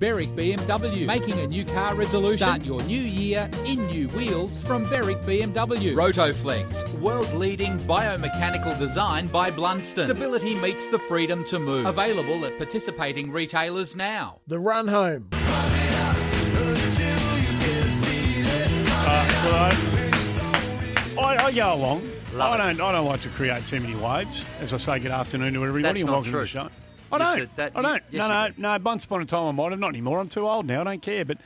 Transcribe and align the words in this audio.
Berwick 0.00 0.28
BMW, 0.28 1.06
making 1.06 1.38
a 1.40 1.46
new 1.46 1.62
car 1.62 1.94
resolution. 1.94 2.38
Start 2.38 2.64
your 2.64 2.82
new 2.84 2.98
year 2.98 3.50
in 3.66 3.86
new 3.88 4.08
wheels 4.08 4.62
from 4.62 4.84
Berwick 4.84 5.18
BMW. 5.18 5.94
Rotoflex, 5.94 6.98
world 7.00 7.30
leading 7.34 7.76
biomechanical 7.80 8.78
design 8.78 9.26
by 9.26 9.50
Blundstone. 9.50 10.04
Stability 10.06 10.54
meets 10.54 10.86
the 10.86 10.98
freedom 11.00 11.44
to 11.44 11.58
move. 11.58 11.84
Available 11.84 12.46
at 12.46 12.56
participating 12.56 13.30
retailers 13.30 13.94
now. 13.94 14.40
The 14.46 14.58
run 14.58 14.88
home. 14.88 15.28
Uh, 19.52 19.74
I, 21.18 21.36
I 21.44 21.52
go 21.52 21.74
along. 21.74 22.08
I 22.38 22.56
don't. 22.56 22.80
I 22.80 22.92
don't 22.92 23.04
like 23.04 23.20
to 23.20 23.28
create 23.28 23.66
too 23.66 23.80
many 23.80 23.96
waves. 23.96 24.46
As 24.60 24.72
I 24.72 24.78
say, 24.78 24.98
good 25.00 25.10
afternoon 25.10 25.52
to 25.52 25.66
everybody 25.66 25.82
That's 25.82 26.00
and 26.00 26.10
welcome 26.10 26.30
true. 26.30 26.40
to 26.40 26.44
the 26.44 26.48
show. 26.48 26.70
I 27.12 27.18
don't. 27.18 27.34
said 27.36 27.50
that- 27.56 27.72
I 27.76 27.82
don't. 27.82 28.02
yes, 28.10 28.20
no, 28.20 28.26
you 28.26 28.32
no, 28.32 28.46
did. 28.48 28.58
no. 28.58 28.78
Once 28.84 29.04
upon 29.04 29.22
a 29.22 29.24
time 29.26 29.46
I 29.48 29.52
might 29.52 29.70
have. 29.72 29.80
Not 29.80 29.90
anymore. 29.90 30.20
I'm 30.20 30.28
too 30.28 30.46
old 30.48 30.66
now. 30.66 30.80
I 30.80 30.84
don't 30.84 31.02
care. 31.02 31.24
But 31.24 31.38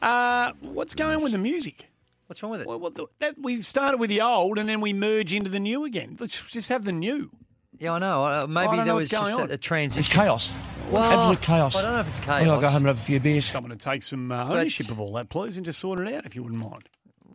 uh, 0.00 0.52
what's 0.60 0.94
going 0.94 1.16
on 1.16 1.22
with 1.22 1.32
the 1.32 1.38
music? 1.38 1.86
What's 2.26 2.42
wrong 2.42 2.52
with 2.52 2.60
it? 2.62 2.66
Well, 2.66 2.78
what 2.78 2.94
the, 2.94 3.06
that 3.18 3.34
we 3.38 3.60
started 3.62 3.98
with 3.98 4.08
the 4.10 4.20
old 4.20 4.56
and 4.58 4.68
then 4.68 4.80
we 4.80 4.92
merge 4.92 5.34
into 5.34 5.50
the 5.50 5.58
new 5.60 5.84
again. 5.84 6.16
Let's 6.20 6.40
just 6.50 6.68
have 6.68 6.84
the 6.84 6.92
new. 6.92 7.30
yeah, 7.78 7.92
I 7.92 7.98
know. 7.98 8.24
Uh, 8.24 8.42
I 8.44 8.46
maybe 8.46 8.66
don't 8.68 8.76
there 8.76 8.84
know 8.86 8.94
was 8.96 9.08
just 9.08 9.32
a, 9.32 9.42
a 9.44 9.56
transition. 9.58 9.98
It's 10.00 10.08
chaos. 10.08 10.52
Well, 10.92 11.02
Absolute 11.02 11.40
chaos. 11.40 11.76
I 11.76 11.82
don't 11.82 11.92
know 11.94 12.00
if 12.00 12.08
it's 12.08 12.18
I'm 12.20 12.24
chaos. 12.24 12.44
going 12.44 12.60
to 12.60 12.66
go 12.66 12.68
home 12.68 12.76
and 12.78 12.86
have 12.86 12.98
a 12.98 13.00
few 13.00 13.18
beers. 13.20 13.44
Someone 13.46 13.70
to 13.70 13.76
take 13.76 14.02
some 14.02 14.30
uh, 14.30 14.44
ownership 14.48 14.90
of 14.90 15.00
all 15.00 15.12
that, 15.14 15.28
please, 15.28 15.56
and 15.56 15.66
just 15.66 15.80
sort 15.80 15.98
it 16.00 16.12
out 16.14 16.24
if 16.24 16.36
you 16.36 16.42
wouldn't 16.44 16.60
mind. 16.60 16.88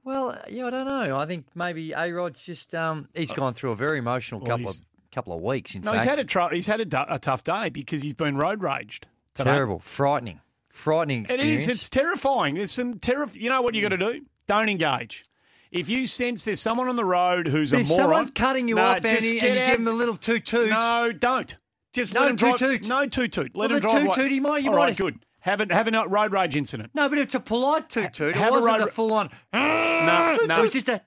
Well, 0.06 0.38
yeah, 0.50 0.68
I 0.68 0.70
don't 0.70 0.88
know. 0.88 1.18
I 1.18 1.26
think 1.26 1.46
maybe 1.56 1.92
A 1.92 2.12
Rod's 2.12 2.42
just 2.44 2.74
um, 2.76 3.10
he's 3.14 3.32
gone 3.34 3.54
through 3.54 3.72
a 3.72 3.76
very 3.76 3.98
emotional 3.98 4.40
Well, 4.40 4.48
couple 4.58 4.70
of 4.70 4.76
he's- 4.76 4.86
couple 5.16 5.34
of 5.34 5.42
weeks. 5.42 5.74
In 5.76 5.82
No, 5.82 5.92
fact, 5.92 6.04
he's 6.04 6.10
had 6.10 6.20
a 6.20 6.24
tr- 6.24 6.54
he's 6.54 6.68
had 6.68 6.82
a, 6.82 7.18
tough 7.20 7.44
day 7.44 7.70
because 7.70 8.02
he's 8.04 8.14
been 8.14 8.38
road 8.38 8.62
raged. 8.62 9.08
today. 9.34 9.50
terrible, 9.52 9.80
frightening, 9.80 10.42
frightening 10.70 11.24
It 11.26 11.32
experience. 11.32 11.62
is. 11.64 11.68
It's 11.70 11.90
terrifying. 11.90 12.56
There's 12.56 12.72
some 12.72 12.96
terrif- 13.00 13.36
You 13.36 13.50
know 13.50 13.62
what 13.62 13.74
you 13.76 13.82
got 13.82 13.90
to 13.90 13.98
do? 13.98 14.22
Don't 14.48 14.70
engage. 14.70 15.24
If 15.72 15.90
you 15.90 16.06
sense 16.08 16.44
there's 16.46 16.62
someone 16.62 16.88
on 16.88 16.96
the 16.96 17.04
road 17.06 17.48
who's 17.48 17.72
But 17.72 17.78
a 17.78 17.82
if 17.82 17.90
moron, 17.90 18.04
someone's 18.04 18.32
cutting 18.32 18.68
you 18.68 18.76
no, 18.76 18.84
off, 18.84 19.02
just 19.02 19.14
Andy, 19.26 19.40
and 19.40 19.56
you 19.56 19.62
out. 19.62 19.66
give 19.68 19.80
him 19.80 19.88
a 19.88 19.92
little 19.92 20.16
toot 20.16 20.46
toot. 20.46 20.70
No, 20.70 21.12
don't. 21.12 21.58
Just 21.92 22.14
No 22.14 22.22
let 22.22 22.30
him 22.32 22.36
drive. 22.36 22.56
toot-toot. 22.58 22.88
No 22.88 23.08
toot 23.08 23.32
toot. 23.32 23.56
Let 23.56 23.56
Well, 23.56 23.70
him 23.70 23.76
the 23.76 23.80
drive. 23.80 24.04
toot-toot, 24.06 24.32
he 24.32 24.40
might- 24.42 24.64
you 24.64 24.70
All 24.70 24.76
right, 24.76 24.90
might- 24.90 24.98
good. 24.98 25.26
Have 25.40 25.62
a 25.62 25.74
have 25.74 25.88
a 25.88 26.08
road 26.08 26.34
rage 26.34 26.58
incident. 26.58 26.90
No, 26.94 27.08
but 27.08 27.18
it's 27.20 27.36
a 27.36 27.40
polite 27.40 27.88
toot 27.90 28.12
toot. 28.14 28.30
It 28.32 28.36
have 28.36 28.50
a 28.50 28.52
wasn't 28.52 28.80
road- 28.80 28.88
a 28.88 28.92
full 28.92 29.14
on. 29.14 29.30
No, 29.54 30.38
It 30.42 30.48
no. 30.48 30.62
was 30.62 30.74
just 30.74 30.90
a. 30.90 31.02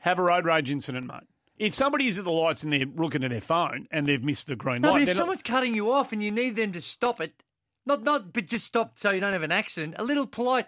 Have 0.00 0.18
a 0.18 0.22
road 0.22 0.44
rage 0.44 0.70
incident, 0.70 1.06
mate. 1.06 1.20
If 1.58 1.74
somebody 1.74 2.06
is 2.06 2.18
at 2.18 2.24
the 2.24 2.30
lights 2.32 2.62
and 2.64 2.72
they're 2.72 2.86
looking 2.86 3.22
at 3.22 3.30
their 3.30 3.40
phone 3.40 3.86
and 3.90 4.06
they've 4.06 4.22
missed 4.22 4.48
the 4.48 4.56
green 4.56 4.82
No, 4.82 4.88
light, 4.90 4.94
but 4.94 5.02
if 5.02 5.06
they're 5.08 5.14
not- 5.14 5.18
someone's 5.18 5.42
cutting 5.42 5.74
you 5.74 5.92
off 5.92 6.12
and 6.12 6.22
you 6.22 6.30
need 6.32 6.56
them 6.56 6.72
to 6.72 6.80
stop 6.80 7.20
it, 7.20 7.42
not 7.86 8.02
not, 8.02 8.32
but 8.32 8.46
just 8.46 8.66
stop 8.66 8.98
so 8.98 9.10
you 9.10 9.20
don't 9.20 9.32
have 9.34 9.42
an 9.42 9.52
accident. 9.52 9.94
A 9.98 10.04
little 10.04 10.26
polite, 10.26 10.66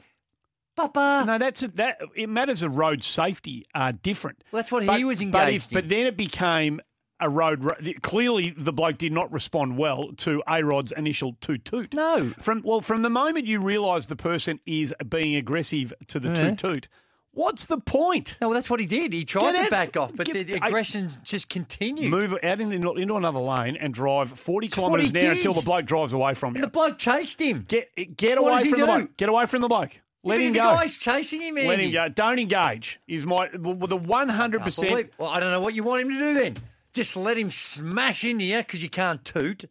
Papa. 0.77 1.25
No, 1.27 1.39
that's 1.39 1.63
a, 1.63 1.69
that. 1.69 1.99
It 2.15 2.29
matters 2.29 2.63
of 2.63 2.77
road 2.77 3.03
safety 3.03 3.67
are 3.75 3.93
different. 3.93 4.45
Well, 4.53 4.61
that's 4.61 4.71
what 4.71 4.83
he 4.85 5.05
was 5.05 5.19
but, 5.19 5.25
engaged 5.25 5.67
if, 5.67 5.73
but 5.73 5.89
then 5.89 6.07
it 6.07 6.17
became 6.17 6.81
a 7.19 7.31
road. 7.31 7.65
ra- 7.65 7.77
Clearly, 8.03 8.53
the 8.57 8.73
bloke 8.75 8.99
did 8.99 9.13
not 9.13 9.33
respond 9.33 9.79
well 9.79 10.13
to 10.19 10.43
A 10.47 10.63
Rod's 10.63 10.93
initial 10.93 11.37
toot 11.41 11.65
toot. 11.65 11.95
No. 11.95 12.35
From 12.39 12.61
well, 12.63 12.83
from 12.83 13.01
the 13.03 13.09
moment 13.11 13.47
you 13.47 13.59
realise 13.61 14.07
the 14.07 14.17
person 14.17 14.61
is 14.67 14.95
being 15.09 15.35
aggressive 15.35 15.95
to 16.09 16.21
the 16.21 16.29
Yeah. 16.29 16.51
toot 16.51 16.59
toot, 16.59 16.89
what's 17.37 17.67
the 17.67 17.79
point? 17.79 18.37
No, 18.41 18.49
well, 18.49 18.55
that's 18.55 18.69
what 18.69 18.81
he 18.81 18.87
did. 18.87 19.13
He 19.13 19.25
tried 19.25 19.53
Get 19.53 19.59
to 19.59 19.65
out- 19.67 19.71
back 19.71 19.97
off, 19.97 20.13
but 20.17 20.27
get- 20.27 20.47
the 20.49 20.55
I- 20.61 20.67
aggression 20.67 21.09
just 21.23 21.49
continued. 21.49 22.11
Move 22.11 22.35
out 22.43 22.61
in 22.61 22.69
the, 22.69 22.75
into 22.77 23.15
another 23.17 23.39
lane 23.39 23.77
and 23.77 23.95
drive 23.95 24.31
forty 24.39 24.67
kilometres 24.69 25.11
he 25.13 25.19
an 25.19 25.27
hour 25.27 25.33
until 25.33 25.55
the 25.55 25.63
bloke 25.63 25.87
drives 25.87 26.13
away 26.13 26.35
from 26.35 26.55
you. 26.55 26.57
And 26.57 26.65
the 26.65 26.69
bloke 26.73 26.99
chased 26.99 27.41
him. 27.41 27.65
Get 27.69 27.91
get 28.17 28.41
What 28.43 28.49
away 28.49 28.55
does 28.57 28.63
he 28.65 28.71
from 28.71 28.81
the 28.81 28.87
do? 28.87 28.93
bloke. 28.93 29.17
Get 29.17 29.29
away 29.29 29.47
from 29.47 29.61
the 29.61 29.69
bloke. 29.69 30.01
Let 30.25 30.37
But 30.37 30.41
him 30.45 30.53
the 30.55 30.59
go. 30.59 30.75
guy's 30.75 30.99
chasing 30.99 31.41
him, 31.41 31.55
Let 31.55 31.79
him 31.79 31.93
go. 31.93 32.09
Don't 32.09 32.41
engage. 32.41 32.99
Is 33.07 33.25
my 33.25 33.49
well, 33.57 33.75
the 33.87 33.97
one 33.97 34.29
hundred 34.29 34.59
Can't 34.59 34.65
percent. 34.65 34.89
believe- 34.91 35.11
Well, 35.19 35.31
I 35.31 35.39
don't 35.39 35.53
know 35.53 35.61
what 35.61 35.75
you 35.75 35.85
want 35.85 36.03
him 36.03 36.09
to 36.11 36.19
do 36.19 36.35
then. 36.35 36.57
Just 36.93 37.17
let 37.17 37.39
him 37.39 37.51
smash 37.51 38.25
into 38.25 38.45
you 38.45 38.59
because 38.59 38.83
you 38.83 38.89
can't 38.91 39.25
toot. 39.25 39.67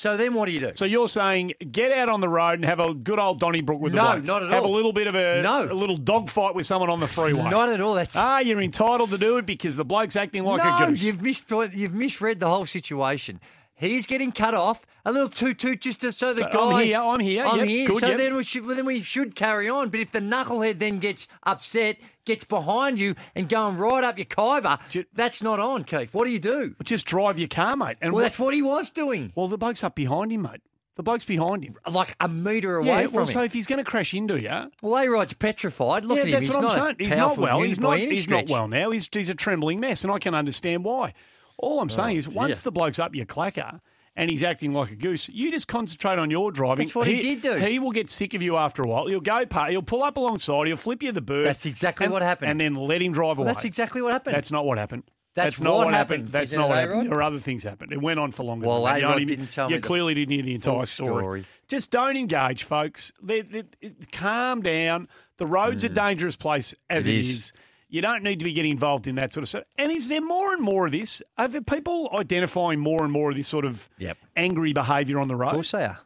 So 0.00 0.16
then 0.16 0.32
what 0.32 0.46
do 0.46 0.52
you 0.52 0.60
do? 0.60 0.70
So 0.76 0.86
you're 0.86 1.08
saying 1.10 1.52
get 1.70 1.92
out 1.92 2.08
on 2.08 2.22
the 2.22 2.28
road 2.28 2.54
and 2.54 2.64
have 2.64 2.80
a 2.80 2.94
good 2.94 3.18
old 3.18 3.38
Donnybrook 3.38 3.78
with 3.82 3.92
the 3.92 3.96
No, 3.98 4.12
bloke. 4.12 4.24
not 4.24 4.42
at 4.42 4.48
Have 4.48 4.62
all. 4.62 4.62
Have 4.62 4.70
a 4.70 4.74
little 4.74 4.94
bit 4.94 5.06
of 5.08 5.14
a, 5.14 5.42
No. 5.42 5.64
a 5.70 5.74
little 5.74 5.98
dogfight 5.98 6.54
with 6.54 6.64
someone 6.64 6.88
on 6.88 7.00
the 7.00 7.06
freeway. 7.06 7.50
Not 7.50 7.68
at 7.68 7.82
all. 7.82 7.92
That's 7.92 8.16
Ah, 8.16 8.38
you're 8.38 8.62
entitled 8.62 9.10
to 9.10 9.18
do 9.18 9.36
it 9.36 9.44
because 9.44 9.76
the 9.76 9.84
bloke's 9.84 10.16
acting 10.16 10.42
like 10.44 10.64
no, 10.64 10.86
a 10.86 10.88
goose. 10.88 11.02
you've 11.02 11.20
misread, 11.20 11.74
you've 11.74 11.92
misread 11.92 12.40
the 12.40 12.48
whole 12.48 12.64
situation. 12.64 13.40
He's 13.88 14.06
getting 14.06 14.32
cut 14.32 14.54
off. 14.54 14.84
A 15.04 15.12
little 15.12 15.28
toot 15.30 15.58
toot 15.58 15.80
just 15.80 16.02
to, 16.02 16.12
so 16.12 16.34
the 16.34 16.40
So 16.42 16.48
guy. 16.58 16.78
I'm 16.80 16.84
here, 16.84 17.00
I'm 17.00 17.20
here, 17.20 17.44
I'm 17.46 17.58
yep, 17.60 17.68
here. 17.68 17.86
good, 17.86 17.96
so 17.98 18.08
yep. 18.08 18.18
then 18.18 18.34
we 18.34 18.44
should 18.44 18.66
well, 18.66 18.76
then 18.76 18.84
we 18.84 19.00
should 19.00 19.34
carry 19.34 19.68
on. 19.68 19.88
But 19.88 20.00
if 20.00 20.12
the 20.12 20.20
knucklehead 20.20 20.78
then 20.78 20.98
gets 20.98 21.26
upset, 21.44 21.96
gets 22.26 22.44
behind 22.44 23.00
you, 23.00 23.14
and 23.34 23.48
going 23.48 23.78
right 23.78 24.04
up 24.04 24.18
your 24.18 24.26
kyber, 24.26 24.78
Ju- 24.90 25.06
that's 25.14 25.42
not 25.42 25.58
on, 25.58 25.84
Keith. 25.84 26.12
What 26.12 26.24
do 26.26 26.30
you 26.30 26.38
do? 26.38 26.74
Just 26.84 27.06
drive 27.06 27.38
your 27.38 27.48
car, 27.48 27.76
mate. 27.76 27.96
And 28.02 28.12
Well, 28.12 28.18
what- 28.20 28.22
that's 28.24 28.38
what 28.38 28.52
he 28.54 28.60
was 28.62 28.90
doing. 28.90 29.32
well, 29.34 29.48
the 29.48 29.56
bloke's 29.58 29.82
up 29.82 29.94
behind 29.94 30.30
him, 30.32 30.42
mate. 30.42 30.60
The 30.96 31.02
bloke's 31.02 31.24
behind 31.24 31.64
him. 31.64 31.76
Like 31.90 32.14
a 32.20 32.28
metre 32.28 32.76
away 32.76 32.88
Yeah, 32.88 33.02
from 33.06 33.12
well, 33.14 33.22
him. 33.24 33.32
so 33.32 33.42
if 33.42 33.54
he's 33.54 33.66
going 33.66 33.82
to 33.82 33.90
crash 33.90 34.12
into 34.12 34.38
you, 34.38 34.70
well, 34.82 35.02
A 35.02 35.08
Rod's 35.08 35.32
petrified. 35.32 36.04
Look 36.04 36.16
yeah, 36.16 36.22
at 36.22 36.26
him. 36.26 36.32
that's 36.32 36.46
He's 36.46 36.54
what 36.54 36.64
I'm 36.66 36.70
saying. 36.70 36.96
He's 36.98 37.16
not 37.16 37.38
well. 37.38 37.62
He's 37.62 37.80
not. 37.80 37.98
He's 37.98 38.28
not 38.28 38.50
well 38.50 38.68
now. 38.68 38.90
He's 38.90 39.08
he's 39.10 39.30
a 39.30 39.34
trembling 39.34 39.80
mess, 39.80 40.04
and 40.04 40.12
I 40.12 40.18
can 40.18 40.34
understand 40.34 40.84
why. 40.84 41.14
All 41.60 41.80
I'm 41.80 41.88
saying 41.90 42.16
is, 42.16 42.28
once 42.28 42.58
dear. 42.58 42.64
the 42.64 42.72
bloke's 42.72 42.98
up 42.98 43.14
your 43.14 43.26
clacker 43.26 43.80
and 44.16 44.30
he's 44.30 44.42
acting 44.42 44.72
like 44.72 44.90
a 44.90 44.96
goose, 44.96 45.28
you 45.28 45.50
just 45.50 45.68
concentrate 45.68 46.18
on 46.18 46.30
your 46.30 46.50
driving. 46.50 46.84
That's 46.86 46.94
what 46.94 47.06
he 47.06 47.20
did 47.20 47.40
do. 47.42 47.54
He 47.54 47.78
will 47.78 47.92
get 47.92 48.10
sick 48.10 48.34
of 48.34 48.42
you 48.42 48.56
after 48.56 48.82
a 48.82 48.86
while. 48.88 49.06
He'll 49.06 49.20
go 49.20 49.46
past. 49.46 49.70
He'll 49.70 49.82
pull 49.82 50.02
up 50.02 50.16
alongside. 50.16 50.66
He'll 50.66 50.76
flip 50.76 51.02
you 51.02 51.12
the 51.12 51.20
bird. 51.20 51.46
That's 51.46 51.66
exactly 51.66 52.04
and- 52.06 52.12
what 52.12 52.22
happened. 52.22 52.50
And 52.50 52.60
then 52.60 52.74
let 52.74 53.00
him 53.00 53.12
drive 53.12 53.38
Well, 53.38 53.46
away. 53.46 53.52
that's 53.52 53.64
exactly 53.64 54.02
what 54.02 54.12
happened. 54.12 54.34
That's 54.36 54.50
not 54.50 54.64
what 54.66 54.78
happened. 54.78 55.04
That's 55.36 55.60
not 55.60 55.76
what 55.76 55.94
happened. 55.94 55.94
happened. 56.22 56.32
That's 56.32 56.50
Isn't 56.50 56.58
not 56.58 56.68
what 56.70 56.78
happened. 56.78 57.04
There 57.08 57.16
were 57.16 57.22
other 57.22 57.38
things 57.38 57.62
happened. 57.62 57.92
It 57.92 58.02
went 58.02 58.18
on 58.18 58.32
for 58.32 58.42
longer. 58.42 58.66
Well, 58.66 58.82
than 58.82 59.04
only- 59.04 59.24
didn't 59.24 59.52
tell 59.52 59.68
You 59.70 59.76
me 59.76 59.80
the 59.80 59.86
clearly 59.86 60.12
didn't 60.14 60.34
hear 60.34 60.42
the 60.42 60.54
entire 60.56 60.84
story. 60.86 61.22
story. 61.22 61.44
Just 61.68 61.92
don't 61.92 62.16
engage, 62.16 62.64
folks. 62.64 63.12
They, 63.22 63.42
they, 63.42 63.62
it- 63.80 64.10
calm 64.10 64.60
down. 64.60 65.06
The 65.36 65.46
road's 65.46 65.84
a 65.84 65.88
dangerous 65.88 66.34
place 66.34 66.74
as 66.90 67.06
Mm. 67.06 67.10
It 67.10 67.12
it 67.14 67.16
is. 67.18 67.28
is. 67.30 67.52
You 67.90 68.00
don't 68.00 68.22
need 68.22 68.38
to 68.38 68.44
be 68.44 68.52
getting 68.52 68.70
involved 68.70 69.06
in 69.06 69.16
that 69.16 69.32
sort 69.32 69.42
of 69.42 69.48
stuff. 69.48 69.64
And 69.76 69.90
is 69.92 70.08
there 70.08 70.20
more 70.22 70.52
and 70.52 70.62
more 70.62 70.86
of 70.86 70.92
this? 70.92 71.22
Are 71.36 71.48
there 71.48 71.60
people 71.60 72.08
identifying 72.18 72.78
more 72.80 73.02
and 73.02 73.12
more 73.12 73.30
of 73.30 73.36
this 73.36 73.48
sort 73.48 73.64
of 73.64 73.88
Yep. 73.98 74.16
angry 74.36 74.72
behaviour 74.72 75.18
on 75.18 75.28
the 75.28 75.36
right? 75.36 75.48
Of 75.48 75.54
course 75.54 75.72
they 75.72 75.84
are. 75.84 75.98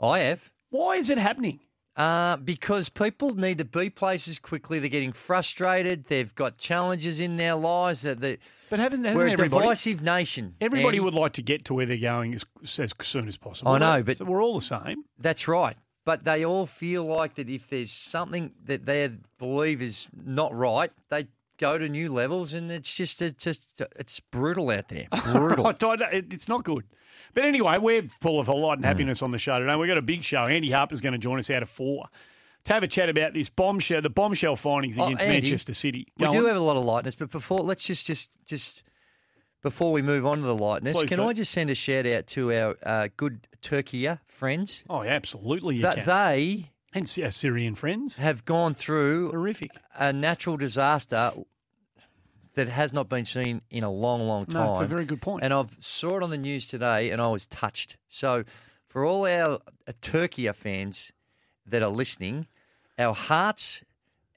I 0.00 0.20
have. 0.20 0.50
Why 0.70 0.94
is 0.96 1.10
it 1.10 1.18
happening? 1.18 1.60
Uh, 1.94 2.36
because 2.38 2.88
people 2.88 3.34
need 3.34 3.58
to 3.58 3.66
be 3.66 3.90
places 3.90 4.38
quickly. 4.38 4.78
They're 4.78 4.88
getting 4.88 5.12
frustrated. 5.12 6.06
They've 6.06 6.34
got 6.34 6.56
challenges 6.56 7.20
in 7.20 7.36
their 7.36 7.54
lives. 7.54 8.00
That 8.00 8.20
they, 8.20 8.38
But 8.70 8.78
hasn't, 8.78 9.04
hasn't 9.04 9.18
we're 9.22 9.26
a 9.28 9.32
everybody? 9.32 9.62
divisive 9.64 10.00
nation. 10.00 10.54
Everybody 10.58 10.96
Andy. 10.96 11.00
would 11.00 11.14
like 11.14 11.34
to 11.34 11.42
get 11.42 11.66
to 11.66 11.74
where 11.74 11.84
they're 11.84 11.98
going 11.98 12.32
as, 12.32 12.46
as 12.80 12.94
soon 13.02 13.28
as 13.28 13.36
possible. 13.36 13.72
I 13.72 13.78
know, 13.78 14.02
but- 14.02 14.16
So 14.16 14.24
we're 14.24 14.42
all 14.42 14.54
the 14.54 14.62
same. 14.64 15.04
That's 15.18 15.46
right. 15.46 15.76
But 16.04 16.24
they 16.24 16.44
all 16.44 16.66
feel 16.66 17.04
like 17.04 17.36
that 17.36 17.48
if 17.48 17.68
there's 17.68 17.92
something 17.92 18.52
that 18.64 18.86
they 18.86 19.08
believe 19.38 19.80
is 19.80 20.08
not 20.24 20.54
right, 20.54 20.90
they 21.10 21.28
go 21.58 21.78
to 21.78 21.88
new 21.88 22.12
levels, 22.12 22.54
and 22.54 22.70
it's 22.72 22.92
just 22.92 23.22
it's 23.22 23.44
just 23.44 23.62
it's 23.96 24.18
brutal 24.18 24.70
out 24.70 24.88
there. 24.88 25.06
Brutal. 25.32 25.66
I 25.66 25.72
don't- 25.72 26.02
it- 26.02 26.32
it's 26.32 26.48
not 26.48 26.64
good. 26.64 26.84
But 27.34 27.44
anyway, 27.44 27.76
we're 27.80 28.02
full 28.02 28.40
of 28.40 28.48
a 28.48 28.52
light 28.52 28.74
and 28.74 28.82
hmm. 28.82 28.88
happiness 28.88 29.22
on 29.22 29.30
the 29.30 29.38
show 29.38 29.58
today. 29.58 29.74
We've 29.76 29.88
got 29.88 29.96
a 29.98 30.02
big 30.02 30.24
show. 30.24 30.44
Andy 30.46 30.70
Harper's 30.70 31.00
going 31.00 31.12
to 31.12 31.18
join 31.18 31.38
us 31.38 31.50
out 31.50 31.62
of 31.62 31.70
four 31.70 32.06
to 32.64 32.72
have 32.72 32.82
a 32.82 32.88
chat 32.88 33.08
about 33.08 33.32
this 33.34 33.48
bombshell, 33.48 34.02
the 34.02 34.10
bombshell 34.10 34.56
findings 34.56 34.98
Oh, 34.98 35.04
against 35.06 35.24
Andy, 35.24 35.36
Manchester 35.40 35.74
City. 35.74 36.08
we 36.18 36.26
Go 36.26 36.32
do 36.32 36.38
on. 36.40 36.46
have 36.46 36.56
a 36.56 36.60
lot 36.60 36.76
of 36.76 36.84
lightness, 36.84 37.14
but 37.14 37.30
before 37.30 37.60
let's 37.60 37.84
just 37.84 38.06
just 38.06 38.28
just 38.44 38.82
before 39.62 39.92
we 39.92 40.02
move 40.02 40.26
on 40.26 40.38
to 40.38 40.42
the 40.44 40.54
lightness, 40.56 40.96
Please 40.98 41.08
can 41.08 41.18
do. 41.18 41.28
I 41.28 41.32
just 41.32 41.52
send 41.52 41.70
a 41.70 41.74
shout 41.74 42.06
out 42.06 42.26
to 42.28 42.52
our 42.52 42.76
uh, 42.82 43.08
good 43.16 43.46
Turkey 43.60 44.08
friends 44.26 44.84
Oh, 44.90 45.02
absolutely. 45.02 45.76
You 45.76 45.82
that 45.82 45.96
can. 45.98 46.06
they 46.06 46.70
and 46.92 47.18
our 47.22 47.30
Syrian 47.30 47.74
friends. 47.74 48.18
have 48.18 48.44
gone 48.44 48.74
through 48.74 49.30
Horrific. 49.30 49.70
a 49.96 50.12
natural 50.12 50.56
disaster 50.56 51.32
that 52.54 52.68
has 52.68 52.92
not 52.92 53.08
been 53.08 53.24
seen 53.24 53.62
in 53.70 53.82
a 53.82 53.90
long, 53.90 54.26
long 54.28 54.44
time. 54.46 54.64
No, 54.66 54.70
it's 54.72 54.80
a 54.80 54.84
very 54.84 55.06
good 55.06 55.22
point. 55.22 55.42
And 55.42 55.54
I 55.54 55.64
saw 55.78 56.16
it 56.18 56.22
on 56.22 56.28
the 56.30 56.36
news 56.36 56.66
today, 56.68 57.10
and 57.10 57.22
I 57.22 57.28
was 57.28 57.46
touched. 57.46 57.96
So, 58.08 58.44
for 58.88 59.06
all 59.06 59.24
our 59.24 59.54
uh, 59.86 59.92
Turkey 60.02 60.50
fans 60.52 61.12
that 61.64 61.82
are 61.82 61.88
listening, 61.88 62.46
our 62.98 63.14
hearts 63.14 63.84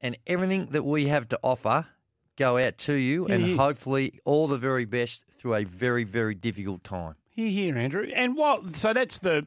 and 0.01 0.18
everything 0.27 0.68
that 0.68 0.83
we 0.83 1.07
have 1.07 1.27
to 1.30 1.39
offer 1.44 1.88
go 2.37 2.57
out 2.57 2.77
to 2.79 2.93
you, 2.93 3.25
and 3.27 3.45
yeah. 3.47 3.55
hopefully 3.57 4.19
all 4.25 4.47
the 4.47 4.57
very 4.57 4.85
best 4.85 5.25
through 5.27 5.55
a 5.55 5.63
very, 5.63 6.03
very 6.03 6.35
difficult 6.35 6.83
time. 6.83 7.15
Here, 7.29 7.49
here, 7.49 7.77
Andrew. 7.77 8.07
And 8.15 8.35
while, 8.35 8.63
So 8.73 8.93
that's 8.93 9.19
the 9.19 9.45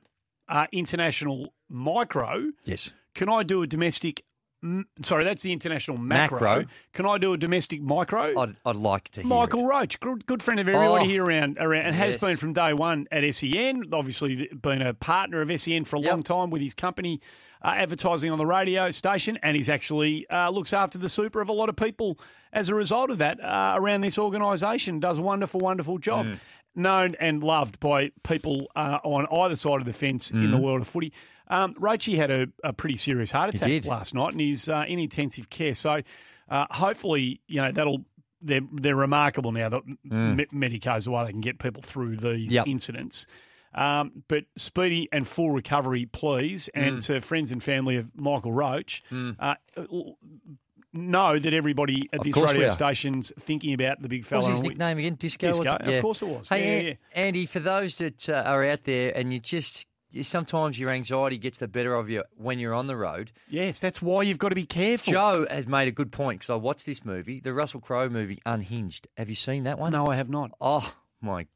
uh, 0.48 0.66
international 0.72 1.52
micro. 1.68 2.50
Yes. 2.64 2.92
Can 3.14 3.28
I 3.28 3.42
do 3.42 3.62
a 3.62 3.66
domestic? 3.66 4.22
m- 4.62 4.86
Sorry, 5.02 5.24
that's 5.24 5.42
the 5.42 5.52
international 5.52 5.96
macro. 5.98 6.40
Macro. 6.40 6.64
Can 6.92 7.06
I 7.06 7.18
do 7.18 7.32
a 7.32 7.36
domestic 7.36 7.80
micro? 7.80 8.38
I'd, 8.40 8.56
I'd 8.64 8.76
like 8.76 9.08
to 9.12 9.20
hear 9.22 9.28
Michael 9.28 9.60
it. 9.60 9.68
Roach, 9.68 10.00
good, 10.00 10.26
good 10.26 10.42
friend 10.42 10.58
of 10.60 10.68
everybody 10.68 11.04
Oh. 11.04 11.08
here 11.08 11.24
around, 11.24 11.58
around 11.60 11.86
and 11.86 11.94
has 11.94 12.16
been 12.16 12.36
from 12.36 12.52
day 12.52 12.72
one 12.74 13.06
at 13.10 13.22
SEN. 13.34 13.84
Obviously, 13.92 14.48
been 14.48 14.82
a 14.82 14.94
partner 14.94 15.40
of 15.40 15.60
SEN 15.60 15.84
for 15.84 15.96
a 15.96 16.00
Yep. 16.00 16.10
long 16.10 16.22
time 16.22 16.50
with 16.50 16.60
his 16.62 16.74
company, 16.74 17.20
uh, 17.64 17.68
advertising 17.76 18.30
on 18.30 18.38
the 18.38 18.46
radio 18.46 18.90
station, 18.90 19.38
and 19.42 19.56
he's 19.56 19.68
actually 19.68 20.28
uh, 20.30 20.50
looks 20.50 20.72
after 20.72 20.98
the 20.98 21.08
super 21.08 21.40
of 21.40 21.48
a 21.48 21.52
lot 21.52 21.68
of 21.68 21.76
people 21.76 22.18
as 22.52 22.68
a 22.68 22.74
result 22.74 23.10
of 23.10 23.18
that 23.18 23.42
uh, 23.42 23.74
around 23.76 24.00
this 24.02 24.18
organisation. 24.18 25.00
Does 25.00 25.18
a 25.18 25.22
wonderful, 25.22 25.60
wonderful 25.60 25.98
job. 25.98 26.26
Mm. 26.26 26.38
Known 26.74 27.16
and 27.18 27.42
loved 27.42 27.80
by 27.80 28.12
people 28.22 28.68
uh, 28.76 28.98
on 29.02 29.26
either 29.42 29.56
side 29.56 29.80
of 29.80 29.84
the 29.86 29.92
fence 29.92 30.30
in 30.30 30.50
the 30.50 30.58
world 30.58 30.80
of 30.82 30.86
footy. 30.86 31.12
Um, 31.48 31.74
had 32.16 32.30
a, 32.30 32.46
a 32.62 32.72
pretty 32.72 32.94
serious 32.96 33.32
heart 33.32 33.52
attack 33.54 33.84
last 33.84 34.14
night, 34.14 34.32
and 34.32 34.40
he's 34.40 34.68
uh, 34.68 34.84
in 34.86 35.00
intensive 35.00 35.50
care. 35.50 35.74
So, 35.74 36.02
uh, 36.48 36.66
hopefully, 36.70 37.40
you 37.48 37.60
know 37.62 37.72
that'll 37.72 38.04
they're 38.42 38.60
they're 38.72 38.94
remarkable 38.94 39.50
now 39.50 39.68
that 39.70 39.82
me- 40.04 40.46
Medico's 40.52 41.06
the 41.06 41.10
way 41.10 41.24
they 41.24 41.32
can 41.32 41.40
get 41.40 41.58
people 41.58 41.82
through 41.82 42.16
these 42.18 42.52
Yep. 42.52 42.68
incidents. 42.68 43.26
Um, 43.74 44.24
but 44.28 44.44
speedy 44.56 45.08
and 45.12 45.26
full 45.26 45.50
recovery, 45.50 46.06
please, 46.06 46.68
and 46.74 47.02
to 47.02 47.20
friends 47.20 47.52
and 47.52 47.62
family 47.62 47.96
of 47.96 48.08
Michael 48.16 48.52
Roach, 48.52 49.02
uh, 49.12 49.54
know 50.92 51.38
that 51.38 51.52
everybody 51.52 52.08
at 52.12 52.20
Of 52.20 52.24
this 52.24 52.34
course 52.34 52.52
radio 52.52 52.68
station's 52.68 53.30
thinking 53.38 53.74
about 53.74 54.00
the 54.00 54.08
big 54.08 54.22
What 54.22 54.28
fella. 54.28 54.40
was 54.40 54.48
his 54.48 54.58
and 54.58 54.62
we- 54.64 54.68
nickname 54.70 54.98
again? 54.98 55.14
Disco. 55.16 55.46
Disco, 55.48 55.62
was 55.64 55.80
it? 55.92 55.96
of 55.96 56.02
course 56.02 56.22
it 56.22 56.28
was. 56.28 56.48
Hey, 56.48 56.60
Yeah, 56.64 56.78
An- 56.80 56.86
yeah, 56.86 56.94
Andy, 57.12 57.46
for 57.46 57.60
those 57.60 57.98
that 57.98 58.28
uh, 58.28 58.42
are 58.46 58.64
out 58.64 58.84
there 58.84 59.12
and 59.14 59.32
you 59.32 59.38
just 59.38 59.86
sometimes 60.22 60.80
your 60.80 60.88
anxiety 60.90 61.36
gets 61.36 61.58
the 61.58 61.68
better 61.68 61.94
of 61.94 62.08
you 62.08 62.24
when 62.36 62.58
you're 62.58 62.74
on 62.74 62.86
the 62.86 62.96
road. 62.96 63.30
Yes, 63.50 63.78
that's 63.78 64.00
why 64.00 64.22
you've 64.22 64.38
got 64.38 64.48
to 64.48 64.54
be 64.54 64.64
careful. 64.64 65.12
Joe 65.12 65.46
has 65.50 65.66
made 65.66 65.86
a 65.86 65.92
good 65.92 66.10
point 66.10 66.40
because 66.40 66.50
I 66.50 66.54
watched 66.54 66.86
this 66.86 67.04
movie, 67.04 67.40
the 67.40 67.52
Russell 67.52 67.80
Crowe 67.80 68.08
movie, 68.08 68.40
Unhinged. 68.46 69.06
Have 69.18 69.28
you 69.28 69.34
seen 69.34 69.64
that 69.64 69.78
one? 69.78 69.92
No, 69.92 70.06
I 70.06 70.16
have 70.16 70.30
not. 70.30 70.52
Oh 70.62 70.94
my 71.20 71.46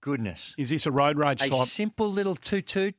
goodness! 0.00 0.54
Is 0.58 0.70
this 0.70 0.86
a 0.86 0.90
road 0.90 1.18
rage 1.18 1.42
A 1.42 1.48
type? 1.48 1.68
simple 1.68 2.10
little 2.10 2.34
toot 2.34 2.66
toot, 2.66 2.94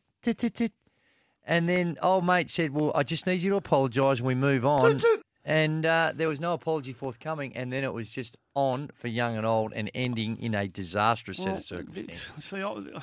and 1.46 1.68
then 1.68 1.98
old 2.02 2.26
mate 2.26 2.50
said, 2.50 2.72
"Well, 2.74 2.92
I 2.96 3.04
just 3.04 3.26
need 3.26 3.42
you 3.42 3.52
to 3.52 3.56
apologise 3.58 4.20
and 4.20 4.28
we 4.28 4.36
move 4.36 4.66
on." 4.66 5.02
And 5.44 5.86
uh, 5.88 6.12
there 6.16 6.28
was 6.28 6.40
no 6.40 6.54
apology 6.54 6.94
forthcoming, 6.94 7.56
and 7.56 7.74
then 7.74 7.84
it 7.84 7.92
was 7.94 8.12
just 8.12 8.38
on 8.56 8.90
for 8.94 9.08
young 9.08 9.38
and 9.38 9.46
old, 9.46 9.74
and 9.74 9.90
ending 9.96 10.38
in 10.40 10.54
a 10.54 10.68
disastrous 10.68 11.40
set 11.40 11.56
of 11.56 11.64
circumstances. 11.64 12.32
see, 12.44 12.62
I, 12.62 13.02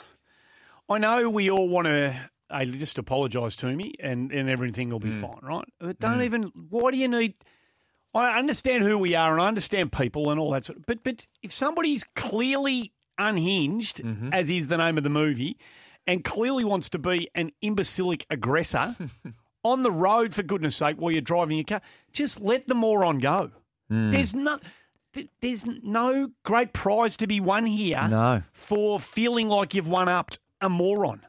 I 0.89 0.99
know 0.99 1.29
we 1.29 1.51
all 1.51 1.69
want 1.69 1.87
to 1.87 2.15
uh, 2.49 2.65
just 2.65 2.97
apologise 2.97 3.57
to 3.57 3.67
me 3.75 3.95
and, 4.01 4.31
and 4.33 4.49
everything 4.49 4.89
will 4.91 5.01
be 5.01 5.11
Mm. 5.11 5.21
fine, 5.21 5.41
right? 5.43 5.65
But 5.81 5.99
don't 5.99 6.23
even. 6.23 6.45
Why 6.71 6.93
do 6.93 6.97
you 6.97 7.09
need? 7.09 7.35
I 8.15 8.39
understand 8.39 8.85
who 8.85 8.97
we 8.97 9.15
are 9.17 9.33
and 9.33 9.43
I 9.43 9.49
understand 9.49 9.93
people 9.93 10.31
and 10.31 10.41
all 10.41 10.53
that 10.53 10.65
sort. 10.65 10.79
Of, 10.79 10.87
but 10.87 11.03
but 11.03 11.27
if 11.43 11.53
somebody's 11.53 12.05
clearly 12.15 12.93
unhinged, 13.19 13.99
Mm-hmm. 14.03 14.33
as 14.33 14.51
is 14.51 14.69
the 14.69 14.77
name 14.79 14.97
of 14.99 15.05
the 15.05 15.11
movie, 15.11 15.57
and 16.07 16.25
clearly 16.25 16.65
wants 16.65 16.89
to 16.91 16.99
be 16.99 17.29
an 17.35 17.53
imbecilic 17.63 18.25
aggressor 18.31 18.97
on 19.65 19.83
the 19.83 19.91
road, 19.91 20.35
for 20.35 20.43
goodness 20.43 20.77
sake, 20.77 20.97
while 20.99 21.11
you're 21.13 21.21
driving 21.21 21.57
your 21.59 21.65
car, 21.65 21.81
just 22.13 22.41
let 22.41 22.67
the 22.67 22.75
moron 22.75 23.19
go. 23.19 23.51
Mm. 23.91 24.11
There's 24.11 24.35
no. 24.35 24.59
There's 25.41 25.65
no 25.67 26.31
great 26.45 26.73
prize 26.73 27.17
to 27.17 27.27
be 27.27 27.41
won 27.41 27.67
here 27.67 28.07
No. 28.09 28.43
for 28.53 29.01
feeling 29.01 29.49
like 29.49 29.75
you've 29.75 29.89
one 29.89 30.09
upped 30.09 30.39
a 30.61 30.69
moron. 30.69 31.23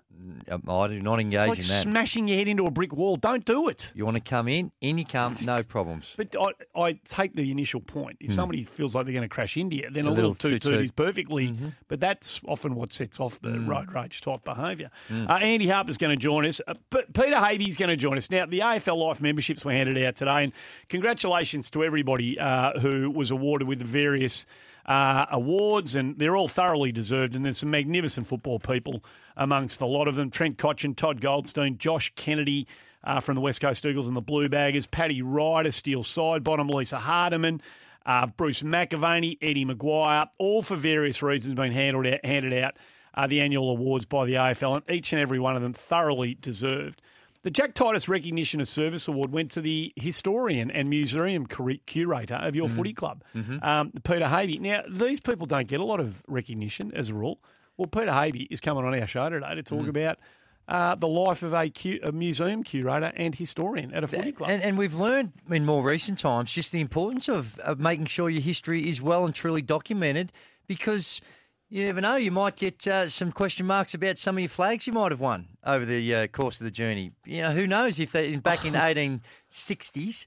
Um, 0.52 0.62
I 0.68 0.88
do 0.88 1.00
not 1.00 1.20
engage 1.20 1.48
like 1.50 1.60
in 1.60 1.68
that. 1.68 1.84
smashing 1.84 2.28
your 2.28 2.38
head 2.38 2.48
into 2.48 2.66
a 2.66 2.72
brick 2.72 2.92
wall. 2.94 3.16
Don't 3.16 3.46
do 3.46 3.70
it. 3.70 3.92
you 3.96 4.04
want 4.06 4.16
to 4.16 4.22
come 4.22 4.48
in, 4.48 4.72
in 4.82 4.98
you 4.98 5.06
come, 5.06 5.36
no 5.46 5.64
problems. 5.64 6.14
But 6.18 6.36
I, 6.40 6.80
I 6.80 6.94
take 7.06 7.36
the 7.36 7.52
initial 7.52 7.80
point. 7.80 8.18
If 8.20 8.34
somebody 8.34 8.64
feels 8.64 8.96
like 8.96 9.06
they're 9.06 9.14
going 9.14 9.28
to 9.28 9.34
crash 9.34 9.56
into 9.56 9.78
you, 9.78 9.90
then 9.92 10.06
a, 10.06 10.10
Hmm. 10.10 10.14
A 10.14 10.16
little, 10.16 10.32
little 10.32 10.60
toot 10.60 10.82
is 10.82 10.92
perfectly. 10.92 11.50
Mm-hmm. 11.50 11.68
But 11.88 12.00
that's 12.02 12.42
often 12.48 12.76
what 12.76 12.92
sets 12.92 13.20
off 13.20 13.40
the 13.42 13.52
Hmm. 13.52 13.70
road 13.70 13.94
rage 13.94 14.20
type 14.22 14.44
behaviour. 14.44 14.90
Uh, 15.10 15.34
Andy 15.34 15.68
Harper's 15.68 15.98
going 15.98 16.12
to 16.12 16.22
join 16.22 16.46
us. 16.46 16.60
Uh, 16.68 16.74
P- 16.90 17.04
Peter 17.14 17.38
Havey's 17.38 17.78
going 17.78 17.90
to 17.90 17.96
join 17.98 18.18
us. 18.18 18.30
Now, 18.30 18.46
the 18.46 18.60
AFL 18.60 18.98
Life 18.98 19.22
memberships 19.22 19.64
were 19.64 19.72
handed 19.72 19.98
out 20.04 20.16
today, 20.16 20.44
and 20.44 20.54
congratulations 20.90 21.70
to 21.72 21.84
everybody 21.84 22.38
uh, 22.38 22.78
who 22.80 23.10
was 23.10 23.32
awarded 23.32 23.68
with 23.68 23.80
the 23.80 23.86
various. 23.86 24.46
Uh, 24.86 25.28
awards, 25.32 25.96
and 25.96 26.18
they're 26.18 26.36
all 26.36 26.48
thoroughly 26.48 26.92
deserved. 26.92 27.36
And 27.36 27.46
there's 27.46 27.60
some 27.60 27.70
magnificent 27.70 28.26
football 28.26 28.58
people 28.58 29.04
amongst 29.40 29.82
a 29.82 29.86
lot 29.88 30.08
of 30.08 30.14
them. 30.14 30.30
Trent 30.30 30.58
Cotchin, 30.58 30.96
Todd 30.96 31.22
Goldstein, 31.22 31.80
Josh 31.80 32.14
Kennedy, 32.16 32.68
uh, 33.04 33.20
from 33.22 33.36
the 33.36 33.42
West 33.42 33.62
Coast 33.62 33.86
Eagles 33.86 34.08
and 34.08 34.16
the 34.16 34.22
Blue 34.22 34.50
Baggers, 34.50 34.86
Paddy 34.86 35.22
Ryder, 35.22 35.72
Steele 35.72 36.04
Sidebottom 36.04 36.70
Lisa 36.70 37.00
Hardiman, 37.00 37.62
uh, 38.06 38.28
Bruce 38.28 38.62
McAvaney, 38.62 39.38
Eddie 39.42 39.66
McGuire, 39.66 40.28
all 40.38 40.62
for 40.62 40.76
various 40.76 41.24
reasons 41.24 41.56
been 41.56 41.72
handled 41.72 42.06
out, 42.06 42.24
handed 42.26 42.54
out 42.54 42.76
uh, 43.14 43.26
the 43.26 43.42
annual 43.42 43.72
awards 43.72 44.06
by 44.06 44.26
the 44.26 44.34
AFL, 44.34 44.76
and 44.76 44.96
each 44.96 45.14
and 45.14 45.22
every 45.22 45.40
one 45.40 45.56
of 45.56 45.62
them 45.62 45.74
thoroughly 45.74 46.36
deserved. 46.36 47.02
The 47.42 47.52
Jack 47.52 47.74
Titus 47.74 48.10
Recognition 48.10 48.60
of 48.60 48.68
Service 48.68 49.08
Award 49.08 49.32
went 49.32 49.52
to 49.52 49.62
the 49.62 49.94
historian 49.96 50.70
and 50.70 50.90
museum 50.90 51.46
curator 51.46 52.36
of 52.36 52.54
your 52.54 52.68
footy 52.68 52.92
club, 52.92 53.24
um, 53.64 53.92
Peter 54.04 54.26
Havey. 54.26 54.60
Now, 54.60 54.84
these 54.90 55.22
people 55.22 55.48
don't 55.48 55.68
get 55.70 55.80
a 55.80 55.86
lot 55.86 56.02
of 56.02 56.22
recognition 56.28 56.92
as 56.94 57.08
a 57.08 57.14
rule. 57.14 57.40
Well, 57.80 57.88
Peter 57.88 58.12
Havey 58.12 58.48
is 58.50 58.60
coming 58.60 58.84
on 58.84 58.94
our 59.00 59.08
show 59.08 59.30
today 59.30 59.56
to 59.56 59.64
talk 59.64 59.88
about 59.88 60.20
uh, 60.68 60.96
the 60.96 61.08
life 61.08 61.44
of 61.44 61.54
a, 61.54 61.70
cu- 61.70 62.02
a 62.04 62.12
museum 62.12 62.62
curator 62.62 63.14
and 63.16 63.34
historian 63.34 63.94
at 63.94 64.04
a 64.04 64.08
footy 64.08 64.34
club. 64.34 64.50
And, 64.50 64.62
and 64.62 64.78
we've 64.78 64.96
learned 64.96 65.32
in 65.50 65.66
more 65.66 65.82
recent 65.82 66.20
times 66.20 66.52
just 66.52 66.74
the 66.74 66.82
importance 66.82 67.30
of, 67.30 67.58
of 67.60 67.80
making 67.80 68.08
sure 68.08 68.30
your 68.30 68.42
history 68.42 68.90
is 68.90 69.02
well 69.02 69.26
and 69.26 69.34
truly 69.34 69.62
documented 69.62 70.34
because 70.68 71.22
you 71.70 71.86
never 71.86 72.02
know, 72.02 72.18
you 72.18 72.32
might 72.32 72.58
get 72.58 72.86
uh, 72.86 73.08
some 73.08 73.32
question 73.32 73.66
marks 73.66 73.94
about 73.94 74.18
some 74.18 74.36
of 74.36 74.42
your 74.42 74.50
flags 74.50 74.86
you 74.86 74.92
might 74.92 75.14
have 75.14 75.22
won 75.22 75.48
over 75.66 75.86
the 75.86 76.14
uh, 76.14 76.28
course 76.28 76.60
of 76.60 76.66
the 76.66 76.72
journey. 76.72 77.14
You 77.26 77.44
know, 77.44 77.52
who 77.52 77.66
knows 77.66 77.98
if 78.02 78.12
they 78.12 78.36
back 78.36 78.66
in 78.66 78.74
1860s, 79.50 80.26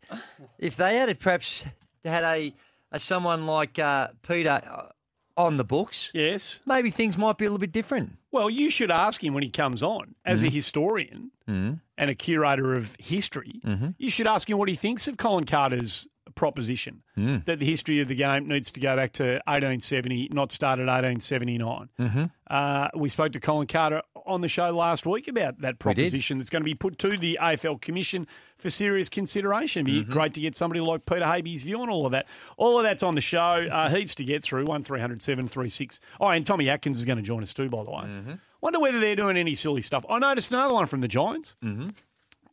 if 0.59 0.77
they 0.77 0.97
had 0.97 1.21
perhaps 1.21 1.67
had 2.03 2.25
a, 2.25 2.55
a 2.93 2.99
someone 2.99 3.47
like 3.47 3.79
uh, 3.79 4.09
Peter 4.23 4.63
uh, 4.67 4.87
on 5.37 5.57
the 5.57 5.65
books, 5.65 6.11
yes. 6.15 6.61
maybe 6.67 6.91
things 6.91 7.17
might 7.17 7.39
be 7.39 7.45
a 7.45 7.49
little 7.49 7.59
bit 7.59 7.73
different. 7.73 8.17
Well, 8.31 8.49
you 8.51 8.71
should 8.71 8.91
ask 8.91 9.23
him 9.23 9.35
when 9.35 9.43
he 9.43 9.51
comes 9.51 9.83
on 9.83 10.15
as 10.25 10.43
a 10.43 10.47
Mm-hmm. 10.47 10.55
historian 10.55 11.31
and 11.47 11.81
a 12.11 12.15
curator 12.15 12.75
of 12.75 12.97
history. 12.99 13.61
Mm-hmm. 13.65 13.89
You 13.99 14.11
should 14.11 14.27
ask 14.27 14.49
him 14.49 14.57
what 14.59 14.69
he 14.69 14.75
thinks 14.75 15.07
of 15.09 15.17
Colin 15.19 15.45
Carter's 15.45 16.07
proposition 16.35 17.03
Mm. 17.17 17.45
that 17.45 17.59
the 17.59 17.67
history 17.67 18.01
of 18.01 18.09
the 18.09 18.15
game 18.15 18.49
needs 18.49 18.73
to 18.73 18.81
go 18.81 18.97
back 18.97 19.13
to 19.13 19.41
1870, 19.47 20.31
not 20.33 20.51
start 20.51 20.79
at 20.79 20.87
1879. 20.89 21.89
Mm-hmm. 21.99 22.25
Uh, 22.49 22.89
we 22.97 23.09
spoke 23.09 23.33
to 23.33 23.41
Colin 23.41 23.67
Carter 23.67 24.03
on 24.25 24.41
the 24.41 24.49
show 24.49 24.71
last 24.71 25.05
week 25.07 25.29
about 25.29 25.61
that 25.61 25.79
proposition 25.79 26.39
that's 26.39 26.49
going 26.51 26.63
to 26.63 26.65
be 26.65 26.75
put 26.75 26.97
to 26.99 27.17
the 27.19 27.39
AFL 27.41 27.81
Commission 27.81 28.27
for 28.59 28.71
serious 28.71 29.09
consideration. 29.09 29.81
It'd 29.81 29.87
be 29.87 30.03
Mm-hmm. 30.03 30.13
great 30.13 30.35
to 30.35 30.41
get 30.41 30.55
somebody 30.57 30.81
like 30.81 31.05
Peter 31.07 31.25
Havey's 31.25 31.63
view 31.65 31.81
on 31.83 31.91
all 31.91 32.07
of 32.07 32.13
that. 32.13 32.27
All 32.57 32.79
of 32.79 32.85
that's 32.85 33.03
on 33.03 33.15
the 33.15 33.21
show. 33.21 33.39
Uh, 33.71 33.89
heaps 33.91 34.15
to 34.17 34.25
get 34.25 34.43
through. 34.43 34.65
One 34.65 34.85
736 34.85 36.01
Oh, 36.21 36.29
and 36.29 36.47
Tommy 36.47 36.69
Atkins 36.69 36.99
is 36.99 37.05
going 37.05 37.17
to 37.19 37.23
join 37.23 37.43
us 37.43 37.53
too, 37.55 37.69
by 37.69 37.85
the 37.85 37.91
way. 37.91 38.05
Mm-hmm. 38.05 38.33
Wonder 38.61 38.81
whether 38.81 39.01
they're 39.01 39.17
doing 39.17 39.37
any 39.37 39.55
silly 39.55 39.83
stuff. 39.83 40.05
I 40.09 40.19
noticed 40.19 40.53
another 40.53 40.75
one 40.75 40.87
from 40.87 41.01
the 41.01 41.09
Giants. 41.09 41.57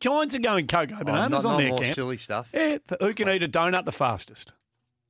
Giants 0.00 0.34
are 0.34 0.38
going 0.40 0.66
cocoa 0.66 0.96
Oh, 1.00 1.04
bananas 1.04 1.44
not, 1.44 1.50
on 1.50 1.52
not 1.52 1.58
their 1.58 1.68
more 1.70 1.78
camp. 1.80 1.94
silly 1.94 2.16
stuff. 2.16 2.48
Yeah, 2.52 2.78
who 3.00 3.12
can 3.14 3.28
eat 3.28 3.42
a 3.42 3.48
donut 3.48 3.84
the 3.84 3.92
fastest? 3.92 4.52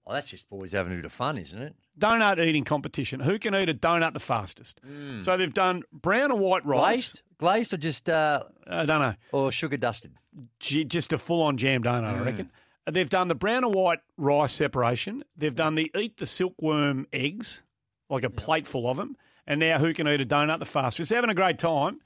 Oh, 0.06 0.12
that's 0.12 0.28
just 0.30 0.48
boys 0.48 0.72
having 0.72 0.92
a 0.92 0.96
bit 0.96 1.04
of 1.04 1.12
fun, 1.12 1.38
isn't 1.38 1.60
it? 1.62 1.76
Donut 1.98 2.44
eating 2.44 2.64
competition. 2.64 3.20
Who 3.20 3.38
can 3.38 3.54
eat 3.54 3.68
a 3.68 3.74
donut 3.74 4.12
the 4.14 4.18
fastest? 4.20 4.80
So 5.20 5.36
they've 5.36 5.52
done 5.54 5.82
brown 5.92 6.32
or 6.32 6.38
white 6.38 6.66
rice. 6.66 7.12
Glazed, 7.12 7.22
glazed, 7.38 7.74
or 7.74 7.76
just 7.76 8.08
uh, 8.10 8.42
I 8.66 8.84
don't 8.86 9.00
know. 9.00 9.14
or 9.32 9.52
sugar 9.52 9.76
dusted. 9.76 10.12
G- 10.58 10.84
just 10.84 11.12
a 11.12 11.18
full 11.18 11.42
on 11.42 11.56
jam 11.56 11.82
donut, 11.84 12.04
I 12.04 12.18
reckon. 12.22 12.50
Uh, 12.86 12.90
They've 12.92 13.08
done 13.08 13.28
the 13.28 13.34
brown 13.36 13.62
or 13.62 13.70
white 13.70 14.00
rice 14.16 14.52
separation. 14.52 15.22
They've 15.36 15.54
done 15.54 15.74
the 15.76 15.92
eat 15.96 16.16
the 16.16 16.26
silkworm 16.26 17.06
eggs, 17.12 17.62
like 18.08 18.24
a 18.24 18.30
plate 18.30 18.66
full 18.66 18.88
of 18.90 18.96
them. 18.96 19.16
And 19.46 19.60
now 19.60 19.78
who 19.78 19.92
can 19.92 20.08
eat 20.08 20.20
a 20.20 20.24
donut 20.24 20.58
the 20.58 20.64
fastest? 20.64 21.10
They're 21.10 21.18
having 21.18 21.30
a 21.30 21.34
great 21.34 21.58
time. 21.58 22.00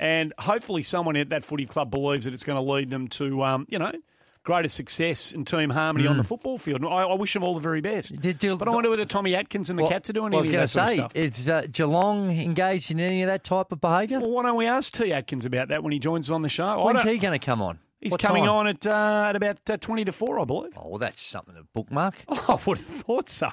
And 0.00 0.32
hopefully 0.38 0.82
someone 0.82 1.16
at 1.16 1.30
that 1.30 1.44
footy 1.44 1.66
club 1.66 1.90
believes 1.90 2.24
that 2.24 2.34
it's 2.34 2.44
going 2.44 2.56
to 2.64 2.72
lead 2.72 2.90
them 2.90 3.08
to, 3.08 3.42
um, 3.42 3.66
you 3.68 3.78
know, 3.78 3.92
greatest 4.44 4.76
success 4.76 5.32
and 5.32 5.46
team 5.46 5.68
harmony 5.70 6.06
on 6.06 6.16
the 6.16 6.24
football 6.24 6.56
field. 6.56 6.82
I, 6.84 6.86
I 7.02 7.14
wish 7.14 7.34
them 7.34 7.42
all 7.44 7.54
the 7.54 7.60
very 7.60 7.80
best. 7.80 8.14
Mm. 8.14 8.20
Did- 8.20 8.38
did- 8.38 8.58
but 8.58 8.68
I 8.68 8.70
wonder 8.70 8.88
whether 8.90 9.04
Tommy 9.04 9.34
Atkins 9.34 9.68
and 9.70 9.78
the 9.78 9.82
Well, 9.82 9.90
Cats 9.92 10.08
are 10.08 10.12
doing 10.14 10.30
well, 10.30 10.38
I 10.38 10.40
was 10.42 10.48
any 10.50 10.56
of 10.56 10.72
going 10.72 10.86
that 10.86 10.90
to 10.94 11.02
sort 11.02 11.14
say, 11.14 11.22
of 11.22 11.32
stuff. 11.34 11.38
is 11.40 11.48
uh, 11.48 11.66
Geelong 11.72 12.30
engaged 12.38 12.90
in 12.90 13.00
any 13.00 13.22
of 13.22 13.26
that 13.26 13.44
type 13.44 13.72
of 13.72 13.80
behaviour? 13.80 14.20
Well, 14.20 14.30
why 14.30 14.44
don't 14.44 14.56
we 14.56 14.66
ask 14.66 14.94
T 14.94 15.12
Atkins 15.12 15.44
about 15.44 15.68
that 15.68 15.82
when 15.82 15.92
he 15.92 15.98
joins 15.98 16.30
us 16.30 16.34
on 16.34 16.42
the 16.42 16.48
show? 16.48 16.84
When's 16.84 17.02
he 17.02 17.18
going 17.18 17.38
to 17.38 17.44
come 17.44 17.60
on? 17.60 17.78
He's 18.00 18.12
What 18.12 18.22
coming 18.22 18.44
time? 18.44 18.52
on 18.54 18.66
at 18.68 18.86
uh, 18.86 19.26
at 19.30 19.34
about 19.34 19.58
uh, 19.68 19.76
twenty 19.76 20.04
to 20.04 20.12
four, 20.12 20.38
I 20.38 20.44
believe. 20.44 20.72
Oh, 20.78 20.88
well, 20.90 20.98
that's 20.98 21.20
something 21.20 21.56
to 21.56 21.64
bookmark. 21.74 22.24
I 22.28 22.56
would 22.64 22.78
have 22.78 22.86
thought 22.86 23.28
so. 23.28 23.48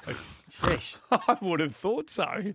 Yes. 0.62 0.96
I 1.10 1.36
would 1.42 1.58
have 1.58 1.74
thought 1.74 2.08
so. 2.08 2.52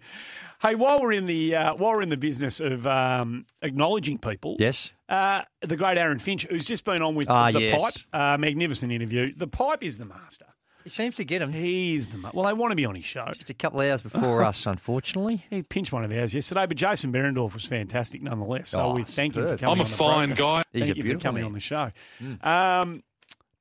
Hey, 0.62 0.76
while 0.76 1.02
we're 1.02 1.14
in 1.14 1.26
the 1.26 1.56
uh, 1.56 1.74
while 1.76 1.94
we're 1.94 2.02
in 2.04 2.10
the 2.10 2.18
business 2.18 2.60
of 2.60 2.86
um, 2.86 3.46
acknowledging 3.64 4.18
people, 4.20 4.58
Yes. 4.60 4.94
uh, 5.10 5.42
the 5.62 5.76
great 5.76 5.98
Aaron 5.98 6.20
Finch, 6.20 6.46
who's 6.50 6.66
just 6.68 6.84
been 6.84 7.02
on 7.02 7.16
with 7.16 7.30
Ah, 7.30 7.52
the 7.52 7.62
yes. 7.62 7.82
pipe, 7.82 7.94
uh, 8.14 8.38
magnificent 8.38 8.92
interview. 8.92 9.34
The 9.36 9.48
pipe 9.48 9.84
is 9.84 9.98
the 9.98 10.06
master. 10.06 10.46
He 10.84 10.90
seems 10.92 11.16
to 11.16 11.24
get 11.24 11.42
him. 11.42 11.52
He's 11.54 12.08
the 12.10 12.18
ma- 12.18 12.32
well. 12.34 12.46
They 12.46 12.54
want 12.54 12.72
to 12.72 12.76
be 12.76 12.86
on 12.86 12.94
his 12.96 13.06
show. 13.06 13.26
Just 13.34 13.50
a 13.50 13.54
couple 13.56 13.82
of 13.82 13.88
hours 13.90 14.02
before 14.04 14.44
us, 14.52 14.66
unfortunately. 14.68 15.44
He 15.50 15.64
pinched 15.64 15.92
one 15.94 16.04
of 16.04 16.12
ours 16.12 16.34
yesterday, 16.34 16.66
but 16.68 16.78
Jason 16.78 17.12
Behrendorff 17.12 17.54
was 17.56 17.66
fantastic 17.66 18.22
nonetheless. 18.22 18.70
So 18.70 18.82
Oh, 18.82 18.94
we 18.96 19.04
thank 19.04 19.36
him 19.36 19.44
for 19.44 19.50
superb. 19.58 19.60
coming. 19.62 19.74
I'm 19.74 19.80
a 19.80 19.84
on 19.84 19.90
fine 19.90 20.28
program. 20.36 20.36
guy. 20.38 20.64
He's 20.74 20.86
Thank 20.88 20.98
a 20.98 21.02
you 21.02 21.14
for 21.14 21.20
coming 21.20 21.42
man. 21.42 21.46
on 21.50 21.54
the 21.54 21.60
show. 21.60 21.92
Um, 22.44 23.04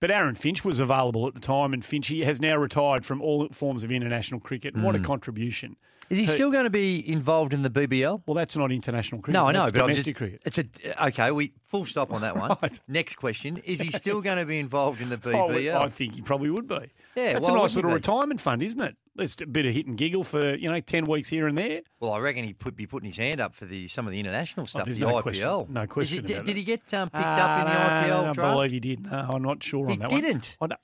but 0.00 0.10
Aaron 0.10 0.34
Finch 0.34 0.64
was 0.64 0.80
available 0.80 1.26
at 1.26 1.32
the 1.34 1.40
time, 1.40 1.72
and 1.74 1.82
Finch 1.84 2.08
he 2.08 2.20
has 2.20 2.40
now 2.40 2.56
retired 2.56 3.04
from 3.06 3.20
all 3.22 3.48
forms 3.52 3.84
of 3.84 3.92
international 3.92 4.40
cricket. 4.40 4.74
And 4.74 4.82
What 4.84 4.96
a 4.96 4.98
Mm. 4.98 5.04
contribution! 5.04 5.76
Is 6.10 6.18
he 6.18 6.24
Who- 6.24 6.32
still 6.32 6.50
going 6.50 6.64
to 6.64 6.70
be 6.70 7.08
involved 7.08 7.54
in 7.54 7.62
the 7.62 7.70
BBL? 7.70 8.22
Well, 8.26 8.34
that's 8.34 8.56
not 8.56 8.72
international 8.72 9.20
cricket. 9.22 9.34
No, 9.38 9.46
I 9.46 9.52
know, 9.52 9.60
that's 9.60 9.70
but 9.70 9.78
domestic 9.82 10.04
just, 10.06 10.16
cricket. 10.18 10.42
it's 10.44 10.58
a 10.58 11.06
okay. 11.06 11.30
We 11.30 11.52
full 11.68 11.84
stop 11.86 12.12
on 12.12 12.20
that 12.22 12.36
one. 12.36 12.56
Right. 12.60 12.80
Next 12.88 13.14
question: 13.16 13.58
Is 13.58 13.80
he 13.80 13.90
still 14.02 14.20
going 14.20 14.38
to 14.38 14.44
be 14.44 14.58
involved 14.58 15.00
in 15.00 15.08
the 15.08 15.14
Oh, 15.24 15.48
BBL? 15.48 15.74
I 15.84 15.88
think 15.88 16.16
he 16.16 16.22
probably 16.22 16.50
would 16.50 16.66
be. 16.66 16.90
Yeah, 17.14 17.34
that's 17.34 17.48
a 17.48 17.52
nice 17.52 17.76
little 17.76 17.92
retirement 17.92 18.40
fund, 18.40 18.62
isn't 18.62 18.80
it? 18.80 18.96
Just 19.18 19.40
a 19.42 19.46
bit 19.46 19.66
of 19.66 19.74
hit 19.74 19.86
and 19.86 19.96
giggle 19.98 20.24
for 20.24 20.54
you 20.56 20.70
know 20.70 20.80
ten 20.80 21.04
weeks 21.04 21.28
here 21.28 21.46
and 21.46 21.56
there. 21.56 21.82
well, 22.00 22.12
I 22.12 22.18
reckon 22.18 22.44
he'd 22.44 22.56
be 22.76 22.86
putting 22.86 23.06
his 23.08 23.16
hand 23.18 23.40
up 23.40 23.54
for 23.54 23.66
the 23.66 23.86
some 23.86 24.06
of 24.06 24.12
the 24.12 24.18
international 24.18 24.66
stuff, 24.66 24.86
Oh, 24.88 24.92
the 24.92 24.98
no 25.00 25.08
IPL. 25.14 25.22
question- 25.22 25.66
no 25.74 25.86
question 25.86 26.16
he- 26.18 26.22
did, 26.22 26.36
about 26.38 26.46
did 26.46 26.54
that. 26.54 26.58
he 26.58 26.64
get 26.64 26.94
um, 26.94 27.08
picked 27.10 27.24
Ah, 27.24 27.60
up 27.60 27.60
in 27.60 27.72
the 27.72 27.78
no, 27.78 27.84
IPL 28.16 28.20
I 28.20 28.24
don't 28.24 28.34
draft? 28.34 28.54
believe 28.56 28.70
he 28.72 28.80
did. 28.80 29.02
No, 29.10 29.28
I'm 29.30 29.42
not 29.42 29.62
sure 29.62 29.86
He 29.86 29.92
on 29.92 29.98
that 30.00 30.10
one. 30.10 30.20
He 30.20 30.26
didn't? 30.26 30.56
I 30.60 30.66
don't, 30.68 30.80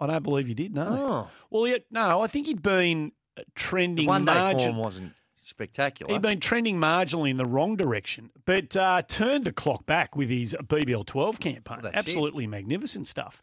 I 0.00 0.06
don't 0.06 0.22
believe 0.22 0.46
he 0.46 0.54
did. 0.54 0.74
No. 0.74 0.86
Oh. 0.88 1.28
Well, 1.50 1.66
yeah, 1.66 1.78
no. 1.90 2.22
I 2.22 2.26
think 2.28 2.46
he'd 2.46 2.62
been 2.62 3.12
trending 3.54 4.06
One 4.06 4.24
day 4.24 4.34
margin- 4.34 4.72
form 4.72 4.76
wasn't 4.78 5.12
spectacular. 5.44 6.12
He'd 6.12 6.22
been 6.22 6.40
trending 6.40 6.78
marginally 6.78 7.30
in 7.30 7.36
the 7.36 7.44
wrong 7.44 7.76
direction, 7.76 8.30
but 8.44 8.76
uh, 8.76 9.02
turned 9.02 9.44
the 9.44 9.52
clock 9.52 9.84
back 9.86 10.14
with 10.16 10.28
his 10.30 10.56
BBL 10.64 11.04
12 11.06 11.40
campaign. 11.40 11.62
Well, 11.68 11.90
that's 11.92 11.94
it. 11.94 11.98
Absolutely 12.08 12.46
magnificent 12.46 13.06
stuff. 13.06 13.42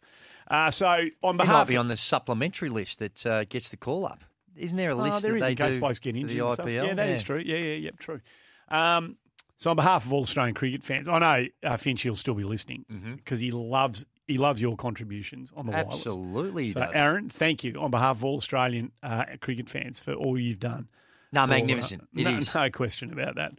Uh, 0.50 0.70
so, 0.70 1.04
on 1.22 1.36
behalf, 1.36 1.68
he 1.68 1.74
might 1.74 1.74
be 1.74 1.76
on 1.76 1.88
the 1.88 1.96
supplementary 1.96 2.70
list 2.70 3.00
that 3.00 3.26
uh, 3.26 3.44
gets 3.44 3.68
the 3.68 3.76
call 3.76 4.06
up. 4.06 4.24
Isn't 4.56 4.78
there 4.78 4.90
a 4.90 4.94
Oh, 4.94 5.02
list 5.02 5.20
there 5.22 5.32
that 5.32 5.36
is 5.36 5.42
they 5.44 5.50
in 5.50 5.56
case 5.56 5.76
blokes 5.76 5.98
get 6.00 6.16
injured. 6.16 6.30
the 6.38 6.44
and 6.46 6.50
IPL? 6.50 6.54
stuff. 6.54 6.68
Yeah, 6.70 6.94
that 6.94 7.08
is 7.10 7.22
true. 7.22 7.42
Yeah, 7.44 7.56
yeah, 7.58 7.74
yep, 7.74 7.98
true. 7.98 8.20
Um, 8.70 9.16
so 9.56 9.70
on 9.70 9.76
behalf 9.76 10.06
of 10.06 10.12
all 10.12 10.22
Australian 10.22 10.54
cricket 10.54 10.82
fans, 10.82 11.08
I 11.08 11.18
know 11.18 11.46
uh, 11.62 11.76
Finch 11.76 12.04
will 12.06 12.16
still 12.16 12.34
be 12.34 12.44
listening 12.44 12.84
because 13.16 13.40
he 13.40 13.50
loves 13.50 14.06
he 14.28 14.38
loves 14.38 14.60
your 14.60 14.76
contributions 14.76 15.52
on 15.56 15.66
the 15.66 15.72
wireless. 15.72 15.96
Mm-hmm. 16.04 16.08
Absolutely, 16.10 16.68
So, 16.68 16.80
does. 16.80 16.90
Aaron, 16.94 17.28
thank 17.28 17.64
you 17.64 17.74
on 17.80 17.90
behalf 17.90 18.16
of 18.18 18.24
all 18.24 18.36
Australian 18.36 18.92
uh, 19.02 19.24
cricket 19.40 19.68
fans 19.68 19.98
for 19.98 20.12
all 20.14 20.38
you've 20.38 20.60
done. 20.60 20.88
No, 21.32 21.42
for, 21.44 21.48
magnificent. 21.50 22.02
uh, 22.02 22.06
no, 22.22 22.36
is. 22.36 22.54
no 22.54 22.70
question 22.70 23.12
about 23.12 23.34
that. 23.34 23.52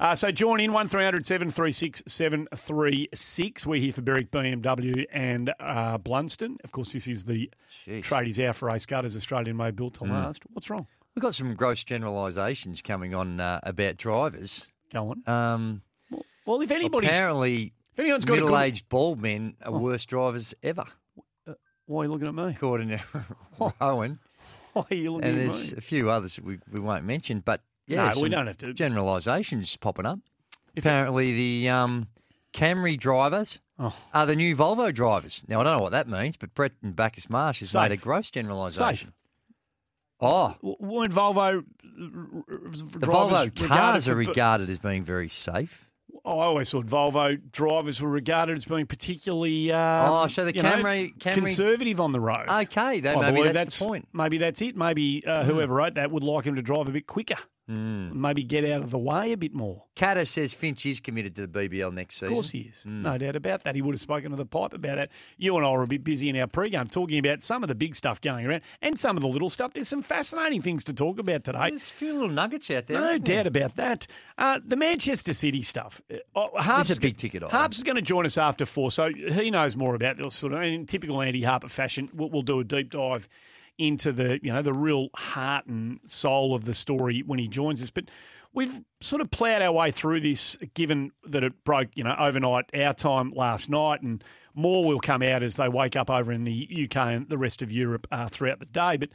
Uh, 0.00 0.14
so 0.14 0.30
join 0.30 0.60
in 0.60 0.72
one 0.72 0.88
736 0.88 2.02
736. 2.06 3.66
We're 3.66 3.80
here 3.80 3.92
for 3.92 4.02
Berwick 4.02 4.30
BMW 4.30 5.06
and 5.12 5.50
uh, 5.60 5.98
Blundstone. 5.98 6.56
Of 6.64 6.72
course, 6.72 6.92
this 6.92 7.06
is 7.06 7.24
the 7.24 7.50
Jeez. 7.86 8.02
tradies 8.02 8.44
out 8.44 8.56
for 8.56 8.70
Ace 8.70 8.86
Gutters 8.86 9.16
Australian 9.16 9.56
made 9.56 9.76
built 9.76 9.94
to 9.94 10.04
last. 10.04 10.42
What's 10.52 10.68
wrong? 10.68 10.86
We've 11.14 11.22
got 11.22 11.34
some 11.34 11.54
gross 11.54 11.84
generalisations 11.84 12.82
coming 12.82 13.14
on 13.14 13.40
uh, 13.40 13.60
about 13.62 13.96
drivers. 13.96 14.66
Go 14.92 15.10
on. 15.10 15.22
Um, 15.32 15.82
Well, 16.44 16.60
if 16.60 16.70
anybody 16.70 17.06
apparently, 17.06 17.72
if 17.98 18.04
anyone's 18.04 18.24
got 18.24 18.34
a 18.34 18.36
good, 18.38 18.44
middle-aged 18.44 18.88
bald 18.88 19.20
men 19.20 19.56
are 19.64 19.72
Oh. 19.72 19.78
worst 19.78 20.08
drivers 20.08 20.54
ever, 20.62 20.84
why 21.86 22.02
are 22.02 22.04
you 22.04 22.10
looking 22.10 22.28
at 22.28 22.34
me? 22.34 22.44
according 22.54 22.88
to 22.90 23.00
Rowan. 23.80 24.18
Why 24.72 24.84
are 24.90 24.94
you 24.94 25.12
looking 25.12 25.28
And 25.28 25.36
at 25.36 25.38
me? 25.38 25.42
And 25.42 25.50
there's 25.50 25.72
a 25.72 25.80
few 25.80 26.10
others 26.10 26.36
that 26.36 26.44
we, 26.44 26.58
we 26.70 26.80
won't 26.80 27.04
mention, 27.04 27.40
but 27.40 27.62
yeah, 27.86 28.12
no, 28.14 28.20
we 28.22 28.28
don't 28.28 28.46
have 28.46 28.58
to. 28.58 28.72
generalisations 28.72 29.78
popping 29.80 30.06
up. 30.06 30.18
Apparently, 30.76 31.32
the 31.32 31.68
um, 31.70 32.06
Camry 32.52 32.98
drivers 32.98 33.58
Oh. 33.80 33.94
are 34.12 34.26
the 34.26 34.34
new 34.36 34.56
Volvo 34.56 34.92
drivers. 34.92 35.44
Now, 35.48 35.60
I 35.60 35.64
don't 35.64 35.76
know 35.78 35.82
what 35.84 35.92
that 35.92 36.08
means, 36.08 36.36
but 36.36 36.52
Brett 36.54 36.72
and 36.82 36.94
Bacchus 36.96 37.30
Marsh 37.30 37.60
has 37.60 37.72
made 37.74 37.92
a 37.92 37.96
gross 37.96 38.30
generalisation. 38.30 39.06
Safe. 39.08 39.12
Oh, 40.20 40.48
W- 40.62 40.76
Weren't 40.80 41.12
Volvo 41.12 41.64
the 41.82 43.06
Volvo 43.06 43.54
cars 43.68 44.08
are 44.08 44.14
regarded 44.16 44.68
as 44.68 44.78
being 44.80 45.04
very 45.04 45.28
safe. 45.28 45.87
I 46.24 46.30
always 46.30 46.70
thought 46.70 46.86
Volvo 46.86 47.38
drivers 47.52 48.00
were 48.00 48.08
regarded 48.08 48.56
as 48.56 48.64
being 48.64 48.86
particularly 48.86 49.72
um, 49.72 50.12
Oh, 50.12 50.26
so 50.26 50.44
the 50.44 50.54
you 50.54 50.62
know, 50.62 50.70
Camry- 50.72 51.16
Camry- 51.18 51.34
conservative 51.34 52.00
on 52.00 52.12
the 52.12 52.20
road. 52.20 52.46
Okay, 52.48 53.00
that, 53.00 53.18
maybe 53.18 53.36
believe 53.36 53.54
that's, 53.54 53.78
the 53.78 53.84
point. 53.84 54.08
Hmm. 54.12 54.18
Maybe 54.18 54.38
that's 54.38 54.60
it. 54.60 54.76
Maybe 54.76 55.24
uh, 55.26 55.44
whoever 55.44 55.74
wrote 55.74 55.94
that 55.94 56.10
would 56.10 56.24
like 56.24 56.44
him 56.44 56.56
to 56.56 56.62
drive 56.62 56.88
a 56.88 56.92
bit 56.92 57.06
quicker. 57.06 57.36
Hmm. 57.68 58.18
Maybe 58.18 58.44
get 58.44 58.64
out 58.64 58.80
of 58.82 58.90
the 58.90 58.98
way 58.98 59.32
a 59.32 59.36
bit 59.36 59.52
more. 59.52 59.84
Catter 59.94 60.26
says 60.26 60.54
Finch 60.54 60.86
is 60.86 61.00
committed 61.00 61.34
to 61.36 61.46
the 61.46 61.68
BBL 61.68 61.92
next 61.92 62.14
season. 62.14 62.28
Of 62.28 62.32
course 62.34 62.50
he 62.50 62.60
is. 62.60 62.82
Hmm. 62.82 63.02
No 63.02 63.18
doubt 63.18 63.36
about 63.36 63.64
that. 63.64 63.74
He 63.74 63.82
would 63.82 63.92
have 63.92 64.00
spoken 64.00 64.30
to 64.30 64.36
the 64.38 64.46
pipe 64.46 64.72
about 64.72 64.96
it. 64.96 65.10
You 65.36 65.54
and 65.58 65.66
I 65.66 65.70
were 65.72 65.82
a 65.82 65.86
bit 65.86 66.02
busy 66.02 66.30
in 66.30 66.36
our 66.36 66.46
pre-game 66.46 66.86
talking 66.86 67.18
about 67.18 67.42
some 67.42 67.62
of 67.62 67.68
the 67.68 67.74
big 67.74 67.94
stuff 67.94 68.22
going 68.22 68.46
around 68.46 68.62
and 68.80 68.98
some 68.98 69.18
of 69.18 69.22
the 69.22 69.28
little 69.28 69.50
stuff. 69.50 69.74
There's 69.74 69.88
some 69.88 70.02
fascinating 70.02 70.62
things 70.62 70.82
to 70.84 70.94
talk 70.94 71.18
about 71.18 71.44
today. 71.44 71.68
There's 71.68 71.90
a 71.90 71.94
few 71.94 72.14
little 72.14 72.30
nuggets 72.30 72.70
out 72.70 72.86
there. 72.86 72.98
No 73.00 73.04
isn't 73.10 73.26
there? 73.26 73.36
doubt 73.36 73.46
about 73.48 73.76
that. 73.76 74.06
Uh, 74.38 74.60
the 74.64 74.76
Manchester 74.76 75.34
City 75.34 75.60
stuff. 75.62 76.00
Uh, 76.10 76.16
oh, 76.34 76.48
Harps, 76.60 76.88
It's 76.88 76.98
a 76.98 77.02
big 77.02 77.18
ticket. 77.18 77.42
Harps 77.42 77.76
is 77.76 77.82
going 77.82 77.96
to 77.96 78.02
join 78.02 78.24
us 78.24 78.38
after 78.38 78.64
four, 78.64 78.90
so 78.90 79.10
he 79.12 79.50
knows 79.50 79.76
more 79.76 79.94
about 79.94 80.16
this 80.16 80.34
sort 80.34 80.54
of 80.54 80.62
in 80.62 80.86
typical 80.86 81.20
Andy 81.20 81.42
Harper 81.42 81.68
fashion. 81.68 82.08
We'll, 82.14 82.30
we'll 82.30 82.42
do 82.42 82.60
a 82.60 82.64
deep 82.64 82.90
dive 82.90 83.28
into 83.78 84.12
the 84.12 84.40
you 84.42 84.52
know 84.52 84.62
the 84.62 84.72
real 84.72 85.08
heart 85.14 85.66
and 85.66 86.00
soul 86.04 86.54
of 86.54 86.64
the 86.64 86.74
story 86.74 87.22
when 87.24 87.38
he 87.38 87.48
joins 87.48 87.82
us. 87.82 87.90
But 87.90 88.04
we've 88.52 88.80
sort 89.00 89.22
of 89.22 89.30
ploughed 89.30 89.62
our 89.62 89.72
way 89.72 89.90
through 89.90 90.20
this, 90.20 90.56
given 90.74 91.12
that 91.26 91.44
it 91.44 91.64
broke 91.64 91.88
you 91.94 92.04
know 92.04 92.14
overnight 92.18 92.66
our 92.74 92.92
time 92.92 93.32
last 93.34 93.70
night, 93.70 94.02
and 94.02 94.22
more 94.54 94.84
will 94.84 95.00
come 95.00 95.22
out 95.22 95.42
as 95.42 95.56
they 95.56 95.68
wake 95.68 95.96
up 95.96 96.10
over 96.10 96.32
in 96.32 96.44
the 96.44 96.88
UK 96.90 97.12
and 97.12 97.28
the 97.28 97.38
rest 97.38 97.62
of 97.62 97.70
Europe 97.70 98.06
uh, 98.10 98.28
throughout 98.28 98.58
the 98.58 98.66
day. 98.66 98.96
But 98.96 99.10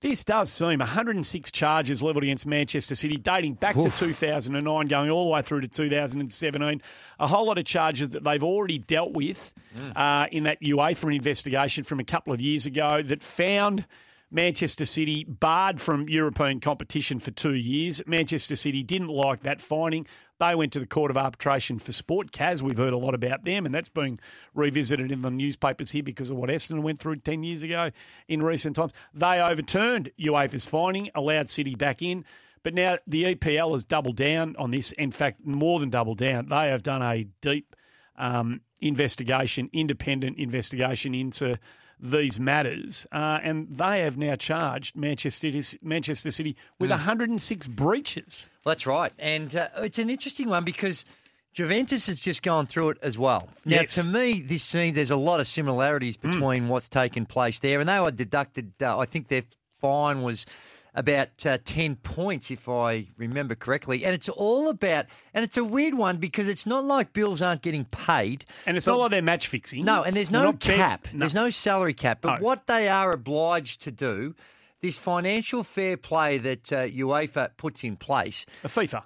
this 0.00 0.24
does 0.24 0.50
seem 0.50 0.78
106 0.78 1.52
charges 1.52 2.02
levelled 2.02 2.22
against 2.22 2.46
Manchester 2.46 2.94
City, 2.94 3.16
dating 3.16 3.54
back 3.54 3.74
to 3.74 3.90
2009, 3.90 4.86
going 4.86 5.10
all 5.10 5.24
the 5.24 5.30
way 5.30 5.42
through 5.42 5.60
to 5.60 5.68
2017. 5.68 6.82
A 7.18 7.26
whole 7.26 7.46
lot 7.46 7.58
of 7.58 7.66
charges 7.66 8.10
that 8.10 8.24
they've 8.24 8.42
already 8.42 8.78
dealt 8.78 9.12
with 9.12 9.52
uh, 9.94 10.26
in 10.32 10.44
that 10.44 10.60
UEFA 10.62 11.14
investigation 11.14 11.84
from 11.84 12.00
a 12.00 12.04
couple 12.04 12.32
of 12.32 12.40
years 12.40 12.64
ago 12.64 13.02
that 13.02 13.22
found 13.22 13.86
Manchester 14.30 14.84
City 14.84 15.24
barred 15.24 15.80
from 15.80 16.08
European 16.08 16.60
competition 16.60 17.18
for 17.20 17.30
two 17.32 17.54
years. 17.54 18.00
Manchester 18.06 18.56
City 18.56 18.82
didn't 18.82 19.08
like 19.08 19.42
that 19.42 19.60
finding. 19.60 20.06
They 20.40 20.54
went 20.54 20.72
to 20.72 20.80
the 20.80 20.86
Court 20.86 21.10
of 21.10 21.18
Arbitration 21.18 21.78
for 21.78 21.92
Sport. 21.92 22.32
CAS, 22.32 22.62
we've 22.62 22.78
heard 22.78 22.94
a 22.94 22.98
lot 22.98 23.14
about 23.14 23.44
them, 23.44 23.66
and 23.66 23.74
that's 23.74 23.90
being 23.90 24.18
revisited 24.54 25.12
in 25.12 25.20
the 25.20 25.30
newspapers 25.30 25.90
here 25.90 26.02
because 26.02 26.30
of 26.30 26.38
what 26.38 26.48
Essendon 26.48 26.82
went 26.82 26.98
through 26.98 27.16
10 27.16 27.42
years 27.42 27.62
ago 27.62 27.90
in 28.26 28.42
recent 28.42 28.74
times. 28.74 28.92
They 29.12 29.38
overturned 29.38 30.10
UEFA's 30.18 30.64
finding, 30.64 31.10
allowed 31.14 31.50
City 31.50 31.74
back 31.74 32.00
in. 32.00 32.24
But 32.62 32.74
now 32.74 32.98
the 33.06 33.34
EPL 33.34 33.72
has 33.72 33.84
doubled 33.84 34.16
down 34.16 34.56
on 34.58 34.70
this. 34.70 34.92
In 34.92 35.10
fact, 35.10 35.44
more 35.44 35.78
than 35.78 35.90
doubled 35.90 36.18
down. 36.18 36.48
They 36.48 36.68
have 36.68 36.82
done 36.82 37.02
a 37.02 37.24
deep 37.42 37.76
um, 38.16 38.62
investigation, 38.80 39.68
independent 39.72 40.38
investigation 40.38 41.14
into 41.14 41.54
these 42.02 42.40
matters, 42.40 43.06
uh, 43.12 43.38
and 43.42 43.68
they 43.70 44.00
have 44.00 44.16
now 44.16 44.36
charged 44.36 44.96
Manchester 44.96 45.52
City, 45.52 45.78
Manchester 45.82 46.30
City 46.30 46.56
with 46.78 46.90
106 46.90 47.66
breaches. 47.68 48.48
Well, 48.64 48.72
that's 48.74 48.86
right. 48.86 49.12
And 49.18 49.54
uh, 49.54 49.68
it's 49.78 49.98
an 49.98 50.08
interesting 50.10 50.48
one 50.48 50.64
because 50.64 51.04
Juventus 51.52 52.06
has 52.06 52.20
just 52.20 52.42
gone 52.42 52.66
through 52.66 52.90
it 52.90 52.98
as 53.02 53.18
well. 53.18 53.48
Now, 53.64 53.80
Yes. 53.82 53.94
to 53.96 54.04
me, 54.04 54.40
this 54.40 54.62
seems 54.62 54.94
there's 54.94 55.10
a 55.10 55.16
lot 55.16 55.40
of 55.40 55.46
similarities 55.46 56.16
between 56.16 56.68
what's 56.68 56.88
taken 56.88 57.26
place 57.26 57.58
there. 57.60 57.80
And 57.80 57.88
they 57.88 57.98
were 58.00 58.10
deducted, 58.12 58.72
uh, 58.80 58.98
I 58.98 59.04
think 59.04 59.28
their 59.28 59.42
fine 59.80 60.22
was 60.22 60.46
about 60.94 61.46
uh, 61.46 61.58
10 61.64 61.96
points, 61.96 62.50
if 62.50 62.68
I 62.68 63.06
remember 63.16 63.54
correctly. 63.54 64.04
And 64.04 64.14
it's 64.14 64.28
all 64.28 64.68
about, 64.68 65.06
and 65.34 65.44
it's 65.44 65.56
a 65.56 65.64
weird 65.64 65.94
one 65.94 66.16
because 66.18 66.48
it's 66.48 66.66
not 66.66 66.84
like 66.84 67.12
bills 67.12 67.40
aren't 67.42 67.62
getting 67.62 67.84
paid. 67.86 68.44
And 68.66 68.76
it's 68.76 68.86
but- 68.86 68.92
not 68.92 68.98
like 69.00 69.10
they're 69.12 69.22
match 69.22 69.48
fixing. 69.48 69.84
No, 69.84 70.02
and 70.02 70.16
there's 70.16 70.30
no 70.30 70.52
cap. 70.52 71.08
no. 71.12 71.20
There's 71.20 71.34
no 71.34 71.48
salary 71.50 71.94
cap. 71.94 72.18
But 72.20 72.40
No. 72.40 72.44
what 72.46 72.66
they 72.66 72.88
are 72.88 73.12
obliged 73.12 73.82
to 73.82 73.90
do, 73.92 74.34
this 74.80 74.98
financial 74.98 75.62
fair 75.62 75.96
play 75.96 76.38
that 76.38 76.72
uh, 76.72 76.86
UEFA 76.86 77.50
puts 77.56 77.84
in 77.84 77.96
place, 77.96 78.46
The 78.62 78.68
FIFA. 78.68 79.02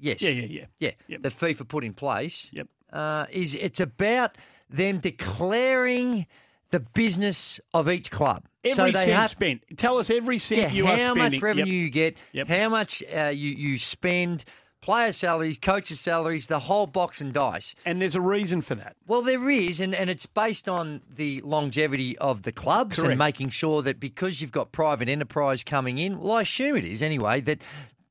yes, 0.00 0.20
Yeah, 0.22 0.30
yeah, 0.30 0.44
yeah. 0.46 0.64
yeah, 0.78 0.90
Yep. 1.08 1.22
that 1.22 1.32
FIFA 1.32 1.68
put 1.68 1.84
in 1.84 1.94
place, 1.94 2.50
Yep. 2.52 2.68
uh, 2.92 3.26
is 3.30 3.54
it's 3.54 3.80
about 3.80 4.36
them 4.68 5.00
declaring 5.00 6.26
the 6.70 6.80
business 6.80 7.60
of 7.74 7.88
each 7.90 8.10
club. 8.10 8.44
Every 8.64 8.74
so 8.74 8.84
they 8.86 8.92
cent 8.92 9.12
have, 9.12 9.28
spent. 9.28 9.62
Tell 9.76 9.98
us 9.98 10.10
every 10.10 10.38
cent 10.38 10.60
yeah, 10.60 10.70
you 10.72 10.86
are 10.86 10.98
spending. 10.98 11.16
How 11.24 11.28
much 11.30 11.42
revenue 11.42 11.72
Yep. 11.72 11.82
you 11.84 11.90
get, 11.90 12.16
Yep. 12.32 12.48
how 12.48 12.68
much 12.68 13.02
uh, 13.16 13.24
you, 13.34 13.50
you 13.50 13.78
spend, 13.78 14.44
player 14.82 15.12
salaries, 15.12 15.58
coaches' 15.58 15.98
salaries, 16.00 16.46
the 16.46 16.58
whole 16.58 16.86
box 16.86 17.20
and 17.20 17.32
dice. 17.32 17.74
And 17.84 18.00
there's 18.00 18.14
a 18.14 18.20
reason 18.20 18.60
for 18.60 18.74
that. 18.76 18.96
Well, 19.06 19.22
there 19.22 19.48
is, 19.50 19.80
and, 19.80 19.94
and 19.94 20.08
it's 20.10 20.26
based 20.26 20.68
on 20.68 21.00
the 21.14 21.40
longevity 21.42 22.16
of 22.18 22.42
the 22.42 22.52
clubs 22.52 22.96
Correct. 22.96 23.10
and 23.10 23.18
making 23.18 23.48
sure 23.50 23.82
that 23.82 23.98
because 23.98 24.40
you've 24.40 24.52
got 24.52 24.72
private 24.72 25.08
enterprise 25.08 25.64
coming 25.64 25.98
in, 25.98 26.18
well, 26.20 26.32
I 26.32 26.42
assume 26.42 26.76
it 26.76 26.84
is 26.84 27.02
anyway, 27.02 27.40
that 27.42 27.60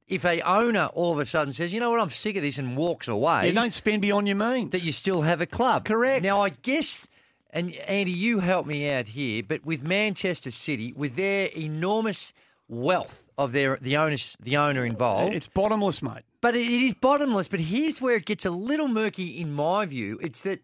if 0.07 0.25
a 0.25 0.41
owner 0.41 0.89
all 0.93 1.13
of 1.13 1.19
a 1.19 1.25
sudden 1.25 1.53
says, 1.53 1.71
you 1.71 1.79
know 1.79 1.91
what, 1.91 1.99
I'm 1.99 2.09
sick 2.09 2.35
of 2.35 2.41
this 2.41 2.57
and 2.57 2.75
walks 2.75 3.07
away, 3.07 3.47
You 3.47 3.53
don't 3.53 3.69
spend 3.71 4.01
beyond 4.01 4.27
your 4.27 4.35
means. 4.37 4.71
that 4.71 4.83
you 4.83 4.91
still 4.91 5.21
have 5.21 5.41
a 5.41 5.45
club. 5.45 5.85
Correct. 5.85 6.23
Now, 6.23 6.41
I 6.41 6.49
guess, 6.49 7.07
and 7.51 7.75
Andy, 7.75 8.11
you 8.11 8.39
help 8.39 8.65
me 8.67 8.89
out 8.89 9.07
here, 9.07 9.43
but 9.47 9.65
with 9.65 9.83
Manchester 9.85 10.51
City, 10.51 10.93
with 10.95 11.15
their 11.15 11.47
enormous 11.55 12.33
wealth 12.67 13.23
of 13.37 13.51
their 13.51 13.77
the 13.81 13.97
owners, 13.97 14.37
the 14.41 14.57
owner 14.57 14.85
involved, 14.85 15.33
it's 15.33 15.47
bottomless, 15.47 16.01
mate. 16.01 16.23
but 16.41 16.55
it 16.55 16.67
is 16.67 16.93
bottomless. 16.93 17.47
But 17.47 17.59
here's 17.61 18.01
where 18.01 18.15
it 18.15 18.25
gets 18.25 18.45
a 18.45 18.51
little 18.51 18.87
murky, 18.87 19.39
in 19.39 19.53
my 19.53 19.85
view. 19.85 20.19
It's 20.21 20.41
that 20.43 20.61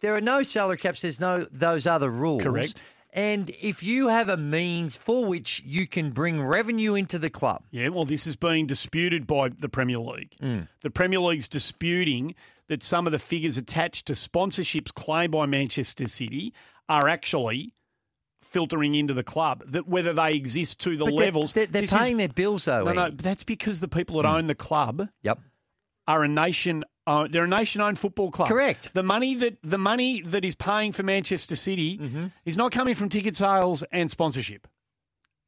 there 0.00 0.14
are 0.14 0.20
no 0.20 0.42
salary 0.42 0.78
caps. 0.78 1.02
There's 1.02 1.20
no 1.20 1.46
those 1.50 1.86
other 1.86 2.10
rules. 2.10 2.42
Correct. 2.42 2.82
And 3.10 3.50
if 3.62 3.82
you 3.82 4.08
have 4.08 4.28
a 4.28 4.36
means 4.36 4.96
for 4.96 5.24
which 5.24 5.62
you 5.64 5.86
can 5.86 6.10
bring 6.10 6.42
revenue 6.42 6.94
into 6.94 7.18
the 7.18 7.30
club, 7.30 7.62
Yeah, 7.70 7.88
well, 7.88 8.04
this 8.04 8.26
is 8.26 8.36
being 8.36 8.66
disputed 8.66 9.26
by 9.26 9.48
the 9.48 9.68
Premier 9.70 9.98
League. 9.98 10.34
Mm. 10.42 10.68
The 10.82 10.90
Premier 10.90 11.18
League's 11.18 11.48
disputing 11.48 12.34
that 12.68 12.82
some 12.82 13.06
of 13.06 13.12
the 13.12 13.18
figures 13.18 13.56
attached 13.56 14.06
to 14.06 14.12
sponsorships 14.12 14.92
claimed 14.92 15.32
by 15.32 15.46
Manchester 15.46 16.06
City 16.08 16.52
are 16.88 17.08
actually 17.08 17.74
filtering 18.42 18.94
into 18.94 19.14
the 19.14 19.22
club. 19.22 19.62
That 19.66 19.86
whether 19.88 20.12
they 20.12 20.32
exist 20.32 20.80
to 20.80 20.96
the 20.96 21.04
but 21.06 21.14
levels, 21.14 21.52
they're, 21.52 21.66
they're 21.66 21.82
this 21.82 21.92
is- 21.92 21.98
paying 21.98 22.16
their 22.16 22.28
bills 22.28 22.64
though. 22.64 22.84
No, 22.84 22.92
no, 22.92 23.08
that's 23.10 23.44
because 23.44 23.80
the 23.80 23.88
people 23.88 24.16
that 24.20 24.26
own 24.28 24.46
the 24.46 24.54
club 24.54 25.08
Yep. 25.22 25.38
are 26.06 26.24
a 26.24 26.28
nation. 26.28 26.84
Uh, 27.06 27.26
they're 27.30 27.44
a 27.44 27.48
nation-owned 27.48 27.98
football 27.98 28.30
club. 28.30 28.48
Correct. 28.48 28.90
The 28.92 29.02
money 29.02 29.34
that 29.36 29.56
the 29.62 29.78
money 29.78 30.20
that 30.20 30.44
is 30.44 30.54
paying 30.54 30.92
for 30.92 31.02
Manchester 31.02 31.56
City 31.56 31.96
Mm-hmm. 31.96 32.26
is 32.44 32.58
not 32.58 32.70
coming 32.70 32.94
from 32.94 33.08
ticket 33.08 33.34
sales 33.34 33.82
and 33.92 34.10
sponsorship. 34.10 34.66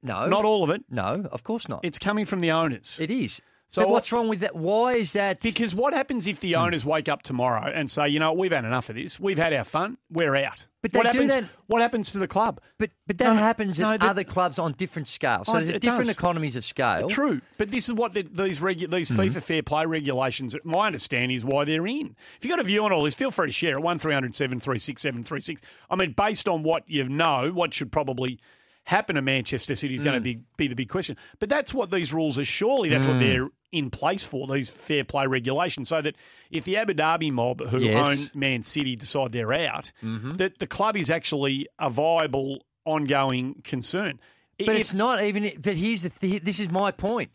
No. 0.02 0.26
Not 0.26 0.46
all 0.46 0.64
of 0.64 0.70
it. 0.70 0.82
No, 0.88 1.26
of 1.30 1.42
course 1.42 1.68
not. 1.68 1.80
It's 1.82 1.98
coming 1.98 2.24
from 2.24 2.40
the 2.40 2.50
owners. 2.52 2.96
It 2.98 3.10
is. 3.10 3.42
So 3.70 3.82
So 3.82 3.88
what's 3.88 4.10
wrong 4.10 4.26
with 4.28 4.40
that? 4.40 4.56
Why 4.56 4.94
is 4.94 5.12
that? 5.12 5.40
Because 5.40 5.76
what 5.76 5.94
happens 5.94 6.26
if 6.26 6.40
the 6.40 6.56
owners 6.56 6.84
wake 6.84 7.08
up 7.08 7.22
tomorrow 7.22 7.70
and 7.72 7.88
say, 7.88 8.08
you 8.08 8.18
know, 8.18 8.32
we've 8.32 8.50
had 8.50 8.64
enough 8.64 8.88
of 8.90 8.96
this, 8.96 9.20
we've 9.20 9.38
had 9.38 9.52
our 9.52 9.62
fun, 9.62 9.96
we're 10.10 10.34
out. 10.34 10.66
But 10.82 10.90
they 10.92 10.98
what 10.98 11.12
do 11.12 11.20
happens? 11.20 11.34
that- 11.34 11.50
What 11.68 11.80
happens 11.80 12.10
to 12.12 12.18
the 12.18 12.26
club? 12.26 12.60
but 12.78 12.90
but 13.06 13.18
that 13.18 13.24
No, 13.28 13.34
happens 13.34 13.78
no, 13.78 13.92
at 13.92 14.00
but- 14.00 14.08
other 14.08 14.24
clubs 14.24 14.58
on 14.58 14.72
different 14.72 15.06
scales. 15.06 15.46
So 15.46 15.52
Oh, 15.56 15.60
there's 15.60 15.78
different 15.78 16.06
does. 16.06 16.16
economies 16.16 16.56
of 16.56 16.64
scale. 16.64 17.08
True, 17.08 17.40
but 17.58 17.70
this 17.70 17.88
is 17.88 17.94
what 17.94 18.12
the, 18.12 18.22
these 18.22 18.58
regu- 18.58 18.90
these 18.90 19.08
Mm-hmm. 19.10 19.20
FIFA 19.38 19.42
fair 19.42 19.62
play 19.62 19.86
regulations. 19.86 20.56
My 20.64 20.86
understanding 20.86 21.30
is 21.36 21.44
why 21.44 21.64
they're 21.64 21.86
in. 21.86 22.16
If 22.38 22.44
you've 22.44 22.50
got 22.50 22.58
a 22.58 22.64
view 22.64 22.84
on 22.84 22.92
all 22.92 23.04
this, 23.04 23.14
feel 23.14 23.30
free 23.30 23.46
to 23.46 23.52
share 23.52 23.74
it. 23.74 23.80
One 23.82 24.00
736 24.00 25.62
I 25.90 25.96
mean, 25.96 26.12
based 26.16 26.48
on 26.48 26.62
what 26.64 26.82
you 26.88 27.08
know, 27.08 27.50
what 27.54 27.72
should 27.72 27.92
probably 27.92 28.40
happen 28.84 29.14
to 29.14 29.22
Manchester 29.22 29.74
City 29.74 29.94
is 29.94 30.02
going 30.02 30.14
Mm. 30.14 30.18
to 30.18 30.22
be 30.22 30.40
be 30.56 30.66
the 30.66 30.74
big 30.74 30.88
question. 30.88 31.16
But 31.38 31.48
that's 31.48 31.72
what 31.72 31.90
these 31.90 32.12
rules 32.12 32.38
are. 32.38 32.44
Surely 32.44 32.88
that's 32.88 33.06
what 33.06 33.20
they're 33.20 33.48
in 33.72 33.90
place 33.90 34.24
for. 34.24 34.46
These 34.46 34.70
fair 34.70 35.04
play 35.04 35.26
regulations, 35.26 35.88
so 35.88 36.00
that 36.02 36.16
if 36.50 36.64
the 36.64 36.76
Abu 36.76 36.94
Dhabi 36.94 37.30
mob 37.30 37.60
who 37.68 37.78
Yes. 37.78 38.06
own 38.06 38.30
Man 38.34 38.62
City 38.62 38.96
decide 38.96 39.32
they're 39.32 39.52
out, 39.52 39.92
mm-hmm. 40.02 40.32
that 40.36 40.58
the 40.58 40.66
club 40.66 40.96
is 40.96 41.10
actually 41.10 41.66
a 41.78 41.88
viable, 41.90 42.64
ongoing 42.84 43.60
concern. 43.64 44.18
But 44.58 44.70
If- 44.74 44.80
it's 44.80 44.94
not 44.94 45.22
even. 45.22 45.52
But 45.60 45.76
here's 45.76 46.02
the. 46.02 46.10
Th- 46.10 46.42
this 46.42 46.60
is 46.60 46.68
my 46.70 46.90
point. 46.90 47.30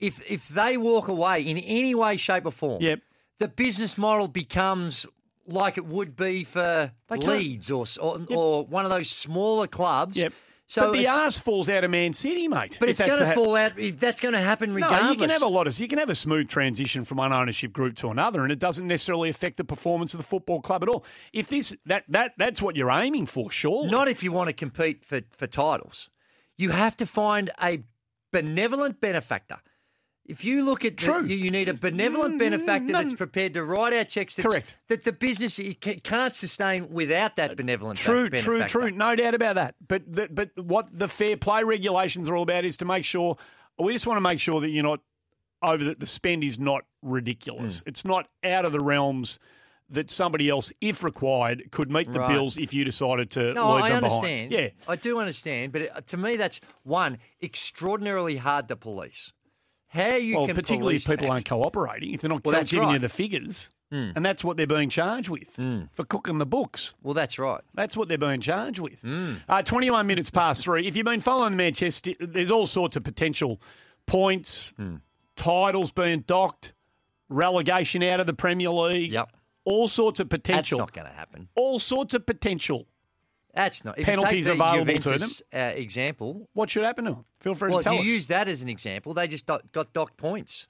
If 0.00 0.30
if 0.30 0.48
they 0.48 0.76
walk 0.76 1.08
away 1.08 1.42
in 1.42 1.56
any 1.58 1.94
way, 1.94 2.16
shape, 2.16 2.44
or 2.46 2.50
form, 2.50 2.82
Yep. 2.82 3.00
the 3.38 3.48
business 3.48 3.96
model 3.96 4.28
becomes 4.28 5.06
like 5.46 5.78
it 5.78 5.86
would 5.86 6.16
be 6.16 6.44
for 6.44 6.90
Leeds 7.10 7.70
or 7.70 7.86
or, 8.00 8.18
or 8.30 8.64
one 8.66 8.84
of 8.84 8.90
those 8.90 9.08
smaller 9.08 9.66
clubs. 9.66 10.16
Yep. 10.16 10.32
So 10.68 10.90
but 10.90 10.92
the 10.92 11.08
arse 11.08 11.38
falls 11.38 11.68
out 11.68 11.84
of 11.84 11.92
Man 11.92 12.12
City, 12.12 12.48
mate. 12.48 12.76
but 12.80 12.88
it's 12.88 12.98
going 12.98 13.18
to 13.18 13.24
the- 13.24 13.32
fall 13.32 13.54
out. 13.54 13.78
If 13.78 14.00
that's 14.00 14.20
going 14.20 14.34
to 14.34 14.40
happen 14.40 14.74
regardless. 14.74 15.02
No, 15.02 15.10
you 15.12 15.18
can 15.18 15.30
have 15.30 15.42
a 15.42 15.46
lot 15.46 15.68
of 15.68 15.78
you 15.78 15.86
can 15.86 15.98
have 15.98 16.10
a 16.10 16.14
smooth 16.14 16.48
transition 16.48 17.04
from 17.04 17.18
one 17.18 17.32
ownership 17.32 17.72
group 17.72 17.94
to 17.96 18.10
another, 18.10 18.42
and 18.42 18.50
it 18.50 18.58
doesn't 18.58 18.86
necessarily 18.86 19.28
affect 19.28 19.58
the 19.58 19.64
performance 19.64 20.12
of 20.12 20.18
the 20.18 20.26
football 20.26 20.60
club 20.60 20.82
at 20.82 20.88
all. 20.88 21.04
If 21.32 21.48
this 21.48 21.74
that 21.86 22.04
that 22.08 22.32
that's 22.36 22.60
what 22.60 22.74
you're 22.74 22.90
aiming 22.90 23.26
for, 23.26 23.50
sure. 23.50 23.88
Not 23.88 24.08
if 24.08 24.24
you 24.24 24.32
want 24.32 24.48
to 24.48 24.52
compete 24.52 25.04
for, 25.04 25.20
for 25.36 25.46
titles. 25.46 26.10
You 26.56 26.70
have 26.70 26.96
to 26.96 27.06
find 27.06 27.50
a 27.62 27.84
benevolent 28.32 29.00
benefactor. 29.00 29.58
If 30.28 30.44
you 30.44 30.64
look 30.64 30.84
at 30.84 30.96
the- 30.96 31.04
True. 31.04 31.24
you, 31.24 31.36
you 31.36 31.50
need 31.50 31.68
a 31.68 31.74
benevolent 31.74 32.34
mm, 32.34 32.38
benefactor 32.38 32.92
no. 32.92 33.00
that's 33.00 33.14
mm. 33.14 33.18
prepared 33.18 33.54
to 33.54 33.64
write 33.64 33.92
out 33.92 34.08
checks 34.08 34.34
that's, 34.34 34.46
Correct. 34.46 34.74
that 34.88 35.02
the 35.02 35.12
business 35.12 35.60
can't 36.02 36.34
sustain 36.34 36.90
without 36.90 37.36
that 37.36 37.52
uh, 37.52 37.54
benevolent 37.54 37.98
True, 37.98 38.28
ben- 38.28 38.40
true, 38.40 38.64
true. 38.64 38.90
No 38.90 39.14
doubt 39.14 39.34
about 39.34 39.54
that. 39.54 39.76
But 39.86 40.02
the, 40.10 40.28
but 40.30 40.50
what 40.56 40.88
the 40.92 41.08
fair 41.08 41.36
play 41.36 41.62
regulations 41.62 42.28
are 42.28 42.36
all 42.36 42.42
about 42.42 42.64
is 42.64 42.76
to 42.78 42.84
make 42.84 43.04
sure 43.04 43.36
we 43.78 43.92
just 43.92 44.06
want 44.06 44.16
to 44.16 44.22
make 44.22 44.40
sure 44.40 44.60
that 44.60 44.70
you're 44.70 44.82
not 44.82 45.00
over 45.62 45.84
that 45.84 46.00
the 46.00 46.06
spend 46.06 46.44
is 46.44 46.58
not 46.58 46.84
ridiculous. 47.02 47.80
Hmm. 47.80 47.88
It's 47.88 48.04
not 48.04 48.28
out 48.44 48.64
of 48.64 48.72
the 48.72 48.80
realms 48.80 49.38
that 49.88 50.10
somebody 50.10 50.48
else, 50.48 50.72
if 50.80 51.04
required, 51.04 51.70
could 51.70 51.90
meet 51.90 52.12
the 52.12 52.20
Right. 52.20 52.28
bills 52.28 52.58
if 52.58 52.74
you 52.74 52.84
decided 52.84 53.30
to 53.32 53.54
No, 53.54 53.74
leave 53.74 53.84
I 53.84 53.88
them 53.90 54.04
understand. 54.04 54.50
behind. 54.50 54.74
Yeah. 54.76 54.90
I 54.92 54.96
do 54.96 55.20
understand, 55.20 55.72
but 55.72 56.06
to 56.08 56.16
me, 56.16 56.36
that's 56.36 56.60
one 56.82 57.18
extraordinarily 57.40 58.36
hard 58.36 58.66
to 58.68 58.76
police. 58.76 59.32
How 59.88 60.16
you 60.16 60.36
well, 60.36 60.46
can 60.46 60.54
particularly 60.56 60.96
if 60.96 61.06
people 61.06 61.26
that. 61.26 61.32
aren't 61.32 61.44
cooperating, 61.48 62.12
if 62.12 62.20
they're 62.20 62.28
not 62.28 62.44
Well, 62.44 62.62
giving 62.64 62.78
you 62.80 62.86
right. 62.86 62.96
Hmm. 62.96 63.02
the 63.02 63.08
figures, 63.08 63.70
and 63.90 64.26
that's 64.26 64.42
what 64.44 64.56
they're 64.56 64.66
being 64.66 64.88
charged 64.90 65.28
with 65.28 65.48
for 65.92 66.04
cooking 66.04 66.38
the 66.38 66.46
books. 66.46 66.94
Well, 67.02 67.14
that's 67.14 67.38
right. 67.38 67.60
That's 67.74 67.96
what 67.96 68.08
they're 68.08 68.18
being 68.18 68.40
charged 68.40 68.80
with. 68.80 69.00
Hmm. 69.00 69.34
Uh, 69.48 69.62
21 69.62 70.06
minutes 70.06 70.28
past 70.30 70.64
three. 70.64 70.86
If 70.86 70.96
you've 70.96 71.06
been 71.06 71.20
following 71.20 71.56
Manchester, 71.56 72.12
there's 72.20 72.50
all 72.50 72.66
sorts 72.66 72.96
of 72.96 73.04
potential 73.04 73.60
points, 74.06 74.74
Hmm. 74.76 74.96
titles 75.36 75.92
being 75.92 76.20
docked, 76.20 76.72
relegation 77.28 78.02
out 78.02 78.20
of 78.20 78.26
the 78.26 78.34
Premier 78.34 78.70
League. 78.70 79.12
Yep. 79.12 79.30
All 79.64 79.88
sorts 79.88 80.20
of 80.20 80.28
potential. 80.28 80.78
That's 80.78 80.88
not 80.88 80.92
going 80.94 81.06
to 81.12 81.12
happen. 81.18 81.48
all 81.56 81.78
sorts 81.78 82.14
of 82.14 82.24
potential. 82.26 82.86
That's 83.56 83.84
not. 83.84 83.98
If 83.98 84.04
Penalties 84.06 84.46
you 84.46 84.52
take 84.52 84.58
the 84.58 84.64
available 84.64 84.92
to 84.92 84.98
Juventus, 85.00 85.42
Uh, 85.52 85.58
example. 85.74 86.48
What 86.52 86.70
should 86.70 86.84
happen 86.84 87.06
to 87.06 87.10
them? 87.12 87.24
Feel 87.40 87.54
free 87.54 87.70
Well, 87.70 87.78
to 87.78 87.84
tell 87.84 87.94
if 87.94 87.98
you 88.00 88.04
us. 88.04 88.14
use 88.14 88.26
that 88.28 88.46
as 88.48 88.62
an 88.62 88.68
example, 88.68 89.14
they 89.14 89.26
just 89.26 89.46
do- 89.46 89.58
got 89.72 89.92
docked 89.92 90.16
points. 90.16 90.68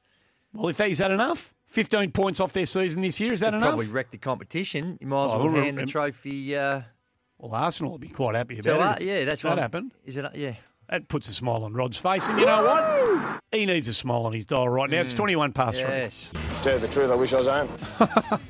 well, 0.54 0.68
if 0.68 0.76
they, 0.78 0.90
is 0.90 0.98
that 0.98 1.10
enough? 1.10 1.52
15 1.66 2.12
points 2.12 2.38
off 2.40 2.52
their 2.52 2.64
season 2.64 3.02
this 3.02 3.18
year. 3.20 3.32
Is 3.32 3.40
that 3.40 3.50
They'd 3.50 3.56
enough? 3.58 3.70
Probably 3.70 3.88
wrecked 3.88 4.12
the 4.12 4.18
competition. 4.18 4.96
You 5.00 5.08
might 5.08 5.24
as 5.26 5.30
well 5.32 5.48
well, 5.50 5.62
hand 5.64 5.76
the 5.78 5.84
trophy. 5.86 6.56
Uh, 6.56 6.82
Well, 7.38 7.52
Arsenal 7.54 7.90
will 7.90 7.98
be 7.98 8.08
quite 8.08 8.34
happy 8.36 8.58
about 8.60 8.70
to, 8.70 8.76
it. 8.76 8.82
uh, 8.82 8.94
if 8.98 9.02
yeah, 9.02 9.24
that's 9.26 9.42
that 9.42 9.48
what 9.50 9.58
happened. 9.58 9.92
Is 10.06 10.16
it? 10.16 10.24
Yeah. 10.34 10.54
That 10.88 11.08
puts 11.08 11.26
a 11.28 11.32
smile 11.32 11.64
on 11.64 11.74
Rod's 11.74 11.96
face, 11.96 12.28
and 12.28 12.38
you 12.38 12.46
know 12.46 12.62
what? 12.64 13.40
He 13.50 13.66
needs 13.66 13.88
a 13.88 13.92
smile 13.94 14.24
on 14.24 14.32
his 14.32 14.46
dial 14.46 14.68
right 14.68 14.88
now. 14.88 15.00
It's 15.00 15.12
21 15.14 15.52
past 15.52 15.80
three. 15.80 15.88
Yes. 15.90 16.30
Tell 16.62 16.74
you 16.74 16.78
the 16.78 16.86
truth, 16.88 17.10
I 17.10 17.14
wish 17.16 17.34
I 17.34 17.38
was 17.38 17.48
home. 17.48 17.68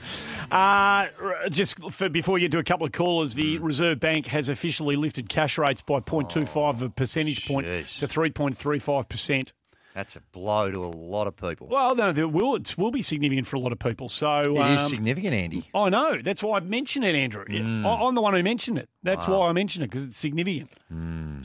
Uh, 0.50 1.08
just 1.50 1.78
for, 1.92 2.08
before 2.08 2.38
you 2.38 2.48
do 2.48 2.58
a 2.58 2.64
couple 2.64 2.86
of 2.86 2.92
callers, 2.92 3.34
the 3.34 3.58
Reserve 3.58 4.00
Bank 4.00 4.26
has 4.28 4.48
officially 4.48 4.96
lifted 4.96 5.28
cash 5.28 5.58
rates 5.58 5.82
by 5.82 6.00
0.25 6.00 6.68
of 6.70 6.82
a 6.82 6.90
percentage 6.90 7.46
point 7.46 7.66
to 7.66 8.06
3.35%. 8.06 9.52
That's 9.94 10.14
a 10.14 10.20
blow 10.32 10.70
to 10.70 10.84
a 10.84 10.88
lot 10.92 11.26
of 11.26 11.36
people. 11.36 11.68
Well, 11.68 11.94
no, 11.94 12.10
it 12.10 12.30
will, 12.30 12.56
it 12.56 12.76
will 12.76 12.90
be 12.90 13.00
significant 13.00 13.46
for 13.46 13.56
a 13.56 13.60
lot 13.60 13.72
of 13.72 13.78
people. 13.78 14.10
So 14.10 14.42
It 14.42 14.72
is 14.72 14.80
um, 14.82 14.90
significant, 14.90 15.32
Andy. 15.32 15.70
I 15.74 15.88
know. 15.88 16.18
That's 16.22 16.42
why 16.42 16.58
I 16.58 16.60
mentioned 16.60 17.06
it, 17.06 17.14
Andrew. 17.14 17.46
I, 17.48 17.88
I'm 18.04 18.14
the 18.14 18.20
one 18.20 18.34
who 18.34 18.42
mentioned 18.42 18.76
it. 18.76 18.90
That's 19.02 19.26
why 19.26 19.48
I 19.48 19.52
mentioned 19.52 19.84
it 19.84 19.90
because 19.90 20.04
it's 20.04 20.18
significant. 20.18 20.68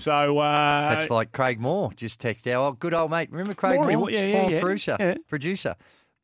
So 0.02 0.40
uh, 0.40 0.90
That's 0.96 1.10
like 1.10 1.32
Craig 1.32 1.62
Moore 1.62 1.92
just 1.96 2.22
texted 2.22 2.54
our 2.54 2.74
good 2.74 2.94
old 2.94 3.10
mate. 3.12 3.32
Remember 3.32 3.54
Craig 3.54 3.80
Maury, 3.80 3.96
Moore? 3.96 4.12
yeah, 4.12 4.26
yeah, 4.26 4.50
yeah, 4.50 4.60
Producer. 4.60 4.98
yeah. 5.00 5.16
Producer. 5.30 5.76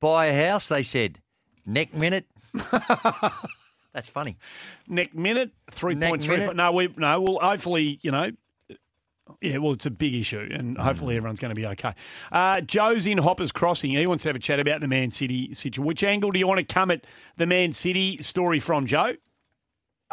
Buy 0.01 0.25
a 0.25 0.49
house, 0.49 0.67
they 0.67 0.83
said. 0.83 1.19
Neck 1.65 1.93
minute. 1.93 2.25
That's 3.93 4.07
funny. 4.09 4.37
neck 4.87 5.15
minute 5.15 5.51
three 5.71 5.95
point 5.95 6.23
three. 6.23 6.37
minute? 6.37 6.55
No, 6.55 6.71
we 6.71 6.93
no. 6.97 7.21
Well, 7.21 7.39
hopefully, 7.41 7.99
you 8.01 8.11
know. 8.11 8.31
Yeah, 9.41 9.57
well, 9.57 9.73
it's 9.73 9.85
a 9.85 9.91
big 9.91 10.13
issue, 10.13 10.39
and 10.53 10.77
hopefully 10.77 11.15
Hmm. 11.15 11.17
everyone's 11.17 11.39
going 11.39 11.53
to 11.53 11.55
be 11.59 11.65
okay. 11.67 11.93
Uh, 12.31 12.61
Joe's 12.61 13.05
in 13.05 13.17
Hoppers 13.17 13.51
Crossing. 13.51 13.91
He 13.91 14.07
wants 14.07 14.23
to 14.23 14.29
have 14.29 14.37
a 14.37 14.39
chat 14.39 14.59
about 14.61 14.79
the 14.79 14.87
Man 14.87 15.09
City 15.09 15.53
situation. 15.53 15.83
Which 15.85 16.01
angle 16.05 16.31
do 16.31 16.39
you 16.39 16.47
want 16.47 16.59
to 16.59 16.63
come 16.73 16.91
at 16.91 17.05
the 17.35 17.45
Man 17.45 17.73
City 17.73 18.19
story 18.21 18.59
from, 18.59 18.85
Joe? 18.85 19.13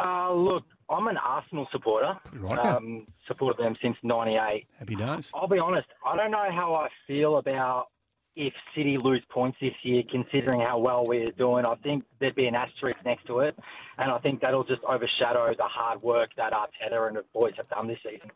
Uh, 0.03 0.33
look, 0.33 0.65
I'm 0.89 1.07
an 1.07 1.15
Arsenal 1.17 1.65
supporter. 1.71 2.17
Right. 2.33 2.59
Um, 2.59 3.07
supported 3.25 3.63
them 3.63 3.77
since 3.81 3.95
'98. 4.03 4.67
Happy 4.79 4.95
days. 4.95 5.31
I'll 5.33 5.47
be 5.47 5.59
honest, 5.59 5.87
I 6.05 6.17
don't 6.17 6.31
know 6.31 6.49
how 6.51 6.73
I 6.75 6.89
feel 7.07 7.37
about 7.37 7.87
if 8.35 8.53
City 8.75 8.97
lose 8.97 9.23
points 9.29 9.57
this 9.61 9.73
year, 9.83 10.03
considering 10.11 10.59
how 10.61 10.77
well 10.79 11.05
we're 11.05 11.25
doing, 11.37 11.65
I 11.65 11.75
think 11.75 12.03
there'd 12.19 12.35
be 12.35 12.47
an 12.47 12.55
asterisk 12.55 12.97
next 13.05 13.25
to 13.27 13.39
it, 13.39 13.57
and 13.97 14.11
I 14.11 14.17
think 14.19 14.41
that'll 14.41 14.63
just 14.63 14.83
overshadow 14.83 15.53
the 15.57 15.63
hard 15.63 16.01
work 16.01 16.31
that 16.37 16.53
Arteta 16.53 17.07
and 17.07 17.17
the 17.17 17.23
boys 17.33 17.53
have 17.57 17.69
done 17.69 17.87
this 17.87 17.99
season. 18.03 18.31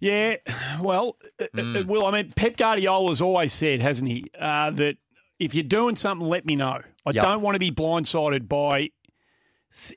Yeah, 0.00 0.36
well, 0.80 1.16
it- 1.38 1.50
it 1.54 1.86
will. 1.86 2.06
I 2.06 2.10
mean, 2.10 2.32
Pep 2.34 2.56
Guardiola's 2.56 3.20
always 3.20 3.52
said, 3.52 3.80
hasn't 3.82 4.08
he, 4.10 4.30
uh, 4.38 4.70
that 4.70 4.96
if 5.38 5.54
you're 5.54 5.62
doing 5.64 5.94
something, 5.96 6.26
let 6.26 6.44
me 6.46 6.56
know. 6.56 6.80
I 7.06 7.10
Yep. 7.12 7.22
don't 7.24 7.42
want 7.42 7.54
to 7.54 7.58
be 7.58 7.70
blindsided 7.70 8.48
by 8.48 8.80
s- 8.84 8.90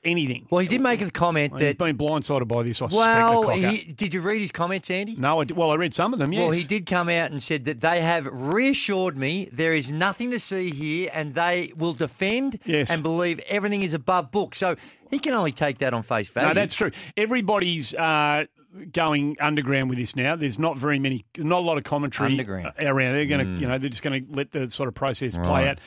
anything. 0.04 0.46
Well, 0.50 0.60
he 0.60 0.68
did 0.68 0.80
make 0.80 1.00
a 1.00 1.10
comment 1.10 1.52
He's 1.54 1.60
that. 1.60 1.66
He's 1.66 1.74
been 1.74 1.98
blindsided 1.98 2.46
by 2.48 2.62
this, 2.62 2.80
I. 2.80 2.86
Well, 2.86 3.48
he, 3.50 3.92
did 3.92 4.14
you 4.14 4.20
read 4.20 4.40
his 4.40 4.52
comments, 4.52 4.90
Andy? 4.90 5.16
No, 5.16 5.40
I, 5.42 5.46
well, 5.54 5.70
I 5.70 5.74
read 5.74 5.92
some 5.92 6.12
of 6.12 6.18
them, 6.20 6.32
yes. 6.32 6.40
Well, 6.42 6.50
he 6.52 6.64
did 6.64 6.86
come 6.86 7.08
out 7.08 7.30
and 7.30 7.42
said 7.42 7.64
that 7.64 7.80
they 7.80 8.00
have 8.00 8.26
reassured 8.30 9.16
me 9.16 9.48
there 9.52 9.74
is 9.74 9.90
nothing 9.90 10.30
to 10.30 10.38
see 10.38 10.70
here 10.70 11.10
and 11.12 11.34
they 11.34 11.72
will 11.76 11.92
defend 11.94 12.58
Yes. 12.64 12.90
and 12.90 13.02
believe 13.02 13.40
everything 13.48 13.82
is 13.82 13.94
above 13.94 14.30
book. 14.30 14.54
So 14.54 14.76
he 15.10 15.18
can 15.18 15.32
only 15.34 15.52
take 15.52 15.78
that 15.78 15.92
on 15.92 16.02
face 16.02 16.28
value. 16.28 16.48
No, 16.48 16.54
that's 16.54 16.74
true. 16.74 16.92
Everybody's 17.16 17.94
uh, 17.94 18.44
going 18.92 19.36
underground 19.40 19.88
with 19.88 19.98
this 19.98 20.14
now. 20.16 20.36
There's 20.36 20.58
not 20.58 20.78
very 20.78 20.98
many, 20.98 21.24
not 21.36 21.58
a 21.60 21.64
lot 21.64 21.78
of 21.78 21.84
commentary 21.84 22.30
Underground. 22.32 22.72
around. 22.80 23.14
They're 23.14 23.26
going 23.26 23.54
to, 23.56 23.60
you 23.60 23.66
know, 23.66 23.78
they're 23.78 23.90
just 23.90 24.02
going 24.02 24.24
to 24.26 24.32
let 24.32 24.50
the 24.52 24.68
sort 24.68 24.88
of 24.88 24.94
process 24.94 25.36
play 25.36 25.44
Right. 25.44 25.66
out. 25.68 25.78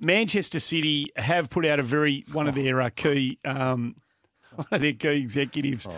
Manchester 0.00 0.60
City 0.60 1.06
have 1.16 1.50
put 1.50 1.64
out 1.66 1.80
a 1.80 1.82
very 1.82 2.24
one 2.32 2.46
of 2.48 2.54
their 2.54 2.80
uh, 2.80 2.90
key. 2.94 3.38
Um, 3.44 3.96
one 4.54 4.66
of 4.70 4.80
their 4.80 4.92
key 4.92 5.08
executives 5.20 5.88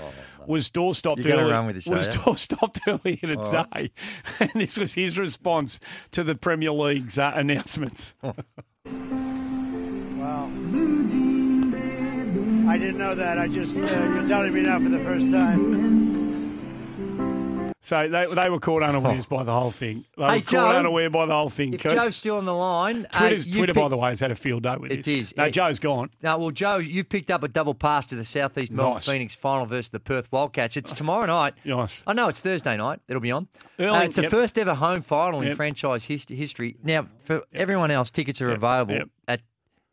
was 0.46 0.70
door 0.70 0.94
stopped 0.94 1.20
You're 1.20 1.30
gonna 1.30 1.42
early. 1.42 1.52
run 1.52 1.66
with 1.66 1.74
this, 1.76 1.86
are 1.88 1.94
was 1.96 2.06
you? 2.06 2.22
door 2.22 2.36
stopped 2.36 2.80
earlier 2.86 3.16
today, 3.16 3.90
and 4.40 4.50
this 4.54 4.78
was 4.78 4.94
his 4.94 5.18
response 5.18 5.78
to 6.12 6.24
the 6.24 6.34
Premier 6.34 6.70
League's 6.72 7.18
uh, 7.18 7.32
announcements. 7.34 8.14
Wow. 8.22 8.32
I 12.68 12.78
didn't 12.78 12.98
know 12.98 13.14
that. 13.14 13.38
I 13.38 13.46
just, 13.48 13.76
uh, 13.76 13.80
you're 13.80 14.26
telling 14.26 14.52
me 14.52 14.62
now 14.62 14.80
for 14.80 14.88
the 14.88 14.98
first 15.00 15.30
time. 15.30 16.15
So 17.86 18.08
they, 18.08 18.26
they 18.26 18.50
were 18.50 18.58
caught 18.58 18.82
unawares 18.82 19.26
by 19.26 19.44
the 19.44 19.52
whole 19.52 19.70
thing. 19.70 20.04
They 20.16 20.24
Hey, 20.24 20.28
were 20.38 20.40
caught 20.40 20.50
Joe, 20.50 20.68
unaware 20.78 21.08
by 21.08 21.24
the 21.26 21.32
whole 21.34 21.48
thing. 21.48 21.72
If 21.72 21.84
Keith. 21.84 21.92
Joe's 21.92 22.16
still 22.16 22.36
on 22.38 22.44
the 22.44 22.52
line, 22.52 23.06
uh, 23.14 23.18
Twitter's, 23.20 23.46
you 23.46 23.54
Twitter, 23.54 23.74
pick- 23.74 23.80
by 23.84 23.88
the 23.88 23.96
way, 23.96 24.08
has 24.08 24.18
had 24.18 24.32
a 24.32 24.34
field 24.34 24.64
day 24.64 24.74
with 24.76 24.90
It 24.90 25.04
this. 25.04 25.28
is. 25.30 25.36
No, 25.36 25.44
It- 25.44 25.52
Joe's 25.52 25.78
gone. 25.78 26.10
No, 26.20 26.36
well, 26.36 26.50
Joe, 26.50 26.78
you've 26.78 27.08
picked 27.08 27.30
up 27.30 27.44
a 27.44 27.48
double 27.48 27.74
pass 27.74 28.04
to 28.06 28.16
the 28.16 28.24
Southeast 28.24 28.72
Melbourne 28.72 28.94
Nice. 28.94 29.06
Phoenix 29.06 29.36
final 29.36 29.66
versus 29.66 29.90
the 29.90 30.00
Perth 30.00 30.26
Wildcats. 30.32 30.76
It's 30.76 30.92
tomorrow 30.92 31.26
night. 31.26 31.54
Nice. 31.64 32.02
I 32.08 32.12
know 32.12 32.26
it's 32.26 32.40
Thursday 32.40 32.76
night. 32.76 32.98
It'll 33.06 33.22
be 33.22 33.30
on. 33.30 33.46
Early- 33.78 33.96
Uh, 33.98 34.02
it's 34.02 34.16
the 34.16 34.22
yep. 34.22 34.30
first 34.32 34.58
ever 34.58 34.74
home 34.74 35.02
final 35.02 35.40
in 35.42 35.54
franchise 35.54 36.06
his- 36.06 36.26
history. 36.28 36.74
Now, 36.82 37.06
for 37.20 37.42
everyone 37.54 37.92
else, 37.92 38.10
tickets 38.10 38.42
are 38.42 38.50
available 38.50 38.94
yep. 38.94 39.08
at 39.28 39.42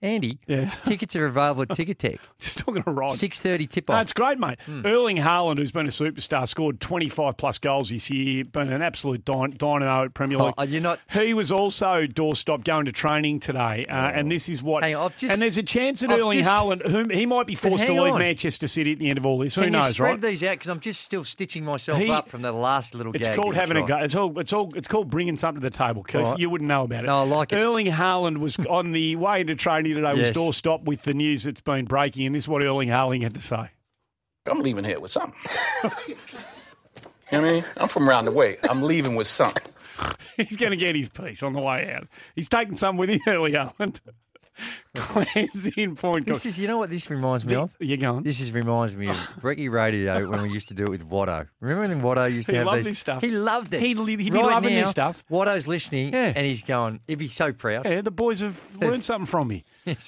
Andy. 0.03 0.37
Yeah. 0.47 0.69
Tickets 0.83 1.15
are 1.15 1.25
available 1.25 1.63
at 1.63 1.69
Ticketek. 1.77 2.19
Still 2.39 2.73
going 2.73 2.83
to 2.83 2.91
ride. 2.91 3.11
Six 3.11 3.39
thirty 3.39 3.65
tip 3.65 3.87
No, 3.89 3.95
off. 3.95 4.01
it's 4.03 4.13
great, 4.13 4.37
mate. 4.37 4.59
Hmm. 4.65 4.85
Erling 4.85 5.17
Haaland, 5.17 5.57
who's 5.57 5.71
been 5.71 5.85
a 5.85 5.89
superstar, 5.89 6.47
scored 6.47 6.79
25 6.81 7.37
plus 7.37 7.57
goals 7.57 7.89
this 7.89 8.09
year, 8.09 8.43
been 8.43 8.71
an 8.71 8.81
absolute 8.81 9.23
dyn- 9.25 9.57
dynamo 9.57 10.03
at 10.05 10.13
Premier 10.13 10.37
League. 10.37 10.53
Oh, 10.57 10.63
you're 10.63 10.81
not- 10.81 10.99
He 11.11 11.33
was 11.33 11.51
also 11.51 12.05
doorstop 12.05 12.63
going 12.65 12.85
to 12.85 12.91
training 12.91 13.39
today, 13.39 13.85
uh, 13.89 13.93
and 13.93 14.29
this 14.29 14.49
is 14.49 14.61
what. 14.61 14.83
Hang 14.83 14.95
on, 14.95 15.05
I've 15.05 15.17
just- 15.17 15.31
and 15.33 15.41
there's 15.41 15.57
a 15.57 15.63
chance 15.63 16.01
that 16.01 16.11
I've 16.11 16.19
Erling 16.19 16.39
just- 16.39 16.49
Haaland, 16.49 16.87
whom 16.89 17.09
he 17.09 17.25
might 17.25 17.47
be 17.47 17.55
forced 17.55 17.85
to 17.87 17.93
leave 17.93 18.13
on. 18.13 18.19
Manchester 18.19 18.67
City 18.67 18.91
at 18.91 18.99
the 18.99 19.07
end 19.09 19.17
of 19.17 19.25
all 19.25 19.37
this. 19.39 19.55
Who 19.55 19.61
Can 19.63 19.73
you 19.73 19.79
knows, 19.79 19.93
spread 19.93 20.09
right? 20.11 20.21
these 20.21 20.43
out? 20.43 20.51
Because 20.51 20.69
I'm 20.69 20.79
just 20.81 21.01
still 21.01 21.23
stitching 21.23 21.63
myself 21.63 21.99
He- 21.99 22.09
up 22.11 22.27
from 22.27 22.41
the 22.41 22.51
last 22.51 22.93
little 22.93 23.13
It's 23.15 23.25
gag. 23.27 23.35
called 23.37 23.55
you 23.55 23.59
having 23.61 23.77
a 23.77 23.85
go. 23.87 23.97
It's 23.97 24.15
all. 24.15 24.37
It's 24.37 24.51
all. 24.51 24.71
It's 24.75 24.87
called 24.89 25.09
bringing 25.09 25.37
something 25.37 25.61
to 25.61 25.69
the 25.69 25.75
table, 25.75 26.03
Keith. 26.03 26.21
Right. 26.21 26.39
You 26.39 26.49
wouldn't 26.49 26.67
know 26.67 26.83
about 26.83 27.05
it. 27.05 27.07
No, 27.07 27.21
I 27.21 27.23
like 27.25 27.53
it. 27.53 27.55
Erling 27.57 27.87
Haaland 27.87 28.37
was 28.39 28.57
on 28.69 28.91
the 28.91 29.15
way 29.15 29.43
to 29.43 29.55
training 29.55 29.92
today. 29.93 30.11
Was 30.11 30.19
Yes. 30.19 30.37
doorstop 30.37 30.83
with 30.83 31.03
the 31.03 31.13
news 31.13 31.43
that's 31.43 31.61
been 31.61 31.85
breaking, 31.85 32.25
and 32.25 32.35
this 32.35 32.43
is 32.43 32.47
what 32.47 32.63
Erling 32.63 32.89
Haaland 32.89 33.23
had 33.23 33.33
to 33.35 33.41
say. 33.41 33.69
I'm 34.45 34.61
leaving 34.61 34.83
here 34.83 34.99
with 34.99 35.11
something. 35.11 35.39
you 36.07 36.15
know 37.31 37.41
what 37.41 37.47
I 37.47 37.51
mean? 37.53 37.63
I'm 37.77 37.87
from 37.87 38.09
around 38.09 38.25
the 38.25 38.31
way. 38.31 38.57
I'm 38.69 38.83
leaving 38.83 39.15
with 39.15 39.27
something. 39.27 39.63
He's 40.37 40.57
going 40.57 40.71
to 40.71 40.77
get 40.77 40.95
his 40.95 41.07
piece 41.09 41.43
on 41.43 41.53
the 41.53 41.61
way 41.61 41.93
out. 41.93 42.07
He's 42.35 42.49
taking 42.49 42.75
some 42.75 42.97
with 42.97 43.09
him, 43.09 43.21
Erling 43.27 43.53
Haaland. 43.53 44.01
Clans 44.95 45.67
in 45.75 45.95
point. 45.95 46.27
This 46.27 46.45
is, 46.45 46.59
you 46.59 46.67
know 46.67 46.77
what 46.77 46.89
this 46.89 47.09
reminds 47.09 47.45
me 47.45 47.55
of? 47.55 47.71
You're 47.79 47.97
going. 47.97 48.23
This 48.23 48.39
is 48.39 48.51
reminds 48.51 48.95
me 48.95 49.07
of 49.07 49.15
Brecky 49.41 49.71
Radio 49.71 50.29
when 50.29 50.43
we 50.43 50.49
used 50.49 50.67
to 50.67 50.73
do 50.75 50.83
it 50.83 50.89
with 50.89 51.09
Watto. 51.09 51.47
Remember 51.61 51.87
when 51.87 52.01
Watto 52.01 52.31
used 52.31 52.47
to 52.47 52.51
He 52.53 52.57
have 52.57 52.67
loved 52.67 52.79
these? 52.79 52.85
this 52.87 52.99
stuff. 52.99 53.21
He 53.21 53.31
loved 53.31 53.73
it. 53.73 53.81
He'd 53.81 53.97
li- 53.97 54.17
he'd 54.17 54.31
be 54.31 54.37
right 54.39 54.45
loving 54.51 54.75
now, 54.75 54.81
this 54.81 54.91
stuff. 54.91 55.23
Watto's 55.31 55.67
listening, 55.67 56.13
Yeah. 56.13 56.33
and 56.35 56.45
he's 56.45 56.61
going. 56.61 56.99
He'd 57.07 57.15
be 57.17 57.27
so 57.27 57.51
proud. 57.51 57.85
Yeah, 57.87 58.01
the 58.01 58.11
boys 58.11 58.41
have 58.41 58.77
learned 58.81 59.03
something 59.03 59.25
from 59.25 59.47
me. 59.47 59.63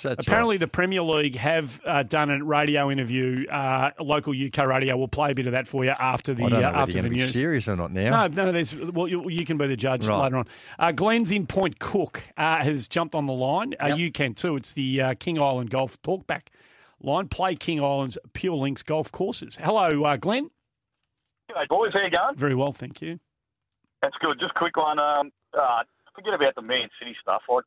Apparently, 0.05 0.58
the 0.58 0.67
Premier 0.67 1.01
League 1.01 1.36
have 1.36 1.81
uh, 1.86 2.03
done 2.03 2.29
a 2.29 2.43
radio 2.43 2.91
interview. 2.91 3.47
Uh, 3.47 3.89
local 3.99 4.34
UK 4.34 4.67
radio. 4.67 4.95
We'll 4.95 5.08
play 5.08 5.31
a 5.31 5.36
bit 5.36 5.47
of 5.47 5.53
that 5.53 5.67
for 5.67 5.84
you 5.84 5.91
after 5.91 6.34
the 6.34 6.45
I 6.45 6.49
don't 6.49 6.62
know 6.62 6.67
uh, 6.67 6.71
after 6.71 6.93
the 6.93 6.99
going 6.99 7.03
to 7.05 7.10
be 7.10 7.15
news. 7.17 7.34
serious 7.34 7.67
or 7.67 7.75
not 7.75 7.91
now. 7.91 8.27
No, 8.27 8.45
no, 8.45 8.51
there's. 8.51 8.75
Well, 8.75 9.08
you, 9.08 9.27
you 9.29 9.45
can 9.45 9.58
be 9.58 9.65
the 9.67 9.75
judge 9.75 10.08
Right. 10.08 10.23
later 10.23 10.38
on. 10.38 10.47
Uh, 10.77 10.91
Glenn's 10.91 11.31
in 11.31 11.47
Point 11.47 11.79
Cook 11.79 12.23
uh, 12.38 12.63
has 12.63 12.88
jumped 12.88 13.15
on 13.15 13.25
the 13.25 13.34
line. 13.34 13.73
Uh, 13.81 13.88
Yep. 13.88 13.97
You 13.99 14.12
can 14.12 14.34
too. 14.36 14.56
It's 14.56 14.74
the 14.74 15.02
uh, 15.02 15.13
King 15.19 15.41
Island 15.41 15.69
Golf 15.69 16.02
Talkback 16.02 16.48
line. 17.02 17.28
Play 17.28 17.56
King 17.56 17.84
Island's 17.84 18.17
Pure 18.34 18.56
Links 18.56 18.84
golf 18.84 19.12
courses. 19.12 19.58
Hello, 19.58 20.04
uh, 20.04 20.17
Glenn. 20.17 20.50
G'day, 21.52 21.67
boys. 21.67 21.91
How 21.93 22.04
you 22.04 22.10
going? 22.10 22.36
Very 22.36 22.56
well, 22.56 22.71
thank 22.71 23.02
you. 23.02 23.19
That's 24.02 24.15
good. 24.21 24.39
Just 24.39 24.54
a 24.56 24.60
quick 24.60 24.78
one. 24.78 25.00
Um, 25.00 25.32
uh, 25.58 25.84
forget 26.15 26.34
about 26.34 26.56
the 26.56 26.62
Man 26.62 26.89
City 27.00 27.15
stuff. 27.21 27.41
Like, 27.50 27.63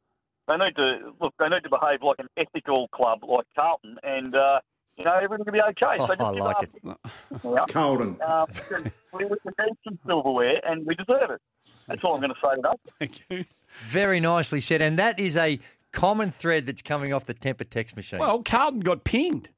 they 0.48 0.56
need 0.56 0.76
to 0.76 1.12
look. 1.20 1.34
They 1.38 1.48
need 1.48 1.62
to 1.64 1.70
behave 1.70 2.02
like 2.02 2.18
an 2.18 2.28
ethical 2.36 2.88
club 2.88 3.20
like 3.22 3.46
Carlton, 3.54 3.98
and 4.02 4.34
uh, 4.34 4.60
you 4.96 5.04
know 5.04 5.14
everything 5.22 5.44
will 5.44 5.52
be 5.52 5.60
okay. 5.60 5.96
Oh, 6.00 6.06
so 6.06 6.14
just 6.14 6.20
I 6.22 6.32
give 6.32 6.42
like 6.42 6.56
up. 6.56 6.64
it. 6.64 6.98
Yeah. 7.44 7.64
Colden. 7.68 8.16
Uh, 8.20 8.46
we, 9.12 9.24
we 9.26 9.30
need 9.30 9.76
some 9.84 9.98
silverware, 10.06 10.60
and 10.66 10.86
we 10.86 10.94
deserve 10.94 11.30
it. 11.30 11.40
That's 11.86 12.02
all 12.02 12.14
I'm 12.14 12.20
going 12.20 12.32
to 12.32 12.40
say 12.42 12.54
today. 12.54 12.76
Thank 12.98 13.22
you. 13.30 13.44
Very 13.86 14.20
nicely 14.20 14.60
said, 14.60 14.82
and 14.82 14.98
that 14.98 15.18
is 15.18 15.36
a 15.36 15.58
common 15.92 16.30
thread 16.30 16.66
that's 16.66 16.82
coming 16.82 17.12
off 17.12 17.26
the 17.26 17.34
temper 17.34 17.64
text 17.64 17.96
machine. 17.96 18.18
Well, 18.18 18.42
Carlton 18.42 18.80
got 18.80 19.04
pinged. 19.04 19.50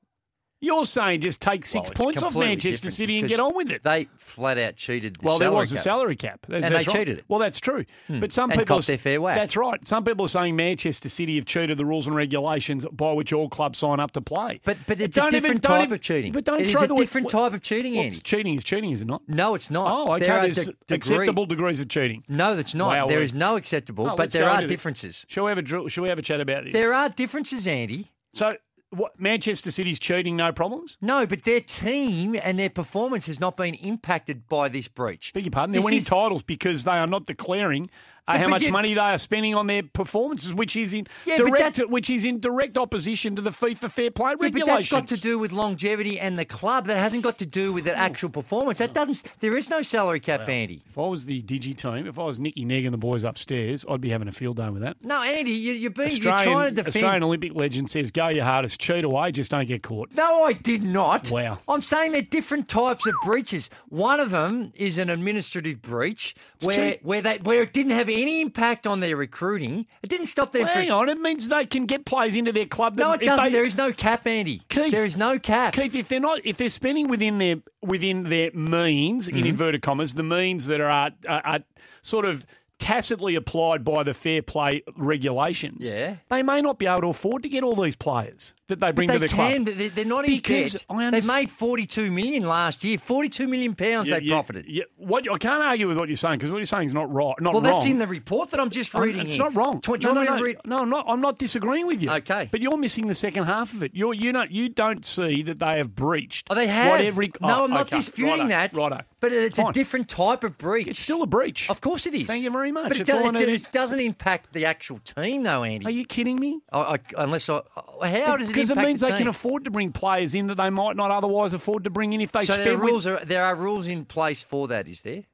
You're 0.63 0.85
saying 0.85 1.23
just 1.23 1.41
take 1.41 1.65
six 1.65 1.89
it's 1.89 1.99
points 1.99 2.23
off 2.23 2.35
Manchester 2.37 2.91
City 2.91 3.19
and 3.19 3.27
get 3.29 3.41
on 3.41 3.55
with 3.55 3.71
it. 3.71 3.83
They 3.83 4.09
flat 4.19 4.59
out 4.59 4.77
cheated. 4.77 5.17
The 5.17 5.25
Well, 5.27 5.39
there 5.39 5.51
was 5.51 5.73
a 5.73 5.77
cap. 5.77 5.85
salary 5.85 6.17
cap, 6.17 6.41
That's- 6.47 6.65
And 6.65 6.75
they 6.75 6.79
right. 6.79 6.87
cheated 6.89 7.19
it. 7.21 7.25
Well, 7.29 7.41
that's 7.41 7.59
true. 7.59 7.87
Hmm. 8.09 8.21
But 8.21 8.31
some 8.31 8.51
And 8.51 8.61
people 8.61 8.79
their 8.81 8.99
fair 8.99 9.21
whack. 9.23 9.37
That's 9.37 9.57
right. 9.57 9.87
Some 9.87 10.05
people 10.05 10.27
are 10.27 10.29
saying 10.29 10.57
Manchester 10.57 11.09
City 11.09 11.37
have 11.37 11.47
cheated 11.47 11.79
the 11.79 11.87
rules 11.87 12.07
and 12.07 12.15
regulations 12.15 12.85
by 12.93 13.13
which 13.13 13.33
all 13.33 13.49
clubs 13.49 13.79
sign 13.79 14.01
up 14.01 14.11
to 14.13 14.21
play. 14.21 14.61
But 14.67 14.77
but 14.87 15.01
it's 15.01 15.17
Don't 15.17 15.27
a 15.33 15.37
even- 15.37 15.41
different 15.43 15.63
don't 15.63 15.73
type 15.79 15.83
even- 15.85 15.95
of 15.95 16.01
cheating. 16.03 16.33
But 16.33 16.45
don't 16.45 16.61
it 16.61 16.65
is 16.65 16.73
throw 16.73 16.83
a 16.83 16.87
the 16.89 16.95
word- 16.95 17.01
different 17.01 17.29
type 17.31 17.55
of 17.55 17.63
cheating, 17.63 17.95
Well, 17.97 18.05
it's 18.05 18.21
cheating 18.21 18.55
is 18.55 18.63
cheating, 18.63 18.91
is 18.91 19.01
it 19.03 19.09
not? 19.09 19.23
No, 19.29 19.55
it's 19.55 19.71
not. 19.71 19.91
Oh, 19.91 20.13
okay. 20.17 20.27
There 20.27 20.43
There's 20.43 20.57
de- 20.57 20.73
degree- 20.87 20.97
acceptable 20.97 21.47
degrees 21.47 21.81
of 21.81 21.89
cheating. 21.89 22.23
No, 22.29 22.55
that's 22.55 22.75
not. 22.75 22.89
Wow, 22.89 23.07
there 23.07 23.23
is 23.23 23.33
no 23.33 23.57
acceptable, 23.57 24.11
Oh, 24.11 24.15
but 24.17 24.31
there 24.31 24.49
are 24.49 24.67
differences. 24.67 25.25
Shall 25.27 25.45
we 25.45 25.51
have 25.51 25.59
a 25.59 25.63
drill? 25.63 25.89
Shall 25.89 26.03
we 26.03 26.11
have 26.11 26.19
a 26.19 26.23
chat 26.23 26.39
about 26.41 26.65
this? 26.65 26.75
There 26.75 26.93
are 26.93 27.09
differences, 27.09 27.67
Andy. 27.67 28.11
So, 28.33 28.53
what? 28.91 29.19
Manchester 29.21 29.71
City's 29.71 29.99
cheating, 29.99 30.37
no 30.37 30.53
problems. 30.53 30.99
No, 31.01 31.27
but 31.27 31.45
their 31.45 31.61
team 31.61 32.37
and 32.43 32.59
their 32.59 32.71
performance 32.71 33.27
has 33.27 33.39
not 33.41 33.57
been 33.57 33.75
impacted 33.75 34.49
by 34.49 34.69
this 34.69 34.89
breach. 34.89 35.33
Beg 35.33 35.45
your 35.45 35.51
pardon. 35.51 35.73
They're 35.73 35.79
This 35.81 35.85
winning 35.85 35.99
is- 36.01 36.05
titles 36.07 36.43
because 36.43 36.85
they 36.85 36.93
are 36.93 37.07
not 37.07 37.27
declaring 37.27 37.89
uh, 38.37 38.39
how 38.39 38.49
much 38.49 38.63
you- 38.63 38.73
money 38.73 38.95
they 38.95 39.01
are 39.01 39.19
spending 39.19 39.55
on 39.55 39.67
their 39.67 39.83
performances, 39.83 40.55
which 40.55 40.77
is 40.77 40.95
in 40.95 41.07
Yeah, 41.25 41.37
direct, 41.37 41.77
that- 41.77 41.91
which 41.91 42.11
is 42.11 42.25
in 42.25 42.41
direct 42.41 42.77
opposition 42.79 43.37
to 43.37 43.43
the 43.43 43.51
FIFA 43.51 43.91
fair 43.91 44.11
play 44.11 44.35
Yeah, 44.41 44.49
but 44.51 44.67
that's 44.67 44.91
got 44.91 45.07
to 45.09 45.21
do 45.21 45.39
with 45.39 45.53
longevity 45.53 46.19
and 46.19 46.39
the 46.39 46.45
club. 46.45 46.87
That 46.87 46.99
hasn't 46.99 47.23
got 47.23 47.39
to 47.39 47.47
do 47.47 47.73
with 47.73 47.85
the 47.85 47.97
actual 47.97 48.29
performance. 48.31 48.79
That 48.79 48.95
doesn't. 48.95 49.23
There 49.41 49.57
is 49.57 49.71
no 49.71 49.83
salary 49.83 50.21
cap, 50.21 50.49
Andy. 50.49 50.83
If 50.89 50.99
I 50.99 51.03
was 51.07 51.27
the 51.27 51.43
Digi 51.43 51.77
team, 51.77 52.07
if 52.07 52.19
I 52.19 52.25
was 52.25 52.39
Nicky 52.41 52.65
Neg 52.65 52.85
and 52.85 52.93
the 52.93 52.99
boys 52.99 53.25
upstairs, 53.25 53.85
I'd 53.89 54.01
be 54.01 54.11
having 54.11 54.29
a 54.29 54.33
field 54.33 54.57
day 54.57 54.69
with 54.69 54.83
that. 54.83 54.97
No, 55.05 55.23
Andy, 55.23 55.53
you, 55.53 55.73
you're 55.73 55.91
being 55.91 56.11
you're 56.11 56.33
trying 56.37 56.69
to 56.71 56.75
defend. 56.75 56.89
Australian 56.89 57.23
Olympic 57.23 57.55
legend 57.55 57.91
says, 57.91 58.11
"Go 58.11 58.29
your 58.29 58.45
hardest, 58.45 58.81
cheat 58.81 59.05
away, 59.05 59.33
just 59.33 59.51
don't 59.51 59.67
get 59.67 59.83
caught." 59.83 60.11
No, 60.17 60.45
I 60.45 60.53
did 60.53 60.83
not. 60.83 61.31
Wow. 61.31 61.59
I'm 61.69 61.81
saying 61.81 62.13
they're 62.13 62.23
different 62.23 62.69
types 62.69 63.07
of 63.07 63.15
breaches. 63.25 63.71
One 63.89 64.21
of 64.21 64.31
them 64.31 64.73
is 64.77 64.99
an 64.99 65.11
administrative 65.11 65.81
breach 65.83 66.35
where 66.63 66.93
cheap. 66.93 67.01
where 67.03 67.23
they 67.23 67.39
where 67.39 67.63
it 67.63 67.73
didn't 67.73 67.93
have 67.93 68.09
any 68.09 68.20
impact 68.29 68.87
on 68.87 69.01
their 69.01 69.17
recruiting. 69.17 69.87
It 70.03 70.09
didn't 70.11 70.27
stop 70.27 70.53
them 70.53 70.63
Well, 70.65 70.73
hang 70.75 70.91
on, 70.91 71.09
it 71.09 71.19
means 71.21 71.49
they 71.49 71.65
can 71.67 71.87
get 71.87 72.05
players 72.05 72.35
into 72.35 72.53
their 72.53 72.67
club. 72.67 72.97
That 72.97 73.03
No, 73.03 73.13
it 73.13 73.21
doesn't. 73.23 73.45
They, 73.45 73.51
there 73.53 73.65
is 73.65 73.77
no 73.77 73.93
cap, 73.93 74.27
Andy. 74.27 74.63
Keith, 74.69 74.93
there 74.93 75.05
is 75.05 75.17
no 75.17 75.39
cap. 75.39 75.73
Keith, 75.75 75.95
if 75.95 76.09
they're 76.09 76.21
not, 76.21 76.41
if 76.45 76.57
they're 76.57 76.69
spending 76.69 77.09
within 77.09 77.39
their 77.39 77.57
within 77.83 78.25
their 78.25 78.51
means, 78.53 79.29
Mm-hmm. 79.29 79.39
in 79.39 79.47
inverted 79.47 79.83
commas, 79.83 80.15
the 80.15 80.23
means 80.23 80.67
that 80.67 80.81
are, 80.81 80.91
are, 80.91 81.13
are 81.29 81.61
sort 82.03 82.25
of 82.25 82.45
tacitly 82.79 83.35
applied 83.35 83.85
by 83.85 84.03
the 84.03 84.15
fair 84.15 84.41
play 84.43 84.83
regulations, 84.97 85.91
Yeah. 85.91 86.17
they 86.31 86.43
may 86.43 86.63
not 86.63 86.79
be 86.79 86.87
able 86.87 87.03
to 87.03 87.07
afford 87.09 87.43
to 87.43 87.49
get 87.49 87.63
all 87.63 87.77
these 87.77 87.95
players. 87.97 88.55
That 88.71 88.81
they 88.81 88.91
bring 88.91 89.07
but 89.07 89.13
to 89.15 89.19
the 89.21 89.29
can, 89.29 89.65
club? 89.65 89.77
but 89.77 89.95
they're, 89.95 90.05
not 90.05 90.27
Because 90.27 90.85
in. 90.89 91.11
They 91.11 91.21
made 91.21 91.51
42 91.51 92.11
million 92.11 92.47
last 92.49 92.83
year. 92.83 92.99
42 92.99 93.47
million 93.47 93.75
pounds 93.75 94.09
Yeah, 94.09 94.19
they 94.19 94.25
yeah, 94.25 94.35
profited. 94.35 94.67
Yeah, 94.67 94.85
what 94.97 95.31
I 95.31 95.39
can't 95.39 95.63
argue 95.63 95.87
with 95.89 95.99
what 95.99 96.09
you're 96.09 96.17
saying 96.17 96.39
because 96.39 96.51
what 96.51 96.59
you're 96.59 96.65
saying 96.65 96.87
is 96.87 96.95
not 96.95 97.13
right. 97.13 97.35
Not 97.41 97.53
well, 97.55 97.63
wrong. 97.63 97.73
that's 97.75 97.85
in 97.87 97.99
the 97.99 98.07
report 98.07 98.51
that 98.51 98.61
I'm 98.61 98.71
just 98.71 98.95
I'm- 98.95 99.05
reading. 99.05 99.23
It's 99.23 99.35
here. 99.35 99.45
not 99.45 99.55
wrong. 99.55 99.81
Tw- 99.81 100.03
no, 100.03 100.13
no, 100.13 100.23
no, 100.23 100.41
read? 100.41 100.59
no, 100.65 100.79
I'm 100.79 100.91
not. 100.91 101.05
I'm 101.09 101.21
not 101.21 101.39
disagreeing 101.39 101.87
with 101.87 102.03
you. 102.03 102.11
Okay. 102.11 102.49
but 102.51 102.61
you're 102.61 102.77
missing 102.79 103.07
the 103.07 103.15
second 103.15 103.45
half 103.45 103.73
of 103.75 103.83
it. 103.83 103.93
You're 103.95 104.15
you 104.15 104.33
don't 104.33 104.51
you 104.51 104.69
don't 104.69 105.05
see 105.05 105.43
that 105.43 105.59
they 105.59 105.77
have 105.77 105.95
breached. 105.95 106.47
Oh, 106.51 106.55
they 106.55 106.67
have. 106.67 106.91
What 106.91 107.01
every, 107.03 107.33
no, 107.41 107.61
oh, 107.61 107.65
I'm 107.65 107.71
not 107.71 107.87
okay. 107.87 107.99
disputing 107.99 108.49
that. 108.49 108.75
Righto. 108.75 109.01
But 109.21 109.33
it's 109.33 109.59
Fine. 109.59 109.71
a 109.71 109.73
different 109.73 110.09
type 110.09 110.45
of 110.45 110.57
breach. 110.57 110.87
It's 110.89 111.01
still 111.01 111.23
a 111.23 111.27
breach. 111.27 111.69
Of 111.69 111.81
course 111.83 112.07
it 112.07 112.15
is. 112.15 112.27
Thank 112.27 112.43
you 112.43 112.51
very 112.51 112.73
much. 112.73 112.89
But 112.89 113.01
it, 113.01 113.07
do- 113.07 113.19
it, 113.19 113.49
it 113.49 113.69
doesn't 113.73 114.01
impact 114.01 114.53
the 114.53 114.65
actual 114.65 114.99
team, 115.01 115.43
though, 115.43 115.63
Andy. 115.63 115.85
Are 115.87 115.91
you 115.91 116.07
kidding 116.07 116.37
me? 116.37 116.61
I, 116.73 116.81
I, 116.81 116.99
unless 117.19 117.49
I, 117.51 117.61
how 118.03 118.37
does 118.37 118.51
it 118.51 118.55
Because 118.61 118.71
it 118.71 118.73
impact 118.75 118.87
means 118.89 119.01
the 119.01 119.07
they 119.07 119.11
team? 119.13 119.19
can 119.19 119.29
afford 119.29 119.65
to 119.65 119.71
bring 119.71 119.93
players 119.93 120.35
in 120.35 120.47
that 120.49 120.57
they 120.57 120.71
might 120.71 120.97
not 120.97 121.11
otherwise 121.11 121.53
afford 121.55 121.85
to 121.85 121.91
bring 121.91 122.13
in 122.13 122.21
if 122.21 122.33
they 122.33 122.41
so 122.45 122.55
spend. 122.55 122.67
there 122.67 122.75
are 122.75 122.77
with- 122.79 122.91
rules. 122.91 123.07
Are, 123.07 123.25
there 123.25 123.45
are 123.45 123.55
rules 123.55 123.87
in 123.89 124.05
place 124.05 124.43
for 124.43 124.69
that, 124.69 124.89
is 124.89 125.01
there? 125.03 125.25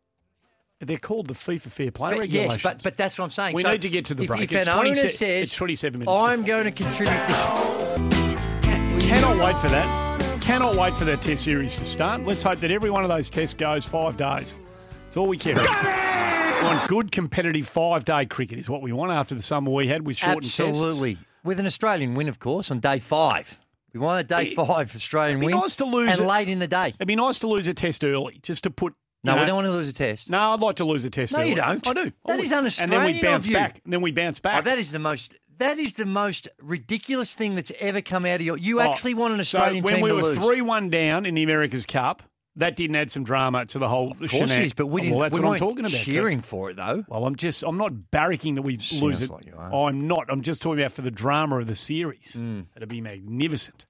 They're 0.80 0.98
called 0.98 1.26
the 1.28 1.34
FIFA 1.34 1.70
Fair 1.70 1.90
Play 1.90 2.10
But- 2.12 2.18
regulations. 2.20 2.54
yes, 2.56 2.62
but 2.62 2.82
but 2.82 2.96
that's 2.98 3.18
what 3.18 3.24
I'm 3.24 3.30
saying. 3.30 3.56
We 3.56 3.62
So 3.62 3.70
need 3.72 3.82
to 3.82 3.88
get 3.88 4.04
to 4.06 4.14
the 4.14 4.24
if, 4.24 4.28
break. 4.28 4.42
If 4.42 4.52
It's 4.52 4.66
an 4.66 4.72
owner 4.74 4.82
27 4.94 5.08
says, 5.16 5.42
it's 5.44 5.54
27 5.54 6.00
minutes 6.00 6.20
I'm 6.22 6.40
four." 6.40 6.46
going 6.46 6.64
to 6.64 6.70
contribute 6.70 7.26
this. 7.28 9.06
Cannot 9.08 9.38
wait 9.44 9.58
for 9.58 9.68
that. 9.68 10.40
Cannot 10.42 10.76
wait 10.76 10.96
for 10.96 11.04
that 11.06 11.22
test 11.22 11.44
series 11.44 11.76
to 11.78 11.84
start. 11.84 12.22
Let's 12.22 12.42
hope 12.42 12.60
that 12.60 12.70
every 12.70 12.90
one 12.90 13.02
of 13.04 13.08
those 13.08 13.30
tests 13.30 13.54
goes 13.54 13.84
five 13.84 14.16
days. 14.16 14.56
That's 15.04 15.16
all 15.16 15.26
we 15.28 15.38
care 15.38 15.58
about. 15.58 16.62
We 16.62 16.66
want 16.68 16.88
good 16.88 17.12
competitive 17.12 17.66
five 17.68 18.04
day 18.04 18.26
cricket 18.26 18.58
is 18.58 18.68
what 18.68 18.82
we 18.82 18.92
want 18.92 19.12
after 19.12 19.34
the 19.34 19.42
summer 19.42 19.70
we 19.70 19.86
had 19.88 20.06
with 20.06 20.16
shortened 20.18 20.42
tests. 20.44 20.60
Absolutely. 20.60 21.18
With 21.46 21.60
an 21.60 21.66
Australian 21.66 22.14
win, 22.14 22.28
of 22.28 22.38
course, 22.40 22.70
on 22.70 22.80
day 22.80 22.98
five. 22.98 23.56
We 23.94 24.00
want 24.00 24.20
a 24.20 24.24
day 24.24 24.54
five 24.54 24.94
Australian 24.94 25.38
win. 25.38 25.44
It'd 25.44 25.52
be 25.52 25.54
win. 25.54 25.60
nice 25.62 25.76
to 25.76 25.84
lose 25.86 26.10
and 26.10 26.20
it. 26.20 26.26
late 26.28 26.48
in 26.48 26.58
the 26.58 26.66
day. 26.68 26.88
It'd 26.88 27.06
be 27.08 27.16
nice 27.16 27.38
to 27.38 27.46
lose 27.46 27.68
a 27.68 27.72
test 27.74 28.04
early, 28.04 28.40
just 28.42 28.64
to 28.64 28.70
put. 28.70 28.94
No, 29.24 29.34
you 29.34 29.40
we 29.40 29.46
don't 29.46 29.54
want 29.56 29.66
to 29.66 29.72
lose 29.72 29.88
a 29.88 29.92
test. 29.92 30.28
No, 30.28 30.52
I'd 30.52 30.60
like 30.60 30.76
to 30.76 30.84
lose 30.84 31.04
a 31.04 31.10
test. 31.10 31.32
No, 31.32 31.38
early. 31.38 31.50
you 31.50 31.56
don't. 31.56 31.86
I 31.86 31.92
do. 31.94 32.00
I 32.00 32.36
That 32.36 32.36
would. 32.36 32.66
is 32.66 32.80
And 32.80 32.90
then 32.92 33.04
we 33.04 33.22
bounce 33.22 33.46
back. 33.46 33.80
And 33.84 33.92
then 33.92 34.02
we 34.02 34.10
bounce 34.12 34.38
back. 34.40 34.58
Oh, 34.58 34.62
that 34.62 34.78
is 34.78 34.90
the 34.92 34.98
most. 34.98 35.38
That 35.58 35.78
is 35.78 35.94
the 35.94 36.04
most 36.04 36.48
ridiculous 36.60 37.34
thing 37.34 37.54
that's 37.54 37.72
ever 37.80 38.02
come 38.02 38.26
out 38.26 38.40
of 38.40 38.42
your. 38.42 38.58
You 38.58 38.80
Oh, 38.80 38.82
actually 38.82 39.14
want 39.14 39.32
an 39.34 39.40
Australian 39.40 39.86
so 39.86 39.92
when 39.92 40.02
we 40.02 40.12
were 40.12 40.34
three 40.34 40.60
one 40.60 40.90
down 40.90 41.24
in 41.24 41.34
the 41.34 41.42
America's 41.44 41.86
Cup, 41.86 42.22
that 42.56 42.76
didn't 42.76 42.96
add 42.96 43.10
some 43.10 43.24
drama 43.24 43.66
to 43.66 43.78
the 43.78 43.88
whole. 43.88 44.12
of 44.12 44.18
course 44.18 44.50
is, 44.50 44.72
but 44.72 44.86
we 44.86 45.02
didn't. 45.02 45.16
Well, 45.16 45.22
that's 45.22 45.38
we 45.38 45.44
what 45.44 45.52
I'm 45.54 45.58
talking 45.58 45.80
about. 45.80 45.90
Kev. 45.92 46.04
Cheering 46.04 46.40
for 46.40 46.70
it 46.70 46.76
though. 46.76 47.04
Well, 47.08 47.26
I'm 47.26 47.36
just. 47.36 47.62
I'm 47.62 47.78
not 47.78 47.92
barracking 48.10 48.54
that 48.56 48.62
we 48.62 48.78
lose 49.00 49.22
it. 49.22 49.30
like 49.30 49.46
you 49.46 49.54
are. 49.56 49.88
I'm 49.88 50.06
not. 50.06 50.26
I'm 50.28 50.42
just 50.42 50.62
talking 50.62 50.80
about 50.80 50.92
for 50.92 51.02
the 51.02 51.10
drama 51.10 51.58
of 51.58 51.66
the 51.66 51.76
series. 51.76 52.32
Mm. 52.36 52.66
It'd 52.76 52.88
be 52.88 53.00
magnificent. 53.00 53.84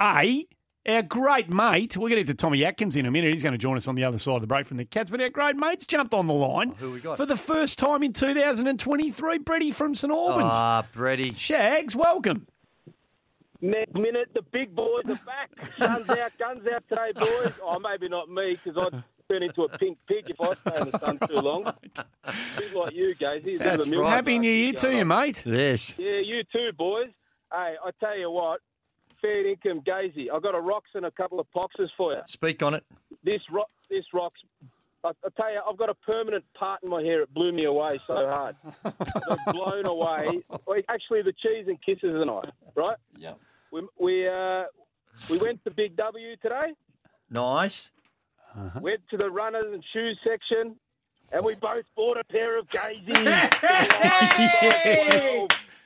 A. 0.00 0.46
Our 0.88 1.02
great 1.02 1.52
mate, 1.52 1.94
we'll 1.94 2.08
get 2.08 2.16
into 2.16 2.32
Tommy 2.32 2.64
Atkins 2.64 2.96
in 2.96 3.04
a 3.04 3.10
minute. 3.10 3.34
He's 3.34 3.42
going 3.42 3.52
to 3.52 3.58
join 3.58 3.76
us 3.76 3.86
on 3.86 3.96
the 3.96 4.04
other 4.04 4.18
side 4.18 4.36
of 4.36 4.40
the 4.40 4.46
break 4.46 4.66
from 4.66 4.78
the 4.78 4.86
Cats. 4.86 5.10
But 5.10 5.20
our 5.20 5.28
great 5.28 5.56
mate's 5.56 5.84
jumped 5.84 6.14
on 6.14 6.24
the 6.26 6.32
line 6.32 6.74
got? 7.02 7.18
for 7.18 7.26
the 7.26 7.36
first 7.36 7.78
time 7.78 8.02
in 8.02 8.14
2023. 8.14 9.38
Brady 9.38 9.72
from 9.72 9.94
St 9.94 10.10
Albans. 10.10 10.54
Ah, 10.54 10.86
Brady. 10.94 11.34
Shags, 11.34 11.94
welcome. 11.94 12.46
Next 13.62 13.94
minute, 13.94 14.30
the 14.34 14.42
big 14.52 14.74
boys 14.74 15.04
are 15.06 15.20
back. 15.26 15.50
Guns 15.78 16.08
out, 16.08 16.32
guns 16.38 16.62
out 16.72 16.82
today, 16.88 17.12
boys. 17.14 17.52
Oh, 17.62 17.78
maybe 17.78 18.08
not 18.08 18.30
me, 18.30 18.58
because 18.62 18.82
I'd 18.82 19.04
turn 19.30 19.42
into 19.42 19.64
a 19.64 19.78
pink 19.78 19.98
pig 20.08 20.30
if 20.30 20.40
I 20.40 20.54
stay 20.54 20.80
in 20.80 20.90
the 20.90 20.98
sun 20.98 21.18
too 21.28 21.40
long. 21.40 21.64
Bit 22.56 22.74
like 22.74 22.94
you, 22.94 23.14
guys. 23.14 23.42
He's 23.44 23.58
That's 23.58 23.78
got 23.78 23.86
a 23.86 23.90
milk 23.90 24.02
right. 24.04 24.10
Happy 24.10 24.38
New 24.38 24.50
Year 24.50 24.72
to 24.74 24.94
you, 24.96 25.04
mate. 25.04 25.42
Yes. 25.44 25.94
Yeah, 25.98 26.20
you 26.24 26.42
too, 26.50 26.70
boys. 26.76 27.10
Hey, 27.52 27.74
I 27.84 27.90
tell 28.00 28.18
you 28.18 28.30
what, 28.30 28.60
fair 29.20 29.46
income 29.46 29.82
Gazy. 29.86 30.28
I've 30.32 30.42
got 30.42 30.54
a 30.54 30.60
rocks 30.60 30.90
and 30.94 31.04
a 31.04 31.10
couple 31.10 31.38
of 31.38 31.46
poxes 31.54 31.88
for 31.96 32.12
you. 32.12 32.20
Speak 32.26 32.62
on 32.62 32.74
it. 32.74 32.84
This 33.24 33.40
rock, 33.50 33.68
this 33.90 34.04
rocks. 34.14 34.40
I, 35.04 35.08
I 35.08 35.28
tell 35.36 35.52
you, 35.52 35.60
I've 35.68 35.76
got 35.76 35.90
a 35.90 35.94
permanent 35.94 36.44
part 36.54 36.82
in 36.82 36.88
my 36.88 37.02
hair. 37.02 37.22
It 37.22 37.34
blew 37.34 37.52
me 37.52 37.64
away 37.64 38.00
so 38.06 38.14
hard. 38.26 38.56
I've 38.84 39.52
blown 39.52 39.86
away. 39.86 40.42
Actually, 40.88 41.22
the 41.22 41.32
cheese 41.32 41.66
and 41.68 41.78
kisses 41.82 42.14
and 42.14 42.30
I, 42.30 42.42
right? 42.74 42.96
Yeah. 43.18 43.32
We 43.72 43.82
we 43.98 44.28
uh, 44.28 44.64
we 45.28 45.38
went 45.38 45.62
to 45.64 45.70
Big 45.70 45.96
W 45.96 46.36
today. 46.42 46.74
Nice. 47.30 47.90
Went 48.80 49.00
to 49.10 49.16
the 49.16 49.30
runners 49.30 49.66
and 49.72 49.84
shoes 49.92 50.18
section, 50.26 50.74
and 51.30 51.44
we 51.44 51.54
both 51.54 51.84
bought 51.94 52.16
a 52.18 52.24
pair 52.24 52.58
of 52.58 52.66
Gazies. 52.68 53.14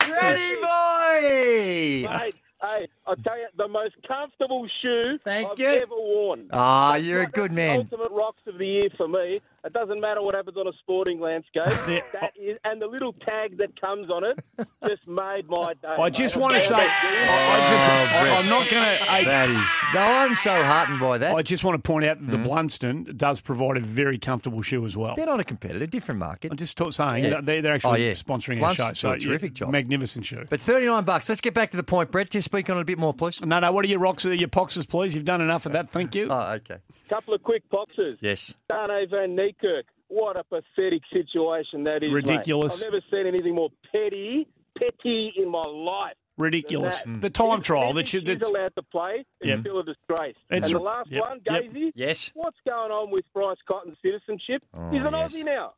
Ready, 0.08 0.54
boy. 0.56 2.08
Mate, 2.10 2.34
hey, 2.62 2.88
I 3.06 3.14
tell 3.22 3.38
you, 3.38 3.46
the 3.56 3.68
most 3.68 3.94
comfortable 4.06 4.66
shoe 4.82 5.18
Thank 5.24 5.50
I've 5.52 5.58
you. 5.58 5.68
ever 5.68 5.94
worn. 5.96 6.48
Ah, 6.52 6.94
you're 6.96 7.22
a 7.22 7.26
good 7.26 7.52
man. 7.52 7.80
Ultimate 7.80 8.10
rocks 8.12 8.42
of 8.46 8.58
the 8.58 8.66
year 8.66 8.88
for 8.96 9.08
me. 9.08 9.40
It 9.64 9.72
doesn't 9.72 10.00
matter 10.00 10.20
what 10.22 10.34
happens 10.34 10.56
on 10.58 10.66
a 10.66 10.72
sporting 10.80 11.20
landscape. 11.20 11.64
that 12.12 12.32
is, 12.38 12.58
and 12.64 12.82
the 12.82 12.86
little 12.86 13.14
tag 13.14 13.56
that 13.58 13.80
comes 13.80 14.10
on 14.10 14.22
it 14.24 14.38
just 14.86 15.06
made 15.08 15.48
my 15.48 15.72
day. 15.80 15.88
I 15.88 16.10
just 16.10 16.36
mate. 16.36 16.42
want 16.42 16.54
to 16.54 16.60
say, 16.60 16.74
I, 16.74 16.76
I 16.76 17.70
just, 17.70 17.88
oh, 17.88 18.18
I, 18.18 18.38
I'm 18.38 18.48
not 18.48 18.68
going 18.68 18.82
to. 18.82 19.24
That 19.24 19.48
is. 19.48 19.64
No, 19.94 20.00
I'm 20.00 20.36
so 20.36 20.62
heartened 20.62 21.00
by 21.00 21.16
that. 21.18 21.34
I 21.34 21.40
just 21.42 21.64
want 21.64 21.82
to 21.82 21.86
point 21.86 22.04
out 22.04 22.20
that 22.20 22.30
the 22.30 22.36
hmm? 22.36 22.46
Blundstone 22.46 23.16
does 23.16 23.40
provide 23.40 23.78
a 23.78 23.80
very 23.80 24.18
comfortable 24.18 24.60
shoe 24.60 24.84
as 24.84 24.96
well. 24.96 25.14
They're 25.16 25.24
not 25.24 25.40
a 25.40 25.44
competitor, 25.44 25.86
different 25.86 26.20
market. 26.20 26.50
I'm 26.50 26.58
just 26.58 26.76
ta- 26.76 26.90
saying 26.90 27.24
Yeah. 27.24 27.40
they're, 27.42 27.62
they're 27.62 27.74
actually 27.74 28.04
Oh, 28.04 28.06
yeah. 28.08 28.12
sponsoring 28.12 28.62
our 28.62 28.74
Blundstone's 28.74 28.98
show. 28.98 29.10
do 29.10 29.14
a 29.14 29.18
terrific 29.18 29.54
job. 29.54 29.70
Magnificent 29.70 30.26
shoe. 30.26 30.44
But 30.50 30.60
39 30.60 31.04
bucks. 31.04 31.28
Let's 31.30 31.40
get 31.40 31.54
back 31.54 31.70
to 31.70 31.78
the 31.78 31.84
point, 31.84 32.10
Brett. 32.10 32.28
Just 32.30 32.44
speak 32.44 32.68
on 32.68 32.76
it 32.76 32.82
a 32.82 32.84
bit 32.84 32.98
more, 32.98 33.14
please. 33.14 33.40
no, 33.40 33.58
no, 33.60 33.72
what 33.72 33.84
are 33.84 33.88
your 33.88 33.98
rocks, 34.00 34.24
your 34.26 34.48
poxes, 34.48 34.86
please? 34.86 35.14
You've 35.14 35.24
done 35.24 35.40
enough 35.40 35.64
of 35.64 35.72
that. 35.72 35.88
Thank 35.90 36.14
you. 36.14 36.28
Oh, 36.30 36.52
okay. 36.54 36.76
Couple 37.08 37.32
of 37.32 37.42
quick 37.42 37.62
poxes. 37.70 38.18
Yes. 38.20 38.52
Dane 38.68 39.08
Van 39.10 39.34
Niekerk. 39.62 39.82
What 40.08 40.38
a 40.38 40.44
pathetic 40.44 41.02
situation 41.12 41.84
that 41.84 42.02
is. 42.02 42.08
mate. 42.10 42.14
Ridiculous. 42.14 42.82
I've 42.82 42.92
never 42.92 43.04
seen 43.10 43.26
anything 43.26 43.54
more 43.54 43.70
petty, 43.90 44.46
petty 44.78 45.32
in 45.36 45.50
my 45.50 45.62
life. 45.62 46.14
Ridiculous. 46.36 47.02
That- 47.04 47.10
mm. 47.10 47.20
The 47.20 47.30
time 47.30 47.60
If 47.60 47.64
trial 47.64 47.92
that 47.92 48.00
anything 48.00 48.04
should. 48.04 48.26
she's 48.26 48.38
That's, 48.38 48.50
allowed 48.50 48.74
to 48.74 48.82
play. 48.82 49.24
It's 49.40 49.48
Yep. 49.48 49.60
still 49.60 49.78
a 49.78 49.84
disgrace. 49.84 50.36
It's- 50.50 50.66
and 50.66 50.74
the 50.74 50.78
last 50.80 51.10
yep, 51.10 51.20
one, 51.22 51.40
yep. 51.46 51.92
Yes. 51.94 52.30
What's 52.34 52.58
going 52.66 52.90
on 52.90 53.10
with 53.10 53.22
Bryce 53.32 53.56
Cotton's 53.66 53.96
citizenship? 54.02 54.64
Oh, 54.74 54.90
He's 54.90 55.00
an 55.00 55.12
yes. 55.12 55.32
Aussie 55.34 55.44
now. 55.44 55.74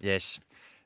Yes. 0.00 0.40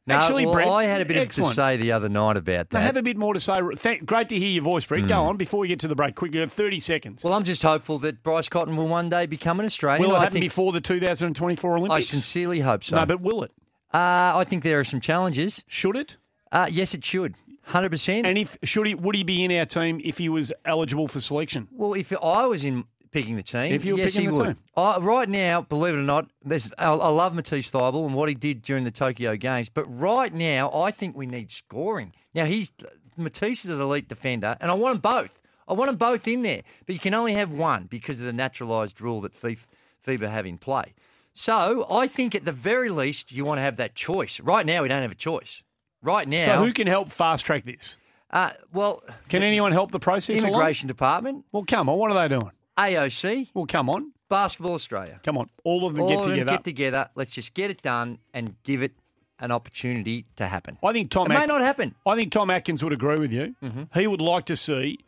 No, 0.09 0.14
Actually, 0.14 0.47
well, 0.47 0.55
Brett, 0.55 0.69
I 0.69 0.85
had 0.85 1.01
a 1.01 1.05
bit 1.05 1.16
excellent. 1.16 1.51
to 1.51 1.55
say 1.57 1.77
the 1.79 1.90
other 1.90 2.09
night 2.09 2.37
about 2.37 2.71
that. 2.71 2.79
I 2.79 2.83
have 2.83 2.97
a 2.97 3.03
bit 3.03 3.16
more 3.16 3.35
to 3.35 3.40
say. 3.40 3.57
Thank, 3.77 4.07
great 4.07 4.29
to 4.29 4.38
hear 4.38 4.49
your 4.51 4.62
voice, 4.62 4.85
Brett. 4.85 5.09
Go 5.09 5.25
on 5.25 5.37
before 5.37 5.59
we 5.61 5.66
get 5.69 5.81
to 5.81 5.88
the 5.88 5.97
break. 5.97 6.14
Quick, 6.14 6.33
you 6.33 6.40
have 6.40 6.53
30 6.53 6.79
seconds. 6.79 7.25
well, 7.25 7.35
I'm 7.35 7.42
just 7.42 7.62
hopeful 7.62 7.99
that 8.01 8.23
Bryce 8.23 8.49
Cotton 8.49 8.77
will 8.77 8.87
one 8.87 9.09
day 9.09 9.27
become 9.27 9.59
an 9.59 9.66
Australian. 9.66 10.09
will 10.09 10.14
it 10.14 10.19
I 10.19 10.23
happen 10.23 10.35
think, 10.35 10.45
before 10.45 10.73
the 10.73 10.81
2024 10.81 11.77
Olympics? 11.79 11.92
I 11.97 12.01
sincerely 12.01 12.61
hope 12.61 12.85
so. 12.85 12.95
No, 12.97 13.05
but 13.07 13.21
will 13.21 13.42
it? 13.42 13.51
uh, 13.92 14.33
I 14.37 14.45
think 14.45 14.62
there 14.62 14.79
are 14.79 14.85
some 14.85 15.01
challenges. 15.01 15.64
Should 15.66 15.97
it? 15.97 16.19
Uh, 16.53 16.69
yes, 16.71 16.95
it 16.95 17.05
should. 17.05 17.35
100%. 17.71 18.25
And 18.25 18.38
if 18.38 18.57
should 18.62 18.87
he 18.87 18.95
would 18.95 19.16
he 19.16 19.25
be 19.25 19.42
in 19.45 19.51
our 19.51 19.66
team 19.66 20.01
if 20.05 20.19
he 20.19 20.29
was 20.29 20.53
eligible 20.64 21.09
for 21.09 21.19
selection? 21.19 21.66
Well, 21.73 21.95
if 21.95 22.12
I 22.23 22.47
was 22.47 22.62
in 22.64 22.85
picking 23.11 23.37
the 23.37 23.42
team, 23.42 23.73
If 23.73 23.85
you 23.85 23.95
were 23.95 24.01
yes, 24.01 24.12
picking 24.12 24.29
he 24.31 24.35
the 24.37 24.42
would. 24.42 24.47
team. 24.49 24.57
I, 24.77 24.99
right 24.99 25.29
now, 25.29 25.62
believe 25.62 25.95
it 25.95 25.99
or 25.99 26.03
not, 26.03 26.31
there's, 26.45 26.71
I, 26.79 26.90
I 26.90 27.09
love 27.09 27.35
Matisse 27.35 27.71
Thybulle 27.71 28.05
and 28.07 28.14
what 28.14 28.29
he 28.29 28.35
did 28.35 28.62
during 28.62 28.85
the 28.85 28.90
Tokyo 28.90 29.37
Games. 29.37 29.69
But 29.69 29.85
right 29.85 30.33
now, 30.33 30.73
I 30.73 30.90
think 30.90 31.16
we 31.16 31.27
need 31.27 31.51
scoring. 31.51 32.12
Now 32.35 32.45
he's 32.45 32.73
Matisse 33.16 33.64
is 33.64 33.71
an 33.71 33.81
elite 33.81 34.09
defender, 34.09 34.57
and 34.61 34.71
I 34.71 34.75
want 34.75 35.01
them 35.01 35.12
both. 35.12 35.38
I 35.69 35.73
want 35.73 35.88
them 35.88 35.97
both 35.97 36.29
in 36.29 36.42
there, 36.42 36.62
but 36.87 36.92
you 36.95 36.99
can 37.01 37.14
only 37.14 37.33
have 37.35 37.51
one 37.51 37.85
because 37.85 38.21
of 38.21 38.27
the 38.27 38.33
naturalised 38.33 39.01
rule 39.01 39.21
that 39.23 39.35
FIFA, 39.35 39.59
FIBA 40.07 40.31
have 40.31 40.45
in 40.47 40.59
play. 40.59 40.95
So 41.35 41.87
I 41.90 42.07
think 42.07 42.35
at 42.35 42.45
the 42.45 42.53
very 42.53 42.88
least 42.88 43.33
you 43.33 43.45
want 43.45 43.59
to 43.59 43.62
have 43.62 43.77
that 43.77 43.95
choice. 43.95 44.38
Right 44.40 44.64
now, 44.64 44.83
we 44.83 44.88
don't 44.88 45.03
have 45.03 45.11
a 45.11 45.14
choice. 45.16 45.62
Right 46.03 46.29
now, 46.29 46.45
So 46.45 46.57
who 46.64 46.73
can 46.73 46.87
help 46.87 47.11
fast 47.11 47.45
track 47.45 47.64
this? 47.64 47.97
uh, 48.31 48.51
well, 48.73 49.03
Can 49.29 49.42
anyone 49.42 49.73
help 49.73 49.90
the 49.92 49.99
process? 49.99 50.40
along? 50.40 50.53
immigration 50.53 50.88
department, 50.88 51.45
Well, 51.53 51.64
come 51.66 51.88
on. 51.88 51.99
What 51.99 52.11
are 52.12 52.29
they 52.29 52.38
doing? 52.38 52.51
AOC, 52.79 53.49
Well, 53.55 53.67
come 53.67 53.89
on. 53.91 54.12
Basketball 54.29 54.75
Australia. 54.75 55.21
Come 55.23 55.39
on. 55.39 55.49
All 55.65 55.87
of 55.87 55.95
them 55.95 56.03
All 56.03 56.09
get 56.09 56.19
of 56.19 56.25
them 56.25 56.33
together. 56.35 56.51
get 56.53 56.65
together. 56.65 57.09
Let's 57.15 57.31
just 57.31 57.55
get 57.55 57.71
it 57.71 57.81
done 57.83 58.19
and 58.35 58.55
give 58.65 58.83
it 58.83 58.93
an 59.39 59.53
opportunity 59.53 60.25
to 60.37 60.47
happen. 60.47 60.79
I 60.83 60.93
think 60.93 61.11
Tom. 61.11 61.31
It 61.31 61.39
may 61.39 61.47
not 61.47 61.61
happen. 61.61 61.95
I 62.05 62.17
think 62.17 62.33
Tom 62.33 62.51
Atkins 62.51 62.83
would 62.83 62.93
agree 62.93 63.19
with 63.19 63.33
you. 63.33 63.55
Mm-hmm. 63.62 63.99
He 63.99 64.07
would 64.07 64.21
like 64.21 64.47
to 64.47 64.57
see 64.57 64.99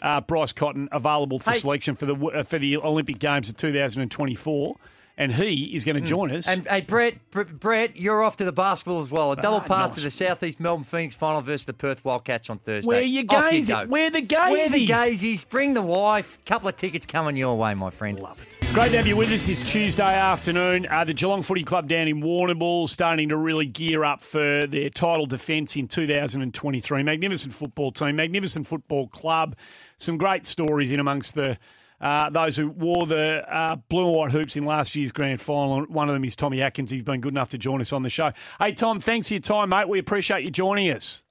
uh, 0.00 0.20
Bryce 0.22 0.52
Cotton 0.52 0.88
available 0.90 1.38
for 1.38 1.52
Hey. 1.52 1.58
selection 1.58 1.94
for 1.94 2.06
the 2.06 2.16
uh, 2.16 2.42
for 2.42 2.58
the 2.58 2.76
Olympic 2.78 3.18
Games 3.20 3.48
of 3.48 3.56
2024. 3.58 4.76
And 5.18 5.34
he 5.34 5.74
is 5.74 5.84
going 5.84 5.96
to 5.96 6.00
join 6.00 6.30
us. 6.30 6.48
And 6.48 6.66
hey, 6.66 6.80
Brett, 6.80 7.30
Br- 7.30 7.42
Brett, 7.42 7.96
you're 7.96 8.22
off 8.22 8.36
to 8.38 8.44
the 8.44 8.52
basketball 8.52 9.02
as 9.02 9.10
well. 9.10 9.32
A 9.32 9.36
double 9.36 9.58
Ah, 9.58 9.60
pass 9.60 9.88
nice. 9.90 9.96
to 9.98 10.00
the 10.04 10.10
Southeast 10.10 10.58
Melbourne 10.58 10.84
Phoenix 10.84 11.14
final 11.14 11.40
versus 11.42 11.66
the 11.66 11.72
Perth 11.74 12.04
Wildcats 12.04 12.48
on 12.50 12.58
Thursday. 12.58 12.86
Where 12.86 13.02
you 13.02 13.20
Off 13.28 13.44
gazy? 13.52 13.68
go. 13.68 13.86
Where 13.90 14.10
the 14.10 14.20
Where 14.20 14.68
the 14.68 14.86
gazies? 14.86 15.48
Bring 15.48 15.74
the 15.74 15.82
wife. 15.82 16.38
Couple 16.46 16.68
of 16.68 16.76
tickets 16.76 17.04
coming 17.06 17.36
your 17.36 17.56
way, 17.56 17.74
my 17.74 17.90
friend. 17.90 18.18
Love 18.18 18.40
it. 18.40 18.56
Great 18.72 18.90
to 18.92 18.96
have 18.96 19.06
you 19.06 19.16
with 19.16 19.30
us 19.30 19.46
this 19.46 19.62
Tuesday 19.62 20.14
afternoon. 20.14 20.86
Uh, 20.90 21.04
the 21.04 21.12
Geelong 21.12 21.42
Footy 21.42 21.62
Club 21.62 21.88
down 21.88 22.08
in 22.08 22.22
Warrnambool 22.22 22.88
starting 22.88 23.28
to 23.28 23.36
really 23.36 23.66
gear 23.66 24.04
up 24.04 24.22
for 24.22 24.66
their 24.66 24.88
title 24.88 25.26
defence 25.26 25.76
in 25.76 25.88
2023. 25.88 27.02
Magnificent 27.02 27.52
football 27.54 27.92
team, 27.92 28.16
magnificent 28.16 28.66
football 28.66 29.08
club. 29.08 29.56
Some 29.98 30.16
great 30.16 30.46
stories 30.46 30.90
in 30.90 30.98
amongst 31.00 31.34
the 31.34 31.58
uh, 32.02 32.28
those 32.30 32.56
who 32.56 32.68
wore 32.68 33.06
the 33.06 33.44
uh, 33.48 33.76
blue 33.88 34.06
and 34.06 34.16
white 34.16 34.32
hoops 34.32 34.56
in 34.56 34.64
last 34.64 34.96
year's 34.96 35.12
grand 35.12 35.40
final. 35.40 35.82
One 35.84 36.08
of 36.08 36.14
them 36.14 36.24
is 36.24 36.34
Tommy 36.34 36.60
Atkins. 36.60 36.90
He's 36.90 37.04
been 37.04 37.20
good 37.20 37.32
enough 37.32 37.50
to 37.50 37.58
join 37.58 37.80
us 37.80 37.92
on 37.92 38.02
the 38.02 38.10
show. 38.10 38.32
Hey, 38.60 38.72
Tom, 38.72 38.98
thanks 38.98 39.28
for 39.28 39.34
your 39.34 39.40
time, 39.40 39.68
mate. 39.68 39.88
We 39.88 40.00
appreciate 40.00 40.42
you 40.42 40.50
joining 40.50 40.90
us. 40.90 41.22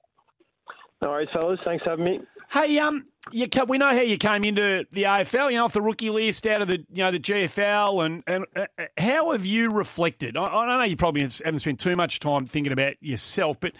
No 1.02 1.10
worries, 1.10 1.28
fellas. 1.32 1.60
Thanks 1.64 1.84
for 1.84 1.90
having 1.90 2.04
me. 2.04 2.20
Hey, 2.50 2.78
um, 2.78 3.06
you 3.32 3.46
we 3.68 3.76
know 3.76 3.88
how 3.88 4.00
you 4.00 4.16
came 4.16 4.44
into 4.44 4.86
the 4.92 5.02
AFL. 5.02 5.50
You 5.50 5.58
know, 5.58 5.64
off 5.64 5.72
the 5.72 5.82
rookie 5.82 6.10
list, 6.10 6.46
out 6.46 6.62
of 6.62 6.68
the 6.68 6.84
you 6.90 7.02
know 7.02 7.10
the 7.10 7.20
GFL, 7.20 8.06
and 8.06 8.22
and 8.26 8.46
uh, 8.56 8.66
uh, 8.78 8.84
how 8.98 9.32
have 9.32 9.44
you 9.44 9.70
reflected? 9.70 10.36
I, 10.36 10.44
I 10.44 10.78
know 10.78 10.84
you 10.84 10.96
probably 10.96 11.22
haven't 11.22 11.58
spent 11.58 11.80
too 11.80 11.96
much 11.96 12.20
time 12.20 12.46
thinking 12.46 12.72
about 12.72 12.94
yourself, 13.00 13.58
but 13.58 13.72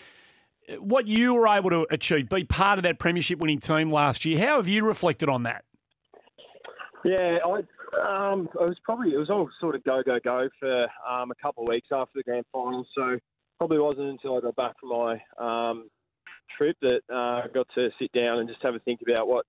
uh, 0.68 0.74
what 0.74 1.06
you 1.06 1.34
were 1.34 1.48
able 1.48 1.70
to 1.70 1.86
achieve, 1.90 2.28
be 2.28 2.44
part 2.44 2.78
of 2.78 2.82
that 2.82 2.98
premiership 2.98 3.38
winning 3.38 3.60
team 3.60 3.90
last 3.90 4.24
year. 4.24 4.38
How 4.38 4.56
have 4.56 4.68
you 4.68 4.84
reflected 4.84 5.28
on 5.28 5.44
that? 5.44 5.64
Yeah, 7.04 7.38
I 7.44 8.30
um, 8.30 8.48
it 8.54 8.60
was 8.60 8.78
probably 8.84 9.12
it 9.12 9.18
was 9.18 9.30
all 9.30 9.50
sort 9.60 9.74
of 9.74 9.82
go 9.84 10.02
go 10.04 10.18
go 10.22 10.48
for 10.60 10.82
um, 11.08 11.30
a 11.30 11.34
couple 11.42 11.64
of 11.64 11.68
weeks 11.68 11.88
after 11.90 12.12
the 12.14 12.22
grand 12.22 12.44
final. 12.52 12.86
So 12.94 13.18
probably 13.58 13.78
wasn't 13.78 14.10
until 14.10 14.36
I 14.36 14.40
got 14.40 14.56
back 14.56 14.74
from 14.80 14.90
my 14.90 15.20
um, 15.38 15.88
trip 16.56 16.76
that 16.82 17.00
uh, 17.10 17.42
I 17.42 17.46
got 17.52 17.66
to 17.74 17.90
sit 17.98 18.12
down 18.12 18.38
and 18.38 18.48
just 18.48 18.62
have 18.62 18.74
a 18.74 18.78
think 18.80 19.00
about 19.02 19.26
what 19.28 19.46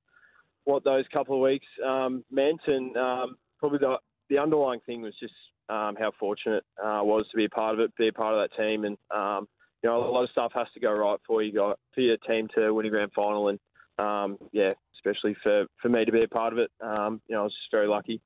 what 0.65 0.83
those 0.83 1.05
couple 1.13 1.35
of 1.35 1.41
weeks 1.41 1.67
um, 1.85 2.23
meant, 2.31 2.61
and 2.67 2.95
um, 2.97 3.37
probably 3.59 3.79
the 3.79 3.97
the 4.29 4.39
underlying 4.39 4.79
thing 4.85 5.01
was 5.01 5.13
just 5.19 5.33
um, 5.69 5.95
how 5.99 6.11
fortunate 6.19 6.63
uh, 6.83 6.99
I 6.99 7.01
was 7.01 7.23
to 7.31 7.37
be 7.37 7.45
a 7.45 7.49
part 7.49 7.75
of 7.75 7.79
it, 7.79 7.95
be 7.97 8.07
a 8.07 8.13
part 8.13 8.33
of 8.33 8.49
that 8.49 8.67
team, 8.67 8.83
and 8.85 8.97
um, 9.11 9.47
you 9.83 9.89
know 9.89 9.97
a 9.97 10.11
lot 10.11 10.23
of 10.23 10.29
stuff 10.31 10.51
has 10.55 10.67
to 10.73 10.79
go 10.79 10.91
right 10.91 11.19
for 11.27 11.43
you 11.43 11.53
got 11.53 11.77
for 11.93 12.01
your 12.01 12.17
team 12.17 12.47
to 12.55 12.73
win 12.73 12.87
a 12.87 12.89
grand 12.89 13.11
final, 13.13 13.49
and 13.49 13.59
um, 13.99 14.37
yeah, 14.51 14.71
especially 15.05 15.35
for, 15.43 15.65
for 15.81 15.89
me 15.89 16.05
to 16.05 16.11
be 16.11 16.21
a 16.23 16.27
part 16.27 16.53
of 16.53 16.59
it. 16.59 16.71
Um, 16.81 17.21
you 17.27 17.35
know, 17.35 17.41
I 17.41 17.43
was 17.43 17.53
just 17.53 17.71
very 17.71 17.87
lucky. 17.87 18.21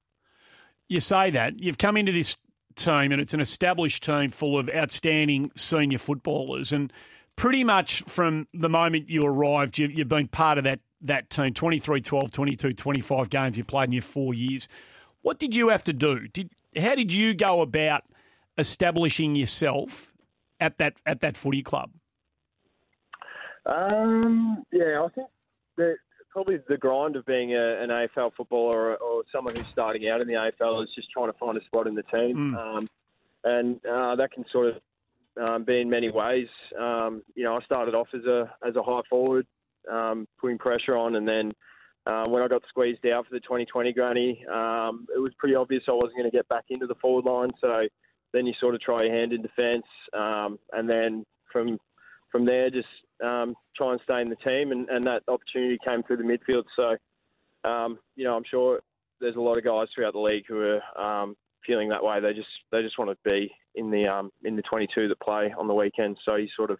You 0.87 0.99
say 0.99 1.31
that 1.31 1.59
you've 1.59 1.77
come 1.77 1.97
into 1.97 2.11
this 2.11 2.37
team, 2.75 3.11
and 3.11 3.21
it's 3.21 3.33
an 3.33 3.39
established 3.39 4.03
team 4.03 4.29
full 4.29 4.57
of 4.57 4.69
outstanding 4.69 5.51
senior 5.55 5.97
footballers, 5.97 6.71
and 6.71 6.93
pretty 7.35 7.63
much 7.63 8.03
from 8.03 8.47
the 8.53 8.69
moment 8.69 9.09
you 9.09 9.21
arrived, 9.23 9.77
you've, 9.77 9.91
you've 9.91 10.09
been 10.09 10.27
part 10.27 10.57
of 10.57 10.63
that 10.63 10.79
that 11.01 11.29
team 11.29 11.53
23, 11.53 12.01
12, 12.01 12.31
22, 12.31 12.73
25 12.73 13.29
games 13.29 13.55
you 13.55 13.63
played 13.63 13.85
in 13.85 13.91
your 13.91 14.01
four 14.01 14.33
years. 14.33 14.67
What 15.21 15.37
did 15.37 15.55
you 15.55 15.69
have 15.69 15.83
to 15.83 15.93
do? 15.93 16.27
Did 16.27 16.49
how 16.75 16.95
did 16.95 17.13
you 17.13 17.33
go 17.33 17.61
about 17.61 18.03
establishing 18.57 19.35
yourself 19.35 20.13
at 20.59 20.77
that 20.79 20.95
at 21.05 21.21
that 21.21 21.37
footy 21.37 21.61
club? 21.61 21.91
Um, 23.65 24.63
yeah, 24.71 25.03
I 25.03 25.09
think 25.09 25.27
that 25.77 25.97
probably 26.37 26.59
the 26.69 26.77
grind 26.77 27.15
of 27.15 27.25
being 27.25 27.55
a, 27.55 27.81
an 27.81 27.89
AFL 27.89 28.31
footballer 28.37 28.91
or, 28.91 28.95
or 28.97 29.23
someone 29.31 29.55
who's 29.55 29.65
starting 29.71 30.07
out 30.07 30.21
in 30.21 30.27
the 30.27 30.35
AFL 30.35 30.83
is 30.83 30.89
just 30.93 31.09
trying 31.09 31.31
to 31.31 31.37
find 31.39 31.57
a 31.57 31.65
spot 31.65 31.87
in 31.87 31.95
the 31.95 32.03
team, 32.03 32.53
um, 32.55 32.87
and 33.43 33.83
uh, 33.83 34.15
that 34.15 34.31
can 34.31 34.45
sort 34.51 34.67
of 34.67 35.49
um, 35.49 35.63
be 35.63 35.81
in 35.81 35.89
many 35.89 36.11
ways. 36.11 36.47
Um, 36.79 37.23
you 37.33 37.43
know, 37.43 37.55
I 37.55 37.61
started 37.61 37.95
off 37.95 38.09
as 38.13 38.23
a 38.25 38.53
as 38.63 38.75
a 38.75 38.83
high 38.83 39.01
forward, 39.09 39.47
um, 39.91 40.27
putting 40.39 40.59
pressure 40.59 40.95
on, 40.95 41.15
and 41.15 41.27
then 41.27 41.51
uh, 42.05 42.25
when 42.27 42.43
I 42.43 42.47
got 42.47 42.61
squeezed 42.69 43.03
out 43.07 43.25
for 43.25 43.33
the 43.33 43.39
2020 43.39 43.91
granny, 43.93 44.45
um, 44.45 45.07
it 45.15 45.19
was 45.19 45.31
pretty 45.39 45.55
obvious 45.55 45.85
I 45.87 45.93
wasn't 45.93 46.17
going 46.17 46.29
to 46.29 46.37
get 46.37 46.47
back 46.49 46.65
into 46.69 46.85
the 46.85 46.95
forward 47.01 47.25
line. 47.25 47.49
So 47.59 47.87
then 48.33 48.45
you 48.45 48.53
sort 48.59 48.75
of 48.75 48.81
try 48.81 48.97
your 49.01 49.11
hand 49.11 49.33
in 49.33 49.41
defence, 49.41 49.87
um, 50.13 50.59
and 50.71 50.87
then 50.87 51.25
from 51.51 51.79
from 52.31 52.45
there 52.45 52.69
just 52.69 52.85
um, 53.23 53.55
try 53.75 53.91
and 53.91 54.01
stay 54.03 54.21
in 54.21 54.29
the 54.29 54.35
team, 54.37 54.71
and, 54.71 54.87
and 54.89 55.03
that 55.05 55.23
opportunity 55.27 55.77
came 55.85 56.03
through 56.03 56.17
the 56.17 56.23
midfield. 56.23 56.63
So 56.75 56.95
um, 57.67 57.99
you 58.15 58.23
know, 58.23 58.35
I'm 58.35 58.43
sure 58.49 58.79
there's 59.19 59.35
a 59.35 59.41
lot 59.41 59.57
of 59.57 59.63
guys 59.63 59.87
throughout 59.93 60.13
the 60.13 60.19
league 60.19 60.45
who 60.47 60.61
are 60.61 60.81
um, 61.21 61.35
feeling 61.65 61.89
that 61.89 62.03
way. 62.03 62.19
They 62.19 62.33
just 62.33 62.49
they 62.71 62.81
just 62.81 62.97
want 62.97 63.11
to 63.11 63.29
be 63.29 63.51
in 63.75 63.91
the 63.91 64.07
um, 64.07 64.31
in 64.43 64.55
the 64.55 64.61
22 64.63 65.07
that 65.07 65.19
play 65.19 65.53
on 65.57 65.67
the 65.67 65.73
weekend. 65.73 66.17
So 66.25 66.35
you 66.35 66.47
sort 66.55 66.71
of 66.71 66.79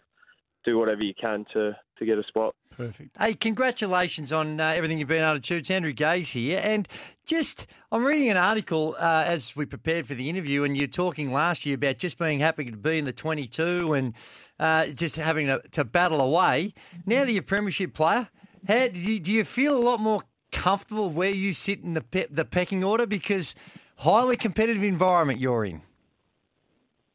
do 0.64 0.78
whatever 0.78 1.04
you 1.04 1.14
can 1.20 1.44
to 1.52 1.76
to 1.98 2.04
get 2.04 2.18
a 2.18 2.24
spot. 2.24 2.54
Perfect. 2.70 3.16
Hey, 3.18 3.34
congratulations 3.34 4.32
on 4.32 4.60
uh, 4.60 4.68
everything 4.68 4.98
you've 4.98 5.08
been 5.08 5.22
able 5.22 5.32
to 5.32 5.38
achieve. 5.38 5.58
It's 5.58 5.70
Andrew 5.70 5.92
Gaze 5.92 6.30
here. 6.30 6.60
And 6.62 6.86
just, 7.26 7.66
I'm 7.90 8.04
reading 8.04 8.30
an 8.30 8.36
article 8.36 8.94
uh, 9.00 9.24
as 9.26 9.56
we 9.56 9.66
prepared 9.66 10.06
for 10.06 10.14
the 10.14 10.30
interview, 10.30 10.62
and 10.62 10.76
you're 10.76 10.86
talking 10.86 11.32
last 11.32 11.66
year 11.66 11.74
about 11.74 11.98
just 11.98 12.18
being 12.18 12.38
happy 12.38 12.66
to 12.66 12.76
be 12.76 12.98
in 12.98 13.04
the 13.04 13.12
22 13.12 13.94
and 13.94 14.14
uh, 14.58 14.86
just 14.88 15.16
having 15.16 15.46
to, 15.46 15.62
to 15.72 15.84
battle 15.84 16.20
away. 16.20 16.74
Now 17.06 17.24
that 17.24 17.32
you're 17.32 17.42
premiership 17.42 17.94
player, 17.94 18.28
how, 18.66 18.88
do, 18.88 18.98
you, 18.98 19.20
do 19.20 19.32
you 19.32 19.44
feel 19.44 19.76
a 19.76 19.82
lot 19.82 20.00
more 20.00 20.20
comfortable 20.52 21.10
where 21.10 21.30
you 21.30 21.52
sit 21.52 21.82
in 21.82 21.94
the, 21.94 22.02
pe- 22.02 22.26
the 22.30 22.44
pecking 22.44 22.82
order? 22.82 23.06
Because 23.06 23.54
highly 23.96 24.36
competitive 24.36 24.82
environment 24.82 25.40
you're 25.40 25.64
in. 25.64 25.82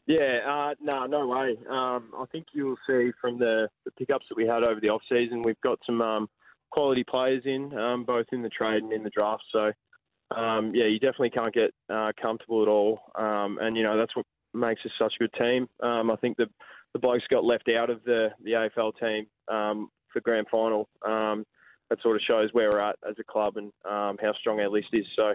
Yeah, 0.05 0.39
uh, 0.45 0.75
no, 0.81 1.05
no 1.05 1.27
way. 1.27 1.57
Um, 1.69 2.11
I 2.17 2.25
think 2.31 2.47
you'll 2.51 2.77
see 2.85 3.11
from 3.21 3.39
the, 3.39 3.69
the 3.85 3.91
pickups 3.91 4.25
that 4.29 4.35
we 4.35 4.45
had 4.45 4.67
over 4.67 4.81
the 4.81 4.89
off 4.89 5.01
season, 5.09 5.41
we've 5.43 5.59
got 5.61 5.79
some 5.85 6.01
um, 6.01 6.29
quality 6.71 7.05
players 7.05 7.43
in, 7.45 7.73
um, 7.77 8.03
both 8.03 8.25
in 8.33 8.41
the 8.41 8.49
trade 8.49 8.83
and 8.83 8.91
in 8.91 9.03
the 9.03 9.09
draft. 9.11 9.43
So, 9.51 9.71
um, 10.35 10.73
yeah, 10.75 10.85
you 10.85 10.99
definitely 10.99 11.29
can't 11.29 11.53
get 11.53 11.73
uh, 11.89 12.11
comfortable 12.21 12.63
at 12.63 12.67
all. 12.67 12.99
Um, 13.15 13.59
and 13.61 13.77
you 13.77 13.83
know 13.83 13.97
that's 13.97 14.15
what 14.15 14.25
makes 14.53 14.81
us 14.85 14.91
such 14.99 15.13
a 15.19 15.23
good 15.23 15.33
team. 15.33 15.69
Um, 15.81 16.11
I 16.11 16.15
think 16.17 16.37
the 16.37 16.47
the 16.93 16.99
blokes 16.99 17.23
got 17.29 17.43
left 17.43 17.69
out 17.69 17.89
of 17.89 18.03
the 18.03 18.29
the 18.43 18.51
AFL 18.51 18.93
team 18.99 19.25
um, 19.53 19.89
for 20.11 20.21
grand 20.21 20.47
final. 20.49 20.87
Um, 21.05 21.45
that 21.89 22.01
sort 22.01 22.15
of 22.15 22.21
shows 22.21 22.49
where 22.53 22.69
we're 22.71 22.79
at 22.79 22.95
as 23.07 23.15
a 23.19 23.23
club 23.23 23.57
and 23.57 23.71
um, 23.85 24.17
how 24.21 24.33
strong 24.39 24.59
our 24.59 24.69
list 24.69 24.87
is. 24.93 25.05
So. 25.15 25.33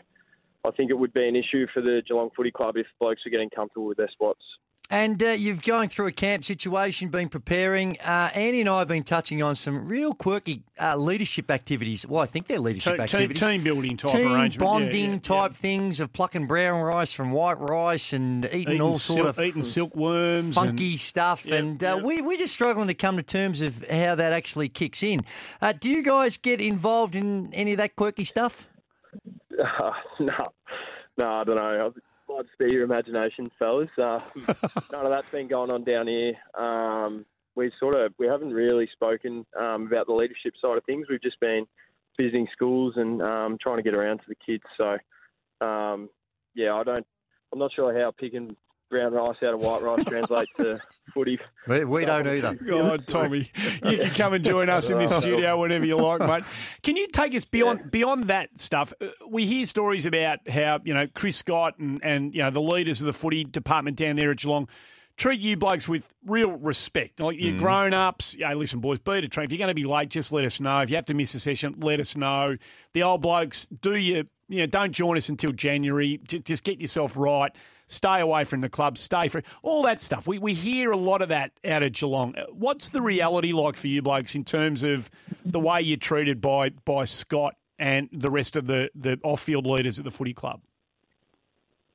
I 0.66 0.72
think 0.72 0.90
it 0.90 0.98
would 0.98 1.12
be 1.12 1.26
an 1.26 1.36
issue 1.36 1.68
for 1.72 1.80
the 1.80 2.02
Geelong 2.06 2.30
Footy 2.36 2.50
Club 2.50 2.76
if 2.76 2.86
blokes 2.98 3.22
are 3.24 3.30
getting 3.30 3.48
comfortable 3.48 3.86
with 3.86 3.96
their 3.96 4.10
spots. 4.10 4.42
And 4.90 5.22
uh, 5.22 5.26
you've 5.32 5.60
going 5.60 5.90
through 5.90 6.06
a 6.06 6.12
camp 6.12 6.44
situation, 6.44 7.10
been 7.10 7.28
preparing. 7.28 8.00
Uh, 8.00 8.30
Andy 8.32 8.60
and 8.60 8.70
I 8.70 8.78
have 8.78 8.88
been 8.88 9.04
touching 9.04 9.42
on 9.42 9.54
some 9.54 9.86
real 9.86 10.14
quirky 10.14 10.62
uh, 10.80 10.96
leadership 10.96 11.50
activities. 11.50 12.06
Well, 12.06 12.22
I 12.22 12.26
think 12.26 12.46
they're 12.46 12.58
leadership 12.58 12.92
Team, 12.96 13.06
team, 13.06 13.20
activities. 13.20 13.40
team 13.40 13.62
building 13.64 13.96
type 13.98 14.12
Team 14.12 14.32
arrangement. 14.32 14.54
Yeah, 14.54 14.64
bonding 14.64 15.12
yeah, 15.12 15.18
type 15.18 15.52
things 15.52 16.00
of 16.00 16.10
plucking 16.14 16.46
brown 16.46 16.80
rice 16.80 17.12
from 17.12 17.32
white 17.32 17.58
rice 17.60 18.14
and 18.14 18.46
eating, 18.46 18.60
Eating 18.60 18.80
all 18.80 18.94
sil- 18.96 19.16
sort 19.16 19.26
of 19.26 19.38
eating 19.38 19.62
silkworms 19.62 20.54
funky 20.54 20.92
and- 20.92 21.00
stuff. 21.00 21.44
Yep, 21.44 21.58
and 21.58 21.84
uh, 21.84 21.96
yep. 21.96 22.04
we, 22.04 22.22
we're 22.22 22.38
just 22.38 22.54
struggling 22.54 22.88
to 22.88 22.94
come 22.94 23.18
to 23.18 23.22
terms 23.22 23.60
of 23.60 23.86
how 23.90 24.14
that 24.14 24.32
actually 24.32 24.70
kicks 24.70 25.02
in. 25.02 25.20
Uh, 25.60 25.74
do 25.78 25.90
you 25.90 26.02
guys 26.02 26.38
get 26.38 26.62
involved 26.62 27.14
in 27.14 27.52
any 27.52 27.72
of 27.72 27.76
that 27.76 27.94
quirky 27.94 28.24
stuff? 28.24 28.66
Uh, 29.52 29.90
no, 30.18 30.32
no, 31.18 31.26
I 31.30 31.44
don't 31.44 31.56
know. 31.56 31.92
Might 32.28 32.46
be 32.58 32.74
your 32.74 32.84
imagination, 32.84 33.50
fellas. 33.58 33.88
Uh, 33.96 34.20
none 34.92 35.06
of 35.06 35.10
that's 35.10 35.30
been 35.30 35.48
going 35.48 35.72
on 35.72 35.82
down 35.82 36.06
here. 36.06 36.34
Um, 36.54 37.24
we 37.56 37.72
sort 37.80 37.96
of 37.96 38.12
we 38.18 38.26
haven't 38.26 38.52
really 38.52 38.88
spoken 38.92 39.46
um, 39.58 39.86
about 39.86 40.06
the 40.06 40.12
leadership 40.12 40.52
side 40.60 40.76
of 40.76 40.84
things. 40.84 41.06
We've 41.08 41.22
just 41.22 41.40
been 41.40 41.66
visiting 42.18 42.46
schools 42.52 42.94
and 42.96 43.22
um, 43.22 43.58
trying 43.60 43.78
to 43.78 43.82
get 43.82 43.96
around 43.96 44.18
to 44.18 44.24
the 44.28 44.34
kids. 44.34 44.62
So, 44.76 45.66
um, 45.66 46.10
yeah, 46.54 46.74
I 46.74 46.84
don't. 46.84 47.06
I'm 47.52 47.58
not 47.58 47.72
sure 47.74 47.98
how 47.98 48.10
picking 48.10 48.54
brown 48.90 49.12
rice 49.12 49.36
out 49.42 49.54
of 49.54 49.60
white 49.60 49.82
rice 49.82 50.04
translates 50.04 50.50
to 50.56 50.80
footy. 51.14 51.38
We, 51.66 51.84
we 51.84 52.04
don't 52.04 52.26
either. 52.26 52.54
God, 52.54 53.06
Tommy, 53.06 53.50
you 53.84 53.98
can 53.98 54.10
come 54.10 54.34
and 54.34 54.44
join 54.44 54.68
us 54.68 54.90
in 54.90 54.98
this 54.98 55.14
studio 55.16 55.60
whenever 55.60 55.86
you 55.86 55.96
like, 55.96 56.20
mate. 56.20 56.44
Can 56.82 56.96
you 56.96 57.06
take 57.08 57.34
us 57.34 57.44
beyond 57.44 57.90
beyond 57.90 58.24
that 58.24 58.58
stuff? 58.58 58.92
Uh, 59.00 59.06
We 59.28 59.46
hear 59.46 59.64
stories 59.64 60.06
about 60.06 60.48
how 60.48 60.80
you 60.84 60.94
know 60.94 61.06
Chris 61.14 61.36
Scott 61.36 61.78
and 61.78 62.02
and 62.02 62.34
you 62.34 62.42
know 62.42 62.50
the 62.50 62.62
leaders 62.62 63.00
of 63.00 63.06
the 63.06 63.12
footy 63.12 63.44
department 63.44 63.96
down 63.96 64.16
there 64.16 64.30
at 64.30 64.38
Geelong 64.38 64.68
treat 65.16 65.40
you 65.40 65.56
blokes 65.56 65.88
with 65.88 66.14
real 66.24 66.52
respect. 66.52 67.18
Like 67.18 67.36
you're 67.40 67.58
grown 67.58 67.92
ups. 67.92 68.36
Hey, 68.38 68.54
listen, 68.54 68.78
boys, 68.78 69.00
beat 69.00 69.24
a 69.24 69.28
train. 69.28 69.46
If 69.46 69.50
you're 69.50 69.58
going 69.58 69.66
to 69.66 69.74
be 69.74 69.82
late, 69.82 70.10
just 70.10 70.32
let 70.32 70.44
us 70.44 70.60
know. 70.60 70.78
If 70.78 70.90
you 70.90 70.96
have 70.96 71.06
to 71.06 71.14
miss 71.14 71.34
a 71.34 71.40
session, 71.40 71.74
let 71.80 71.98
us 71.98 72.16
know. 72.16 72.56
The 72.92 73.02
old 73.02 73.20
blokes, 73.22 73.66
do 73.66 73.96
you 73.96 74.28
you 74.48 74.60
know 74.60 74.66
don't 74.66 74.92
join 74.92 75.16
us 75.16 75.28
until 75.28 75.52
January. 75.52 76.20
Just, 76.26 76.44
just 76.44 76.64
get 76.64 76.80
yourself 76.80 77.16
right. 77.16 77.52
Stay 77.90 78.20
away 78.20 78.44
from 78.44 78.60
the 78.60 78.68
club. 78.68 78.98
Stay 78.98 79.28
free. 79.28 79.42
All 79.62 79.82
that 79.84 80.02
stuff. 80.02 80.26
We 80.26 80.38
we 80.38 80.52
hear 80.52 80.92
a 80.92 80.96
lot 80.96 81.22
of 81.22 81.30
that 81.30 81.52
out 81.64 81.82
of 81.82 81.92
Geelong. 81.92 82.36
Uh, 82.36 82.44
What's 82.52 82.90
the 82.90 83.00
reality 83.00 83.52
like 83.52 83.76
for 83.76 83.86
you 83.86 84.02
blokes 84.02 84.34
in 84.34 84.44
terms 84.44 84.82
of 84.82 85.10
the 85.44 85.58
way 85.58 85.80
you're 85.80 85.96
treated 85.96 86.40
by 86.40 86.68
by 86.68 87.04
Scott 87.04 87.56
and 87.78 88.10
the 88.12 88.30
rest 88.30 88.56
of 88.56 88.66
the 88.66 88.90
the 88.94 89.18
off 89.24 89.40
field 89.40 89.66
leaders 89.66 89.98
at 89.98 90.04
the 90.04 90.10
footy 90.10 90.34
club? 90.34 90.60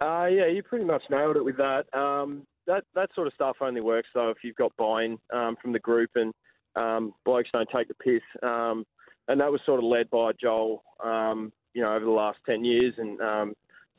Uh, 0.01 0.25
yeah, 0.25 0.47
you 0.47 0.63
pretty 0.63 0.83
much 0.83 1.03
nailed 1.11 1.37
it 1.37 1.45
with 1.45 1.57
that. 1.57 1.85
Um, 1.93 2.47
that 2.65 2.85
that 2.95 3.09
sort 3.13 3.27
of 3.27 3.33
stuff 3.33 3.57
only 3.61 3.81
works 3.81 4.09
though 4.15 4.31
if 4.31 4.37
you've 4.43 4.55
got 4.55 4.75
buy-in 4.77 5.19
um, 5.31 5.55
from 5.61 5.73
the 5.73 5.79
group 5.79 6.09
and 6.15 6.33
um, 6.75 7.13
blokes 7.23 7.49
don't 7.53 7.69
take 7.69 7.87
the 7.87 7.93
piss. 7.93 8.23
Um, 8.41 8.83
and 9.27 9.39
that 9.39 9.51
was 9.51 9.61
sort 9.63 9.77
of 9.77 9.85
led 9.85 10.09
by 10.09 10.31
Joel, 10.41 10.83
um, 11.03 11.53
you 11.75 11.83
know, 11.83 11.93
over 11.95 12.03
the 12.03 12.11
last 12.11 12.39
ten 12.45 12.65
years, 12.65 12.95
and 12.97 13.21
um, 13.21 13.53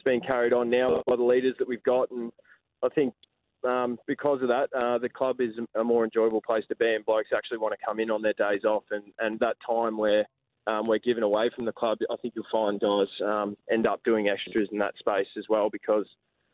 been 0.05 0.21
carried 0.21 0.53
on 0.53 0.71
now 0.71 1.03
by 1.07 1.17
the 1.17 1.23
leaders 1.23 1.55
that 1.59 1.69
we've 1.69 1.83
got. 1.83 2.11
And 2.11 2.31
I 2.83 2.89
think 2.89 3.15
um, 3.65 3.99
because 4.07 4.43
of 4.43 4.49
that, 4.49 4.69
uh, 4.83 4.99
the 4.99 5.09
club 5.09 5.41
is 5.41 5.53
a 5.75 5.85
more 5.85 6.05
enjoyable 6.05 6.43
place 6.43 6.65
to 6.69 6.77
be, 6.77 6.95
and 6.95 7.05
blokes 7.05 7.31
actually 7.35 7.59
want 7.59 7.75
to 7.79 7.85
come 7.85 7.99
in 8.01 8.11
on 8.11 8.23
their 8.23 8.35
days 8.35 8.65
off, 8.65 8.85
and, 8.91 9.05
and 9.19 9.41
that 9.41 9.57
time 9.67 9.97
where 9.97 10.27
um, 10.67 10.85
we're 10.87 10.99
given 10.99 11.23
away 11.23 11.51
from 11.55 11.67
the 11.67 11.73
club, 11.73 11.99
I 12.11 12.17
think 12.17 12.35
you'll 12.35 12.47
find 12.51 12.81
guys 12.81 13.09
um, 13.25 13.57
end 13.71 13.87
up 13.87 14.03
doing 14.05 14.29
extras 14.29 14.69
in 14.73 14.79
that 14.79 14.95
space 14.99 15.27
as 15.37 15.45
well 15.49 15.69
because 15.71 16.07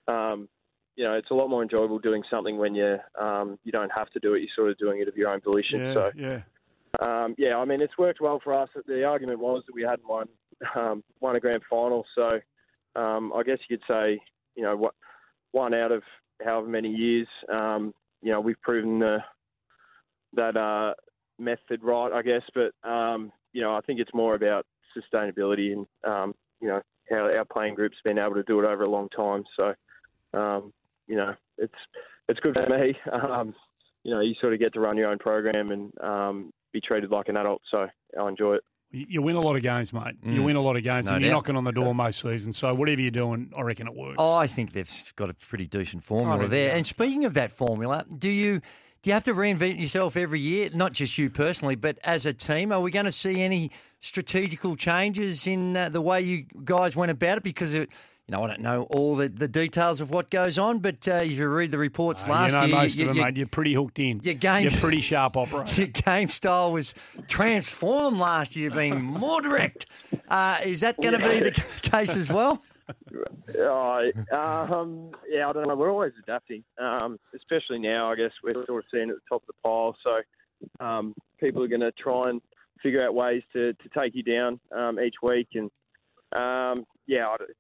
um, 0.08 0.48
you 0.96 1.04
know 1.04 1.14
it's 1.14 1.30
a 1.30 1.34
lot 1.34 1.48
more 1.48 1.62
enjoyable 1.62 1.98
doing 1.98 2.22
something 2.30 2.58
when 2.58 2.74
you 2.74 2.96
um, 3.20 3.58
you 3.64 3.72
don't 3.72 3.92
have 3.96 4.10
to 4.10 4.20
do 4.20 4.34
it. 4.34 4.40
You're 4.40 4.48
sort 4.56 4.70
of 4.70 4.78
doing 4.78 5.00
it 5.00 5.08
of 5.08 5.16
your 5.16 5.30
own 5.30 5.40
volition. 5.40 5.80
Yeah, 5.80 5.94
so 5.94 6.10
yeah. 6.16 6.40
um, 7.06 7.34
yeah, 7.38 7.56
I 7.56 7.64
mean 7.64 7.80
it's 7.80 7.96
worked 7.98 8.20
well 8.20 8.40
for 8.42 8.58
us. 8.58 8.68
The 8.86 9.04
argument 9.04 9.38
was 9.38 9.62
that 9.66 9.74
we 9.74 9.82
hadn't 9.82 10.08
won 10.08 10.28
um, 10.80 11.04
won 11.20 11.36
a 11.36 11.40
grand 11.40 11.62
final, 11.70 12.04
so 12.14 12.28
um, 12.96 13.32
I 13.34 13.42
guess 13.42 13.58
you 13.68 13.76
could 13.76 13.84
say 13.88 14.20
you 14.54 14.62
know 14.62 14.76
what 14.76 14.94
one 15.52 15.74
out 15.74 15.92
of 15.92 16.02
however 16.44 16.68
many 16.68 16.88
years. 16.88 17.28
Um, 17.60 17.94
you 18.22 18.32
know 18.32 18.40
we've 18.40 18.60
proven 18.62 18.98
the, 18.98 19.18
that 20.34 20.56
uh, 20.56 20.94
method 21.38 21.82
right, 21.82 22.12
I 22.12 22.22
guess. 22.22 22.42
But 22.54 22.88
um, 22.88 23.32
you 23.52 23.62
know 23.62 23.74
I 23.74 23.80
think 23.80 24.00
it's 24.00 24.14
more 24.14 24.34
about 24.34 24.66
sustainability 24.96 25.72
and 25.72 25.86
um, 26.04 26.34
you 26.60 26.68
know 26.68 26.82
how 27.10 27.30
our 27.36 27.44
playing 27.44 27.74
group's 27.74 27.96
been 28.04 28.18
able 28.18 28.34
to 28.34 28.42
do 28.44 28.60
it 28.60 28.66
over 28.66 28.82
a 28.82 28.90
long 28.90 29.08
time. 29.10 29.44
So 29.58 29.74
um, 30.38 30.72
you 31.06 31.16
know 31.16 31.34
it's 31.58 31.74
it's 32.28 32.40
good 32.40 32.56
for 32.62 32.70
me. 32.70 32.94
Um, 33.12 33.54
you 34.02 34.14
know 34.14 34.22
you 34.22 34.34
sort 34.40 34.54
of 34.54 34.60
get 34.60 34.72
to 34.72 34.80
run 34.80 34.96
your 34.96 35.10
own 35.10 35.18
program 35.18 35.68
and 35.70 36.52
be 36.72 36.80
treated 36.80 37.10
like 37.10 37.28
an 37.28 37.36
adult. 37.36 37.62
So 37.70 37.86
I 38.18 38.28
enjoy 38.28 38.54
it. 38.54 38.64
You 38.92 39.06
you 39.08 39.22
win 39.22 39.36
a 39.36 39.40
lot 39.40 39.56
of 39.56 39.62
games, 39.62 39.92
mate. 39.92 40.16
You 40.24 40.40
Mm. 40.40 40.44
win 40.44 40.56
a 40.56 40.60
lot 40.60 40.76
of 40.76 40.82
games, 40.82 41.06
No 41.06 41.14
and 41.14 41.22
you're 41.24 41.30
doubt. 41.30 41.38
knocking 41.38 41.56
on 41.56 41.64
the 41.64 41.72
door 41.72 41.94
most 41.94 42.20
seasons. 42.20 42.56
So 42.58 42.72
whatever 42.74 43.00
you're 43.00 43.10
doing, 43.10 43.52
I 43.56 43.62
reckon 43.62 43.86
it 43.86 43.94
works. 43.94 44.16
Oh, 44.18 44.34
I 44.34 44.46
think 44.46 44.72
they've 44.72 44.90
got 45.16 45.30
a 45.30 45.34
pretty 45.34 45.66
decent 45.66 46.02
formula 46.04 46.48
there. 46.48 46.74
And 46.74 46.86
speaking 46.86 47.24
of 47.24 47.34
that 47.34 47.52
formula, 47.52 48.04
do 48.18 48.28
you 48.28 48.60
do 49.02 49.08
you 49.08 49.14
have 49.14 49.24
to 49.24 49.32
reinvent 49.34 49.80
yourself 49.80 50.16
every 50.16 50.40
year? 50.40 50.68
Not 50.74 50.92
just 50.92 51.16
you 51.16 51.30
personally, 51.30 51.74
but 51.76 51.98
as 52.04 52.26
a 52.26 52.32
team. 52.34 52.70
Are 52.72 52.80
we 52.80 52.90
going 52.90 53.06
to 53.06 53.12
see 53.12 53.40
any 53.40 53.70
strategical 54.00 54.76
changes 54.76 55.46
in 55.46 55.76
uh, 55.76 55.88
the 55.88 56.00
way 56.02 56.20
you 56.20 56.44
guys 56.64 56.96
went 56.96 57.10
about 57.10 57.38
it? 57.38 57.44
Because 57.44 57.74
it, 57.74 57.88
you 58.30 58.36
know, 58.36 58.44
I 58.44 58.46
don't 58.46 58.60
know 58.60 58.82
all 58.90 59.16
the, 59.16 59.28
the 59.28 59.48
details 59.48 60.00
of 60.00 60.10
what 60.10 60.30
goes 60.30 60.56
on, 60.56 60.78
but 60.78 61.08
uh, 61.08 61.14
if 61.14 61.32
you 61.32 61.48
read 61.48 61.72
the 61.72 61.78
reports 61.78 62.24
Uh, 62.24 62.30
last 62.30 62.52
you 62.52 62.58
know 62.60 62.66
year, 62.66 62.76
most 62.76 62.96
you, 62.96 63.02
of 63.02 63.08
them, 63.08 63.16
you- 63.16 63.24
mate. 63.24 63.36
You're 63.36 63.46
pretty 63.48 63.74
hooked 63.74 63.98
in. 63.98 64.20
your 64.22 64.34
game, 64.34 64.62
You're 64.68 64.78
pretty 64.78 65.00
sharp 65.00 65.36
operator. 65.36 65.74
your 65.80 65.88
game 65.88 66.28
style 66.28 66.70
was 66.72 66.94
transformed 67.26 68.18
last 68.18 68.54
year, 68.54 68.70
being 68.70 69.02
more 69.04 69.40
direct. 69.42 69.86
Uh, 70.28 70.58
is 70.64 70.80
that 70.82 70.96
going 71.02 71.18
to 71.18 71.28
be 71.28 71.40
the 71.40 71.50
case 71.82 72.14
as 72.14 72.30
well? 72.30 72.62
Uh, 73.58 74.00
um, 74.32 75.10
yeah, 75.28 75.48
I 75.48 75.52
don't 75.52 75.66
know. 75.66 75.74
We're 75.74 75.90
always 75.90 76.12
adapting, 76.22 76.62
um, 76.80 77.18
especially 77.34 77.80
now. 77.80 78.12
I 78.12 78.14
guess 78.14 78.30
we're 78.44 78.64
sort 78.66 78.84
of 78.84 78.84
seeing 78.92 79.10
at 79.10 79.16
the 79.16 79.22
top 79.28 79.42
of 79.42 79.48
the 79.48 79.54
pile. 79.64 79.96
So 80.04 80.84
um, 80.84 81.14
people 81.40 81.64
are 81.64 81.68
going 81.68 81.80
to 81.80 81.90
try 81.92 82.22
and 82.26 82.40
figure 82.80 83.04
out 83.04 83.12
ways 83.12 83.42
to, 83.54 83.72
to 83.72 83.88
take 83.98 84.14
you 84.14 84.22
down 84.22 84.60
um, 84.76 85.00
each 85.00 85.16
week. 85.20 85.48
And 85.54 85.68
um, 86.36 86.86
yeah, 87.08 87.34
it's, 87.40 87.58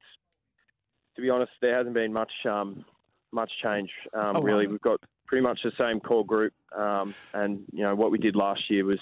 to 1.20 1.26
be 1.26 1.30
honest, 1.30 1.52
there 1.60 1.76
hasn't 1.76 1.94
been 1.94 2.12
much 2.12 2.32
um, 2.48 2.84
much 3.32 3.50
change. 3.62 3.90
Um, 4.14 4.36
Oh, 4.36 4.42
really, 4.42 4.66
wow. 4.66 4.72
we've 4.72 4.80
got 4.80 5.00
pretty 5.26 5.42
much 5.42 5.60
the 5.62 5.72
same 5.78 6.00
core 6.00 6.24
group, 6.24 6.52
um, 6.76 7.14
and 7.34 7.60
you 7.72 7.82
know 7.84 7.94
what 7.94 8.10
we 8.10 8.18
did 8.18 8.34
last 8.34 8.62
year 8.70 8.84
was 8.84 8.98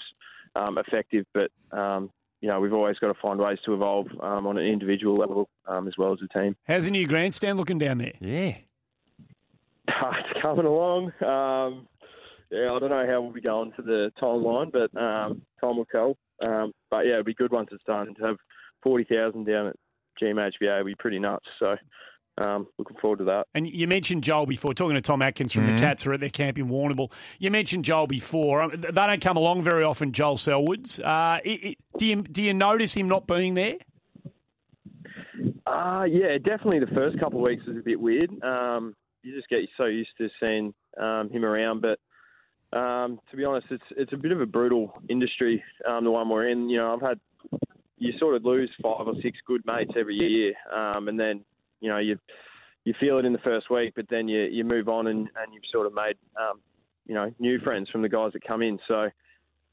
um, 0.55 0.77
effective, 0.77 1.25
but 1.33 1.49
um, 1.77 2.11
you 2.41 2.49
know 2.49 2.59
we've 2.59 2.73
always 2.73 2.97
got 2.99 3.07
to 3.07 3.19
find 3.21 3.39
ways 3.39 3.57
to 3.65 3.73
evolve 3.73 4.07
um, 4.21 4.45
on 4.45 4.57
an 4.57 4.65
individual 4.65 5.15
level 5.15 5.49
um, 5.67 5.87
as 5.87 5.93
well 5.97 6.11
as 6.13 6.19
a 6.23 6.39
team. 6.39 6.55
How's 6.67 6.85
the 6.85 6.91
new 6.91 7.07
grandstand 7.07 7.57
looking 7.57 7.79
down 7.79 7.97
there? 7.99 8.13
Yeah. 8.19 8.55
it's 9.87 10.41
coming 10.41 10.65
along. 10.65 11.05
Um, 11.23 11.87
yeah, 12.51 12.65
I 12.71 12.79
don't 12.79 12.89
know 12.89 13.05
how 13.07 13.21
we'll 13.21 13.31
be 13.31 13.41
going 13.41 13.71
to 13.73 13.81
the 13.81 14.11
timeline, 14.21 14.71
but 14.71 14.95
um, 14.99 15.41
time 15.61 15.77
will 15.77 15.85
tell. 15.85 16.17
Um, 16.47 16.73
but 16.89 17.05
yeah, 17.05 17.13
it'll 17.13 17.23
be 17.23 17.33
good 17.33 17.51
once 17.51 17.69
it's 17.71 17.83
done. 17.85 18.13
To 18.15 18.25
have 18.25 18.37
forty 18.83 19.03
thousand 19.03 19.45
down 19.45 19.67
at 19.67 19.75
GMHBA 20.21 20.77
will 20.79 20.85
be 20.85 20.95
pretty 20.95 21.19
nuts. 21.19 21.45
So 21.59 21.75
um, 22.45 22.67
looking 22.77 22.95
forward 23.01 23.19
to 23.19 23.25
that. 23.25 23.47
And 23.53 23.67
you 23.67 23.85
mentioned 23.87 24.23
Joel 24.23 24.45
before, 24.45 24.73
talking 24.73 24.95
to 24.95 25.01
Tom 25.01 25.21
Atkins 25.21 25.51
from 25.51 25.65
Mhm. 25.65 25.75
the 25.75 25.81
Cats 25.81 26.03
who 26.03 26.11
are 26.11 26.13
at 26.13 26.19
their 26.21 26.29
camp 26.29 26.57
in 26.57 26.69
Warrnambool. 26.69 27.11
You 27.37 27.51
mentioned 27.51 27.83
Joel 27.85 28.07
before. 28.07 28.61
Um, 28.61 28.71
They 28.79 28.91
don't 28.91 29.21
come 29.21 29.35
along 29.37 29.61
very 29.63 29.83
often, 29.83 30.13
Joel 30.13 30.35
Selwoods. 30.37 30.99
Uh, 31.01 31.05
i 31.05 31.41
i 31.45 31.75
do, 31.97 32.05
you, 32.05 32.15
do 32.21 32.41
you 32.43 32.53
notice 32.53 32.93
him 32.93 33.07
not 33.09 33.27
being 33.27 33.55
there? 33.55 33.75
Uh, 35.65 36.05
yeah, 36.09 36.37
definitely 36.37 36.79
the 36.79 36.93
first 36.95 37.19
couple 37.19 37.41
of 37.41 37.47
weeks 37.47 37.65
was 37.65 37.77
a 37.77 37.81
bit 37.81 37.99
weird. 37.99 38.29
Um, 38.43 38.95
you 39.23 39.35
just 39.35 39.47
get 39.49 39.59
so 39.77 39.85
used 39.85 40.11
to 40.17 40.29
seeing 40.45 40.73
um, 40.99 41.29
him 41.29 41.45
around, 41.45 41.81
but 41.81 41.99
um, 42.77 43.19
to 43.31 43.37
be 43.37 43.45
honest, 43.45 43.67
it's 43.69 43.83
it's 43.97 44.13
a 44.13 44.17
bit 44.17 44.31
of 44.31 44.41
a 44.41 44.45
brutal 44.45 44.93
industry, 45.09 45.63
um, 45.87 46.03
the 46.03 46.11
one 46.11 46.29
we're 46.29 46.47
in. 46.49 46.69
You 46.69 46.77
know, 46.77 46.93
I've 46.93 47.01
had 47.01 47.19
you 47.99 48.13
sort 48.17 48.35
of 48.35 48.45
lose 48.45 48.71
five 48.81 49.07
or 49.07 49.13
six 49.21 49.37
good 49.45 49.61
mates 49.65 49.91
every 49.97 50.17
year, 50.19 50.53
um, 50.73 51.07
and 51.07 51.19
then 51.19 51.43
you 51.81 51.89
know 51.89 51.97
you 51.97 52.17
you 52.85 52.93
feel 52.99 53.17
it 53.17 53.25
in 53.25 53.33
the 53.33 53.39
first 53.39 53.69
week, 53.69 53.93
but 53.95 54.05
then 54.09 54.27
you 54.27 54.41
you 54.43 54.63
move 54.63 54.89
on 54.89 55.07
and, 55.07 55.19
and 55.19 55.53
you've 55.53 55.63
sort 55.71 55.85
of 55.85 55.93
made 55.93 56.15
um, 56.39 56.59
you 57.05 57.13
know 57.13 57.31
new 57.39 57.59
friends 57.59 57.89
from 57.89 58.01
the 58.01 58.09
guys 58.09 58.31
that 58.33 58.43
come 58.43 58.61
in. 58.61 58.79
So 58.87 59.09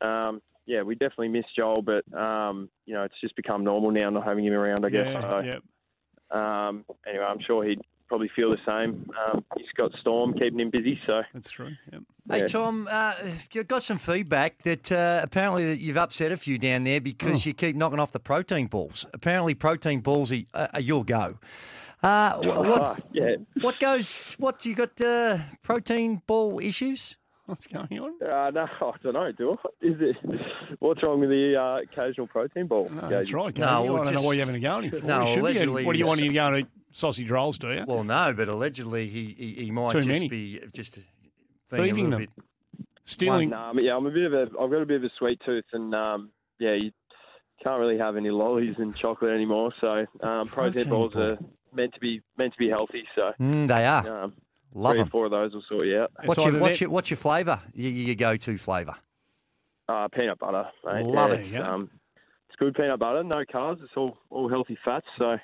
um, 0.01 0.43
yeah, 0.67 0.83
we 0.83 0.97
definitely 0.97 1.29
miss 1.29 1.47
Joel, 1.57 1.83
but 1.83 2.05
um, 2.19 2.69
you 2.85 2.95
know 2.95 3.05
it's 3.05 3.21
just 3.21 3.37
become 3.37 3.65
normal 3.65 3.91
now 3.91 4.11
not 4.11 4.25
having 4.25 4.45
him 4.45 4.53
around. 4.53 4.85
I 4.85 4.91
guess. 4.91 5.07
Yeah, 5.07 5.21
so, 5.21 5.41
yeah. 5.41 6.69
um, 6.69 6.85
anyway, 7.09 7.25
I'm 7.25 7.41
sure 7.47 7.65
he'd 7.65 7.81
probably 8.09 8.31
feel 8.35 8.51
the 8.51 8.59
same. 8.67 9.09
Um, 9.33 9.45
he's 9.57 9.67
got 9.77 9.91
Storm 10.01 10.33
keeping 10.35 10.61
him 10.61 10.71
busy, 10.71 10.99
so 11.07 11.23
that's 11.35 11.51
true. 11.51 11.73
Yep. 11.93 12.03
Hey 12.31 12.39
Yeah. 12.41 12.47
Tom, 12.47 12.89
uh, 12.91 13.15
you've 13.53 13.69
got 13.69 13.83
some 13.83 13.99
feedback 13.99 14.63
that 14.63 14.91
uh, 14.93 15.21
apparently 15.23 15.67
that 15.67 15.81
you've 15.81 15.97
upset 15.97 16.33
a 16.33 16.37
few 16.37 16.59
down 16.59 16.85
there 16.85 17.01
because 17.01 17.47
Oh. 17.47 17.49
you 17.49 17.55
keep 17.55 17.77
knocking 17.77 17.99
off 18.01 18.13
the 18.13 18.21
protein 18.21 18.67
balls. 18.67 19.07
Apparently, 19.13 19.55
protein 19.55 20.01
balls 20.01 20.33
are, 20.33 20.69
are 20.75 20.81
your 20.81 21.05
go. 21.05 21.39
Uh, 22.03 22.41
wh- 22.43 22.51
Ah, 22.51 22.63
what, 22.63 23.03
yeah. 23.13 23.37
what 23.63 23.79
goes? 23.81 24.35
What 24.39 24.65
you 24.67 24.75
got? 24.75 25.01
Uh, 25.01 25.39
protein 25.63 26.23
ball 26.27 26.61
issues? 26.61 27.17
What's 27.51 27.67
going 27.67 27.99
on? 28.01 28.13
Uh, 28.23 28.51
no, 28.51 28.67
I 28.81 28.93
don't 29.03 29.13
know. 29.15 29.33
Do 29.33 29.53
I? 29.53 29.69
Is 29.87 29.97
it? 30.01 30.17
What's 30.81 31.01
wrong 31.07 31.21
with 31.21 31.31
the 31.31 31.57
uh, 31.61 31.77
occasional 31.83 32.27
protein 32.27 32.67
ball? 32.67 32.89
No, 32.91 33.09
that's 33.09 33.33
right. 33.33 33.57
No, 33.57 33.67
No, 33.67 33.73
I 33.73 33.87
don't 33.87 34.05
know 34.07 34.13
just- 34.13 34.25
why 34.25 34.33
you're 34.35 34.45
having 34.47 34.57
a 34.57 34.61
go 34.61 34.79
at 34.79 34.85
him 34.85 34.91
for. 35.01 35.07
No, 35.07 35.21
You 35.21 35.27
should 35.27 35.35
be 35.37 35.41
allegedly 35.41 35.85
what 35.85 35.93
do 35.93 35.99
you 35.99 36.05
he's- 36.05 36.09
want 36.09 36.21
him 36.21 36.29
to 36.29 36.35
go 36.35 36.47
and 36.47 36.57
eat 36.59 36.67
sausage 36.91 37.31
rolls, 37.31 37.59
do 37.59 37.73
you? 37.73 37.85
Well, 37.87 38.05
no, 38.05 38.33
but 38.33 38.49
allegedly 38.49 39.07
he 39.09 39.35
he, 39.39 39.65
he 39.67 39.71
might 39.71 39.91
Too 39.91 39.99
just 39.99 40.09
many. 40.09 40.29
be 40.29 40.61
just 40.75 40.97
being 40.97 41.07
a 41.73 41.77
Thieving 41.87 42.11
them. 42.11 42.21
bit- 42.21 42.31
Stealing. 43.05 43.51
No, 43.51 43.57
um, 43.59 43.79
yeah, 43.81 43.97
I'm 43.97 44.07
a 44.07 44.11
bit 44.11 44.25
of 44.25 44.33
a. 44.33 44.43
I've 44.61 44.71
got 44.71 44.83
a 44.83 44.87
bit 44.87 44.97
of 44.97 45.05
a 45.05 45.11
sweet 45.17 45.41
tooth, 45.47 45.65
and 45.73 45.95
um, 45.95 46.31
yeah, 46.59 46.75
you 46.75 46.91
can't 47.63 47.79
really 47.79 47.99
have 47.99 48.17
any 48.17 48.31
lollies 48.31 48.75
and 48.79 48.97
chocolate 48.97 49.31
anymore. 49.33 49.73
So 49.81 50.05
um, 50.23 50.49
protein, 50.49 50.49
Protein 50.49 50.89
balls 50.91 51.15
ball. 51.15 51.23
are 51.23 51.39
meant 51.73 51.95
to 51.95 52.01
be 52.01 52.21
meant 52.37 52.53
to 52.55 52.59
be 52.59 52.69
healthy. 52.69 53.05
So 53.15 53.31
Mm, 53.41 53.69
they 53.69 53.87
are. 53.87 54.25
um, 54.25 54.33
Love 54.77 54.93
three 54.93 55.01
or 55.01 55.05
them. 55.05 55.11
four 55.11 55.25
of 55.25 55.31
those 55.31 55.55
will 55.55 55.65
sort 55.69 55.87
you 55.87 56.01
out. 56.01 56.13
What's 56.27 56.45
your 56.45 56.59
what's 56.59 56.81
your 56.83 56.91
what's 56.91 57.11
your 57.11 57.17
flavour? 57.17 57.61
Your, 57.73 57.91
your 57.91 58.15
go 58.15 58.37
to 58.37 58.59
flavour? 58.59 58.95
Uh, 59.89 60.07
peanut 60.09 60.39
butter. 60.39 60.67
Mate. 60.85 61.07
Love 61.07 61.31
yeah, 61.31 61.37
it. 61.37 61.49
Yeah. 61.49 61.75
um, 61.75 61.91
it's 62.49 62.57
good 62.59 62.75
peanut 62.75 62.99
butter, 62.99 63.25
no 63.25 63.43
carbs. 63.51 63.83
It's 63.83 63.93
all 63.97 64.19
all 64.29 64.51
healthy 64.51 64.77
fats. 64.85 65.07
So 65.19 65.39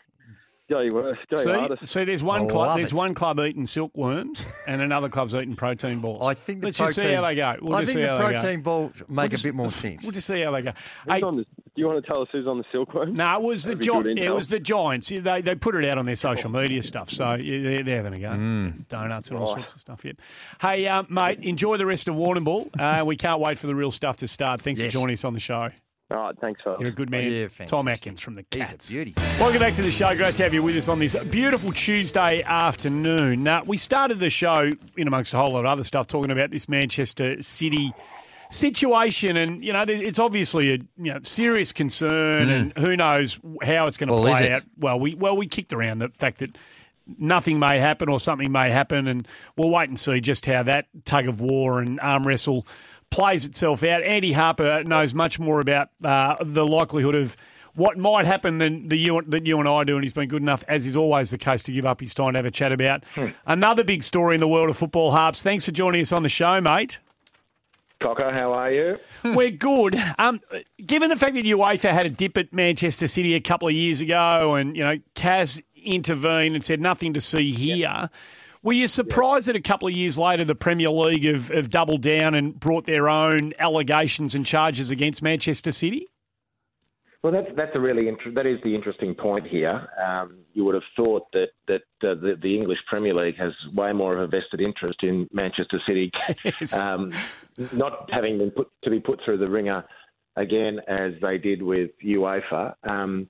go 0.71 0.81
your 0.81 0.95
worst, 0.95 1.21
go 1.29 1.37
your 1.37 1.45
See, 1.45 1.51
hardest. 1.61 1.87
see, 1.93 2.05
there's 2.05 2.23
one 2.23 2.43
I 2.43 2.47
club. 2.47 2.67
love 2.69 2.77
There's 2.77 2.93
it. 2.93 2.97
one 2.97 3.15
club 3.15 3.41
eating 3.41 3.67
silkworms, 3.67 4.45
and 4.67 4.81
another 4.81 5.09
club's 5.09 5.35
eating 5.35 5.55
protein 5.57 6.01
balls. 6.01 6.23
I 6.27 6.35
think 6.35 6.61
the 6.61 6.69
Let's 6.69 6.79
protein, 6.79 6.95
just 6.95 7.07
see 7.07 7.13
how 7.15 7.23
they 7.23 7.35
go. 7.35 7.57
We'll 7.61 7.77
I 7.77 7.81
just 7.81 7.93
think 7.93 8.05
see 8.05 8.09
the 8.11 8.17
how 8.17 8.29
protein 8.29 8.61
balls 8.63 9.03
make 9.09 9.31
just- 9.33 9.45
a 9.45 9.49
bit 9.49 9.55
more 9.55 9.69
sense. 9.71 10.03
We'll 10.03 10.13
just 10.13 10.27
see 10.27 10.41
how 10.41 10.51
they 10.53 10.63
go. 10.63 10.73
Hey, 11.09 11.21
the, 11.21 11.31
do 11.33 11.45
you 11.77 11.87
want 11.87 12.05
to 12.05 12.11
tell 12.13 12.23
us 12.23 12.29
who's 12.33 12.47
on 12.47 12.59
the 12.59 12.65
silkworm? 12.73 13.15
no, 13.15 13.37
it 13.37 13.43
was 13.43 13.65
the 13.65 13.71
That'd 13.75 13.79
be 13.81 13.85
Gi- 13.87 13.93
good 13.93 14.19
it 14.19 14.31
was 14.35 14.49
the 14.49 14.61
Giants. 14.61 15.11
Yeah, 15.11 15.21
They 15.21 15.41
they 15.43 15.55
put 15.55 15.75
it 15.75 15.85
out 15.91 15.99
on 15.99 16.07
their 16.07 16.17
social 16.17 16.51
media 16.51 16.83
stuff, 16.83 17.11
so 17.11 17.35
yeah, 17.35 17.63
they're, 17.63 17.83
they're 17.85 17.97
having 18.03 18.15
a 18.15 18.19
go. 18.21 18.29
Mm. 18.31 18.89
Donuts 18.89 19.29
and 19.31 19.39
all 19.39 19.47
Right. 19.47 19.57
sorts 19.57 19.75
of 19.75 19.81
stuff. 19.81 20.05
Yeah. 20.05 20.13
Hey, 20.61 20.87
uh, 20.87 21.03
mate, 21.09 21.41
enjoy 21.43 21.77
the 21.77 21.87
rest 21.87 22.09
of 22.09 22.15
Warrnambool. 22.15 22.69
Uh, 22.79 23.05
we 23.05 23.17
can't 23.17 23.41
wait 23.41 23.59
for 23.59 23.67
the 23.67 23.75
real 23.75 23.91
stuff 23.91 24.17
to 24.19 24.29
start. 24.29 24.61
Thanks 24.61 24.81
Yes. 24.81 24.87
for 24.93 24.99
joining 25.01 25.15
us 25.15 25.25
on 25.25 25.35
the 25.35 25.41
show. 25.41 25.71
All 26.13 26.19
right, 26.19 26.39
thanks, 26.39 26.61
fellas. 26.63 26.79
You're 26.81 26.91
a 26.91 26.95
good 26.95 27.11
man. 27.11 27.31
Yeah, 27.31 27.49
Tom. 27.67 27.89
Atkins 27.89 28.21
from 28.21 28.35
the 28.35 28.45
He's 28.51 28.69
Cats. 28.69 28.89
a 28.91 28.93
beauty. 28.93 29.15
Welcome 29.41 29.61
back 29.61 29.75
to 29.77 29.83
the 29.83 29.91
show. 29.91 30.15
Great 30.15 30.35
to 30.37 30.43
have 30.43 30.53
you 30.53 30.63
with 30.63 30.77
us 30.77 30.89
on 30.89 30.99
this 30.99 31.15
beautiful 31.25 31.73
Tuesday 31.73 32.43
afternoon. 32.43 33.43
Now, 33.43 33.63
we 33.65 33.77
started 33.79 34.19
the 34.21 34.29
show, 34.29 34.71
in 34.97 35.09
amongst 35.09 35.33
a 35.33 35.39
whole 35.39 35.53
lot 35.53 35.61
of 35.61 35.67
other 35.67 35.85
stuff, 35.85 36.07
talking 36.07 36.31
about 36.31 36.51
this 36.51 36.69
Manchester 36.69 37.41
City 37.41 37.93
situation, 38.51 39.37
and 39.37 39.65
you 39.65 39.73
know, 39.73 39.85
it's 39.89 40.19
obviously 40.19 40.75
a 40.75 40.79
you 40.99 41.13
know 41.15 41.21
serious 41.23 41.73
concern, 41.73 42.51
and 42.51 42.73
who 42.79 42.97
knows 42.97 43.39
how 43.63 43.87
it's 43.87 43.97
going 43.97 44.09
to 44.09 44.15
Mm. 44.15 44.23
Well, 44.25 44.35
play 44.39 44.53
out. 44.53 44.63
Well, 44.79 45.01
we 45.01 45.15
well 45.15 45.37
we 45.37 45.47
kicked 45.47 45.73
around 45.73 45.99
the 45.99 46.09
fact 46.11 46.39
that 46.39 46.57
nothing 47.19 47.59
may 47.59 47.79
happen 47.79 48.09
or 48.09 48.21
something 48.21 48.53
may 48.53 48.71
happen, 48.71 49.09
and 49.09 49.27
we'll 49.57 49.71
wait 49.71 49.89
and 49.89 49.99
see 49.99 50.21
just 50.21 50.45
how 50.47 50.63
that 50.65 50.87
tug 51.05 51.27
of 51.27 51.41
war 51.41 51.81
and 51.81 51.99
arm 52.01 52.27
wrestle 52.27 52.67
plays 53.13 53.45
itself 53.45 53.85
out. 53.85 54.03
Andy 54.03 54.33
Harper 54.33 54.83
knows 54.85 55.15
much 55.15 55.39
more 55.39 55.61
about 55.61 55.91
uh, 56.03 56.37
the 56.41 56.67
likelihood 56.67 57.15
of 57.15 57.37
what 57.75 57.97
might 57.97 58.27
happen 58.27 58.59
than 58.59 58.89
the 58.89 58.97
you, 58.97 59.23
that 59.29 59.47
you 59.47 59.59
and 59.61 59.69
I 59.69 59.85
do, 59.85 59.95
and 59.95 60.03
he's 60.03 60.13
been 60.13 60.29
good 60.29 60.43
enough, 60.43 60.65
as 60.67 60.87
is 60.87 60.97
always 60.97 61.31
the 61.31 61.39
case, 61.39 61.63
to 61.65 61.73
give 61.73 61.87
up 61.87 62.01
his 62.01 62.15
time 62.15 62.33
to 62.33 62.39
have 62.39 62.47
a 62.47 62.51
chat 62.51 62.73
about. 62.73 63.05
Hmm. 63.15 63.29
Another 63.47 63.85
big 63.85 64.03
story 64.03 64.35
in 64.35 64.41
the 64.41 64.49
world 64.49 64.69
of 64.69 64.77
football, 64.77 65.13
Harps. 65.13 65.43
Thanks 65.43 65.65
for 65.65 65.71
joining 65.71 66.01
us 66.01 66.13
on 66.13 66.23
the 66.23 66.29
show, 66.29 66.61
mate. 66.61 66.99
Cocker, 68.03 68.33
how 68.33 68.53
are 68.53 68.71
you? 68.73 68.97
We're 69.25 69.51
good. 69.51 69.97
Um, 70.19 70.41
given 70.85 71.09
the 71.09 71.17
fact 71.17 71.35
that 71.35 71.45
UEFA 71.45 71.93
had 71.93 72.05
a 72.05 72.11
dip 72.11 72.37
at 72.37 72.53
Manchester 72.53 73.07
City 73.07 73.35
a 73.35 73.41
couple 73.41 73.69
of 73.69 73.75
years 73.75 74.01
ago, 74.01 74.55
and 74.55 74.77
you 74.77 74.83
know 74.83 74.99
CAS 75.15 75.63
intervened 75.77 76.57
and 76.57 76.65
said 76.65 76.81
nothing 76.81 77.15
to 77.15 77.21
see 77.21 77.53
here. 77.53 78.11
Were 78.63 78.73
you 78.73 78.87
surprised 78.87 79.49
that 79.49 79.57
a 79.57 79.61
couple 79.61 79.89
of 79.89 79.95
years 79.95 80.17
later 80.17 80.45
the 80.45 80.55
Premier 80.55 80.91
League 80.91 81.25
have, 81.25 81.49
have 81.49 81.69
doubled 81.69 82.03
down 82.03 82.35
and 82.35 82.59
brought 82.59 82.87
their 82.87 83.09
own 83.09 83.55
allegations 83.59 84.37
and 84.37 84.47
charges 84.47 84.93
against 84.93 85.21
Manchester 85.21 85.73
City? 85.73 86.09
Well, 87.23 87.33
that's 87.33 87.49
that's 87.57 87.71
a 87.75 87.81
really 87.81 88.09
inter- 88.09 88.33
that 88.33 88.47
is 88.47 88.59
the 88.65 88.75
interesting 88.75 89.15
point 89.15 89.47
here. 89.47 89.89
Um, 90.05 90.39
you 90.55 90.65
would 90.65 90.75
have 90.75 90.83
thought 90.97 91.31
that 91.33 91.51
that 91.69 91.83
uh, 92.03 92.15
the, 92.15 92.37
the 92.41 92.57
English 92.57 92.79
Premier 92.89 93.15
League 93.15 93.37
has 93.37 93.53
way 93.75 93.91
more 93.93 94.17
of 94.17 94.23
a 94.23 94.27
vested 94.27 94.61
interest 94.61 95.03
in 95.03 95.29
Manchester 95.33 95.81
City, 95.87 96.11
um, 96.83 97.13
not 97.73 98.11
having 98.13 98.39
been 98.39 98.51
put 98.51 98.69
to 98.83 98.91
be 98.91 98.99
put 98.99 99.21
through 99.25 99.39
the 99.39 99.51
ringer 99.51 99.85
again 100.35 100.81
as 100.89 101.13
they 101.21 101.39
did 101.39 101.63
with 101.63 101.91
UEFA. 102.05 102.75
Um, 102.91 103.29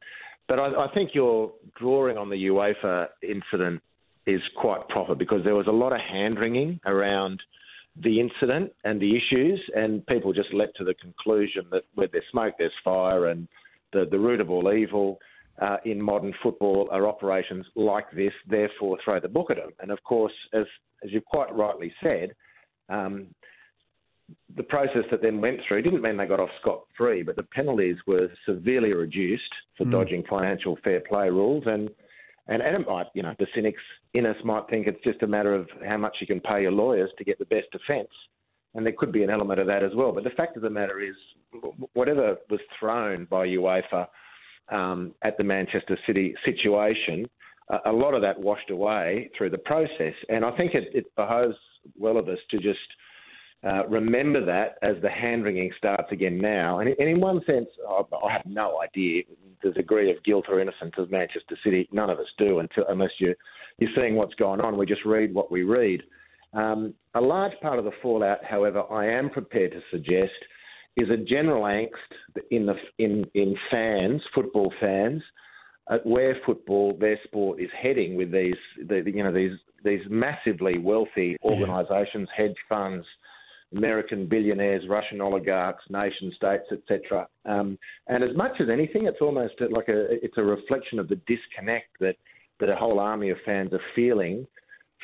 but 0.49 0.59
I, 0.59 0.85
I 0.85 0.95
think 0.95 1.15
your 1.15 1.53
drawing 1.79 2.17
on 2.17 2.31
the 2.31 2.47
UEFA 2.47 3.09
incident 3.23 3.83
is 4.27 4.41
quite 4.57 4.89
proper 4.89 5.15
because 5.15 5.43
there 5.45 5.55
was 5.55 5.67
a 5.67 5.73
lot 5.73 5.93
of 5.93 6.01
hand 6.01 6.39
wringing 6.39 6.81
around 6.87 7.43
the 7.97 8.21
incident 8.21 8.73
and 8.85 9.01
the 9.01 9.15
issues, 9.17 9.61
and 9.75 10.07
people 10.07 10.33
just 10.33 10.53
leapt 10.55 10.77
to 10.77 10.85
the 10.85 10.95
conclusion 10.95 11.67
that 11.71 11.83
where 11.95 12.09
there's 12.11 12.25
smoke, 12.31 12.55
there's 12.59 12.73
fire, 12.83 13.27
and 13.27 13.49
the, 13.93 14.07
the 14.11 14.19
root 14.19 14.41
of 14.41 14.49
all 14.49 14.73
evil 14.73 15.19
uh, 15.61 15.77
in 15.85 16.03
modern 16.03 16.33
football 16.43 16.89
are 16.91 17.07
operations 17.07 17.67
like 17.75 18.11
this, 18.13 18.31
therefore 18.49 18.97
throw 19.05 19.21
the 19.21 19.29
book 19.29 19.51
at 19.51 19.59
them. 19.59 19.71
And 19.81 19.91
of 19.91 20.03
course, 20.05 20.33
as, 20.55 20.65
as 21.05 21.13
you've 21.13 21.25
quite 21.27 21.55
rightly 21.55 21.93
said, 22.03 22.35
um, 22.89 23.27
the 24.57 24.63
process 24.63 25.05
that 25.11 25.21
then 25.21 25.43
went 25.43 25.61
through 25.69 25.83
didn't 25.83 26.01
mean 26.01 26.17
they 26.17 26.27
got 26.27 26.41
off 26.41 26.49
scot 26.63 26.85
free, 26.97 27.23
but 27.23 27.37
the 27.37 27.43
penalties 27.43 27.97
were 28.07 28.31
severely 28.47 28.93
reduced 28.93 29.53
for 29.77 29.85
Mm. 29.85 29.93
dodging 29.93 30.25
financial 30.25 30.79
fair 30.83 31.01
play 31.01 31.29
rules. 31.29 31.65
And, 31.67 31.91
and, 32.53 32.61
and 32.61 32.79
it 32.79 32.87
might, 32.87 33.07
you 33.15 33.23
know, 33.23 33.35
the 33.39 33.47
cynics 33.55 33.81
in 34.13 34.27
us 34.27 34.37
might 34.45 34.69
think 34.69 34.87
it's 34.87 35.03
just 35.07 35.23
a 35.23 35.27
matter 35.27 35.55
of 35.55 35.69
how 35.89 35.97
much 35.97 36.17
you 36.21 36.27
can 36.27 36.39
pay 36.39 36.61
your 36.61 36.73
lawyers 36.73 37.11
to 37.17 37.25
get 37.25 37.39
the 37.39 37.47
best 37.47 37.71
defence. 37.73 38.11
And 38.75 38.87
there 38.87 38.95
could 38.97 39.11
be 39.11 39.23
an 39.23 39.31
element 39.31 39.59
of 39.59 39.67
that 39.69 39.83
as 39.83 39.93
well. 39.95 40.13
But 40.13 40.25
the 40.25 40.31
fact 40.31 40.57
of 40.57 40.63
the 40.63 40.71
matter 40.71 41.01
is, 41.01 41.15
whatever 41.95 42.37
was 42.51 42.61
thrown 42.79 43.27
by 43.31 43.47
UEFA 43.47 44.07
um, 44.71 45.15
at 45.23 45.39
the 45.39 45.45
Manchester 45.45 45.99
City 46.07 46.35
situation, 46.47 47.25
a, 47.71 47.79
a 47.87 47.93
lot 47.93 48.13
of 48.13 48.21
that 48.21 48.39
washed 48.39 48.71
away 48.71 49.31
through 49.37 49.51
the 49.51 49.59
process. 49.59 50.15
And 50.29 50.45
I 50.45 50.55
think 50.57 50.75
it, 50.75 50.89
it 50.95 51.07
behoves 51.17 51.57
well 51.97 52.19
of 52.19 52.29
us 52.29 52.39
to 52.51 52.59
just 52.59 52.81
uh, 53.71 53.87
remember 53.89 54.45
that 54.45 54.79
as 54.83 55.01
the 55.03 55.11
hand 55.11 55.45
wringing 55.45 55.71
starts 55.79 56.11
again 56.11 56.39
now. 56.39 56.81
And, 56.81 56.91
in 56.91 57.21
one 57.21 57.41
sense, 57.45 57.69
I, 57.89 58.03
I 58.25 58.33
have 58.33 58.47
no 58.47 58.81
idea 58.83 59.23
the 59.63 59.71
degree 59.71 60.11
of 60.11 60.23
guilt 60.25 60.47
or 60.49 60.61
innocence 60.61 60.95
of 60.99 61.11
Manchester 61.11 61.57
City. 61.65 61.89
None 61.93 62.11
of 62.11 62.19
us 62.19 62.27
do 62.39 62.59
until 62.59 62.85
unless 62.89 63.13
you 63.21 63.35
you're 63.79 63.91
seeing 64.01 64.17
what's 64.17 64.35
going 64.35 64.61
on. 64.61 64.77
We 64.77 64.87
just 64.87 65.05
read 65.05 65.33
what 65.33 65.51
we 65.51 65.63
read. 65.63 66.03
Um, 66.53 66.95
a 67.15 67.21
large 67.21 67.53
part 67.63 67.79
of 67.79 67.85
the 67.85 67.93
fallout, 68.03 68.45
however, 68.45 68.83
I 68.91 69.07
am 69.07 69.31
prepared 69.31 69.73
to 69.73 69.81
suggest 69.91 70.27
is 71.01 71.09
a 71.09 71.17
general 71.17 71.65
angst 71.65 72.43
in 72.51 72.67
the 72.67 72.75
in 72.99 73.23
in 73.35 73.57
fans, 73.71 74.21
football 74.35 74.73
fans, 74.81 75.23
at 75.91 76.05
where 76.05 76.37
football, 76.45 76.97
their 77.01 77.19
sport, 77.25 77.61
is 77.61 77.71
heading 77.81 78.17
with 78.17 78.31
these 78.31 78.53
the, 78.87 79.03
you 79.07 79.23
know 79.23 79.33
these 79.33 79.59
these 79.85 80.03
massively 80.11 80.79
wealthy 80.79 81.37
organisations, 81.43 82.29
hedge 82.37 82.57
funds, 82.69 83.07
American 83.77 84.27
billionaires, 84.27 84.83
Russian 84.89 85.21
oligarchs, 85.21 85.85
nation 85.89 86.33
states, 86.37 86.65
etc. 86.73 87.27
Um, 87.45 87.79
and 88.09 88.23
as 88.23 88.37
much 88.37 88.61
as 88.61 88.69
anything, 88.69 89.07
it's 89.07 89.21
almost 89.21 89.55
like 89.71 89.89
a 89.89 90.25
it's 90.25 90.39
a 90.39 90.43
reflection 90.43 90.99
of 90.99 91.09
the 91.09 91.17
disconnect 91.27 91.99
that 92.01 92.17
that 92.61 92.75
a 92.75 92.77
whole 92.77 93.01
army 93.01 93.31
of 93.31 93.39
fans 93.45 93.73
are 93.73 93.81
feeling 93.95 94.47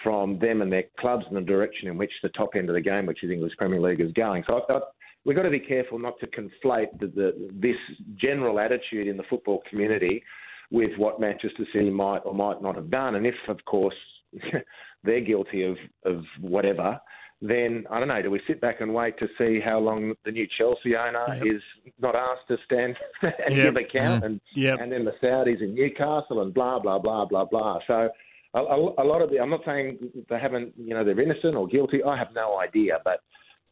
from 0.02 0.38
them 0.38 0.62
and 0.62 0.72
their 0.72 0.84
clubs 1.00 1.24
and 1.28 1.36
the 1.36 1.40
direction 1.40 1.88
in 1.88 1.98
which 1.98 2.12
the 2.22 2.28
top 2.30 2.50
end 2.54 2.68
of 2.68 2.74
the 2.74 2.80
game, 2.80 3.06
which 3.06 3.24
is 3.24 3.30
English 3.30 3.56
Premier 3.56 3.80
League, 3.80 4.00
is 4.00 4.12
going. 4.12 4.44
So 4.48 4.64
I, 4.68 4.74
I, 4.74 4.80
we've 5.24 5.36
got 5.36 5.42
to 5.42 5.50
be 5.50 5.58
careful 5.58 5.98
not 5.98 6.14
to 6.20 6.30
conflate 6.30 6.98
the, 7.00 7.08
the, 7.08 7.50
this 7.52 7.76
general 8.16 8.60
attitude 8.60 9.06
in 9.06 9.16
the 9.16 9.24
football 9.24 9.62
community 9.68 10.22
with 10.70 10.90
what 10.96 11.20
Manchester 11.20 11.64
City 11.72 11.90
might 11.90 12.18
or 12.18 12.34
might 12.34 12.62
not 12.62 12.76
have 12.76 12.90
done. 12.90 13.16
And 13.16 13.26
if, 13.26 13.34
of 13.48 13.64
course, 13.64 13.96
they're 15.04 15.20
guilty 15.20 15.64
of, 15.64 15.76
of 16.04 16.22
whatever, 16.40 17.00
then 17.41 17.86
I 17.91 17.99
don't 17.99 18.09
know. 18.09 18.20
Do 18.20 18.30
we 18.30 18.41
sit 18.47 18.61
back 18.61 18.80
and 18.80 18.93
wait 18.93 19.14
to 19.18 19.28
see 19.39 19.61
how 19.61 19.78
long 19.78 20.14
the 20.24 20.32
new 20.32 20.47
Chelsea 20.59 20.97
owner 20.97 21.39
is 21.45 21.62
not 22.01 22.16
asked 22.16 22.49
to 22.49 22.57
stand 22.64 22.97
and 23.47 23.57
Yep. 23.57 23.74
give 23.74 23.84
account, 23.86 24.22
Mm. 24.22 24.26
and 24.26 24.41
Yep. 24.55 24.80
and 24.80 24.93
then 24.93 25.05
the 25.05 25.12
Saudis 25.22 25.61
in 25.62 25.74
Newcastle 25.74 26.43
and 26.43 26.53
blah 26.53 26.78
blah 26.78 26.99
blah 26.99 27.24
blah 27.26 27.45
blah. 27.45 27.78
So 27.86 28.11
a, 28.55 28.59
a, 28.61 28.76
a 29.03 29.05
lot 29.05 29.22
of 29.22 29.30
the 29.30 29.41
I'm 29.41 29.51
not 29.51 29.64
saying 29.64 29.99
they 30.28 30.39
haven't, 30.39 30.72
you 30.76 30.95
know, 30.95 31.05
they're 31.05 31.20
innocent 31.20 31.55
or 31.55 31.68
guilty. 31.68 32.03
I 32.03 32.16
have 32.18 32.32
no 32.34 32.59
idea, 32.59 32.95
but 33.05 33.20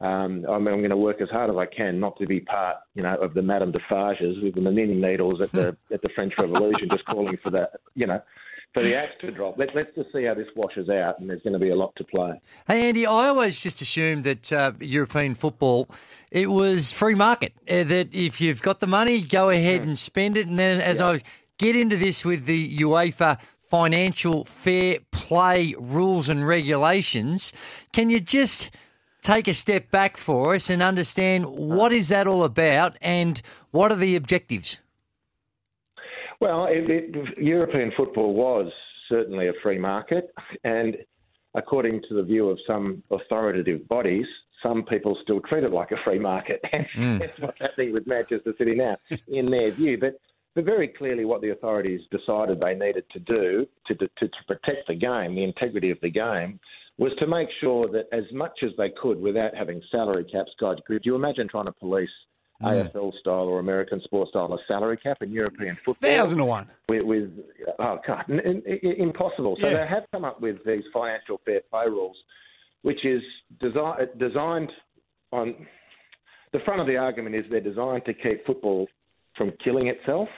um, 0.03 0.45
I'm, 0.47 0.67
I'm 0.69 0.79
going 0.81 0.91
to 0.91 0.97
work 0.97 1.23
as 1.23 1.31
hard 1.31 1.51
as 1.51 1.57
I 1.59 1.65
can 1.65 1.99
not 1.99 2.19
to 2.19 2.27
be 2.27 2.41
part, 2.41 2.77
you 2.95 3.03
know, 3.03 3.15
of 3.17 3.33
the 3.33 3.41
Madame 3.41 3.73
Defarges 3.73 4.43
with 4.43 4.55
the 4.55 4.61
knitting 4.61 5.01
needles 5.01 5.41
at 5.41 5.51
the 5.53 5.77
at 5.93 6.03
the 6.03 6.11
French 6.15 6.35
Revolution, 6.39 6.89
just 6.91 7.07
calling 7.07 7.37
for 7.43 7.51
that, 7.51 7.81
you 7.95 8.07
know, 8.07 8.21
for 8.75 8.83
the 8.83 8.95
axe 8.95 9.15
to 9.21 9.31
drop. 9.31 9.57
Let, 9.59 9.75
let's 9.75 9.95
just 9.95 10.13
see 10.13 10.25
how 10.25 10.35
this 10.35 10.49
washes 10.55 10.89
out, 10.91 11.19
and 11.19 11.31
there's 11.31 11.43
going 11.43 11.55
to 11.55 11.59
be 11.59 11.71
a 11.71 11.75
lot 11.75 11.95
to 11.97 12.05
play. 12.05 12.41
Hey, 12.67 12.89
Andy, 12.89 13.07
I 13.07 13.29
always 13.29 13.59
just 13.59 13.81
assumed 13.81 14.25
that 14.25 14.53
uh, 14.53 14.73
European 14.81 15.35
football, 15.35 15.89
it 16.31 16.51
was 16.51 16.93
free 16.93 17.15
market. 17.15 17.55
Uh, 17.69 17.85
that 17.85 18.15
if 18.15 18.41
you've 18.41 18.63
got 18.63 18.81
the 18.81 18.87
money, 18.87 19.23
go 19.23 19.49
ahead 19.49 19.83
and 19.83 19.99
spend 19.99 20.37
it. 20.37 20.47
And 20.47 20.59
then 20.59 20.81
as 20.81 21.01
I 21.01 21.21
get 21.59 21.75
into 21.75 21.97
this 21.97 22.25
with 22.25 22.45
the 22.45 22.79
UEFA 22.79 23.39
financial 23.63 24.45
fair 24.45 24.99
play 25.11 25.75
rules 25.79 26.29
and 26.29 26.47
regulations, 26.47 27.53
can 27.93 28.11
you 28.11 28.21
just 28.21 28.71
take 29.23 29.49
a 29.49 29.55
step 29.55 29.91
back 29.91 30.17
for 30.17 30.55
us 30.55 30.71
and 30.71 30.83
understand 30.83 31.47
what 31.47 31.93
is 31.93 32.09
that 32.11 32.27
all 32.27 32.45
about 32.45 32.97
and 33.01 33.43
what 33.71 33.91
are 33.91 33.97
the 33.97 34.15
objectives? 34.15 34.81
Well, 36.41 36.67
it, 36.67 36.89
it, 36.89 37.39
European 37.39 37.93
football 37.97 38.35
was 38.35 38.71
certainly 39.09 39.49
a 39.49 39.53
free 39.63 39.79
market, 39.79 40.33
and 40.65 40.97
according 41.55 42.03
to 42.09 42.15
the 42.15 42.23
view 42.23 42.51
of 42.51 42.59
some 42.67 43.03
authoritative 43.11 43.89
bodies, 43.89 44.27
some 44.63 44.83
people 44.85 45.17
still 45.23 45.41
treat 45.41 45.65
it 45.65 45.73
like 45.73 45.91
a 45.93 45.97
free 46.05 46.19
market. 46.19 46.61
And 46.73 46.87
that's 47.21 47.39
mm. 47.39 47.43
what's 47.43 47.61
happening 47.61 47.93
with 47.93 48.07
Manchester 48.07 48.55
City 48.59 48.77
now, 48.77 48.97
in 49.29 49.47
their 49.47 49.71
view. 49.71 49.99
But, 49.99 50.21
but 50.55 50.65
very 50.65 50.89
clearly, 50.89 51.25
what 51.25 51.41
the 51.41 51.51
authorities 51.51 52.01
decided 52.11 52.61
they 52.61 52.75
needed 52.75 53.05
to 53.11 53.19
do 53.21 53.67
to, 53.87 53.95
to, 53.95 54.07
to 54.07 54.45
protect 54.47 54.89
the 54.89 54.95
game, 54.95 55.35
the 55.35 55.45
integrity 55.45 55.91
of 55.91 56.01
the 56.01 56.11
game, 56.11 56.61
was 56.99 57.13
to 57.19 57.27
make 57.27 57.49
sure 57.61 57.83
that 57.93 58.07
as 58.13 58.25
much 58.33 58.59
as 58.65 58.71
they 58.79 58.91
could, 58.91 59.21
without 59.21 59.55
having 59.55 59.83
salary 59.91 60.25
caps, 60.25 60.53
God, 60.59 60.81
could 60.87 61.03
you 61.05 61.15
imagine 61.15 61.49
trying 61.49 61.67
to 61.67 61.73
police 61.73 62.09
Mm. 62.63 62.91
AFL 62.93 63.13
style 63.21 63.49
or 63.49 63.59
American 63.59 64.01
sports 64.03 64.31
style 64.31 64.53
a 64.55 64.59
salary 64.73 64.97
cap 64.97 65.19
in 65.23 65.31
European 65.31 65.75
football? 65.75 65.95
Thousand 66.11 66.39
to 66.39 66.45
one. 66.45 66.69
with, 66.89 67.03
with 67.03 67.31
oh 67.79 67.99
god, 68.07 68.25
n- 68.31 68.41
n- 68.41 68.63
impossible. 68.83 69.57
So 69.61 69.69
Yeah. 69.69 69.85
they 69.85 69.91
have 69.91 70.05
come 70.13 70.25
up 70.25 70.41
with 70.41 70.65
these 70.65 70.85
financial 70.93 71.41
fair 71.45 71.61
play 71.71 71.87
rules, 71.87 72.17
which 72.83 73.05
is 73.05 73.23
desi- 73.63 74.19
designed 74.19 74.73
on 75.33 75.67
the 76.53 76.61
front 76.61 76.81
of 76.81 76.87
the 76.87 76.97
argument 76.97 77.35
is 77.35 77.43
they're 77.51 77.61
designed 77.61 78.05
to 78.07 78.15
keep 78.15 78.47
football 78.47 78.89
from 79.37 79.53
killing 79.63 79.89
itself, 79.89 80.29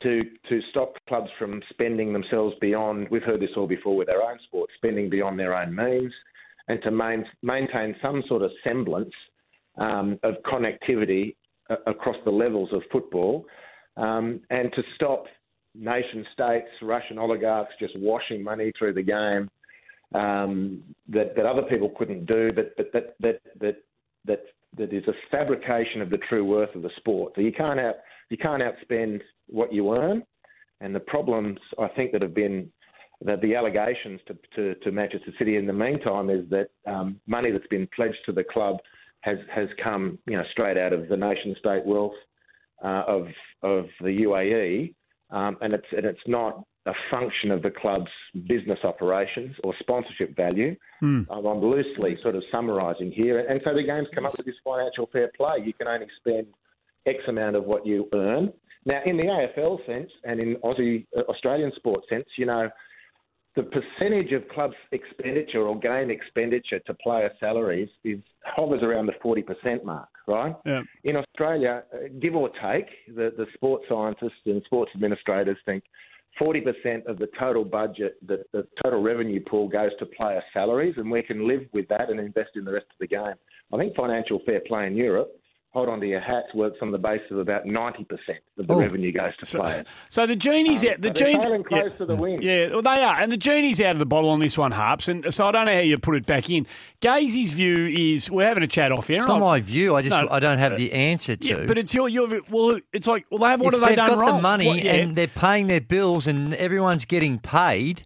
to 0.00 0.20
to 0.48 0.60
stop 0.70 0.94
clubs 1.08 1.30
from 1.38 1.60
spending 1.70 2.12
themselves 2.12 2.54
beyond. 2.60 3.08
We've 3.10 3.22
heard 3.24 3.40
this 3.40 3.50
all 3.56 3.66
before 3.66 3.96
with 3.96 4.14
our 4.14 4.22
own 4.22 4.38
sport, 4.44 4.70
spending 4.76 5.08
beyond 5.10 5.40
their 5.40 5.56
own 5.56 5.74
means, 5.74 6.12
and 6.68 6.80
to 6.82 6.92
main, 6.92 7.24
maintain 7.42 7.96
some 8.00 8.22
sort 8.28 8.42
of 8.42 8.52
semblance 8.66 9.12
um, 9.78 10.18
of 10.22 10.34
connectivity 10.46 11.34
across 11.86 12.16
the 12.24 12.30
levels 12.30 12.68
of 12.72 12.82
football, 12.90 13.46
um, 13.96 14.40
and 14.50 14.72
to 14.74 14.82
stop 14.94 15.26
nation 15.74 16.26
states, 16.32 16.68
Russian 16.82 17.18
oligarchs 17.18 17.72
just 17.80 17.98
washing 17.98 18.42
money 18.42 18.72
through 18.78 18.94
the 18.94 19.02
game 19.02 19.48
um, 20.14 20.82
that, 21.08 21.34
that 21.36 21.46
other 21.46 21.62
people 21.62 21.90
couldn't 21.96 22.26
do, 22.26 22.48
but, 22.54 22.76
but 22.76 22.92
that, 22.92 23.14
that, 23.20 23.40
that, 23.60 23.76
that, 24.26 24.44
that 24.76 24.92
is 24.92 25.04
a 25.08 25.36
fabrication 25.36 26.02
of 26.02 26.10
the 26.10 26.18
true 26.18 26.44
worth 26.44 26.74
of 26.74 26.82
the 26.82 26.90
sport. 26.96 27.32
So 27.34 27.40
you 27.40 27.52
can't 27.52 27.80
out, 27.80 27.96
you 28.28 28.36
can't 28.36 28.62
outspend 28.62 29.20
what 29.46 29.72
you 29.72 29.94
earn, 29.98 30.22
and 30.80 30.94
the 30.94 31.00
problems 31.00 31.58
I 31.78 31.88
think 31.88 32.12
that 32.12 32.22
have 32.22 32.34
been 32.34 32.70
that 33.24 33.40
the 33.40 33.54
allegations 33.54 34.20
to, 34.26 34.36
to, 34.56 34.74
to 34.80 34.90
Manchester 34.90 35.32
City 35.38 35.56
in 35.56 35.66
the 35.66 35.72
meantime 35.72 36.28
is 36.28 36.44
that 36.50 36.70
um, 36.86 37.20
money 37.26 37.52
that's 37.52 37.66
been 37.68 37.88
pledged 37.94 38.18
to 38.26 38.32
the 38.32 38.42
club 38.42 38.78
has 39.22 39.38
has 39.52 39.68
come 39.82 40.18
you 40.26 40.36
know 40.36 40.44
straight 40.50 40.76
out 40.76 40.92
of 40.92 41.08
the 41.08 41.16
nation 41.16 41.56
state 41.58 41.84
wealth 41.84 42.14
uh, 42.84 43.02
of 43.06 43.28
of 43.62 43.86
the 44.00 44.16
UAE, 44.18 44.94
um, 45.30 45.56
and 45.60 45.72
it's 45.72 45.86
and 45.96 46.04
it's 46.04 46.26
not 46.26 46.64
a 46.86 46.92
function 47.10 47.52
of 47.52 47.62
the 47.62 47.70
club's 47.70 48.10
business 48.48 48.80
operations 48.82 49.54
or 49.62 49.72
sponsorship 49.78 50.36
value. 50.36 50.74
Um, 51.30 51.46
I'm 51.46 51.60
loosely 51.60 52.18
sort 52.22 52.34
of 52.34 52.42
summarising 52.50 53.12
here, 53.12 53.46
and 53.48 53.60
so 53.64 53.72
the 53.74 53.84
game's 53.84 54.08
come 54.14 54.26
up 54.26 54.36
with 54.36 54.46
this 54.46 54.56
financial 54.64 55.08
fair 55.12 55.30
play. 55.36 55.64
You 55.64 55.72
can 55.72 55.88
only 55.88 56.08
spend 56.18 56.46
X 57.06 57.18
amount 57.28 57.56
of 57.56 57.64
what 57.64 57.86
you 57.86 58.08
earn. 58.14 58.52
Now, 58.84 59.00
in 59.06 59.16
the 59.16 59.26
AFL 59.26 59.86
sense 59.86 60.10
and 60.24 60.42
in 60.42 60.56
Aussie 60.56 61.06
uh, 61.16 61.22
Australian 61.28 61.72
sports 61.76 62.08
sense, 62.08 62.24
you 62.36 62.46
know, 62.46 62.68
the 63.54 63.62
percentage 63.62 64.32
of 64.32 64.48
clubs' 64.48 64.74
expenditure 64.92 65.66
or 65.66 65.78
game 65.78 66.10
expenditure 66.10 66.78
to 66.80 66.94
player 66.94 67.28
salaries 67.44 67.88
is 68.02 68.18
hovers 68.44 68.82
around 68.82 69.06
the 69.06 69.12
40% 69.24 69.84
mark, 69.84 70.08
right? 70.26 70.54
Yeah. 70.64 70.82
In 71.04 71.16
Australia, 71.16 71.82
uh, 71.92 72.08
give 72.20 72.34
or 72.34 72.50
take, 72.70 72.86
the, 73.08 73.32
the 73.36 73.46
sports 73.54 73.84
scientists 73.88 74.40
and 74.46 74.62
sports 74.64 74.90
administrators 74.94 75.58
think 75.68 75.84
40% 76.42 77.04
of 77.06 77.18
the 77.18 77.28
total 77.38 77.64
budget, 77.64 78.16
the, 78.26 78.42
the 78.52 78.66
total 78.82 79.02
revenue 79.02 79.40
pool 79.40 79.68
goes 79.68 79.90
to 79.98 80.06
player 80.06 80.42
salaries, 80.54 80.94
and 80.96 81.10
we 81.10 81.22
can 81.22 81.46
live 81.46 81.66
with 81.74 81.86
that 81.88 82.08
and 82.08 82.18
invest 82.18 82.50
in 82.54 82.64
the 82.64 82.72
rest 82.72 82.86
of 82.90 82.98
the 83.00 83.06
game. 83.06 83.36
I 83.72 83.76
think 83.76 83.94
financial 83.94 84.40
fair 84.46 84.60
play 84.66 84.86
in 84.86 84.96
Europe, 84.96 85.38
hold 85.72 85.88
on 85.88 86.00
to 86.00 86.06
your 86.06 86.20
hats, 86.20 86.52
works 86.54 86.76
on 86.82 86.90
the 86.90 86.98
basis 86.98 87.30
of 87.30 87.38
about 87.38 87.64
90% 87.64 88.00
of 88.58 88.66
the 88.66 88.74
Oh. 88.74 88.78
revenue 88.78 89.10
goes 89.10 89.32
to 89.42 89.58
players. 89.58 89.86
So 90.10 90.26
the 90.26 90.36
genie's 90.36 90.84
um, 90.84 90.90
out. 90.90 91.00
The 91.00 91.08
but 91.08 91.18
they're 91.18 91.26
genie, 91.32 91.42
sailing 91.44 91.64
close 91.64 91.82
yeah, 91.92 91.96
to 91.96 92.04
the 92.04 92.14
wind. 92.14 92.42
Yeah, 92.42 92.68
well, 92.70 92.82
they 92.82 93.02
are, 93.02 93.20
and 93.20 93.32
the 93.32 93.36
genie's 93.38 93.80
out 93.80 93.92
of 93.94 93.98
the 93.98 94.04
bottle 94.06 94.28
on 94.30 94.38
this 94.40 94.58
one, 94.58 94.72
Harps. 94.72 95.08
And 95.08 95.32
so 95.32 95.46
I 95.46 95.50
don't 95.50 95.66
know 95.66 95.72
how 95.74 95.80
you 95.80 95.96
put 95.98 96.16
it 96.16 96.26
back 96.26 96.50
in. 96.50 96.66
Gazy's 97.00 97.52
view 97.52 97.86
is 97.86 98.30
we're 98.30 98.46
having 98.46 98.62
a 98.62 98.66
chat 98.66 98.92
off 98.92 99.08
here. 99.08 99.16
It's 99.18 99.26
not 99.26 99.38
I- 99.38 99.40
my 99.40 99.60
view. 99.60 99.96
I 99.96 100.02
just 100.02 100.14
No, 100.14 100.28
I 100.30 100.38
don't 100.40 100.58
have 100.58 100.76
the 100.76 100.92
uh, 100.92 100.96
answer 100.96 101.36
to. 101.36 101.48
Yeah, 101.48 101.64
but 101.66 101.78
it's 101.78 101.94
your 101.94 102.08
your 102.08 102.28
view. 102.28 102.44
Well, 102.50 102.78
it's 102.92 103.06
like 103.06 103.24
well, 103.30 103.38
they 103.40 103.46
have 103.48 103.60
what 103.60 103.72
if 103.72 103.80
have 103.80 103.88
they 103.88 103.96
they've 103.96 103.96
done 103.96 104.10
got 104.10 104.18
wrong? 104.18 104.36
the 104.36 104.42
money 104.42 104.66
What- 104.68 104.84
yeah. 104.84 104.92
and 104.96 105.14
they're 105.14 105.26
paying 105.26 105.68
their 105.68 105.80
bills 105.80 106.26
and 106.26 106.54
everyone's 106.54 107.06
getting 107.06 107.38
paid, 107.38 108.04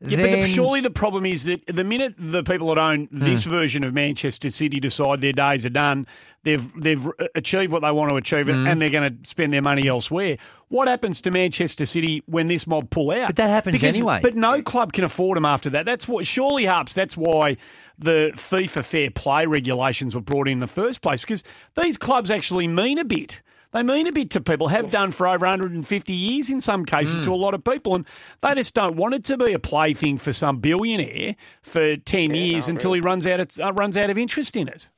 Yeah, 0.00 0.18
then 0.18 0.30
but 0.32 0.40
the, 0.42 0.46
surely 0.46 0.80
the 0.82 0.90
problem 0.90 1.24
is 1.24 1.44
that 1.44 1.64
the 1.66 1.82
minute 1.84 2.14
the 2.18 2.42
people 2.42 2.68
that 2.68 2.78
own 2.78 3.08
this 3.10 3.44
Hmm. 3.44 3.50
version 3.50 3.84
of 3.84 3.94
Manchester 3.94 4.50
City 4.50 4.78
decide 4.78 5.22
their 5.22 5.32
days 5.32 5.64
are 5.64 5.70
done, 5.70 6.06
they've 6.42 6.62
they've 6.78 7.08
achieved 7.34 7.72
what 7.72 7.80
they 7.80 7.90
want 7.90 8.10
to 8.10 8.16
achieve, 8.16 8.46
Hmm. 8.48 8.66
and 8.66 8.80
they're 8.82 8.90
going 8.90 9.10
to 9.22 9.28
spend 9.28 9.54
their 9.54 9.62
money 9.62 9.88
elsewhere. 9.88 10.36
What 10.68 10.86
happens 10.86 11.22
to 11.22 11.30
Manchester 11.30 11.86
City 11.86 12.22
when 12.26 12.46
this 12.46 12.66
mob 12.66 12.90
pull 12.90 13.10
out? 13.10 13.28
But 13.28 13.36
that 13.36 13.48
happens 13.48 13.72
Because- 13.72 13.96
anyway. 13.96 14.20
But 14.22 14.36
no 14.36 14.60
club 14.60 14.92
can 14.92 15.04
afford 15.04 15.36
them 15.36 15.46
after 15.46 15.70
that. 15.70 15.86
That's 15.86 16.06
what 16.06 16.26
surely 16.26 16.66
Harps. 16.66 16.92
That's 16.92 17.16
why 17.16 17.56
the 17.98 18.32
FIFA 18.34 18.84
fair 18.84 19.10
play 19.10 19.46
regulations 19.46 20.14
were 20.14 20.20
brought 20.20 20.46
in, 20.46 20.54
in 20.54 20.58
the 20.58 20.66
first 20.66 21.00
place 21.00 21.22
because 21.22 21.42
these 21.80 21.96
clubs 21.96 22.30
actually 22.30 22.68
mean 22.68 22.98
a 22.98 23.04
bit. 23.04 23.40
They 23.72 23.82
mean 23.82 24.06
a 24.06 24.12
bit 24.12 24.30
to 24.30 24.40
people, 24.40 24.68
have 24.68 24.90
done 24.90 25.10
for 25.10 25.26
over 25.28 25.44
150 25.46 26.12
years 26.12 26.50
in 26.50 26.60
some 26.60 26.84
cases 26.84 27.18
Hmm. 27.18 27.24
to 27.24 27.34
a 27.34 27.36
lot 27.36 27.54
of 27.54 27.64
people. 27.64 27.94
And 27.94 28.06
they 28.40 28.54
just 28.54 28.74
don't 28.74 28.96
want 28.96 29.14
it 29.14 29.24
to 29.24 29.36
be 29.36 29.52
a 29.52 29.58
plaything 29.58 30.18
for 30.18 30.32
some 30.32 30.58
billionaire 30.58 31.36
for 31.62 31.96
10 31.96 32.34
years 32.34 32.68
no, 32.68 32.72
until 32.72 32.92
he 32.94 33.00
runs 33.00 33.26
out, 33.26 33.40
of, 33.40 33.48
uh, 33.60 33.72
runs 33.72 33.96
out 33.98 34.10
of 34.10 34.16
interest 34.18 34.56
in 34.56 34.68
it. 34.68 34.88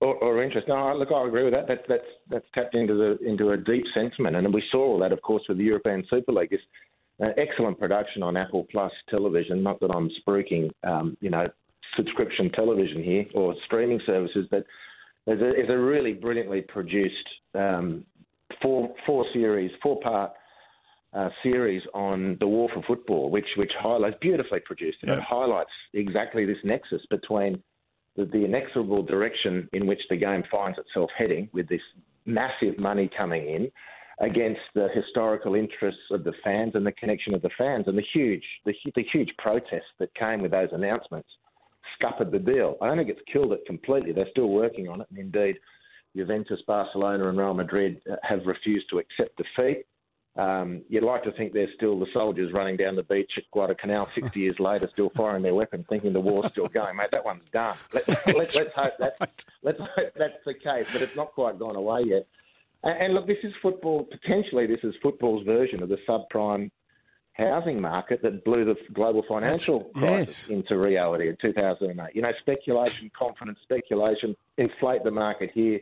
or, 0.00 0.16
or 0.16 0.42
interest. 0.42 0.68
No, 0.68 0.94
look, 0.96 1.10
I 1.12 1.26
agree 1.26 1.44
with 1.44 1.54
that. 1.54 1.66
That's 1.66 1.84
that's 1.88 2.04
that's 2.28 2.46
tapped 2.54 2.76
into 2.76 2.94
the 2.94 3.18
into 3.26 3.48
a 3.48 3.56
deep 3.56 3.84
sentiment, 3.94 4.36
and 4.36 4.52
we 4.52 4.62
saw 4.70 4.80
all 4.84 4.98
that, 4.98 5.12
of 5.12 5.22
course, 5.22 5.42
with 5.48 5.56
the 5.58 5.64
European 5.64 6.04
Super 6.12 6.32
League. 6.32 6.48
It's 6.52 6.62
an 7.20 7.32
excellent 7.38 7.78
production 7.78 8.22
on 8.22 8.36
Apple 8.36 8.66
Plus 8.72 8.92
television. 9.08 9.62
Not 9.62 9.80
that 9.80 9.90
I'm 9.96 10.10
spruiking, 10.20 10.70
um, 10.82 11.16
you 11.20 11.30
know, 11.30 11.44
subscription 11.96 12.50
television 12.50 13.02
here 13.02 13.24
or 13.34 13.54
streaming 13.64 14.00
services, 14.04 14.46
but 14.50 14.66
there's 15.26 15.40
a, 15.40 15.48
there's 15.56 15.70
a 15.70 15.78
really 15.78 16.12
brilliantly 16.12 16.62
produced 16.62 17.28
um, 17.54 18.04
four 18.62 18.94
four 19.06 19.24
series, 19.32 19.70
four 19.82 20.00
part. 20.00 20.32
Uh, 21.16 21.28
series 21.44 21.80
on 21.94 22.36
the 22.40 22.48
war 22.48 22.68
for 22.74 22.82
football, 22.88 23.30
which 23.30 23.46
which 23.56 23.70
highlights 23.78 24.16
beautifully 24.20 24.58
produced, 24.58 24.98
and 25.02 25.12
it 25.12 25.20
highlights 25.20 25.70
exactly 25.92 26.44
this 26.44 26.56
nexus 26.64 27.02
between 27.08 27.62
the, 28.16 28.24
the 28.24 28.44
inexorable 28.44 29.00
direction 29.00 29.68
in 29.74 29.86
which 29.86 30.00
the 30.10 30.16
game 30.16 30.42
finds 30.52 30.76
itself 30.76 31.08
heading, 31.16 31.48
with 31.52 31.68
this 31.68 31.80
massive 32.26 32.76
money 32.80 33.08
coming 33.16 33.48
in, 33.48 33.70
against 34.18 34.60
the 34.74 34.88
historical 34.92 35.54
interests 35.54 36.02
of 36.10 36.24
the 36.24 36.32
fans 36.42 36.72
and 36.74 36.84
the 36.84 36.90
connection 36.90 37.32
of 37.32 37.42
the 37.42 37.50
fans, 37.56 37.84
and 37.86 37.96
the 37.96 38.06
huge 38.12 38.42
the, 38.64 38.74
the 38.96 39.04
huge 39.12 39.32
protests 39.38 39.94
that 40.00 40.12
came 40.16 40.40
with 40.40 40.50
those 40.50 40.70
announcements 40.72 41.28
scuppered 41.92 42.32
the 42.32 42.40
deal. 42.40 42.76
I 42.82 42.88
don't 42.88 42.98
think 42.98 43.10
it's 43.10 43.32
killed 43.32 43.52
it 43.52 43.64
completely. 43.66 44.10
They're 44.10 44.30
still 44.32 44.48
working 44.48 44.88
on 44.88 45.00
it, 45.00 45.06
and 45.10 45.18
indeed, 45.20 45.60
Juventus, 46.16 46.60
Barcelona, 46.66 47.28
and 47.28 47.38
Real 47.38 47.54
Madrid 47.54 48.00
have 48.22 48.46
refused 48.46 48.88
to 48.90 48.98
accept 48.98 49.36
defeat. 49.36 49.86
Um, 50.36 50.82
you'd 50.88 51.04
like 51.04 51.22
to 51.24 51.32
think 51.32 51.52
they're 51.52 51.72
still 51.76 51.98
the 51.98 52.08
soldiers 52.12 52.52
running 52.56 52.76
down 52.76 52.96
the 52.96 53.04
beach 53.04 53.30
at 53.36 53.44
Guadalcanal 53.52 54.08
60 54.14 54.40
years 54.40 54.58
later, 54.58 54.88
still 54.92 55.12
firing 55.16 55.42
their 55.42 55.54
weapon, 55.54 55.84
thinking 55.88 56.12
the 56.12 56.20
war's 56.20 56.50
still 56.50 56.66
going. 56.66 56.96
Mate, 56.96 57.12
that 57.12 57.24
one's 57.24 57.48
done. 57.52 57.76
Let's, 57.92 58.08
let's, 58.26 58.56
let's 58.56 58.74
hope 58.74 58.94
that's, 58.98 59.44
let's 59.62 59.78
hope 59.78 60.12
that's 60.16 60.44
the 60.44 60.54
case, 60.54 60.88
but 60.92 61.02
it's 61.02 61.14
not 61.14 61.32
quite 61.32 61.58
gone 61.58 61.76
away 61.76 62.02
yet. 62.04 62.26
And, 62.82 62.98
and 63.00 63.14
look, 63.14 63.28
this 63.28 63.38
is 63.44 63.52
football. 63.62 64.08
Potentially, 64.10 64.66
this 64.66 64.82
is 64.82 64.94
football's 65.02 65.44
version 65.44 65.82
of 65.82 65.88
the 65.88 65.98
subprime 66.08 66.70
housing 67.34 67.80
market 67.80 68.22
that 68.22 68.44
blew 68.44 68.64
the 68.64 68.76
global 68.92 69.24
financial 69.28 69.90
crisis 69.96 70.48
into 70.48 70.78
reality 70.78 71.28
in 71.28 71.36
2008. 71.40 72.14
You 72.14 72.22
know, 72.22 72.32
speculation, 72.40 73.10
confidence, 73.16 73.58
speculation, 73.62 74.36
inflate 74.56 75.04
the 75.04 75.10
market 75.10 75.52
here, 75.52 75.80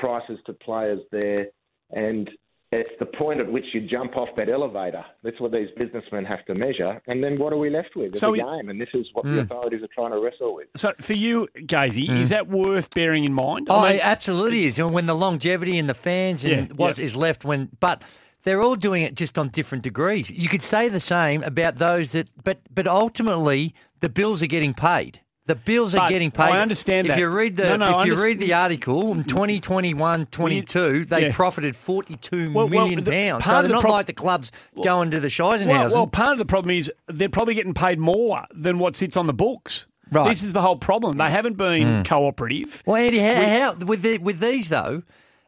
prices 0.00 0.38
to 0.46 0.52
players 0.54 1.00
there, 1.12 1.46
and 1.90 2.28
it's 2.72 2.90
the 3.00 3.06
point 3.06 3.40
at 3.40 3.50
which 3.50 3.64
you 3.74 3.80
jump 3.80 4.16
off 4.16 4.28
that 4.36 4.48
elevator. 4.48 5.04
That's 5.24 5.40
what 5.40 5.50
these 5.50 5.68
businessmen 5.76 6.24
have 6.24 6.44
to 6.46 6.54
measure. 6.54 7.02
And 7.08 7.22
then 7.22 7.34
what 7.36 7.52
are 7.52 7.56
we 7.58 7.68
left 7.68 7.96
with? 7.96 8.14
So 8.14 8.18
So 8.28 8.30
we- 8.30 8.38
game, 8.38 8.68
and 8.70 8.80
this 8.80 8.88
is 8.94 9.06
what 9.12 9.24
Hmm. 9.26 9.34
the 9.36 9.40
authorities 9.42 9.82
are 9.82 9.88
trying 9.94 10.12
to 10.12 10.20
wrestle 10.20 10.54
with. 10.54 10.68
So 10.76 10.92
for 11.00 11.14
you, 11.14 11.48
Gazy, 11.56 12.06
Mm. 12.08 12.20
is 12.20 12.28
that 12.28 12.46
worth 12.48 12.94
bearing 12.94 13.24
in 13.24 13.32
mind? 13.32 13.66
Oh, 13.68 13.80
I 13.80 13.92
mean, 13.92 14.00
absolutely 14.02 14.66
is. 14.66 14.78
And 14.78 14.92
when 14.92 15.06
the 15.06 15.16
longevity 15.16 15.78
and 15.78 15.88
the 15.88 15.94
fans 15.94 16.44
and 16.44 16.68
Yeah, 16.68 16.74
what 16.76 16.98
is 16.98 17.14
yeah. 17.14 17.20
left 17.20 17.44
when, 17.44 17.70
but 17.80 18.02
they're 18.44 18.62
all 18.62 18.76
doing 18.76 19.02
it 19.02 19.16
just 19.16 19.36
on 19.36 19.48
different 19.48 19.82
degrees. 19.82 20.30
You 20.30 20.48
could 20.48 20.62
say 20.62 20.88
the 20.88 21.00
same 21.00 21.42
about 21.42 21.76
those 21.78 22.12
that, 22.12 22.28
but 22.44 22.58
but 22.72 22.86
ultimately 22.86 23.74
the 23.98 24.08
bills 24.08 24.42
are 24.44 24.46
getting 24.46 24.74
paid. 24.74 25.20
The 25.46 25.54
bills 25.56 25.94
are 25.96 26.02
But 26.02 26.10
getting 26.10 26.30
paid. 26.30 26.44
I 26.50 26.60
understand 26.60 27.06
if 27.08 27.14
that. 27.14 27.18
you 27.18 27.26
read 27.28 27.56
the 27.56 27.64
No, 27.70 27.76
no, 27.76 27.86
I 27.86 28.02
if 28.02 28.06
you 28.06 28.12
underst- 28.14 28.24
read 28.24 28.38
the 28.40 28.52
article 28.54 29.10
in 29.12 29.24
2021 29.24 30.26
22 30.26 31.04
they 31.06 31.22
yeah. 31.26 31.32
profited 31.32 31.74
forty 31.74 32.14
two 32.16 32.50
million 32.50 32.54
Well, 32.54 32.68
well, 32.68 32.88
the- 32.88 33.10
pounds. 33.10 33.42
part 33.42 33.54
So 33.54 33.56
of 33.56 33.62
they're 33.62 33.68
the 33.68 33.74
not 33.74 33.80
prob- 33.80 33.92
like 33.92 34.06
the 34.06 34.12
clubs 34.12 34.52
going 34.84 35.10
to 35.10 35.18
the 35.18 35.28
Scheisenhausen. 35.28 35.66
Well, 35.66 35.88
well, 35.94 36.06
part 36.06 36.32
of 36.32 36.38
the 36.38 36.44
problem 36.44 36.76
is 36.76 36.92
they're 37.08 37.28
probably 37.28 37.54
getting 37.54 37.74
paid 37.74 37.98
more 37.98 38.44
than 38.54 38.78
what 38.78 38.94
sits 38.94 39.16
on 39.16 39.26
the 39.26 39.32
books. 39.34 39.86
Right. 40.12 40.28
This 40.28 40.42
is 40.42 40.52
the 40.52 40.60
whole 40.62 40.76
problem. 40.76 41.16
They 41.18 41.30
haven't 41.30 41.56
been 41.56 42.02
Mm. 42.02 42.04
cooperative. 42.04 42.82
Well, 42.86 42.96
Andy, 42.96 43.18
how, 43.18 43.34
how 43.34 43.72
with 43.74 44.02
the, 44.02 44.18
with 44.18 44.40
these 44.40 44.68
though? 44.68 45.02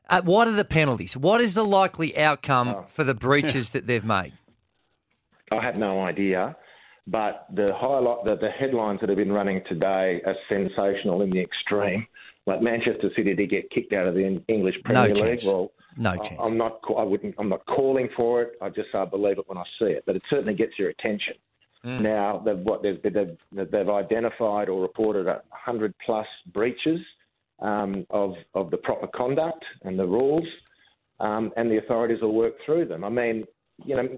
Uh, 0.08 0.20
what 0.22 0.48
are 0.48 0.52
the 0.52 0.64
penalties? 0.64 1.16
What 1.16 1.40
is 1.40 1.54
the 1.54 1.64
likely 1.64 2.16
outcome 2.18 2.68
Oh. 2.68 2.84
for 2.88 3.04
the 3.04 3.14
breaches 3.14 3.70
that 3.72 3.86
they've 3.86 4.04
made? 4.04 4.32
I 5.50 5.62
have 5.62 5.76
no 5.76 6.00
idea, 6.02 6.56
but 7.06 7.46
the 7.52 7.72
highlight, 7.74 8.24
the, 8.24 8.36
the 8.36 8.50
headlines 8.50 9.00
that 9.00 9.08
have 9.08 9.18
been 9.18 9.32
running 9.32 9.62
today 9.68 10.22
are 10.24 10.36
sensational 10.48 11.22
in 11.22 11.30
the 11.30 11.40
extreme. 11.40 12.06
Like 12.44 12.60
Manchester 12.60 13.08
City 13.16 13.36
to 13.36 13.46
get 13.46 13.70
kicked 13.70 13.92
out 13.92 14.08
of 14.08 14.14
the 14.14 14.24
En- 14.24 14.44
English 14.48 14.74
No 14.76 14.82
Premier 14.82 15.14
League. 15.14 15.16
chance. 15.16 15.44
Well, 15.44 15.70
No 15.96 16.10
I- 16.10 16.16
chance. 16.16 16.40
I'm 16.42 16.56
not. 16.56 16.80
I 16.98 17.04
wouldn't. 17.04 17.36
I'm 17.38 17.48
not 17.48 17.64
calling 17.66 18.08
for 18.18 18.42
it. 18.42 18.54
I 18.60 18.68
just 18.68 18.88
I 18.96 19.04
believe 19.04 19.38
it 19.38 19.48
when 19.48 19.58
I 19.58 19.64
see 19.78 19.86
it. 19.86 20.02
But 20.06 20.16
it 20.16 20.24
certainly 20.28 20.54
gets 20.54 20.76
your 20.76 20.88
attention. 20.90 21.34
Mm. 21.84 22.00
Now, 22.00 22.38
they've, 22.44 22.58
what 22.58 22.82
they've, 22.82 23.00
they've, 23.02 23.36
they've 23.70 23.90
identified 23.90 24.68
or 24.68 24.80
reported 24.82 25.26
a 25.28 25.42
hundred 25.50 25.94
plus 26.04 26.26
breaches 26.52 27.00
um, 27.60 28.06
of 28.10 28.34
of 28.54 28.70
the 28.72 28.76
proper 28.76 29.06
conduct 29.06 29.64
and 29.82 29.96
the 29.98 30.06
rules, 30.06 30.46
um, 31.20 31.52
and 31.56 31.70
the 31.70 31.78
authorities 31.78 32.22
will 32.22 32.34
work 32.34 32.54
through 32.66 32.86
them. 32.86 33.04
I 33.04 33.08
mean, 33.08 33.44
you 33.84 33.94
know, 33.94 34.08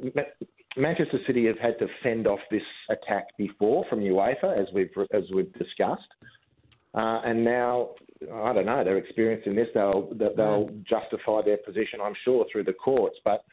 Manchester 0.77 1.19
City 1.27 1.47
have 1.47 1.59
had 1.59 1.79
to 1.79 1.89
fend 2.03 2.27
off 2.27 2.41
this 2.51 2.63
attack 2.91 3.29
before 3.39 3.85
from 3.89 4.01
UEFA, 4.01 4.59
as 4.61 4.67
we've 4.73 4.91
as 5.13 5.25
we've 5.33 5.53
discussed. 5.55 6.09
Uh, 6.95 7.21
and 7.25 7.45
now, 7.45 7.91
I 8.33 8.53
don't 8.53 8.67
know, 8.67 8.85
they're 8.85 8.99
experiencing 8.99 9.55
this. 9.55 9.69
They'll 9.75 10.13
they'll 10.15 10.71
justify 10.89 11.43
their 11.43 11.59
position, 11.59 12.01
I'm 12.03 12.15
sure, 12.25 12.47
through 12.51 12.65
the 12.65 12.73
courts. 12.73 13.17
But 13.25 13.45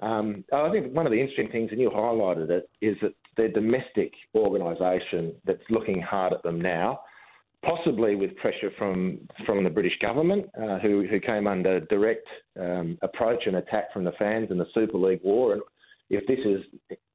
um, 0.00 0.44
I 0.52 0.68
think 0.70 0.92
one 0.92 1.06
of 1.06 1.12
the 1.12 1.20
interesting 1.20 1.48
things, 1.50 1.70
and 1.70 1.80
you 1.80 1.90
highlighted 1.90 2.50
it, 2.50 2.68
is 2.80 2.96
that 3.02 3.14
their 3.36 3.48
domestic 3.48 4.12
organisation 4.34 5.34
that's 5.44 5.62
looking 5.70 6.00
hard 6.02 6.32
at 6.32 6.42
them 6.42 6.60
now, 6.60 7.00
possibly 7.64 8.16
with 8.16 8.36
pressure 8.36 8.72
from 8.76 9.20
from 9.46 9.62
the 9.62 9.70
British 9.70 9.98
government, 10.00 10.46
uh, 10.60 10.78
who 10.80 11.06
who 11.06 11.20
came 11.20 11.46
under 11.46 11.80
direct 11.80 12.26
um, 12.60 12.98
approach 13.02 13.46
and 13.46 13.56
attack 13.56 13.92
from 13.92 14.02
the 14.04 14.12
fans 14.12 14.50
in 14.50 14.58
the 14.58 14.66
Super 14.74 14.98
League 14.98 15.20
war, 15.22 15.52
and 15.52 15.62
If 16.12 16.26
this 16.26 16.38
is 16.44 16.60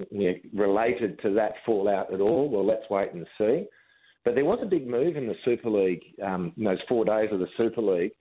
you 0.10 0.32
know, 0.32 0.66
related 0.66 1.20
to 1.22 1.30
that 1.36 1.54
fallout 1.66 2.12
at 2.12 2.20
all, 2.20 2.50
well, 2.50 2.66
let's 2.66 2.89
wait 2.89 3.14
and 3.14 3.28
see. 3.38 3.66
But 4.26 4.36
there 4.36 4.43
was 4.43 4.60
a 4.62 4.66
big 4.66 4.88
move 4.88 5.16
in 5.16 5.28
the 5.28 5.36
Super 5.45 5.70
League, 5.70 6.02
um, 6.22 6.52
in 6.58 6.64
those 6.64 6.82
four 6.89 7.06
days 7.06 7.30
of 7.32 7.39
the 7.39 7.48
Super 7.62 7.82
League, 7.82 8.12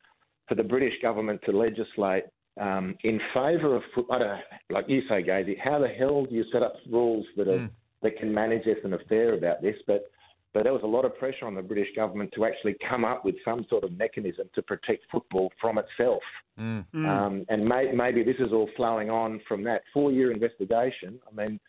for 0.48 0.54
the 0.54 0.62
British 0.62 0.92
government 1.02 1.40
to 1.46 1.52
legislate 1.52 2.24
um, 2.60 2.94
in 3.04 3.18
favour 3.34 3.74
of, 3.76 3.82
I 4.10 4.18
don't 4.18 4.28
know, 4.28 4.40
like 4.70 4.84
you 4.88 5.02
say, 5.08 5.22
Gazy, 5.22 5.58
how 5.58 5.78
the 5.78 5.88
hell 5.88 6.24
do 6.24 6.34
you 6.34 6.44
set 6.52 6.62
up 6.62 6.74
rules 6.90 7.26
that 7.36 7.48
are, 7.48 7.68
that 8.02 8.18
can 8.18 8.32
manage 8.32 8.64
this 8.64 8.78
and 8.84 8.94
are 8.94 9.02
fair 9.08 9.34
about 9.34 9.62
this? 9.62 9.76
But 9.86 10.10
but 10.56 10.64
there 10.64 10.72
was 10.72 10.84
a 10.84 10.86
lot 10.86 11.04
of 11.04 11.14
pressure 11.18 11.46
on 11.46 11.54
the 11.54 11.60
British 11.60 11.94
government 11.94 12.32
to 12.34 12.46
actually 12.46 12.76
come 12.88 13.04
up 13.04 13.26
with 13.26 13.34
some 13.44 13.58
sort 13.68 13.84
of 13.84 13.92
mechanism 13.92 14.48
to 14.54 14.62
protect 14.62 15.04
football 15.12 15.52
from 15.60 15.76
itself. 15.76 16.22
Mm. 16.58 16.82
Mm. 16.94 17.06
Um, 17.06 17.44
and 17.50 17.68
may, 17.68 17.92
maybe 17.92 18.22
this 18.22 18.36
is 18.38 18.54
all 18.54 18.70
flowing 18.74 19.10
on 19.10 19.42
from 19.46 19.62
that. 19.64 19.82
Four-year 19.92 20.30
investigation. 20.32 21.20
I 21.30 21.44
mean, 21.44 21.60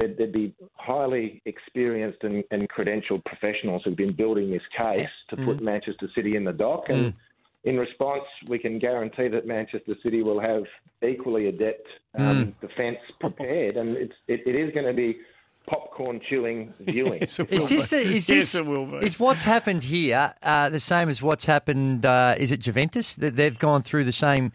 there'd, 0.00 0.18
there'd 0.18 0.32
be 0.32 0.52
highly 0.74 1.42
experienced 1.44 2.24
and, 2.24 2.42
and 2.50 2.68
credentialed 2.68 3.24
professionals 3.24 3.82
who've 3.84 3.94
been 3.94 4.14
building 4.14 4.50
this 4.50 4.66
case 4.76 5.06
to 5.28 5.36
mm. 5.36 5.44
put 5.44 5.60
Manchester 5.62 6.08
City 6.12 6.34
in 6.34 6.42
the 6.42 6.52
dock. 6.52 6.86
And 6.88 7.14
in 7.62 7.78
response, 7.78 8.24
we 8.48 8.58
can 8.58 8.80
guarantee 8.80 9.28
that 9.28 9.46
Manchester 9.46 9.94
City 10.04 10.24
will 10.24 10.40
have 10.40 10.64
equally 11.08 11.46
adept 11.46 11.86
um, 12.18 12.52
defence 12.60 12.98
prepared, 13.20 13.76
and 13.76 13.96
it's, 13.96 14.14
it, 14.26 14.40
it 14.44 14.58
is 14.58 14.74
going 14.74 14.86
to 14.86 14.92
be 14.92 15.18
popcorn 15.66 16.20
chewing 16.28 16.72
viewing. 16.80 17.20
Yes, 17.20 17.38
it 17.40 17.50
Is 17.52 17.60
will 17.62 17.68
this 17.68 17.90
be. 17.90 17.96
the, 18.04 18.14
is 18.16 18.28
yes, 18.28 18.54
it 18.54 18.66
will 18.66 18.86
be. 18.86 19.06
is 19.06 19.18
what's 19.18 19.44
happened 19.44 19.84
here 19.84 20.34
uh, 20.42 20.68
the 20.68 20.80
same 20.80 21.08
as 21.08 21.22
what's 21.22 21.44
happened? 21.46 22.04
Uh, 22.06 22.34
is 22.38 22.52
it 22.52 22.58
Juventus 22.60 23.16
that 23.16 23.36
they've 23.36 23.58
gone 23.58 23.82
through 23.82 24.04
the 24.04 24.12
same? 24.12 24.52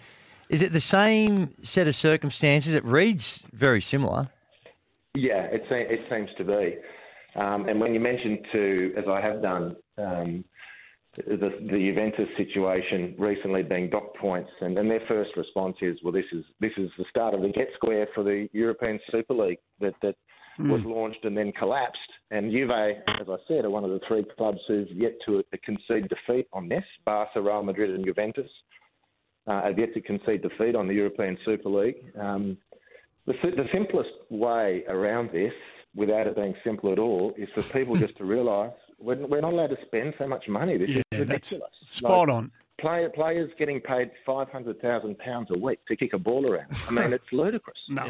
Is 0.50 0.62
it 0.62 0.72
the 0.72 0.80
same 0.80 1.54
set 1.62 1.88
of 1.88 1.96
circumstances? 1.96 2.74
It 2.74 2.84
reads 2.86 3.44
very 3.54 3.82
similar. 3.82 4.30
Yeah, 5.16 5.44
it, 5.46 5.64
se- 5.70 5.88
it 5.90 6.02
seems 6.10 6.30
to 6.38 6.44
be. 6.44 6.76
Um, 7.36 7.68
and 7.70 7.80
when 7.80 7.94
you 7.94 8.00
mentioned 8.00 8.40
to, 8.52 8.94
as 8.98 9.06
I 9.08 9.22
have 9.22 9.42
done, 9.42 9.76
um, 9.98 10.44
the, 11.16 11.50
the 11.72 11.78
Juventus 11.78 12.28
situation 12.38 13.16
recently 13.18 13.64
being 13.64 13.90
dock 13.90 14.16
points, 14.16 14.50
and, 14.62 14.78
and 14.80 14.90
their 14.90 15.02
first 15.08 15.32
response 15.36 15.78
is, 15.82 15.98
well, 16.04 16.14
this 16.14 16.26
is 16.32 16.44
this 16.60 16.72
is 16.78 16.90
the 16.98 17.06
start 17.10 17.36
of 17.36 17.42
the 17.42 17.50
get 17.50 17.68
square 17.76 18.08
for 18.16 18.24
the 18.24 18.48
European 18.54 19.00
Super 19.12 19.34
League 19.34 19.60
that 19.80 19.94
that 20.02 20.16
was 20.68 20.82
launched 20.82 21.24
and 21.24 21.38
then 21.38 21.52
collapsed. 21.54 22.00
And 22.32 22.52
Juve, 22.52 22.72
as 22.72 23.28
I 23.30 23.38
said, 23.48 23.66
are 23.66 23.70
one 23.70 23.84
of 23.84 23.92
the 23.92 24.02
three 24.08 24.24
clubs 24.38 24.60
who've 24.68 24.88
yet 24.92 25.14
to 25.28 25.44
concede 25.64 26.10
defeat 26.10 26.48
on 26.54 26.68
this. 26.68 26.84
Barca, 27.06 27.42
Real 27.42 27.64
Madrid, 27.64 27.92
and 27.92 28.06
Juventus 28.06 28.50
uh, 29.48 29.64
have 29.64 29.80
yet 29.80 29.94
to 29.94 30.02
concede 30.02 30.42
defeat 30.42 30.76
on 30.76 30.88
the 30.88 30.94
European 30.94 31.38
Super 31.46 31.70
League. 31.70 31.98
Um, 32.20 32.58
the, 33.26 33.34
the 33.44 33.68
simplest 33.72 34.10
way 34.30 34.84
around 34.90 35.32
this, 35.32 35.54
without 35.96 36.28
it 36.28 36.36
being 36.36 36.56
simple 36.64 36.92
at 36.92 37.00
all, 37.00 37.34
is 37.38 37.48
for 37.56 37.64
people 37.64 37.96
just 37.96 38.18
to 38.18 38.26
realise 38.26 38.74
we're, 39.00 39.16
we're 39.28 39.42
not 39.42 39.54
allowed 39.54 39.68
to 39.72 39.78
spend 39.86 40.14
so 40.18 40.28
much 40.28 40.48
money. 40.48 40.78
This 40.78 40.90
Yeah, 40.90 41.02
is 41.14 41.28
that's 41.28 41.52
ridiculous. 41.52 41.72
spot 41.90 42.28
Like, 42.28 42.36
on. 42.38 42.52
Player, 42.80 43.10
players 43.10 43.52
getting 43.60 43.82
paid 43.82 44.10
five 44.26 44.50
hundred 44.50 44.82
thousand 44.82 45.18
pounds 45.20 45.50
a 45.54 45.60
week 45.60 45.80
to 45.88 45.98
kick 45.98 46.14
a 46.14 46.18
ball 46.18 46.50
around. 46.50 46.68
I 46.88 46.92
mean, 46.92 47.12
it's 47.18 47.26
ludicrous. 47.34 47.78
No. 47.90 48.08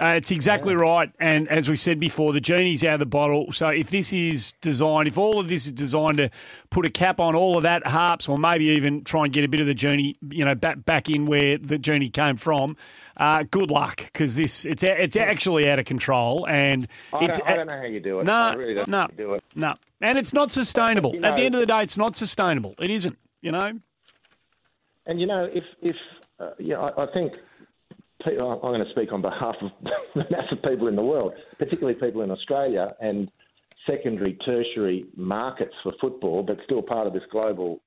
Uh, 0.00 0.14
it's 0.16 0.30
exactly 0.30 0.76
right. 0.76 1.10
And 1.18 1.48
as 1.48 1.68
we 1.68 1.76
said 1.76 1.98
before, 1.98 2.32
the 2.32 2.40
genie's 2.40 2.84
out 2.84 2.94
of 2.94 3.00
the 3.00 3.06
bottle. 3.06 3.52
So 3.52 3.68
if 3.68 3.90
this 3.90 4.12
is 4.12 4.54
designed, 4.60 5.08
if 5.08 5.18
all 5.18 5.40
of 5.40 5.48
this 5.48 5.66
is 5.66 5.72
designed 5.72 6.18
to 6.18 6.30
put 6.70 6.86
a 6.86 6.90
cap 6.90 7.18
on 7.18 7.34
all 7.34 7.56
of 7.56 7.64
that 7.64 7.84
harps, 7.84 8.28
or 8.28 8.38
maybe 8.38 8.66
even 8.66 9.02
try 9.02 9.24
and 9.24 9.32
get 9.32 9.42
a 9.42 9.48
bit 9.48 9.60
of 9.60 9.66
the 9.66 9.74
journey, 9.74 10.16
you 10.30 10.44
know, 10.44 10.54
back 10.54 10.84
back 10.84 11.10
in 11.10 11.26
where 11.26 11.58
the 11.58 11.78
journey 11.78 12.08
came 12.10 12.36
from, 12.36 12.76
uh, 13.16 13.42
good 13.50 13.70
luck 13.72 13.96
because 13.96 14.36
this 14.36 14.64
it's 14.64 14.84
it's 14.84 15.16
actually 15.16 15.68
out 15.68 15.80
of 15.80 15.84
control 15.84 16.46
and 16.48 16.86
I 17.12 17.24
it's 17.24 17.38
don't, 17.38 17.50
I 17.50 17.56
don't 17.56 17.66
know 17.66 17.78
how 17.78 17.84
you 17.84 18.00
do 18.00 18.20
it. 18.20 18.26
No, 18.26 18.32
I 18.32 18.54
really 18.54 18.74
don't 18.74 18.88
no. 18.88 19.00
how 19.00 19.06
do 19.08 19.34
it. 19.34 19.42
no, 19.56 19.74
and 20.00 20.16
it's 20.16 20.32
not 20.32 20.52
sustainable. 20.52 21.14
You 21.14 21.24
At 21.24 21.34
the 21.34 21.42
end 21.42 21.56
of 21.56 21.60
the 21.60 21.66
day, 21.66 21.82
it's 21.82 21.96
not 21.96 22.16
sustainable. 22.16 22.76
It 22.78 22.90
isn't. 22.90 23.18
You 23.40 23.52
know. 23.52 23.72
And 25.06 25.20
you 25.20 25.26
know, 25.26 25.48
if 25.52 25.64
if 25.82 25.96
uh, 26.38 26.50
yeah, 26.60 26.78
I, 26.78 27.02
I 27.02 27.06
think 27.12 27.34
I'm 28.26 28.60
going 28.60 28.84
to 28.84 28.90
speak 28.90 29.12
on 29.12 29.22
behalf 29.22 29.56
of 29.62 29.70
the 30.14 30.24
mass 30.30 30.50
of 30.50 30.62
people 30.62 30.88
in 30.88 30.96
the 30.96 31.02
world, 31.02 31.34
particularly 31.58 31.98
people 31.98 32.22
in 32.22 32.30
Australia 32.30 32.88
and 33.00 33.30
secondary, 33.86 34.34
tertiary 34.44 35.06
markets 35.16 35.74
for 35.82 35.92
football, 36.00 36.42
but 36.42 36.58
still 36.64 36.82
part 36.82 37.06
of 37.06 37.12
this 37.12 37.22
global 37.30 37.80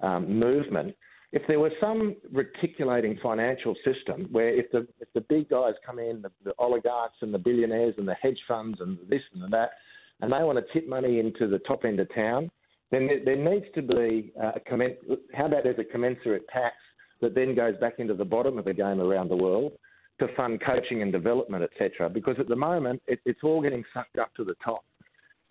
um, 0.00 0.40
movement. 0.40 0.94
If 1.32 1.42
there 1.48 1.58
was 1.58 1.72
some 1.80 2.16
reticulating 2.32 3.18
financial 3.22 3.74
system 3.84 4.28
where 4.30 4.48
if 4.48 4.70
the 4.70 4.86
if 5.00 5.08
the 5.12 5.20
big 5.22 5.50
guys 5.50 5.74
come 5.84 5.98
in, 5.98 6.22
the, 6.22 6.30
the 6.44 6.54
oligarchs 6.58 7.16
and 7.20 7.34
the 7.34 7.38
billionaires 7.38 7.94
and 7.98 8.08
the 8.08 8.14
hedge 8.14 8.38
funds 8.48 8.80
and 8.80 8.98
this 9.08 9.20
and 9.34 9.52
that, 9.52 9.70
and 10.20 10.30
they 10.30 10.42
want 10.42 10.58
to 10.58 10.72
tip 10.72 10.88
money 10.88 11.18
into 11.18 11.46
the 11.48 11.58
top 11.60 11.84
end 11.84 12.00
of 12.00 12.12
town, 12.14 12.50
then 12.90 13.06
there, 13.06 13.24
there 13.24 13.52
needs 13.52 13.66
to 13.74 13.82
be 13.82 14.32
a 14.40 14.60
commen- 14.60 14.96
how 15.34 15.44
about 15.44 15.64
there's 15.64 15.78
a 15.78 15.84
commensurate 15.84 16.48
tax 16.48 16.76
that 17.20 17.34
then 17.34 17.54
goes 17.54 17.76
back 17.78 17.94
into 17.98 18.14
the 18.14 18.24
bottom 18.24 18.58
of 18.58 18.64
the 18.64 18.74
game 18.74 19.00
around 19.00 19.28
the 19.28 19.36
world 19.36 19.72
to 20.18 20.28
fund 20.34 20.60
coaching 20.60 21.02
and 21.02 21.12
development, 21.12 21.62
etc. 21.62 22.08
Because 22.08 22.36
at 22.38 22.48
the 22.48 22.56
moment 22.56 23.02
it, 23.06 23.20
it's 23.24 23.40
all 23.42 23.60
getting 23.60 23.84
sucked 23.92 24.18
up 24.18 24.34
to 24.34 24.44
the 24.44 24.54
top, 24.64 24.84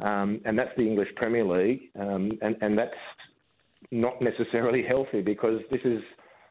um, 0.04 0.42
and 0.46 0.58
that's 0.58 0.72
the 0.78 0.84
English 0.84 1.10
Premier 1.16 1.46
League, 1.46 1.90
um, 2.00 2.30
and 2.42 2.56
and 2.62 2.78
that's 2.78 2.94
not 3.92 4.22
necessarily 4.22 4.84
healthy 4.84 5.22
because 5.22 5.62
this 5.72 5.82
is 5.84 6.02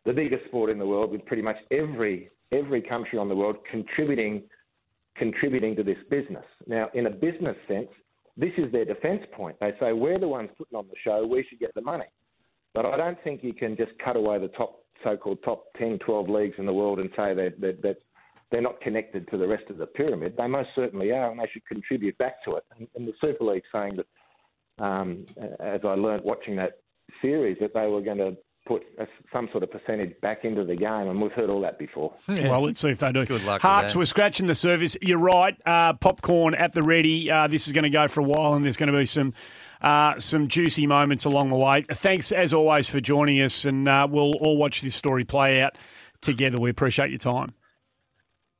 the 0.04 0.12
biggest 0.12 0.44
sport 0.46 0.70
in 0.70 0.78
the 0.78 0.86
world 0.86 1.10
with 1.10 1.24
pretty 1.26 1.42
much 1.42 1.56
every 1.70 2.30
every 2.52 2.80
country 2.80 3.18
on 3.18 3.28
the 3.28 3.34
world 3.34 3.56
contributing 3.70 4.42
contributing 5.16 5.76
to 5.76 5.82
this 5.82 5.98
business. 6.10 6.44
Now, 6.66 6.88
in 6.94 7.06
a 7.06 7.10
business 7.10 7.56
sense, 7.68 7.88
this 8.36 8.52
is 8.58 8.70
their 8.72 8.84
defence 8.84 9.22
point. 9.32 9.56
They 9.60 9.72
say 9.80 9.92
we're 9.92 10.16
the 10.16 10.28
ones 10.28 10.50
putting 10.58 10.76
on 10.76 10.86
the 10.88 10.96
show, 11.04 11.24
we 11.26 11.44
should 11.48 11.60
get 11.60 11.74
the 11.74 11.82
money. 11.82 12.06
But 12.74 12.86
I 12.86 12.96
don't 12.96 13.22
think 13.22 13.44
you 13.44 13.54
can 13.54 13.76
just 13.76 13.92
cut 14.04 14.16
away 14.16 14.38
the 14.40 14.48
top 14.48 14.83
so-called 15.04 15.38
top 15.44 15.66
10, 15.78 15.98
12 15.98 16.28
leagues 16.28 16.54
in 16.58 16.66
the 16.66 16.72
world 16.72 16.98
and 16.98 17.10
say 17.16 17.34
that 17.34 17.60
that, 17.60 17.82
that 17.82 17.96
they're 18.50 18.62
not 18.62 18.80
connected 18.80 19.28
to 19.30 19.36
the 19.36 19.46
rest 19.46 19.64
of 19.70 19.78
the 19.78 19.86
pyramid. 19.86 20.34
They 20.38 20.46
most 20.46 20.70
certainly 20.74 21.12
are, 21.12 21.30
and 21.30 21.40
they 21.40 21.48
should 21.52 21.66
contribute 21.66 22.16
back 22.18 22.42
to 22.44 22.56
it. 22.56 22.64
And, 22.78 22.88
and 22.94 23.06
the 23.06 23.12
Super 23.20 23.44
League 23.44 23.64
saying 23.72 23.92
that, 23.96 24.84
um, 24.84 25.26
as 25.60 25.80
I 25.84 25.94
learned 25.94 26.22
watching 26.24 26.56
that 26.56 26.78
series, 27.20 27.58
that 27.60 27.74
they 27.74 27.86
were 27.86 28.00
going 28.00 28.18
to 28.18 28.36
put 28.66 28.82
a, 28.98 29.06
some 29.32 29.48
sort 29.52 29.62
of 29.62 29.70
percentage 29.70 30.18
back 30.20 30.44
into 30.44 30.64
the 30.64 30.76
game, 30.76 31.08
and 31.08 31.20
we've 31.20 31.32
heard 31.32 31.50
all 31.50 31.60
that 31.62 31.78
before. 31.78 32.14
Well, 32.28 32.64
let's 32.64 32.80
see 32.80 32.90
if 32.90 33.00
they 33.00 33.12
do. 33.12 33.26
Good 33.26 33.44
luck 33.44 33.56
with 33.56 33.62
Harps, 33.62 33.92
that. 33.92 33.98
we're 33.98 34.04
scratching 34.04 34.46
the 34.46 34.54
surface. 34.54 34.96
You're 35.02 35.18
right. 35.18 35.56
Uh, 35.66 35.94
popcorn 35.94 36.54
at 36.54 36.72
the 36.72 36.82
ready. 36.82 37.30
Uh, 37.30 37.46
this 37.46 37.66
is 37.66 37.72
going 37.72 37.84
to 37.84 37.90
go 37.90 38.08
for 38.08 38.20
a 38.20 38.24
while, 38.24 38.54
and 38.54 38.64
there's 38.64 38.76
going 38.76 38.92
to 38.92 38.98
be 38.98 39.04
some 39.04 39.34
uh, 39.84 40.18
some 40.18 40.48
juicy 40.48 40.86
moments 40.86 41.24
along 41.26 41.50
the 41.50 41.56
way. 41.56 41.82
Thanks, 41.92 42.32
as 42.32 42.54
always, 42.54 42.88
for 42.88 43.00
joining 43.00 43.40
us, 43.42 43.64
and 43.66 43.86
uh, 43.86 44.08
we'll 44.10 44.32
all 44.40 44.56
watch 44.56 44.80
this 44.80 44.94
story 44.94 45.24
play 45.24 45.60
out 45.62 45.76
together. 46.22 46.58
We 46.58 46.70
appreciate 46.70 47.10
your 47.10 47.18
time. 47.18 47.52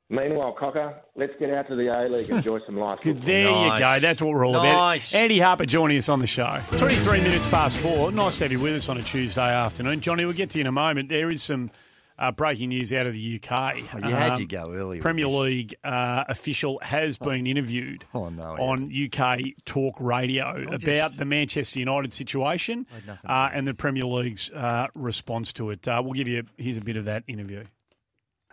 Meanwhile, 0.07 0.51
Cocker, 0.59 1.01
let's 1.15 1.33
get 1.39 1.49
out 1.51 1.67
to 1.67 1.75
the 1.75 1.87
A 1.87 2.07
League 2.07 2.29
and 2.29 2.37
enjoy 2.37 2.59
some 2.67 2.77
life. 2.77 2.99
football. 3.01 3.25
There 3.25 3.49
you 3.49 3.77
go. 3.79 3.99
That's 3.99 4.21
what 4.21 4.29
we're 4.35 4.45
all 4.45 4.53
Nice. 4.53 5.09
about. 5.11 5.19
Andy 5.23 5.39
Harper 5.39 5.65
joining 5.65 5.97
us 5.97 6.09
on 6.09 6.19
the 6.19 6.27
show. 6.27 6.61
23 6.77 7.21
minutes 7.23 7.49
past 7.49 7.79
four. 7.79 8.11
Nice 8.11 8.37
to 8.37 8.43
have 8.43 8.51
you 8.51 8.59
with 8.59 8.75
us 8.75 8.87
on 8.87 8.97
a 8.99 9.01
Tuesday 9.01 9.41
afternoon. 9.51 10.01
Johnny, 10.01 10.23
we'll 10.25 10.35
get 10.35 10.51
to 10.51 10.59
you 10.59 10.61
in 10.61 10.67
a 10.67 10.71
moment. 10.71 11.09
There 11.09 11.31
is 11.31 11.41
some 11.41 11.71
uh, 12.17 12.31
breaking 12.31 12.69
news 12.69 12.93
out 12.93 13.05
of 13.07 13.13
the 13.13 13.39
UK. 13.43 13.51
Oh, 13.93 13.97
you 14.07 14.13
had 14.15 14.31
Um, 14.33 14.37
to 14.37 14.45
go 14.45 14.71
earlier. 14.73 15.01
Premier. 15.01 15.27
League 15.27 15.75
uh, 15.83 16.23
official 16.29 16.79
has 16.81 17.17
been 17.17 17.45
interviewed 17.47 18.05
Oh, 18.13 18.29
no, 18.29 18.55
he 18.55 18.61
on 18.61 19.09
UK 19.11 19.53
Talk 19.65 19.95
Radio 19.99 20.65
just- 20.77 20.83
about 20.87 21.17
the 21.17 21.25
Manchester 21.25 21.79
United 21.79 22.13
situation 22.13 22.85
uh, 23.27 23.49
and 23.53 23.67
the 23.67 23.73
Premier 23.73 24.05
League's 24.05 24.49
uh, 24.51 24.87
response 24.95 25.51
to 25.53 25.71
it. 25.71 25.87
Uh, 25.87 26.01
we'll 26.03 26.13
give 26.13 26.27
you 26.27 26.43
here's 26.57 26.77
a 26.77 26.81
bit 26.81 26.95
of 26.97 27.05
that 27.05 27.23
interview. 27.27 27.63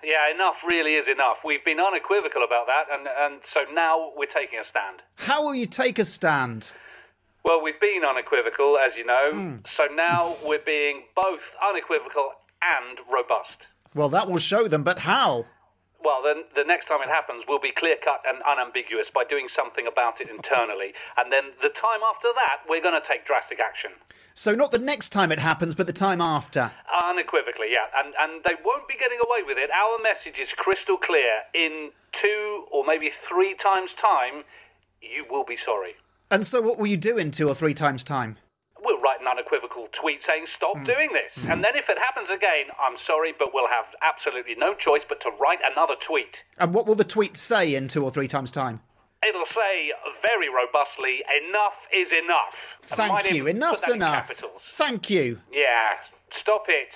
Yeah, 0.02 0.34
enough 0.34 0.56
really 0.68 0.94
is 0.94 1.06
enough. 1.06 1.36
We've 1.44 1.64
been 1.64 1.78
unequivocal 1.78 2.42
about 2.42 2.66
that, 2.66 2.98
and, 2.98 3.06
and 3.06 3.40
so 3.54 3.60
now 3.72 4.10
we're 4.16 4.26
taking 4.26 4.58
a 4.58 4.64
stand. 4.64 5.00
How 5.14 5.44
will 5.44 5.54
you 5.54 5.66
take 5.66 6.00
a 6.00 6.04
stand? 6.04 6.72
Well, 7.44 7.62
we've 7.62 7.78
been 7.80 8.02
unequivocal, 8.08 8.78
as 8.78 8.96
you 8.98 9.04
know, 9.06 9.58
so 9.76 9.84
now 9.94 10.36
we're 10.44 10.58
being 10.64 11.02
both 11.14 11.40
unequivocal 11.68 12.32
and 12.62 12.98
robust. 13.10 13.66
Well, 13.94 14.08
that 14.10 14.28
will 14.28 14.38
show 14.38 14.68
them, 14.68 14.82
but 14.82 15.00
how? 15.00 15.46
Well, 16.02 16.22
then 16.24 16.42
the 16.56 16.66
next 16.66 16.86
time 16.86 16.98
it 17.02 17.08
happens, 17.08 17.44
we'll 17.46 17.62
be 17.62 17.70
clear 17.70 17.94
cut 18.02 18.26
and 18.26 18.42
unambiguous 18.42 19.06
by 19.14 19.22
doing 19.22 19.46
something 19.54 19.86
about 19.86 20.20
it 20.20 20.28
internally. 20.28 20.94
And 21.16 21.30
then 21.30 21.54
the 21.62 21.70
time 21.70 22.02
after 22.02 22.26
that, 22.34 22.66
we're 22.68 22.82
going 22.82 22.98
to 22.98 23.06
take 23.06 23.26
drastic 23.26 23.60
action. 23.62 23.92
So, 24.34 24.54
not 24.54 24.72
the 24.72 24.82
next 24.82 25.10
time 25.10 25.30
it 25.30 25.38
happens, 25.38 25.74
but 25.74 25.86
the 25.86 25.92
time 25.92 26.20
after. 26.20 26.72
Unequivocally, 27.04 27.70
yeah. 27.70 27.86
And, 27.94 28.14
and 28.18 28.42
they 28.44 28.58
won't 28.64 28.88
be 28.88 28.94
getting 28.98 29.18
away 29.22 29.46
with 29.46 29.58
it. 29.58 29.70
Our 29.70 30.02
message 30.02 30.40
is 30.40 30.48
crystal 30.56 30.96
clear. 30.96 31.46
In 31.54 31.90
two 32.20 32.64
or 32.72 32.84
maybe 32.84 33.10
three 33.28 33.54
times' 33.62 33.90
time, 34.00 34.42
you 35.00 35.24
will 35.30 35.44
be 35.44 35.58
sorry. 35.64 35.94
And 36.30 36.46
so, 36.46 36.60
what 36.62 36.78
will 36.78 36.88
you 36.88 36.96
do 36.96 37.18
in 37.18 37.30
two 37.30 37.48
or 37.48 37.54
three 37.54 37.74
times' 37.74 38.02
time? 38.02 38.38
We'll 38.84 39.00
write 39.00 39.20
an 39.20 39.28
unequivocal 39.28 39.88
tweet 40.00 40.20
saying, 40.26 40.46
stop 40.56 40.76
Hmm. 40.76 40.84
doing 40.84 41.10
this. 41.12 41.32
And 41.48 41.62
then 41.62 41.76
if 41.76 41.88
it 41.88 41.98
happens 41.98 42.28
again, 42.30 42.66
I'm 42.80 42.96
sorry, 43.06 43.32
but 43.38 43.54
we'll 43.54 43.68
have 43.68 43.86
absolutely 44.02 44.54
no 44.56 44.74
choice 44.74 45.02
but 45.08 45.20
to 45.22 45.30
write 45.40 45.60
another 45.70 45.94
tweet. 46.06 46.34
And 46.58 46.74
what 46.74 46.86
will 46.86 46.96
the 46.96 47.04
tweet 47.04 47.36
say 47.36 47.74
in 47.74 47.86
two 47.88 48.02
or 48.04 48.10
three 48.10 48.26
times' 48.28 48.50
time? 48.50 48.80
It'll 49.26 49.46
say 49.54 49.92
very 50.26 50.48
robustly, 50.48 51.22
enough 51.46 51.78
is 51.94 52.08
enough. 52.24 52.54
Thank 52.82 53.12
might 53.12 53.30
you. 53.30 53.36
even 53.36 53.56
put 53.60 53.64
Enough's 53.64 53.88
enough. 53.88 54.32
Thank 54.72 55.10
you. 55.10 55.38
Yeah, 55.52 55.92
stop 56.40 56.64
it. 56.66 56.88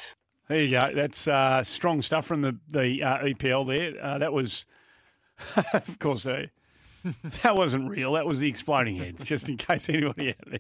There 0.48 0.60
you 0.62 0.80
go. 0.80 0.92
That's 0.92 1.28
uh, 1.28 1.62
strong 1.62 2.02
stuff 2.02 2.26
from 2.26 2.40
the 2.42 2.56
the 2.68 3.02
uh, 3.04 3.18
EPL 3.24 3.66
there. 3.68 4.04
Uh, 4.04 4.18
that 4.18 4.32
was, 4.32 4.66
of 5.72 5.98
course, 6.00 6.26
uh, 6.26 6.46
that 7.42 7.54
wasn't 7.56 7.88
real. 7.90 8.14
That 8.14 8.26
was 8.26 8.40
the 8.40 8.48
exploding 8.48 8.96
heads. 8.96 9.22
Just 9.24 9.48
in 9.48 9.56
case 9.56 9.88
anybody 9.88 10.30
out 10.30 10.50
there 10.50 10.58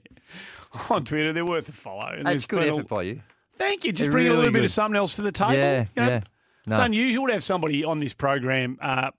on 0.90 1.04
Twitter, 1.04 1.32
they're 1.32 1.44
worth 1.44 1.68
a 1.68 1.72
follow. 1.72 2.08
And 2.08 2.26
That's 2.26 2.46
good 2.46 2.60
been 2.60 2.68
a- 2.68 2.76
effort 2.76 2.88
by 2.88 3.02
you. 3.02 3.20
Thank 3.58 3.84
you. 3.84 3.92
Just 3.92 4.02
They're 4.04 4.10
bring 4.12 4.26
a 4.26 4.30
really 4.30 4.38
little 4.38 4.52
bit 4.52 4.64
of 4.64 4.70
something 4.70 4.96
else 4.96 5.16
to 5.16 5.22
the 5.22 5.32
table. 5.32 5.54
Yeah, 5.54 5.86
you 5.96 6.02
know? 6.02 6.08
yeah. 6.08 6.20
It's 6.68 6.80
unusual 6.80 7.26
to 7.28 7.32
have 7.34 7.44
somebody 7.44 7.84
on 7.84 8.00
this 8.00 8.12
program. 8.12 8.78
Uh, 8.82 9.10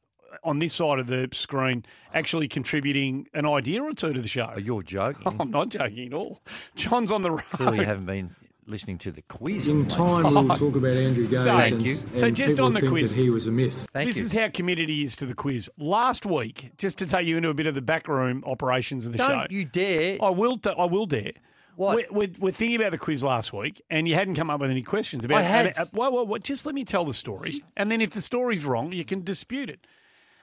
on 0.43 0.59
this 0.59 0.73
side 0.73 0.99
of 0.99 1.07
the 1.07 1.27
screen, 1.31 1.83
actually 2.13 2.47
contributing 2.47 3.27
an 3.33 3.47
idea 3.47 3.81
or 3.81 3.91
two 3.93 4.13
to 4.13 4.21
the 4.21 4.27
show. 4.27 4.53
You're 4.57 4.83
joking. 4.83 5.35
I'm 5.39 5.49
not 5.49 5.69
joking 5.69 6.07
at 6.07 6.13
all. 6.13 6.41
John's 6.75 7.11
on 7.11 7.21
the 7.21 7.31
road. 7.31 7.41
Clearly, 7.53 7.79
you 7.79 7.85
haven't 7.85 8.05
been 8.05 8.35
listening 8.67 8.97
to 8.99 9.11
the 9.11 9.23
quiz. 9.23 9.67
In 9.67 9.87
time, 9.87 10.23
we'll 10.23 10.47
talk 10.55 10.75
about 10.75 10.95
Andrew 10.95 11.25
Gaze. 11.27 11.43
So- 11.43 11.51
and, 11.57 11.73
Thank 11.75 11.85
you. 11.85 11.93
So 11.93 12.27
and 12.27 12.35
just 12.35 12.59
on 12.59 12.73
the 12.73 12.81
think 12.81 12.91
quiz. 12.91 13.15
that 13.15 13.21
he 13.21 13.29
was 13.29 13.47
a 13.47 13.51
myth. 13.51 13.87
Thank 13.93 14.07
this 14.09 14.17
you. 14.17 14.25
is 14.25 14.33
how 14.33 14.47
committed 14.49 14.89
he 14.89 15.03
is 15.03 15.15
to 15.17 15.25
the 15.25 15.33
quiz. 15.33 15.69
Last 15.77 16.25
week, 16.25 16.71
just 16.77 16.97
to 16.99 17.07
take 17.07 17.25
you 17.25 17.37
into 17.37 17.49
a 17.49 17.53
bit 17.53 17.65
of 17.67 17.75
the 17.75 17.81
backroom 17.81 18.43
operations 18.45 19.05
of 19.05 19.13
the 19.13 19.17
Don't 19.17 19.29
show. 19.29 19.45
you 19.49 19.65
dare. 19.65 20.17
I 20.21 20.29
will. 20.29 20.59
I 20.77 20.85
will 20.85 21.05
dare. 21.07 21.31
What? 21.77 21.95
We're, 21.95 22.19
we're, 22.19 22.33
we're 22.39 22.51
thinking 22.51 22.75
about 22.75 22.89
the 22.89 22.97
quiz 22.97 23.23
last 23.23 23.53
week, 23.53 23.83
and 23.91 24.07
you 24.07 24.15
hadn't 24.15 24.33
come 24.33 24.49
up 24.49 24.59
with 24.59 24.71
any 24.71 24.81
questions 24.81 25.23
about. 25.23 25.37
I 25.37 25.41
had. 25.43 25.67
and, 25.67 25.77
uh, 25.77 25.85
well, 25.93 26.11
well, 26.11 26.25
well, 26.25 26.39
just 26.39 26.65
let 26.65 26.73
me 26.73 26.83
tell 26.83 27.05
the 27.05 27.13
story, 27.13 27.63
and 27.77 27.91
then 27.91 28.01
if 28.01 28.09
the 28.09 28.21
story's 28.21 28.65
wrong, 28.65 28.91
you 28.91 29.05
can 29.05 29.23
dispute 29.23 29.69
it. 29.69 29.85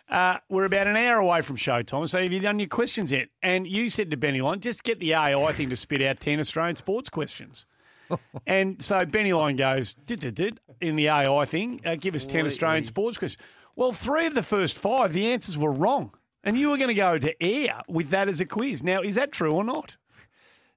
Uh, 0.08 0.36
we're 0.48 0.64
about 0.64 0.86
an 0.86 0.96
hour 0.96 1.18
away 1.18 1.40
from 1.40 1.56
showtime, 1.56 2.08
so 2.08 2.22
have 2.22 2.32
you 2.32 2.38
done 2.38 2.60
your 2.60 2.68
questions 2.68 3.10
yet? 3.10 3.30
And 3.42 3.66
you 3.66 3.88
said 3.88 4.12
to 4.12 4.16
Benny 4.16 4.40
Lyon, 4.42 4.60
just 4.60 4.84
get 4.84 5.00
the 5.00 5.14
AI 5.14 5.52
thing 5.52 5.70
to 5.70 5.76
spit 5.76 6.02
out 6.02 6.20
ten 6.20 6.38
Australian 6.38 6.76
sports 6.76 7.10
questions. 7.10 7.66
and 8.46 8.80
so 8.80 9.00
Benny 9.04 9.32
Lyon 9.32 9.56
goes, 9.56 9.94
did, 9.94 10.20
did, 10.20 10.36
did, 10.36 10.60
in 10.80 10.94
the 10.94 11.08
AI 11.08 11.44
thing, 11.46 11.80
uh, 11.84 11.96
give 11.96 12.14
us 12.14 12.26
10 12.26 12.46
Australian 12.46 12.84
sports 12.84 13.18
questions. 13.18 13.42
Well, 13.76 13.92
three 13.92 14.26
of 14.26 14.34
the 14.34 14.42
first 14.42 14.76
five, 14.76 15.12
the 15.12 15.32
answers 15.32 15.58
were 15.58 15.72
wrong. 15.72 16.12
And 16.44 16.58
you 16.58 16.68
were 16.68 16.76
going 16.76 16.88
to 16.88 16.94
go 16.94 17.16
to 17.16 17.42
air 17.42 17.80
with 17.88 18.10
that 18.10 18.28
as 18.28 18.40
a 18.40 18.44
quiz. 18.44 18.84
Now, 18.84 19.00
is 19.00 19.14
that 19.14 19.32
true 19.32 19.52
or 19.52 19.64
not? 19.64 19.96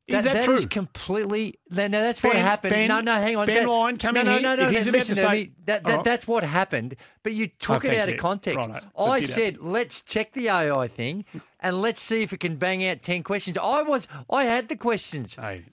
Is 0.08 0.24
that, 0.24 0.34
that 0.36 0.44
true? 0.46 0.54
is 0.54 0.66
completely. 0.66 1.60
No, 1.70 1.88
no, 1.88 2.02
that's 2.02 2.24
what 2.24 2.38
happened. 2.38 2.72
Ben- 2.72 2.88
no, 2.88 3.02
no, 3.02 3.16
hang 3.16 3.36
on. 3.36 3.46
Ben 3.46 3.64
That- 3.64 3.70
Lyon, 3.70 3.98
come 3.98 4.14
no, 4.16 4.22
in 4.22 4.26
no, 4.26 4.32
here. 4.34 4.42
No, 4.42 4.56
no, 4.56 4.64
If 4.68 4.72
he's 4.72 4.86
no. 4.86 4.90
about 4.92 4.98
Listen 5.00 5.16
to 5.16 5.22
to 5.22 5.28
say- 5.28 5.34
me. 5.34 5.52
That, 5.66 5.84
that, 5.84 5.96
right. 5.98 6.04
That's 6.06 6.28
what 6.28 6.44
happened. 6.44 6.96
But 7.24 7.34
you 7.34 7.48
took 7.48 7.84
Oh, 7.84 7.88
it 7.90 7.98
out 7.98 8.08
you. 8.08 8.14
of 8.14 8.20
context. 8.22 8.70
Righto. 8.70 8.88
So 8.98 9.06
I 9.06 9.20
did 9.20 9.30
said, 9.30 9.58
let's 9.58 10.02
check 10.02 10.32
the 10.32 10.50
AI 10.50 10.88
thing 10.88 11.26
and 11.60 11.82
let's 11.82 12.00
see 12.00 12.22
if 12.22 12.32
it 12.32 12.40
can 12.40 12.56
bang 12.56 12.86
out 12.88 13.02
ten 13.04 13.22
questions. 13.22 13.58
I 13.58 13.82
was, 13.82 14.08
I 14.30 14.46
had 14.46 14.70
the 14.70 14.78
questions. 14.78 15.36
Hey, 15.36 15.66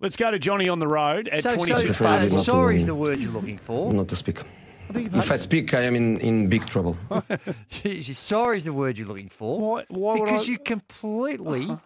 let's 0.00 0.16
go 0.16 0.30
to 0.30 0.38
Johnny 0.38 0.68
on 0.68 0.78
the 0.78 0.86
road 0.88 1.28
at 1.28 1.42
So, 1.42 1.54
26 1.54 1.96
so 1.96 2.04
uh, 2.04 2.20
sorry 2.20 2.76
is 2.76 2.84
the 2.84 2.94
word 2.94 3.18
you're 3.18 3.32
looking 3.32 3.56
for. 3.58 3.90
Not 3.94 4.08
to 4.08 4.16
speak. 4.16 4.40
If 4.94 5.30
I 5.30 5.36
speak, 5.36 5.72
I 5.74 5.82
am 5.82 5.94
in, 5.96 6.18
in 6.20 6.48
big 6.48 6.66
trouble. 6.66 6.96
sorry 8.02 8.56
is 8.58 8.64
the 8.64 8.72
word 8.72 8.98
you're 8.98 9.08
looking 9.08 9.28
for. 9.28 9.58
Why, 9.60 9.84
why 9.88 10.14
because 10.18 10.48
I- 10.48 10.52
you 10.52 10.58
completely 10.58 11.76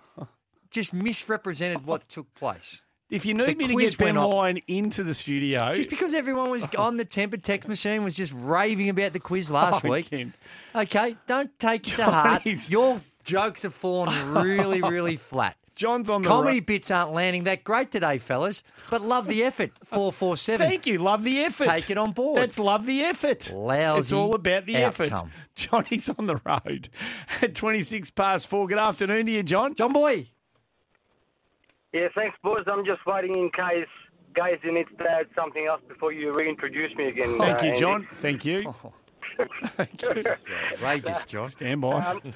just 0.73 0.93
misrepresented 0.93 1.87
what 1.87 2.09
took 2.09 2.33
place. 2.35 2.81
If 3.11 3.27
you 3.27 3.35
need 3.35 3.59
me 3.59 3.67
to 3.67 3.75
quiz 3.75 3.95
get 3.95 4.07
Ben 4.07 4.15
went. 4.17 4.31
Lyon 4.31 4.59
into 4.69 5.05
the 5.05 5.13
studio, 5.13 5.75
Just 5.75 5.91
because 5.91 6.15
everyone 6.15 6.51
was 6.51 6.65
on 6.79 6.97
the 6.97 7.05
temper 7.05 7.37
text 7.37 7.69
machine 7.69 8.03
was 8.05 8.15
just 8.15 8.33
raving 8.35 8.89
about 8.89 9.13
the 9.13 9.21
quiz 9.21 9.51
last 9.51 9.85
Oh, 9.85 9.91
week. 9.91 10.09
Ken. 10.09 10.33
Okay, 10.75 11.17
don't 11.27 11.51
take 11.59 11.87
it 11.87 11.97
to 11.97 12.05
heart. 12.05 12.43
Johnny's- 12.43 12.71
Your 12.71 13.01
jokes 13.23 13.63
have 13.65 13.75
fallen 13.75 14.33
really, 14.35 14.81
really 14.81 15.17
flat. 15.17 15.57
John's 15.75 16.09
on 16.11 16.23
the 16.23 16.29
Comedy 16.29 16.61
ro- 16.61 16.65
bits 16.67 16.91
aren't 16.91 17.13
landing 17.13 17.45
that 17.45 17.65
great 17.65 17.91
today, 17.91 18.19
fellas, 18.19 18.63
but 18.91 19.01
love 19.03 19.27
the 19.27 19.43
effort. 19.43 19.73
447. 19.85 20.69
Thank 20.69 20.87
you. 20.87 20.99
Love 20.99 21.23
the 21.23 21.41
effort. 21.45 21.67
Take 21.67 21.91
it 21.91 21.97
on 21.99 22.13
board. 22.13 22.41
That's 22.41 22.59
love 22.59 22.85
the 22.87 23.03
effort. 23.05 23.51
Lousy 23.53 23.99
It's 23.99 24.13
all 24.13 24.35
about 24.35 24.67
the 24.67 24.77
effort. 24.77 25.13
outcome. 25.13 25.33
Johnny's 25.55 26.09
on 26.11 26.27
the 26.27 26.37
road 26.47 26.89
at 27.41 27.55
26 27.55 28.11
past 28.11 28.49
four. 28.49 28.67
Good 28.69 28.79
afternoon 28.79 29.27
to 29.27 29.33
you, 29.33 29.43
John. 29.43 29.75
John 29.75 29.93
Boy. 29.93 30.29
Yeah, 31.93 32.09
thanks, 32.15 32.37
boys. 32.43 32.63
I'm 32.67 32.85
just 32.85 33.05
waiting 33.07 33.37
in 33.37 33.51
case 33.51 33.87
guys 34.35 34.55
you 34.63 34.73
need 34.73 34.87
to 34.99 35.05
add 35.05 35.27
something 35.37 35.67
else 35.67 35.83
before 35.87 36.13
you 36.13 36.33
reintroduce 36.33 36.95
me 36.97 37.09
again. 37.09 37.37
Thank 37.37 37.61
uh, 37.61 37.65
you, 37.65 37.69
Andy. 37.69 37.81
John. 37.81 38.09
Thank 38.15 38.45
you. 38.47 38.75
Outrageous, 39.79 41.25
John. 41.27 41.49
Stand 41.49 41.83
by. 41.83 42.05
Um, 42.05 42.35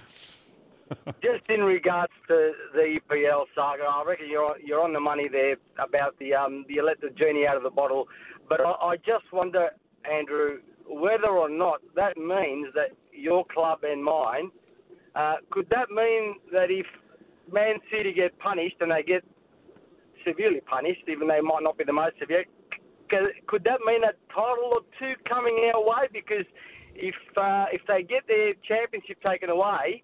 just 1.23 1.49
in 1.49 1.61
regards 1.63 2.13
to 2.29 2.53
the 2.75 2.99
EPL 3.11 3.47
saga, 3.55 3.85
I 3.85 4.05
reckon 4.07 4.29
you're 4.29 4.57
you're 4.63 4.83
on 4.83 4.93
the 4.93 5.01
money 5.01 5.27
there 5.29 5.57
about 5.79 6.19
the 6.19 6.35
um 6.35 6.65
the 6.69 6.81
let 6.83 7.01
the 7.01 7.11
genie 7.11 7.49
out 7.49 7.57
of 7.57 7.63
the 7.63 7.71
bottle. 7.71 8.09
But 8.49 8.61
I, 8.61 8.71
I 8.71 8.97
just 8.99 9.25
wonder, 9.33 9.71
Andrew, 10.11 10.61
whether 10.87 11.31
or 11.31 11.49
not 11.49 11.81
that 11.97 12.17
means 12.17 12.69
that 12.75 12.91
your 13.13 13.45
club 13.47 13.81
and 13.83 14.05
mine 14.05 14.51
uh, 15.17 15.37
could 15.51 15.67
that 15.71 15.91
mean 15.91 16.37
that 16.53 16.71
if 16.71 16.87
Man 17.51 17.77
City 17.91 18.13
get 18.13 18.39
punished 18.39 18.77
and 18.81 18.93
they 18.93 19.03
get 19.03 19.25
severely 20.27 20.61
punished, 20.61 21.03
even 21.09 21.29
though 21.29 21.35
it 21.37 21.45
might 21.45 21.63
not 21.63 21.79
be 21.79 21.85
the 21.85 21.93
most 21.93 22.19
severe, 22.21 22.45
could 23.47 23.65
that 23.65 23.79
mean 23.87 24.03
a 24.05 24.13
title 24.35 24.73
or 24.75 24.83
two 24.99 25.13
coming 25.29 25.71
our 25.75 25.81
way? 25.81 26.09
Because 26.13 26.45
if 26.99 27.15
uh, 27.37 27.67
if 27.73 27.83
they 27.87 28.03
get 28.03 28.27
their 28.27 28.53
championship 28.67 29.19
taken 29.29 29.51
away, 29.51 30.03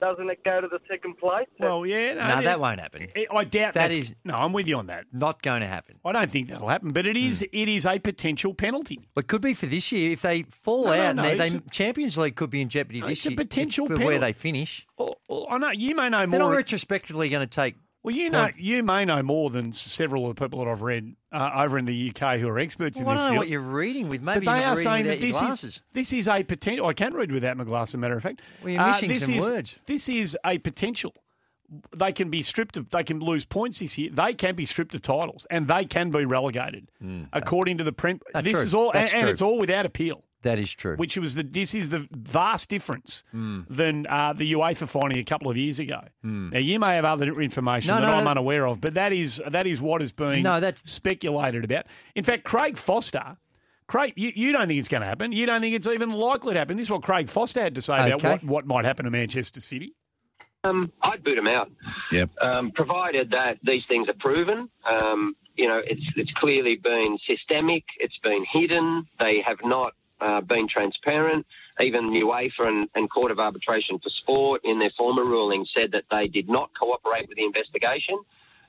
doesn't 0.00 0.30
it 0.30 0.42
go 0.44 0.60
to 0.62 0.66
the 0.66 0.78
second 0.90 1.18
place? 1.18 1.46
Well, 1.60 1.84
yeah. 1.86 2.14
No, 2.14 2.42
that 2.42 2.58
won't 2.58 2.80
happen. 2.80 3.08
I 3.14 3.26
I 3.30 3.44
doubt 3.44 3.74
that's, 3.74 4.14
No, 4.24 4.34
I'm 4.36 4.52
with 4.54 4.66
you 4.66 4.76
on 4.78 4.86
that. 4.86 5.04
Not 5.12 5.42
going 5.42 5.60
to 5.60 5.66
happen. 5.66 5.98
I 6.04 6.12
don't 6.12 6.30
think 6.30 6.48
that'll 6.48 6.68
happen, 6.68 6.90
but 6.90 7.06
it 7.06 7.16
is 7.18 7.42
it 7.52 7.68
is 7.68 7.84
a 7.86 7.98
potential 7.98 8.54
penalty. 8.54 9.06
It 9.14 9.28
could 9.28 9.42
be 9.42 9.52
for 9.54 9.66
this 9.66 9.92
year. 9.92 10.10
If 10.12 10.22
they 10.22 10.42
fall 10.44 10.86
No, 10.86 10.90
no, 10.94 11.02
out, 11.02 11.16
no, 11.16 11.22
and 11.24 11.38
they, 11.40 11.48
they 11.50 11.56
a- 11.58 11.60
Champions 11.70 12.16
League 12.16 12.34
could 12.36 12.50
be 12.50 12.62
in 12.62 12.70
jeopardy 12.70 13.00
No, 13.02 13.08
this 13.08 13.18
it's 13.18 13.26
a 13.26 13.30
year. 13.30 13.36
potential 13.36 13.84
if, 13.84 13.90
for 13.90 13.96
penalty. 13.98 14.12
where 14.18 14.18
they 14.18 14.32
finish. 14.32 14.86
Well, 14.98 15.18
well, 15.28 15.46
I 15.50 15.58
know 15.58 15.70
you 15.70 15.94
may 15.94 16.08
know 16.08 16.18
They're 16.20 16.40
not 16.40 16.46
more. 16.46 16.56
retrospectively 16.56 17.28
going 17.28 17.46
to 17.46 17.54
take. 17.54 17.74
Well, 18.02 18.14
you 18.14 18.30
know 18.30 18.48
you 18.56 18.82
may 18.82 19.04
know 19.04 19.22
more 19.22 19.50
than 19.50 19.72
several 19.72 20.28
of 20.28 20.34
the 20.36 20.44
people 20.44 20.64
that 20.64 20.70
I've 20.70 20.82
read 20.82 21.14
uh, 21.32 21.50
over 21.56 21.78
in 21.78 21.84
the 21.84 22.10
UK 22.14 22.38
who 22.38 22.48
are 22.48 22.58
experts 22.58 22.98
Well, 23.00 23.06
in 23.06 23.08
I 23.10 23.14
this 23.14 23.20
don't 23.20 23.26
know 23.28 23.32
field. 23.34 23.38
what 23.38 23.48
you're 23.48 23.60
reading 23.60 24.08
with. 24.08 24.22
Maybe 24.22 24.44
but 24.44 24.52
they 24.52 24.58
you're 24.60 24.68
are 24.68 24.76
reading 24.76 24.84
saying 24.84 25.06
that 25.06 25.20
this 25.20 25.42
is 25.64 25.80
this 25.92 26.12
is 26.12 26.28
a 26.28 26.42
potential. 26.42 26.86
I 26.86 26.92
can 26.92 27.14
read 27.14 27.30
without 27.32 27.56
my 27.56 27.64
glasses. 27.64 27.92
As 27.92 27.94
a 27.94 27.98
matter 27.98 28.16
of 28.16 28.22
fact, 28.22 28.42
Well, 28.62 28.72
you're 28.72 28.82
Uh, 28.82 28.86
missing 28.88 29.08
this 29.08 29.24
some 29.24 29.34
is- 29.34 29.48
words. 29.48 29.78
This 29.86 30.08
is 30.08 30.36
a 30.44 30.58
potential. 30.58 31.14
They 31.96 32.12
can 32.12 32.28
be 32.28 32.42
stripped 32.42 32.76
of. 32.76 32.90
They 32.90 33.02
can 33.02 33.20
lose 33.20 33.46
points 33.46 33.78
this 33.78 33.96
year. 33.96 34.10
They 34.12 34.34
can 34.34 34.54
be 34.54 34.66
stripped 34.66 34.94
of 34.94 35.00
titles, 35.00 35.46
and 35.50 35.68
they 35.68 35.86
can 35.86 36.10
be 36.10 36.26
relegated, 36.26 36.88
according 37.32 37.78
to 37.78 37.84
the 37.84 37.92
print. 37.92 38.22
This 38.42 38.52
true. 38.52 38.60
is 38.62 38.74
all, 38.74 38.90
and, 38.92 39.08
and 39.14 39.28
it's 39.28 39.40
all 39.40 39.58
without 39.58 39.86
appeal. 39.86 40.22
That 40.42 40.58
is 40.58 40.72
true. 40.72 40.96
Which 40.96 41.16
was 41.16 41.34
the. 41.36 41.42
This 41.44 41.74
is 41.74 41.88
the 41.88 42.06
vast 42.10 42.68
difference 42.68 43.22
Hmm. 43.30 43.60
than 43.70 44.06
uh, 44.08 44.32
the 44.32 44.52
UEFA 44.52 44.88
finding 44.88 45.18
a 45.18 45.24
couple 45.24 45.50
of 45.50 45.56
years 45.56 45.78
ago. 45.78 46.00
Now 46.22 46.58
you 46.58 46.78
may 46.80 46.96
have 46.96 47.04
other 47.04 47.40
information 47.40 47.94
No, 47.94 48.00
that 48.00 48.06
no, 48.08 48.12
I'm 48.16 48.24
no. 48.24 48.30
unaware 48.30 48.66
of, 48.66 48.80
but 48.80 48.94
that 48.94 49.12
is 49.12 49.40
that 49.48 49.66
is 49.66 49.80
what 49.80 50.02
is 50.02 50.10
being 50.12 50.42
No, 50.42 50.58
that's- 50.60 50.82
speculated 50.90 51.64
about. 51.64 51.86
In 52.14 52.24
fact, 52.24 52.44
Craig 52.44 52.76
Foster. 52.76 53.36
Craig, 53.88 54.14
you, 54.16 54.32
you 54.34 54.52
don't 54.52 54.68
think 54.68 54.78
it's 54.78 54.88
going 54.88 55.02
to 55.02 55.06
happen. 55.06 55.32
You 55.32 55.44
don't 55.44 55.60
think 55.60 55.74
it's 55.74 55.86
even 55.86 56.10
likely 56.12 56.54
to 56.54 56.58
happen. 56.58 56.76
This 56.76 56.86
is 56.86 56.90
what 56.90 57.02
Craig 57.02 57.28
Foster 57.28 57.60
had 57.62 57.74
to 57.74 57.82
say 57.82 58.10
about 58.10 58.22
what, 58.22 58.44
what 58.44 58.66
might 58.66 58.84
happen 58.86 59.04
to 59.04 59.10
Manchester 59.10 59.60
City. 59.60 59.94
Um, 60.64 60.90
I'd 61.02 61.22
boot 61.22 61.34
them 61.36 61.48
out. 61.48 61.70
Yep. 62.10 62.30
Um, 62.40 62.70
provided 62.70 63.30
that 63.30 63.58
these 63.64 63.82
things 63.90 64.08
are 64.08 64.14
proven. 64.18 64.70
Um, 64.88 65.34
you 65.56 65.68
know, 65.68 65.80
it's 65.84 66.00
it's 66.16 66.32
clearly 66.32 66.76
been 66.82 67.18
systemic. 67.26 67.84
It's 67.98 68.16
been 68.22 68.44
hidden. 68.50 69.04
They 69.18 69.42
have 69.46 69.58
not 69.64 69.92
uh, 70.22 70.40
been 70.40 70.68
transparent. 70.68 71.46
Even 71.80 72.08
UEFA 72.08 72.66
and, 72.66 72.88
and 72.94 73.10
Court 73.10 73.30
of 73.30 73.38
Arbitration 73.38 73.98
for 73.98 74.10
Sport, 74.10 74.60
in 74.64 74.78
their 74.78 74.92
former 74.96 75.24
ruling, 75.24 75.66
said 75.74 75.92
that 75.92 76.04
they 76.10 76.28
did 76.28 76.48
not 76.48 76.70
cooperate 76.78 77.28
with 77.28 77.36
the 77.36 77.44
investigation. 77.44 78.18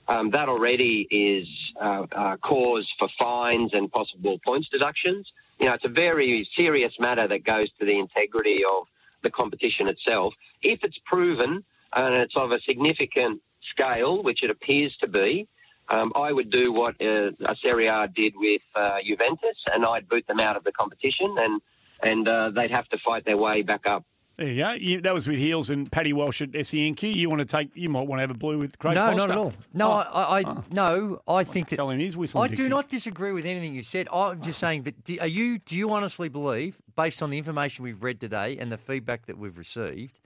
Um, 0.07 0.31
that 0.31 0.49
already 0.49 1.07
is 1.09 1.47
uh, 1.81 2.05
uh, 2.11 2.37
cause 2.37 2.89
for 2.99 3.07
fines 3.17 3.71
and 3.73 3.89
possible 3.91 4.39
points 4.43 4.67
deductions. 4.69 5.31
You 5.59 5.67
know, 5.67 5.75
it's 5.75 5.85
a 5.85 5.89
very 5.89 6.47
serious 6.57 6.93
matter 6.99 7.27
that 7.27 7.45
goes 7.45 7.69
to 7.79 7.85
the 7.85 7.97
integrity 7.99 8.63
of 8.69 8.87
the 9.21 9.29
competition 9.29 9.87
itself. 9.87 10.33
If 10.61 10.83
it's 10.83 10.97
proven 11.05 11.63
and 11.95 12.17
it's 12.17 12.35
of 12.35 12.51
a 12.51 12.59
significant 12.67 13.41
scale, 13.71 14.21
which 14.23 14.43
it 14.43 14.49
appears 14.49 14.95
to 14.97 15.07
be, 15.07 15.47
um, 15.89 16.11
I 16.15 16.31
would 16.31 16.49
do 16.49 16.71
what 16.71 16.95
uh, 17.01 17.31
a 17.45 17.55
Serie 17.63 17.87
A 17.87 18.07
did 18.07 18.33
with 18.35 18.61
uh, 18.75 18.97
Juventus, 19.05 19.57
and 19.71 19.85
I'd 19.85 20.07
boot 20.07 20.25
them 20.27 20.39
out 20.39 20.55
of 20.57 20.63
the 20.63 20.71
competition, 20.71 21.27
and 21.37 21.61
and 22.01 22.27
uh, 22.27 22.49
they'd 22.55 22.71
have 22.71 22.87
to 22.89 22.97
fight 23.05 23.23
their 23.25 23.37
way 23.37 23.61
back 23.61 23.85
up 23.85 24.03
There 24.37 24.47
you 24.47 24.61
go. 24.63 24.71
You, 24.73 25.01
that 25.01 25.13
was 25.13 25.27
with 25.27 25.37
Heels 25.39 25.69
and 25.69 25.89
Paddy 25.91 26.11
Walsh 26.11 26.41
at 26.41 26.51
SENQ. 26.51 27.13
You 27.15 27.29
want 27.29 27.39
to 27.39 27.45
take? 27.45 27.69
You 27.75 27.87
might 27.89 28.07
want 28.07 28.17
to 28.19 28.21
have 28.21 28.31
a 28.31 28.33
blue 28.33 28.57
with 28.57 28.77
Craig 28.79 28.95
no, 28.95 29.07
Foster. 29.07 29.27
not 29.27 29.31
at 29.31 29.37
all. 29.37 29.53
No, 29.73 29.91
Oh. 29.91 29.95
I, 29.95 30.39
I, 30.41 30.57
no, 30.71 31.21
I 31.27 31.43
think 31.43 31.69
that. 31.69 31.75
Tell 31.77 31.89
him 31.89 31.99
he's 31.99 32.17
whistling 32.17 32.43
I 32.43 32.47
Dixie. 32.47 32.63
do 32.63 32.69
not 32.69 32.89
disagree 32.89 33.31
with 33.31 33.45
anything 33.45 33.73
you 33.75 33.83
said. 33.83 34.07
I'm 34.11 34.41
just 34.41 34.59
saying 34.59 34.83
that. 34.83 35.03
Do, 35.03 35.17
are 35.21 35.27
you? 35.27 35.59
Do 35.59 35.77
you 35.77 35.91
honestly 35.91 36.29
believe, 36.29 36.77
based 36.95 37.21
on 37.21 37.29
the 37.29 37.37
information 37.37 37.83
we've 37.83 38.01
read 38.03 38.19
today 38.19 38.57
and 38.57 38.71
the 38.71 38.77
feedback 38.77 39.27
that 39.27 39.37
we've 39.37 39.57
received, 39.57 40.19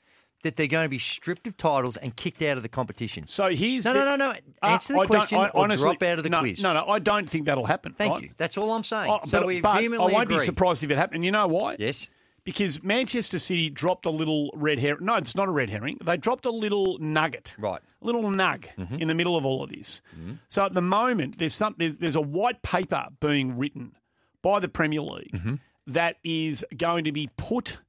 that 0.44 0.56
they're 0.56 0.68
going 0.68 0.86
to 0.86 0.90
be 0.90 1.00
stripped 1.00 1.48
of 1.48 1.58
titles 1.58 1.98
and 1.98 2.16
kicked 2.16 2.42
out 2.42 2.58
of 2.58 2.64
the 2.64 2.70
competition? 2.70 3.26
So 3.28 3.50
here's 3.50 3.86
no, 3.86 3.94
the- 3.94 4.00
no, 4.06 4.16
no, 4.16 4.32
no. 4.32 4.38
Uh, 4.62 4.66
Answer 4.68 4.94
the 4.94 5.00
I 5.00 5.06
question 5.08 5.40
I 5.40 5.50
honestly- 5.54 5.84
drop 5.84 6.04
out 6.04 6.18
of 6.20 6.24
the 6.24 6.30
no, 6.30 6.40
quiz. 6.40 6.62
No, 6.62 6.74
no, 6.74 6.86
I 6.88 7.00
don't 7.00 7.30
think 7.30 7.46
that'll 7.46 7.66
happen. 7.66 7.94
Thank 7.98 8.22
you. 8.22 8.30
That's 8.38 8.58
all 8.58 8.72
I'm 8.72 8.84
saying. 8.84 9.12
Oh, 9.12 9.20
so 9.26 9.40
but, 9.40 9.48
we 9.48 9.62
but 9.62 9.70
I 9.84 9.88
won't 9.88 10.30
be 10.30 10.40
surprised 10.40 10.84
if 10.84 10.92
it 10.92 10.98
happened. 10.98 11.26
You 11.26 11.32
know 11.32 11.48
why? 11.48 11.76
Yes. 11.80 12.10
Because 12.44 12.82
Manchester 12.82 13.40
City 13.40 13.70
dropped 13.70 14.06
a 14.06 14.10
little 14.10 14.52
red 14.56 14.80
herring. 14.80 15.04
No, 15.04 15.16
it's 15.16 15.36
not 15.36 15.50
a 15.50 15.52
red 15.52 15.70
herring. 15.70 15.98
They 16.02 16.16
dropped 16.16 16.46
a 16.46 16.50
little 16.50 16.98
nugget. 16.98 17.54
Right. 17.58 17.82
A 18.02 18.06
little 18.06 18.24
nug 18.24 18.68
Mm-hmm. 18.78 18.96
in 19.02 19.10
the 19.10 19.14
middle 19.16 19.36
of 19.36 19.46
all 19.46 19.64
of 19.64 19.70
this. 19.70 20.02
So 20.48 20.64
at 20.66 20.74
the 20.74 20.82
moment, 20.82 21.40
there's 21.40 21.54
some 21.54 21.76
there's, 21.78 21.98
there's 21.98 22.16
a 22.16 22.22
white 22.22 22.62
paper 22.62 23.08
being 23.20 23.58
written 23.58 23.94
by 24.42 24.60
the 24.62 24.70
Premier 24.70 25.02
League 25.02 25.32
Mm-hmm. 25.34 25.56
that 25.88 26.16
is 26.24 26.64
going 26.78 27.04
to 27.04 27.12
be 27.12 27.30
put 27.36 27.80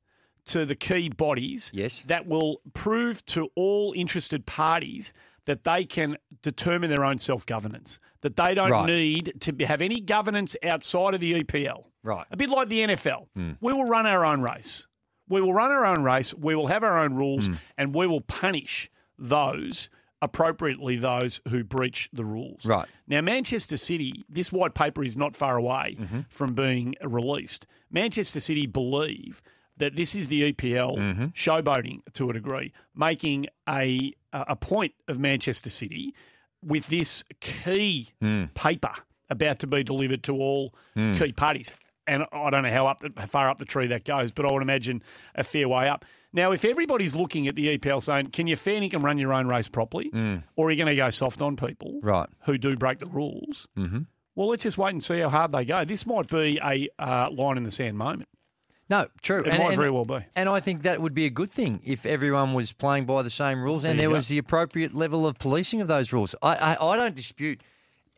to 0.49 0.67
the 0.67 0.75
key 0.75 1.09
bodies. 1.09 1.71
Yes. 1.75 2.03
That 2.07 2.27
will 2.27 2.61
prove 2.75 3.25
to 3.27 3.49
all 3.55 3.93
interested 3.97 4.45
parties 4.47 5.13
that 5.47 5.65
they 5.65 5.85
can 5.85 6.17
determine 6.43 6.91
their 6.91 7.05
own 7.05 7.19
self 7.19 7.47
governance. 7.47 7.99
That 8.23 8.37
they 8.37 8.55
don't 8.55 8.71
Right. 8.71 8.87
need 8.87 9.33
to 9.41 9.67
have 9.67 9.81
any 9.81 10.01
governance 10.01 10.57
outside 10.63 11.15
of 11.15 11.21
the 11.21 11.35
EPL. 11.35 11.87
Right. 12.03 12.27
A 12.31 12.37
bit 12.37 12.51
like 12.51 12.69
the 12.69 12.81
NFL. 12.83 13.29
Hmm. 13.35 13.53
We 13.61 13.73
will 13.73 13.85
run 13.87 14.07
our 14.07 14.25
own 14.25 14.43
race. 14.43 14.87
We 15.29 15.41
will 15.41 15.53
run 15.55 15.71
our 15.71 15.85
own 15.87 16.03
race. 16.03 16.33
We 16.35 16.55
will 16.55 16.69
have 16.69 16.83
our 16.85 16.99
own 16.99 17.15
rules, 17.15 17.49
Hmm. 17.49 17.55
and 17.77 17.95
we 17.95 18.07
will 18.07 18.21
punish 18.23 18.91
those 19.19 19.91
appropriately 20.21 20.97
those 20.97 21.41
who 21.49 21.63
breach 21.63 22.09
the 22.13 22.25
rules. 22.25 22.65
Right. 22.67 22.89
Now, 23.07 23.21
Manchester 23.21 23.77
City, 23.77 24.25
this 24.29 24.51
white 24.51 24.75
paper 24.75 25.05
is 25.05 25.17
not 25.17 25.37
far 25.37 25.57
away 25.57 25.97
Mm-hmm. 25.99 26.21
from 26.29 26.55
being 26.55 26.95
released. 27.03 27.67
Manchester 27.91 28.41
City 28.41 28.67
believe 28.67 29.41
that 29.79 29.97
this 29.97 30.15
is 30.15 30.29
the 30.29 30.53
EPL 30.53 30.97
Mm-hmm. 30.99 31.25
showboating 31.27 32.01
to 32.15 32.31
a 32.31 32.33
degree, 32.33 32.73
making 32.95 33.47
a 33.69 34.13
a 34.33 34.57
point 34.57 34.93
of 35.09 35.19
Manchester 35.19 35.71
City 35.71 36.15
with 36.63 36.87
this 36.89 37.25
key 37.41 38.09
Mm. 38.23 38.53
paper 38.55 38.93
about 39.31 39.59
to 39.61 39.67
be 39.67 39.83
delivered 39.83 40.23
to 40.25 40.35
all 40.35 40.75
Mm. 40.97 41.19
key 41.19 41.33
parties. 41.33 41.73
And 42.07 42.25
I 42.33 42.51
don't 42.51 42.63
know 42.63 42.71
how 42.73 42.87
up 42.87 43.01
the, 43.01 43.13
how 43.17 43.27
far 43.27 43.51
up 43.51 43.59
the 43.59 43.65
tree 43.67 43.87
that 43.89 44.05
goes, 44.05 44.31
but 44.33 44.45
I 44.47 44.53
would 44.53 44.63
imagine 44.63 45.03
a 45.35 45.45
fair 45.45 45.69
way 45.69 45.89
up. 45.89 46.05
Now, 46.33 46.53
if 46.53 46.65
everybody's 46.65 47.15
looking 47.15 47.47
at 47.49 47.55
the 47.55 47.69
EPL 47.69 48.01
saying, 48.03 48.29
"Can 48.33 48.47
you 48.47 48.57
fair 48.57 48.77
and 48.83 49.03
run 49.03 49.19
your 49.19 49.33
own 49.33 49.47
race 49.49 49.69
properly?" 49.69 50.11
or 50.57 50.69
are 50.69 50.71
you 50.71 50.77
going 50.77 50.89
to 50.89 50.95
go 50.97 51.11
soft 51.11 51.41
on 51.43 51.57
people 51.57 52.01
Mm. 52.03 52.05
Right. 52.05 52.29
who 52.45 52.59
do 52.59 52.77
break 52.77 52.99
the 52.99 53.07
rules? 53.07 53.67
Mm-hmm. 53.79 54.01
Well, 54.35 54.49
let's 54.49 54.63
just 54.63 54.79
wait 54.79 54.93
and 54.93 55.03
see 55.03 55.19
how 55.21 55.31
hard 55.31 55.53
they 55.53 55.65
go. 55.65 55.85
This 55.85 56.07
might 56.07 56.29
be 56.29 56.61
a 56.63 56.89
uh, 56.99 57.29
line 57.31 57.57
in 57.57 57.65
the 57.65 57.71
sand 57.71 57.97
moment. 57.99 58.29
No, 58.91 59.09
true. 59.21 59.41
It 59.45 59.59
might 59.59 59.77
very 59.77 59.91
well 59.91 60.05
be. 60.07 60.19
And 60.35 60.49
I 60.49 60.61
think 60.61 60.83
that 60.83 61.01
would 61.03 61.15
be 61.15 61.27
a 61.27 61.31
good 61.31 61.51
thing 61.51 61.81
if 61.85 62.07
everyone 62.07 62.55
was 62.55 62.73
playing 62.73 63.05
by 63.05 63.23
the 63.23 63.31
same 63.31 63.63
rules 63.63 63.85
and 63.85 63.99
There 63.99 64.05
there 64.05 64.09
go. 64.09 64.15
was 64.15 64.29
the 64.29 64.39
appropriate 64.39 64.95
level 64.95 65.27
of 65.27 65.39
policing 65.39 65.81
of 65.83 65.89
those 65.89 66.13
rules. 66.13 66.35
I, 66.43 66.55
I, 66.57 66.93
I 66.93 66.97
don't 66.97 67.15
dispute 67.15 67.61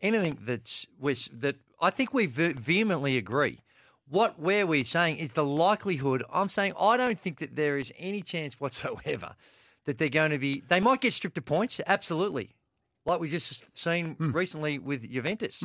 anything 0.01 0.37
that's 0.41 0.87
was, 0.99 1.29
that 1.33 1.57
I 1.81 1.89
think 1.89 2.13
we 2.13 2.25
ve- 2.25 2.53
vehemently 2.53 3.17
agree. 3.17 3.59
What 4.07 4.39
where 4.39 4.65
we're 4.67 4.83
saying 4.83 5.17
is 5.17 5.33
the 5.33 5.45
likelihood. 5.45 6.23
I'm 6.31 6.47
saying 6.47 6.73
I 6.79 6.97
don't 6.97 7.19
think 7.19 7.39
that 7.39 7.55
there 7.55 7.77
is 7.77 7.93
any 7.97 8.21
chance 8.21 8.59
whatsoever 8.59 9.35
that 9.85 9.97
they're 9.97 10.09
going 10.09 10.31
to 10.31 10.37
be. 10.39 10.63
They 10.67 10.79
might 10.79 11.01
get 11.01 11.11
stripped 11.13 11.37
of 11.37 11.45
points, 11.45 11.79
absolutely, 11.87 12.55
like 13.05 13.19
we 13.19 13.29
just 13.29 13.65
seen 13.77 14.15
Hmm. 14.15 14.31
recently 14.31 14.79
with 14.79 15.09
Juventus. 15.09 15.63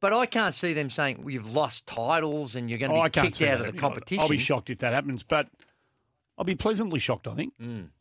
But 0.00 0.12
I 0.12 0.26
can't 0.26 0.54
see 0.54 0.72
them 0.74 0.90
saying 0.90 1.18
well, 1.22 1.30
you've 1.30 1.48
lost 1.48 1.86
titles 1.86 2.54
and 2.54 2.68
you're 2.68 2.78
going 2.78 2.92
to 2.92 2.98
Oh, 2.98 3.04
be 3.04 3.10
can't 3.10 3.34
kicked 3.34 3.50
out 3.50 3.60
of 3.64 3.72
the 3.72 3.78
competition. 3.78 4.20
I'll 4.22 4.28
be 4.28 4.36
shocked 4.38 4.70
if 4.70 4.78
that 4.78 4.92
happens, 4.92 5.22
but 5.22 5.48
I'll 6.38 6.44
be 6.44 6.54
pleasantly 6.54 6.98
shocked. 6.98 7.26
I 7.26 7.34
think 7.34 7.54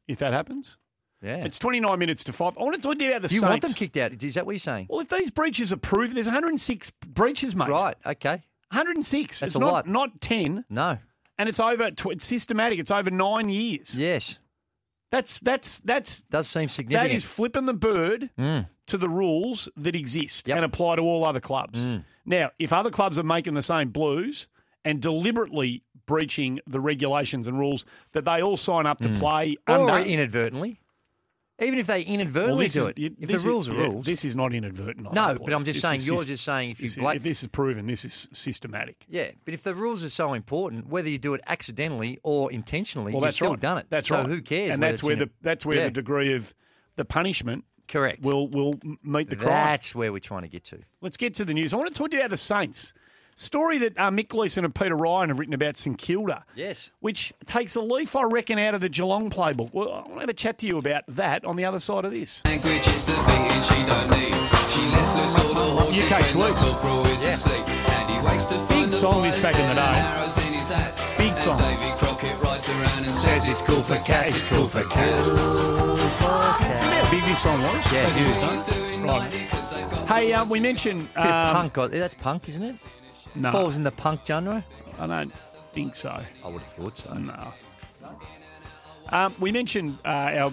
if 0.08 0.20
that 0.20 0.34
happens. 0.34 0.78
Yeah. 1.22 1.38
It's 1.46 1.58
29 1.58 1.98
minutes 1.98 2.24
to 2.26 2.34
five. 2.34 2.58
I 2.60 2.62
want 2.64 2.76
to 2.76 2.82
talk 2.82 2.96
about 3.02 3.22
the 3.22 3.28
Do 3.30 3.34
you 3.36 3.40
Saints. 3.40 3.50
want 3.50 3.62
them 3.64 3.74
kicked 3.74 3.98
out? 3.98 4.12
Is 4.22 4.34
that 4.36 4.46
what 4.46 4.52
you're 4.52 4.60
saying? 4.60 4.88
Well, 4.90 5.00
if 5.00 5.08
these 5.10 5.32
breaches 5.32 5.72
are 5.74 5.78
proven, 5.78 6.14
there's 6.14 6.28
106 6.28 6.92
breaches, 7.08 7.56
mate. 7.56 7.70
Right. 7.70 7.96
Okay. 8.06 8.44
106. 8.72 9.40
That's 9.40 9.52
it's 9.52 9.56
a 9.56 9.60
not, 9.60 9.72
lot. 9.72 9.88
not 9.88 10.22
10. 10.22 10.66
No. 10.70 10.98
And 11.38 11.50
it's 11.50 11.60
over. 11.60 11.90
It's 12.08 12.26
systematic. 12.26 12.78
It's 12.80 12.92
over 12.92 13.10
nine 13.10 13.50
years. 13.50 13.98
Yes. 13.98 14.38
That's 15.12 15.40
that's 15.40 15.80
that's 15.80 16.22
Does 16.24 16.48
seem 16.48 16.68
significant. 16.68 17.10
that 17.10 17.16
is 17.16 17.24
flipping 17.26 17.66
the 17.66 17.74
bird 17.74 18.30
Mm. 18.38 18.68
To 18.88 18.98
the 18.98 19.10
rules 19.10 19.68
that 19.78 19.96
exist 19.96 20.50
and 20.50 20.64
apply 20.64 20.96
to 20.96 21.02
all 21.02 21.26
other 21.26 21.40
clubs. 21.40 21.80
Mm. 21.88 22.04
Now, 22.26 22.52
if 22.60 22.72
other 22.72 22.90
clubs 22.92 23.18
are 23.20 23.24
making 23.24 23.54
the 23.56 23.62
same 23.62 23.90
blues 23.90 24.48
and 24.84 25.02
deliberately 25.02 25.84
breaching 26.06 26.60
the 26.68 26.80
regulations 26.80 27.48
and 27.48 27.58
rules 27.58 27.86
that 28.12 28.26
they 28.26 28.42
all 28.42 28.58
sign 28.58 28.86
up 28.86 29.00
to 29.00 29.10
play 29.10 29.56
Mm. 29.68 29.80
or 29.86 29.90
under, 29.90 30.08
inadvertently. 30.08 30.80
Even 31.60 31.80
if 31.80 31.88
they 31.88 32.02
inadvertently 32.02 32.66
Well, 32.66 32.68
do 32.68 32.80
is- 32.82 32.88
it, 32.90 32.98
you- 32.98 33.16
if 33.18 33.30
the 33.30 33.34
is- 33.36 33.46
rules 33.46 33.70
are 33.70 33.74
yeah, 33.76 33.84
rules. 33.84 34.06
This 34.06 34.26
is 34.26 34.36
not 34.36 34.54
inadvertent. 34.54 35.08
I 35.08 35.14
No, 35.14 35.40
but. 35.42 35.54
I'm 35.54 35.64
just 35.64 35.82
This 35.82 35.82
saying, 35.84 36.02
you're 36.02 36.24
just 36.26 36.44
saying 36.44 36.72
if 36.72 36.82
you 36.82 36.84
this 36.88 36.92
is- 36.92 36.98
bla- 36.98 37.16
if 37.16 37.24
this 37.24 37.42
is 37.44 37.48
proven, 37.48 37.88
this 37.88 38.04
is 38.04 38.28
systematic. 38.34 39.06
Yeah, 39.08 39.32
but 39.46 39.54
if 39.54 39.64
the 39.64 39.74
rules 39.74 40.04
are 40.04 40.10
so 40.10 40.34
important, 40.34 40.88
whether 40.90 41.10
you 41.10 41.18
do 41.18 41.34
it 41.34 41.40
accidentally 41.48 42.20
or 42.24 42.52
intentionally, 42.52 43.14
Well, 43.14 43.24
you've 43.24 43.34
still 43.34 43.52
right. 43.52 43.60
done 43.60 43.78
it. 43.78 43.86
That's 43.90 44.12
right. 44.12 44.22
so 44.22 44.28
right. 44.28 44.36
who 44.36 44.42
cares? 44.42 44.72
And 44.74 44.84
that's 44.84 45.02
where 45.02 45.16
the 45.16 45.30
that's 45.42 45.66
where 45.66 45.78
Yeah. 45.78 45.84
the 45.86 45.92
degree 45.92 46.34
of 46.34 46.54
the 46.98 47.06
punishment 47.06 47.64
correct 47.88 48.22
will 48.24 48.48
will 48.48 48.80
meet 49.04 49.30
the 49.30 49.36
crime. 49.36 49.50
That's 49.50 49.94
where 49.96 50.12
we're 50.12 50.20
trying 50.20 50.44
to 50.44 50.48
get 50.50 50.64
to. 50.66 50.80
Let's 51.02 51.18
get 51.18 51.34
to 51.36 51.46
the 51.46 51.54
news. 51.54 51.74
I 51.74 51.78
want 51.78 51.94
to 51.94 51.98
talk 51.98 52.10
to 52.12 52.16
you 52.18 52.22
about 52.22 52.30
the 52.32 52.38
Saints. 52.38 52.94
Story 53.38 53.78
that 53.80 53.98
uh, 53.98 54.10
Mick 54.12 54.30
Gleeson 54.30 54.64
and 54.64 54.74
Peter 54.74 54.96
Ryan 54.96 55.28
have 55.28 55.40
written 55.40 55.54
about 55.54 55.76
St 55.76 55.98
Kilda. 55.98 56.46
Yes. 56.56 56.90
Which 57.02 57.34
takes 57.46 57.76
a 57.76 57.82
leaf, 57.82 58.16
I 58.16 58.24
reckon, 58.24 58.58
out 58.58 58.76
of 58.76 58.80
the 58.80 58.88
Geelong 58.88 59.30
playbook. 59.30 59.74
Well, 59.74 59.92
I 59.92 60.00
want 60.04 60.14
to 60.14 60.20
have 60.22 60.30
a 60.30 60.34
chat 60.34 60.58
to 60.60 60.68
you 60.68 60.78
about 60.78 61.04
that 61.10 61.44
on 61.44 61.58
the 61.58 61.66
other 61.66 61.82
side 61.82 62.06
of 62.06 62.12
this. 62.12 62.42
Language 62.46 62.88
is 62.88 63.04
the 63.04 63.12
beating 63.12 63.62
she 63.62 63.86
don't 63.86 64.10
need. 64.12 64.34
She 64.72 64.82
lets 64.96 65.16
loose 65.18 65.38
all 65.46 65.54
the 65.54 65.82
horses 65.82 66.04
UK 66.04 66.12
when 66.12 66.56
Squeeze. 66.56 66.60
the 66.62 66.72
corporal 66.72 67.06
is 67.08 67.24
asleep. 67.26 67.68
And 67.90 68.10
he 68.10 68.20
wakes 68.26 68.46
to 68.46 68.66
Big 68.70 68.86
the 68.86 68.92
song 68.92 69.24
this 69.24 69.38
back 69.38 69.56
in 69.60 69.68
the 69.68 69.76
day. 69.76 70.48
in 70.48 70.54
his 70.54 70.72
axe. 70.72 71.10
Big 71.18 71.28
And 71.32 71.38
song. 71.38 71.60
Davy 72.66 72.80
around 72.82 73.06
and 73.06 73.16
says 73.16 73.48
it's 73.48 73.62
cool 73.62 73.82
for 73.84 73.98
cats, 74.00 74.30
it's 74.30 74.50
cool 74.50 74.68
for 74.68 74.84
cats. 74.86 75.22
Remember 75.28 76.02
how 76.02 77.12
big 77.12 77.24
this 77.24 77.42
song 77.44 77.62
was? 77.62 77.94
Yeah, 77.94 78.10
That's 78.10 78.68
huge. 78.68 79.04
Right. 79.06 79.32
Hey, 80.08 80.34
um, 80.34 80.50
we 80.50 80.60
mentioned 80.60 81.02
um, 81.16 81.26
punk. 81.26 81.78
uh, 81.78 81.88
That's 81.88 82.16
punk, 82.16 82.50
isn't 82.50 82.64
it? 82.64 82.78
No. 83.36 83.52
Falls 83.52 83.78
in 83.78 83.84
the 83.84 83.92
punk 83.92 84.22
genre. 84.26 84.64
I 84.98 85.08
don't 85.08 85.34
think 85.38 85.94
so. 85.94 86.10
I 86.44 86.48
would 86.48 86.62
have 86.62 86.74
thought 86.74 86.96
so. 86.96 87.14
No. 87.14 87.54
Um, 89.10 89.36
we 89.40 89.52
mentioned 89.52 90.00
uh, 90.04 90.08
our 90.08 90.52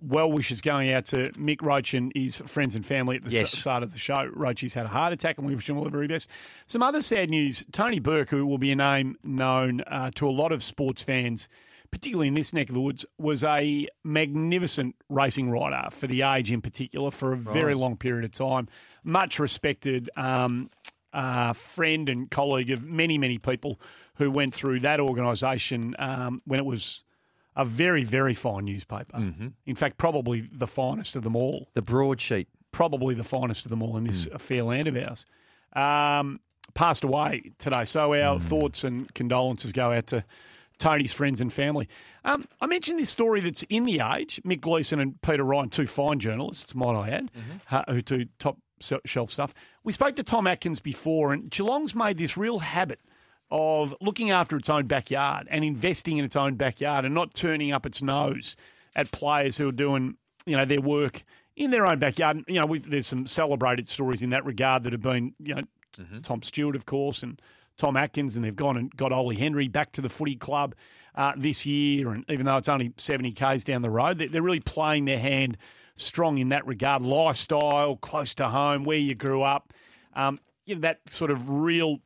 well 0.00 0.30
wishes 0.30 0.60
going 0.60 0.92
out 0.92 1.04
to 1.06 1.30
Mick 1.32 1.62
Roach 1.62 1.94
and 1.94 2.12
his 2.14 2.36
friends 2.36 2.74
and 2.74 2.84
family 2.84 3.16
at 3.16 3.24
the 3.24 3.30
Yes. 3.30 3.56
start 3.58 3.82
of 3.82 3.92
the 3.92 3.98
show. 3.98 4.28
Roach's 4.32 4.74
had 4.74 4.86
a 4.86 4.88
heart 4.88 5.12
attack, 5.12 5.38
and 5.38 5.46
we 5.46 5.54
wish 5.54 5.68
him 5.68 5.76
all 5.78 5.84
the 5.84 5.90
very 5.90 6.06
best. 6.06 6.28
Some 6.66 6.82
other 6.82 7.00
sad 7.02 7.30
news: 7.30 7.64
Tony 7.72 7.98
Burke, 7.98 8.30
who 8.30 8.46
will 8.46 8.58
be 8.58 8.70
a 8.72 8.76
name 8.76 9.16
known 9.22 9.80
uh, 9.82 10.10
to 10.16 10.28
a 10.28 10.30
lot 10.32 10.52
of 10.52 10.62
sports 10.62 11.02
fans, 11.02 11.48
particularly 11.90 12.28
in 12.28 12.34
this 12.34 12.52
neck 12.52 12.68
of 12.68 12.74
the 12.74 12.80
woods, 12.80 13.04
was 13.18 13.42
a 13.44 13.86
magnificent 14.04 14.94
racing 15.08 15.50
rider 15.50 15.88
for 15.90 16.06
the 16.06 16.22
age, 16.22 16.52
in 16.52 16.60
particular, 16.60 17.10
for 17.10 17.32
a 17.32 17.36
very 17.36 17.74
long 17.74 17.96
period 17.96 18.24
of 18.24 18.32
time. 18.32 18.68
Much 19.04 19.38
respected. 19.38 20.10
Um, 20.16 20.70
uh, 21.14 21.54
friend 21.54 22.10
and 22.10 22.30
colleague 22.30 22.70
of 22.70 22.84
many, 22.84 23.16
many 23.16 23.38
people 23.38 23.80
who 24.16 24.30
went 24.30 24.52
through 24.52 24.78
that 24.80 25.00
organisation 25.00 25.96
um, 25.98 26.42
when 26.44 26.60
it 26.60 26.66
was 26.66 27.02
a 27.58 27.64
very, 27.64 28.04
very 28.04 28.32
fine 28.32 28.64
newspaper. 28.64 29.18
In 29.66 29.74
fact, 29.74 29.98
probably 29.98 30.40
the 30.50 30.66
finest 30.66 31.16
of 31.16 31.24
them 31.24 31.36
all. 31.36 31.68
The 31.74 31.82
broadsheet. 31.82 32.48
Probably 32.72 33.14
the 33.14 33.24
finest 33.24 33.66
of 33.66 33.70
them 33.70 33.82
all 33.82 33.96
in 33.98 34.04
this 34.04 34.28
fair 34.38 34.62
land 34.62 34.88
of 34.88 34.96
ours. 34.96 35.26
Um, 35.74 36.40
passed 36.74 37.04
away 37.04 37.52
today. 37.58 37.84
So 37.84 38.14
our 38.14 38.38
thoughts 38.38 38.84
and 38.84 39.12
condolences 39.12 39.72
go 39.72 39.92
out 39.92 40.06
to 40.08 40.24
Tony's 40.78 41.12
friends 41.12 41.40
and 41.40 41.52
family. 41.52 41.88
Um, 42.24 42.46
I 42.60 42.66
mentioned 42.66 43.00
this 43.00 43.10
story 43.10 43.40
that's 43.40 43.64
in 43.68 43.84
the 43.84 44.00
Age. 44.00 44.40
Mick 44.46 44.60
Gleeson 44.60 45.00
and 45.00 45.20
Peter 45.20 45.42
Ryan, 45.42 45.70
two 45.70 45.86
fine 45.86 46.20
journalists, 46.20 46.74
might 46.74 46.94
I 46.94 47.10
add, 47.10 47.30
uh, 47.70 47.92
who 47.92 48.02
do 48.02 48.26
top 48.38 48.58
shelf 49.04 49.30
stuff. 49.32 49.52
We 49.82 49.92
spoke 49.92 50.14
to 50.16 50.22
Tom 50.22 50.46
Atkins 50.46 50.78
before, 50.78 51.32
and 51.32 51.50
Geelong's 51.50 51.96
made 51.96 52.16
this 52.18 52.36
real 52.36 52.60
habit 52.60 53.00
of 53.50 53.94
looking 54.00 54.30
after 54.30 54.56
its 54.56 54.68
own 54.68 54.86
backyard 54.86 55.46
and 55.50 55.64
investing 55.64 56.18
in 56.18 56.24
its 56.24 56.36
own 56.36 56.54
backyard 56.54 57.04
and 57.04 57.14
not 57.14 57.34
turning 57.34 57.72
up 57.72 57.86
its 57.86 58.02
nose 58.02 58.56
at 58.94 59.10
players 59.10 59.56
who 59.56 59.68
are 59.68 59.72
doing, 59.72 60.16
you 60.46 60.56
know, 60.56 60.64
their 60.64 60.80
work 60.80 61.22
in 61.56 61.70
their 61.70 61.90
own 61.90 61.98
backyard. 61.98 62.42
You 62.46 62.60
know, 62.60 62.66
we've, 62.66 62.88
there's 62.88 63.06
some 63.06 63.26
celebrated 63.26 63.88
stories 63.88 64.22
in 64.22 64.30
that 64.30 64.44
regard 64.44 64.82
that 64.84 64.92
have 64.92 65.02
been, 65.02 65.34
you 65.38 65.54
know, 65.54 65.62
Tom 66.22 66.42
Stewart, 66.42 66.76
of 66.76 66.84
course, 66.86 67.22
and 67.22 67.40
Tom 67.78 67.96
Atkins, 67.96 68.36
and 68.36 68.44
they've 68.44 68.54
gone 68.54 68.76
and 68.76 68.94
got 68.96 69.12
Ollie 69.12 69.36
Henry 69.36 69.68
back 69.68 69.92
to 69.92 70.00
the 70.02 70.08
footy 70.08 70.36
club 70.36 70.74
uh, 71.14 71.32
this 71.36 71.64
year. 71.64 72.10
And 72.10 72.24
even 72.28 72.44
though 72.44 72.56
it's 72.56 72.68
only 72.68 72.92
70 72.98 73.32
Ks 73.32 73.64
down 73.64 73.82
the 73.82 73.90
road, 73.90 74.18
they- 74.18 74.26
they're 74.26 74.42
really 74.42 74.60
playing 74.60 75.06
their 75.06 75.18
hand 75.18 75.56
strong 75.96 76.38
in 76.38 76.50
that 76.50 76.66
regard. 76.66 77.02
Lifestyle, 77.02 77.96
close 77.96 78.34
to 78.36 78.48
home, 78.48 78.84
where 78.84 78.98
you 78.98 79.14
grew 79.14 79.42
up. 79.42 79.72
Um, 80.14 80.38
you 80.66 80.74
know, 80.74 80.80
that 80.82 81.00
sort 81.08 81.30
of 81.30 81.48
real 81.48 81.98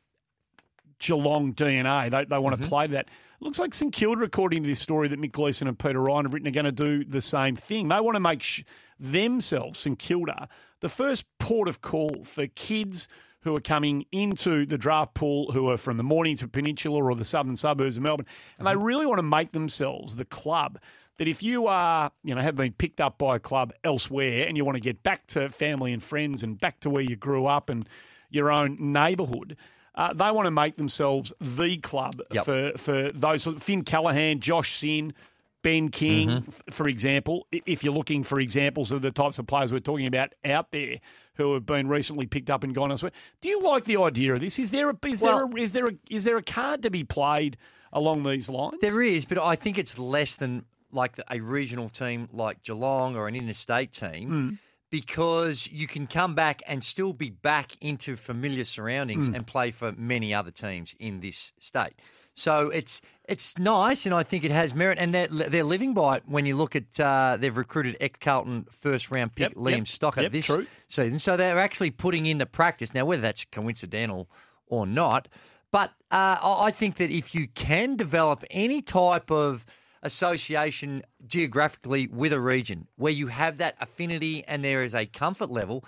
Geelong 1.07 1.53
DNA. 1.53 2.09
They, 2.09 2.25
they 2.25 2.37
want 2.37 2.55
to 2.55 2.61
mm-hmm. 2.61 2.69
play 2.69 2.87
that. 2.87 3.09
Looks 3.39 3.59
like 3.59 3.73
St 3.73 3.91
Kilda, 3.91 4.23
according 4.23 4.63
to 4.63 4.69
this 4.69 4.79
story 4.79 5.09
that 5.09 5.19
Mick 5.19 5.33
Gleeson 5.33 5.67
and 5.67 5.77
Peter 5.77 5.99
Ryan 5.99 6.25
have 6.25 6.33
written, 6.33 6.47
are 6.47 6.51
going 6.51 6.65
to 6.65 6.71
do 6.71 7.03
the 7.03 7.19
same 7.19 7.55
thing. 7.55 7.89
They 7.89 7.99
want 7.99 8.15
to 8.15 8.21
make 8.21 8.41
sh- 8.41 8.63
themselves, 8.99 9.79
St 9.79 9.99
Kilda, 9.99 10.47
the 10.79 10.89
first 10.89 11.25
port 11.39 11.67
of 11.67 11.81
call 11.81 12.23
for 12.23 12.47
kids 12.47 13.09
who 13.41 13.55
are 13.55 13.61
coming 13.61 14.05
into 14.11 14.65
the 14.65 14.77
draft 14.77 15.13
pool 15.13 15.51
who 15.51 15.69
are 15.69 15.75
from 15.75 15.97
the 15.97 16.03
Mornington 16.03 16.49
Peninsula 16.49 17.03
or 17.03 17.15
the 17.15 17.25
southern 17.25 17.57
suburbs 17.57 17.97
of 17.97 18.03
Melbourne. 18.03 18.25
And 18.57 18.65
they 18.65 18.71
mm-hmm. 18.71 18.83
really 18.83 19.05
want 19.05 19.19
to 19.19 19.23
make 19.23 19.51
themselves 19.51 20.15
the 20.15 20.25
club 20.25 20.79
that 21.17 21.27
if 21.27 21.43
you 21.43 21.67
are, 21.67 22.11
you 22.23 22.33
know, 22.33 22.41
have 22.41 22.55
been 22.55 22.71
picked 22.71 23.01
up 23.01 23.17
by 23.17 23.35
a 23.35 23.39
club 23.39 23.73
elsewhere 23.83 24.47
and 24.47 24.57
you 24.57 24.65
want 24.65 24.77
to 24.77 24.81
get 24.81 25.03
back 25.03 25.27
to 25.27 25.49
family 25.49 25.93
and 25.93 26.01
friends 26.01 26.43
and 26.43 26.59
back 26.59 26.79
to 26.79 26.89
where 26.89 27.03
you 27.03 27.15
grew 27.15 27.45
up 27.45 27.69
and 27.69 27.87
your 28.29 28.51
own 28.51 28.77
neighbourhood, 28.79 29.57
uh, 29.95 30.13
they 30.13 30.31
want 30.31 30.45
to 30.45 30.51
make 30.51 30.77
themselves 30.77 31.31
the 31.39 31.77
club 31.77 32.21
Yep. 32.31 32.45
for 32.45 32.71
for 32.77 33.11
those. 33.11 33.45
Finn 33.59 33.83
Callaghan, 33.83 34.39
Josh 34.39 34.75
Sinn, 34.77 35.13
Ben 35.61 35.89
King, 35.89 36.29
Mhm. 36.29 36.47
f- 36.47 36.63
for 36.71 36.87
example. 36.89 37.47
If 37.51 37.83
you're 37.83 37.93
looking 37.93 38.23
for 38.23 38.39
examples 38.39 38.91
of 38.91 39.01
the 39.01 39.11
types 39.11 39.39
of 39.39 39.47
players 39.47 39.71
we're 39.71 39.79
talking 39.79 40.07
about 40.07 40.33
out 40.43 40.71
there 40.71 40.99
who 41.35 41.53
have 41.53 41.65
been 41.65 41.87
recently 41.87 42.25
picked 42.25 42.49
up 42.49 42.63
and 42.63 42.75
gone 42.75 42.91
elsewhere, 42.91 43.11
do 43.41 43.49
you 43.49 43.61
like 43.61 43.85
the 43.85 43.97
idea 43.97 44.33
of 44.33 44.39
this? 44.39 44.59
Is 44.59 44.71
there 44.71 44.89
a 44.89 44.97
is 45.07 45.21
Well- 45.21 45.47
there 45.49 45.57
a, 45.59 45.63
is 45.63 45.71
there 45.73 45.87
a 45.87 45.91
is 46.09 46.23
there 46.25 46.37
a 46.37 46.43
card 46.43 46.81
to 46.83 46.89
be 46.89 47.03
played 47.03 47.57
along 47.93 48.23
these 48.23 48.49
lines? 48.49 48.75
There 48.81 49.01
is, 49.01 49.25
but 49.25 49.37
I 49.37 49.55
think 49.55 49.77
it's 49.77 49.97
less 49.97 50.35
than 50.35 50.65
like 50.91 51.13
a 51.31 51.39
regional 51.39 51.89
team 51.89 52.27
like 52.33 52.61
Geelong 52.63 53.15
or 53.15 53.27
an 53.27 53.35
interstate 53.35 53.91
team. 53.93 54.29
Mm. 54.29 54.57
Because 54.93 55.67
you 55.71 55.87
can 55.87 56.05
come 56.05 56.35
back 56.35 56.61
and 56.67 56.83
still 56.83 57.13
be 57.13 57.31
back 57.31 57.71
into 57.81 58.15
familiar 58.15 58.63
surroundings 58.63 59.27
Mm. 59.27 59.35
and 59.35 59.47
play 59.47 59.71
for 59.71 59.91
many 59.93 60.35
other 60.35 60.51
teams 60.51 60.93
in 60.99 61.19
this 61.19 61.51
state. 61.57 61.93
So 62.35 62.69
it's 62.69 63.01
it's 63.27 63.57
nice, 63.57 64.05
and 64.05 64.13
I 64.13 64.21
think 64.21 64.43
it 64.43 64.51
has 64.51 64.75
merit. 64.75 64.99
And 64.99 65.11
they're 65.11 65.25
they're 65.27 65.63
living 65.63 65.95
by 65.95 66.17
it. 66.17 66.23
When 66.27 66.45
you 66.45 66.55
look 66.55 66.75
at 66.75 66.99
uh, 66.99 67.37
they've 67.39 67.57
recruited 67.57 67.97
ex 67.99 68.19
Carlton 68.21 68.67
first 68.69 69.09
round 69.09 69.33
pick 69.33 69.53
Yep, 69.53 69.57
Liam 69.57 69.77
yep, 69.77 69.85
Stocker 69.85 70.21
yep, 70.21 70.31
this 70.31 70.45
true. 70.45 70.67
season, 70.89 71.17
so 71.17 71.37
they're 71.37 71.57
actually 71.57 71.89
putting 71.89 72.27
into 72.27 72.45
practice 72.45 72.93
now. 72.93 73.03
Whether 73.05 73.23
that's 73.23 73.45
coincidental 73.45 74.29
or 74.67 74.85
not, 74.85 75.27
but 75.71 75.89
uh, 76.11 76.37
I 76.39 76.65
I 76.67 76.71
think 76.71 76.97
that 76.97 77.09
if 77.09 77.33
you 77.33 77.47
can 77.47 77.95
develop 77.95 78.43
any 78.51 78.83
type 78.83 79.31
of 79.31 79.65
association 80.03 81.01
geographically 81.25 82.07
with 82.07 82.31
a 82.31 82.39
region 82.39 82.87
where 82.97 83.11
you 83.11 83.27
have 83.27 83.57
that 83.57 83.75
affinity 83.81 84.43
and 84.47 84.63
there 84.63 84.83
is 84.83 84.93
a 84.93 85.05
comfort 85.05 85.49
level, 85.49 85.83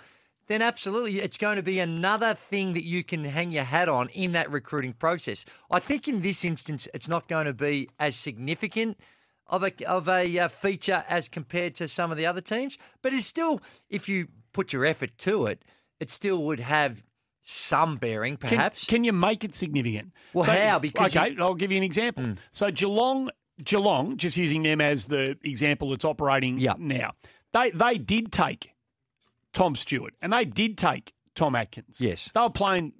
then 0.48 0.62
absolutely 0.62 1.20
it's 1.20 1.36
going 1.36 1.56
to 1.56 1.62
be 1.62 1.78
another 1.78 2.34
thing 2.34 2.72
that 2.72 2.84
you 2.84 3.04
can 3.04 3.24
hang 3.24 3.52
your 3.52 3.64
hat 3.64 3.88
on 3.88 4.08
in 4.08 4.32
that 4.32 4.50
recruiting 4.50 4.92
process. 4.92 5.44
I 5.70 5.78
think 5.80 6.08
in 6.08 6.22
this 6.22 6.44
instance, 6.44 6.88
it's 6.94 7.08
not 7.08 7.28
going 7.28 7.46
to 7.46 7.52
be 7.52 7.88
as 7.98 8.16
significant 8.16 8.98
of 9.48 9.62
a 9.62 9.84
of 9.84 10.08
a 10.08 10.38
uh, 10.40 10.48
feature 10.48 11.04
as 11.08 11.28
compared 11.28 11.74
to 11.76 11.86
some 11.86 12.10
of 12.10 12.16
the 12.16 12.26
other 12.26 12.40
teams, 12.40 12.78
but 13.02 13.12
it's 13.12 13.26
still, 13.26 13.60
if 13.88 14.08
you 14.08 14.26
put 14.52 14.72
your 14.72 14.84
effort 14.84 15.16
to 15.18 15.46
it, 15.46 15.64
it 16.00 16.10
still 16.10 16.42
would 16.44 16.60
have 16.60 17.04
some 17.42 17.96
bearing, 17.96 18.36
perhaps. 18.36 18.84
Can, 18.84 19.04
you 19.04 19.12
make 19.12 19.44
it 19.44 19.54
significant? 19.54 20.12
Well, 20.32 20.44
how? 20.44 20.80
Because 20.80 21.16
okay, 21.16 21.30
you-. 21.30 21.42
I'll 21.42 21.54
give 21.54 21.70
you 21.70 21.78
an 21.78 21.84
example. 21.84 22.24
So 22.50 22.72
Geelong, 22.72 23.30
Geelong, 23.62 24.16
just 24.16 24.36
using 24.36 24.62
them 24.62 24.80
as 24.80 25.06
the 25.06 25.36
example 25.42 25.90
that's 25.90 26.04
operating 26.04 26.58
now, 26.78 27.12
they 27.52 27.70
they 27.70 27.98
did 27.98 28.30
take 28.32 28.72
Tom 29.52 29.74
Stewart 29.74 30.14
and 30.20 30.32
they 30.32 30.44
did 30.44 30.76
take 30.76 31.12
Tom 31.34 31.54
Atkins. 31.54 32.00
Yes, 32.00 32.30
they 32.34 32.40
were 32.40 32.50
playing 32.50 32.92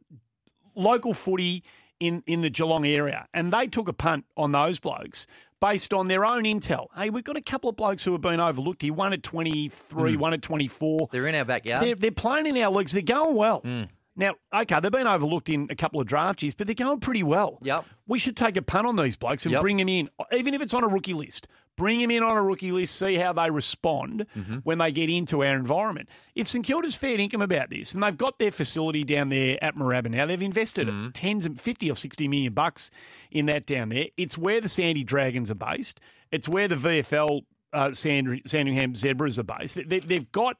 local 0.74 1.14
footy 1.14 1.62
in 2.00 2.22
in 2.26 2.40
the 2.40 2.50
Geelong 2.50 2.86
area, 2.86 3.26
and 3.34 3.52
they 3.52 3.66
took 3.66 3.88
a 3.88 3.92
punt 3.92 4.24
on 4.36 4.52
those 4.52 4.78
blokes. 4.78 5.26
Based 5.58 5.94
on 5.94 6.08
their 6.08 6.26
own 6.26 6.42
intel, 6.44 6.88
hey, 6.94 7.08
we've 7.08 7.24
got 7.24 7.38
a 7.38 7.40
couple 7.40 7.70
of 7.70 7.76
blokes 7.76 8.04
who 8.04 8.12
have 8.12 8.20
been 8.20 8.40
overlooked. 8.40 8.82
He 8.82 8.90
won 8.90 9.14
at 9.14 9.22
twenty 9.22 9.70
three, 9.70 10.14
Mm. 10.14 10.18
one 10.18 10.32
at 10.34 10.42
twenty 10.42 10.68
four. 10.68 11.08
They're 11.10 11.26
in 11.26 11.34
our 11.34 11.46
backyard. 11.46 11.82
They're, 11.82 11.94
they're 11.94 12.10
playing 12.10 12.44
in 12.46 12.58
our 12.58 12.70
leagues. 12.70 12.92
They're 12.92 13.00
going 13.00 13.34
well. 13.34 13.60
Hmm. 13.60 13.84
Now, 14.16 14.34
okay, 14.54 14.80
they've 14.80 14.90
been 14.90 15.06
overlooked 15.06 15.48
in 15.50 15.66
a 15.70 15.76
couple 15.76 16.00
of 16.00 16.06
draft 16.06 16.42
years, 16.42 16.54
but 16.54 16.66
they're 16.66 16.74
going 16.74 17.00
pretty 17.00 17.22
well. 17.22 17.58
Yep. 17.62 17.84
We 18.06 18.18
should 18.18 18.36
take 18.36 18.56
a 18.56 18.62
punt 18.62 18.86
on 18.86 18.96
these 18.96 19.14
blokes 19.16 19.44
and 19.44 19.52
Yep. 19.52 19.60
bring 19.60 19.76
them 19.76 19.88
in, 19.88 20.08
even 20.32 20.54
if 20.54 20.62
it's 20.62 20.72
on 20.74 20.82
a 20.84 20.88
rookie 20.88 21.12
list. 21.12 21.48
Bring 21.76 21.98
them 22.00 22.10
in 22.10 22.22
on 22.22 22.38
a 22.38 22.42
rookie 22.42 22.72
list, 22.72 22.96
see 22.96 23.16
how 23.16 23.34
they 23.34 23.50
respond 23.50 24.24
Mm-hmm. 24.34 24.54
when 24.64 24.78
they 24.78 24.90
get 24.90 25.10
into 25.10 25.44
our 25.44 25.54
environment. 25.54 26.08
If 26.34 26.48
St 26.48 26.64
Kilda's 26.64 26.94
fair 26.94 27.20
income 27.20 27.42
about 27.42 27.68
this, 27.68 27.92
and 27.92 28.02
they've 28.02 28.16
got 28.16 28.38
their 28.38 28.50
facility 28.50 29.04
down 29.04 29.28
there 29.28 29.62
at 29.62 29.76
Moorabbin 29.76 30.12
now, 30.12 30.24
they've 30.24 30.40
invested 30.40 30.88
Mm-hmm. 30.88 31.10
tens 31.10 31.44
and 31.44 31.60
fifty 31.60 31.90
or 31.90 31.94
sixty 31.94 32.26
million 32.28 32.54
bucks 32.54 32.90
in 33.30 33.44
that 33.46 33.66
down 33.66 33.90
there. 33.90 34.06
It's 34.16 34.38
where 34.38 34.62
the 34.62 34.70
Sandy 34.70 35.04
Dragons 35.04 35.50
are 35.50 35.54
based. 35.56 36.00
It's 36.32 36.48
where 36.48 36.66
the 36.68 36.76
VFL 36.76 37.42
uh, 37.74 37.92
Sand- 37.92 38.40
Sandringham 38.46 38.94
Zebras 38.94 39.38
are 39.38 39.42
based. 39.42 39.74
They, 39.86 39.98
they've 40.00 40.32
got 40.32 40.56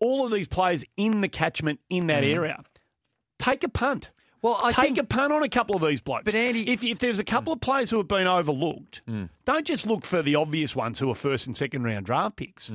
all 0.00 0.24
of 0.24 0.32
these 0.32 0.46
players 0.46 0.82
in 0.96 1.20
the 1.20 1.28
catchment 1.28 1.80
in 1.90 2.06
that 2.06 2.22
Mhm. 2.22 2.34
area. 2.34 2.62
Take 3.38 3.64
a 3.64 3.68
punt. 3.68 4.10
Well, 4.40 4.58
I 4.62 4.70
take 4.70 4.84
think- 4.94 4.98
a 4.98 5.04
punt 5.04 5.32
on 5.32 5.42
a 5.42 5.48
couple 5.48 5.74
of 5.74 5.82
these 5.82 6.00
blokes. 6.00 6.24
But 6.24 6.34
Andy- 6.36 6.70
if, 6.70 6.84
if 6.84 6.98
there's 7.00 7.18
a 7.18 7.24
couple 7.24 7.52
of 7.52 7.60
players 7.60 7.90
who 7.90 7.96
have 7.96 8.06
been 8.08 8.26
overlooked, 8.28 9.00
Mm. 9.06 9.28
don't 9.44 9.66
just 9.66 9.86
look 9.86 10.04
for 10.04 10.22
the 10.22 10.36
obvious 10.36 10.76
ones 10.76 10.98
who 11.00 11.10
are 11.10 11.14
first 11.14 11.46
and 11.48 11.56
second 11.56 11.82
round 11.82 12.06
draft 12.06 12.36
picks. 12.36 12.72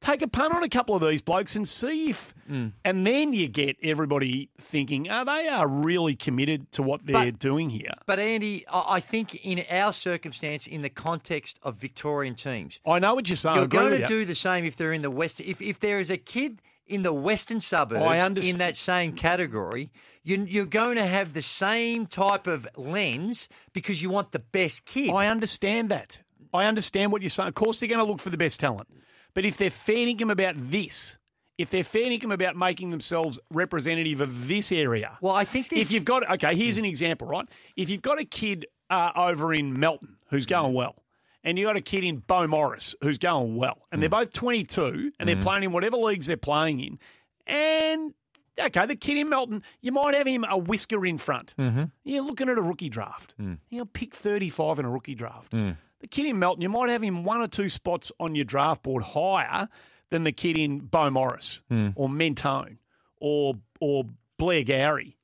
Take 0.00 0.22
a 0.22 0.28
punt 0.28 0.54
on 0.54 0.62
a 0.62 0.68
couple 0.70 0.94
of 0.94 1.02
these 1.06 1.20
blokes 1.20 1.54
and 1.56 1.68
see 1.68 2.08
if, 2.08 2.34
Mm. 2.50 2.72
and 2.86 3.06
then 3.06 3.34
you 3.34 3.48
get 3.48 3.76
everybody 3.82 4.48
thinking, 4.58 5.10
oh, 5.10 5.24
they 5.26 5.46
are 5.46 5.68
really 5.68 6.16
committed 6.16 6.72
to 6.72 6.82
what 6.82 7.04
they're 7.04 7.26
But- 7.32 7.38
doing 7.38 7.68
here. 7.68 7.92
But 8.06 8.18
Andy, 8.18 8.66
I 8.68 8.96
I 8.96 9.00
think 9.00 9.34
in 9.44 9.62
our 9.70 9.92
circumstance, 9.92 10.66
in 10.66 10.80
the 10.82 10.88
context 10.88 11.58
of 11.62 11.76
Victorian 11.76 12.34
teams, 12.34 12.80
I 12.86 12.98
know 12.98 13.14
what 13.14 13.28
you're 13.28 13.36
saying. 13.36 13.56
You're 13.56 13.64
agree 13.64 13.78
going 13.78 13.90
with 13.92 14.06
to 14.08 14.14
you. 14.14 14.20
do 14.20 14.24
the 14.26 14.34
same 14.34 14.64
if 14.64 14.76
they're 14.76 14.94
in 14.94 15.02
the 15.02 15.10
west. 15.10 15.40
If 15.40 15.60
if 15.60 15.80
there 15.80 15.98
is 15.98 16.10
a 16.10 16.16
kid 16.18 16.62
in 16.90 17.02
the 17.02 17.12
western 17.12 17.60
suburbs 17.60 18.02
I 18.02 18.18
in 18.18 18.58
that 18.58 18.76
same 18.76 19.12
category, 19.12 19.92
you, 20.24 20.44
you're 20.44 20.66
going 20.66 20.96
to 20.96 21.06
have 21.06 21.32
the 21.32 21.42
same 21.42 22.06
type 22.06 22.46
of 22.46 22.68
lens 22.76 23.48
because 23.72 24.02
you 24.02 24.10
want 24.10 24.32
the 24.32 24.40
best 24.40 24.84
kid. 24.84 25.10
I 25.10 25.28
understand 25.28 25.90
that. 25.90 26.20
I 26.52 26.64
understand 26.64 27.12
what 27.12 27.22
you're 27.22 27.28
saying. 27.30 27.48
Of 27.48 27.54
course, 27.54 27.80
they're 27.80 27.88
going 27.88 28.04
to 28.04 28.10
look 28.10 28.20
for 28.20 28.30
the 28.30 28.36
best 28.36 28.58
talent. 28.58 28.88
But 29.34 29.44
if 29.44 29.56
they're 29.56 29.70
fair 29.70 30.08
income 30.08 30.30
about 30.30 30.54
this, 30.56 31.16
if 31.56 31.70
they're 31.70 31.84
fair 31.84 32.10
income 32.10 32.32
about 32.32 32.56
making 32.56 32.90
themselves 32.90 33.38
representative 33.50 34.20
of 34.20 34.48
this 34.48 34.72
area, 34.72 35.16
well, 35.20 35.34
I 35.34 35.44
think 35.44 35.68
this. 35.68 35.82
if 35.82 35.92
you've 35.92 36.04
got 36.04 36.28
okay, 36.28 36.56
here's 36.56 36.78
an 36.78 36.84
example, 36.84 37.28
right? 37.28 37.46
If 37.76 37.88
you've 37.88 38.02
got 38.02 38.18
a 38.18 38.24
kid 38.24 38.66
uh, 38.88 39.12
over 39.14 39.54
in 39.54 39.78
Melton 39.78 40.16
who's 40.30 40.46
going 40.46 40.74
well, 40.74 40.96
and 41.44 41.58
you've 41.58 41.66
got 41.66 41.76
a 41.76 41.80
kid 41.80 42.04
in 42.04 42.20
Beaumaris 42.22 42.94
who's 43.02 43.18
going 43.18 43.56
well, 43.56 43.86
and 43.92 44.02
they're 44.02 44.08
both 44.10 44.32
22 44.32 45.12
and 45.18 45.28
they're 45.28 45.36
Mhm. 45.36 45.42
playing 45.42 45.62
in 45.64 45.72
whatever 45.72 45.96
leagues 45.96 46.26
they're 46.26 46.36
playing 46.36 46.80
in, 46.80 46.98
and 47.46 48.14
okay, 48.58 48.86
the 48.86 48.96
kid 48.96 49.16
in 49.16 49.28
Melton, 49.28 49.62
you 49.80 49.92
might 49.92 50.14
have 50.14 50.26
him 50.26 50.44
a 50.44 50.56
whisker 50.58 51.04
in 51.06 51.16
front. 51.18 51.54
Mm-hmm. 51.58 51.84
You're 52.04 52.22
looking 52.24 52.48
at 52.48 52.58
a 52.58 52.62
rookie 52.62 52.90
draft. 52.90 53.34
Mm. 53.40 53.58
He'll 53.68 53.86
pick 53.86 54.14
35 54.14 54.78
in 54.78 54.84
a 54.84 54.90
rookie 54.90 55.14
draft. 55.14 55.52
Mm. 55.52 55.76
The 56.00 56.06
kid 56.08 56.26
in 56.26 56.38
Melton, 56.38 56.62
you 56.62 56.68
might 56.68 56.90
have 56.90 57.02
him 57.02 57.24
one 57.24 57.40
or 57.40 57.48
two 57.48 57.68
spots 57.68 58.12
on 58.20 58.34
your 58.34 58.44
draft 58.44 58.82
board 58.82 59.02
higher 59.02 59.68
than 60.10 60.24
the 60.24 60.32
kid 60.32 60.58
in 60.58 60.82
Beaumaris 60.82 61.62
Mm. 61.70 61.92
or 61.96 62.08
Mentone 62.08 62.78
or 63.20 63.54
or 63.80 64.04
Blairgowrie. 64.38 65.14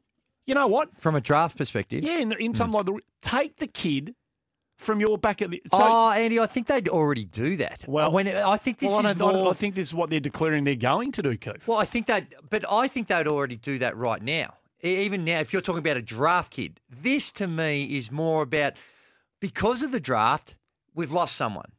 You 0.46 0.54
know 0.54 0.66
what? 0.68 0.96
From 0.98 1.14
a 1.14 1.20
draft 1.20 1.56
perspective, 1.58 2.04
Yeah, 2.04 2.18
in, 2.18 2.32
in 2.32 2.54
something 2.54 2.72
like 2.74 2.86
the 2.86 3.00
take 3.20 3.56
the 3.56 3.66
kid 3.66 4.14
from 4.76 5.00
your 5.00 5.18
back 5.18 5.42
at 5.42 5.50
the. 5.50 5.62
So, 5.70 5.78
oh, 5.80 6.10
Andy, 6.10 6.38
I 6.38 6.46
think 6.46 6.66
they'd 6.66 6.88
already 6.88 7.24
do 7.24 7.56
that. 7.56 7.84
well, 7.86 8.10
when 8.10 8.28
I 8.28 8.56
think 8.56 8.78
this 8.78 8.90
well, 8.90 9.00
is 9.06 9.20
I 9.20 9.32
more. 9.32 9.50
I 9.50 9.52
think 9.52 9.74
this 9.74 9.88
is 9.88 9.94
what 9.94 10.10
they're 10.10 10.20
declaring 10.20 10.64
they're 10.64 10.74
going 10.74 11.12
to 11.12 11.22
do, 11.22 11.36
Keith. 11.36 11.66
Well, 11.66 11.78
I 11.78 11.84
think 11.84 12.06
that, 12.06 12.26
but 12.50 12.64
I 12.70 12.88
think 12.88 13.08
they'd 13.08 13.26
already 13.28 13.56
do 13.56 13.78
that 13.78 13.96
right 13.96 14.22
now. 14.22 14.54
Even 14.82 15.24
now, 15.24 15.40
if 15.40 15.52
you're 15.52 15.62
talking 15.62 15.78
about 15.80 15.96
a 15.96 16.02
draft 16.02 16.52
kid, 16.52 16.80
this 16.90 17.32
to 17.32 17.46
me 17.46 17.96
is 17.96 18.12
more 18.12 18.42
about 18.42 18.74
because 19.40 19.82
of 19.82 19.90
the 19.90 20.00
draft, 20.00 20.56
we've 20.94 21.12
lost 21.12 21.36
someone. 21.36 21.72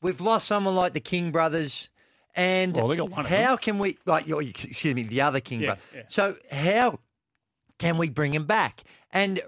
We've 0.00 0.20
lost 0.20 0.46
someone 0.46 0.74
like 0.74 0.92
the 0.92 1.00
King 1.00 1.32
brothers. 1.32 1.90
And 2.36 2.76
Well, 2.76 2.88
they 2.88 2.96
got 2.96 3.10
one 3.10 3.24
how 3.26 3.56
can 3.56 3.78
we, 3.78 3.96
like, 4.06 4.28
excuse 4.28 4.94
me, 4.94 5.04
the 5.04 5.20
other 5.20 5.40
King 5.40 5.60
Yeah, 5.60 5.66
brother. 5.66 5.82
yeah. 5.94 6.02
So, 6.08 6.36
how 6.50 6.98
can 7.78 7.96
we 7.96 8.10
bring 8.10 8.34
him 8.34 8.44
back? 8.44 8.82
And 9.12 9.40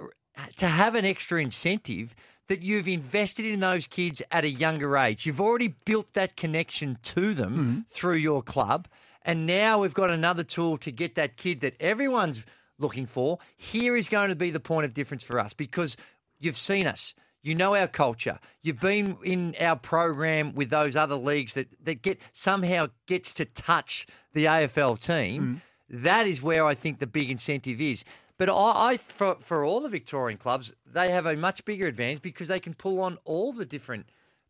to 0.56 0.66
have 0.66 0.94
an 0.94 1.04
extra 1.04 1.40
incentive 1.40 2.14
that 2.48 2.62
you've 2.62 2.88
invested 2.88 3.44
in 3.46 3.60
those 3.60 3.86
kids 3.86 4.22
at 4.30 4.44
a 4.44 4.50
younger 4.50 4.96
age, 4.96 5.26
you've 5.26 5.40
already 5.40 5.74
built 5.84 6.12
that 6.12 6.36
connection 6.36 6.98
to 7.02 7.34
them 7.34 7.52
Mm-hmm. 7.56 7.80
through 7.88 8.16
your 8.16 8.42
club. 8.42 8.88
And 9.24 9.46
now 9.46 9.80
we've 9.80 9.94
got 9.94 10.10
another 10.10 10.44
tool 10.44 10.78
to 10.78 10.92
get 10.92 11.16
that 11.16 11.36
kid 11.36 11.60
that 11.60 11.74
everyone's 11.80 12.44
looking 12.78 13.06
for. 13.06 13.38
Here 13.56 13.96
is 13.96 14.08
going 14.08 14.28
to 14.28 14.36
be 14.36 14.50
the 14.50 14.60
point 14.60 14.84
of 14.84 14.94
difference 14.94 15.24
for 15.24 15.38
us 15.40 15.52
because 15.54 15.96
you've 16.38 16.56
seen 16.56 16.86
us. 16.86 17.14
You 17.42 17.54
know 17.54 17.74
our 17.74 17.88
culture. 17.88 18.38
You've 18.62 18.80
been 18.80 19.16
in 19.24 19.54
our 19.60 19.76
program 19.76 20.54
with 20.54 20.70
those 20.70 20.96
other 20.96 21.14
leagues 21.14 21.54
that, 21.54 21.68
that 21.84 22.02
get 22.02 22.20
somehow 22.32 22.88
gets 23.06 23.32
to 23.34 23.44
touch 23.44 24.06
the 24.32 24.44
AFL 24.46 24.98
team. 24.98 25.62
That 25.88 26.26
is 26.26 26.42
where 26.42 26.66
I 26.66 26.74
think 26.74 26.98
the 26.98 27.06
big 27.06 27.30
incentive 27.30 27.80
is. 27.80 28.04
But 28.38 28.50
I, 28.50 28.90
I 28.92 28.96
for, 28.98 29.36
for 29.40 29.64
all 29.64 29.80
the 29.80 29.88
Victorian 29.88 30.38
clubs, 30.38 30.72
they 30.90 31.10
have 31.10 31.26
a 31.26 31.36
much 31.36 31.64
bigger 31.64 31.86
advantage 31.86 32.22
because 32.22 32.48
they 32.48 32.60
can 32.60 32.74
pull 32.74 33.00
on 33.00 33.18
all 33.24 33.52
the 33.52 33.64
different 33.64 34.06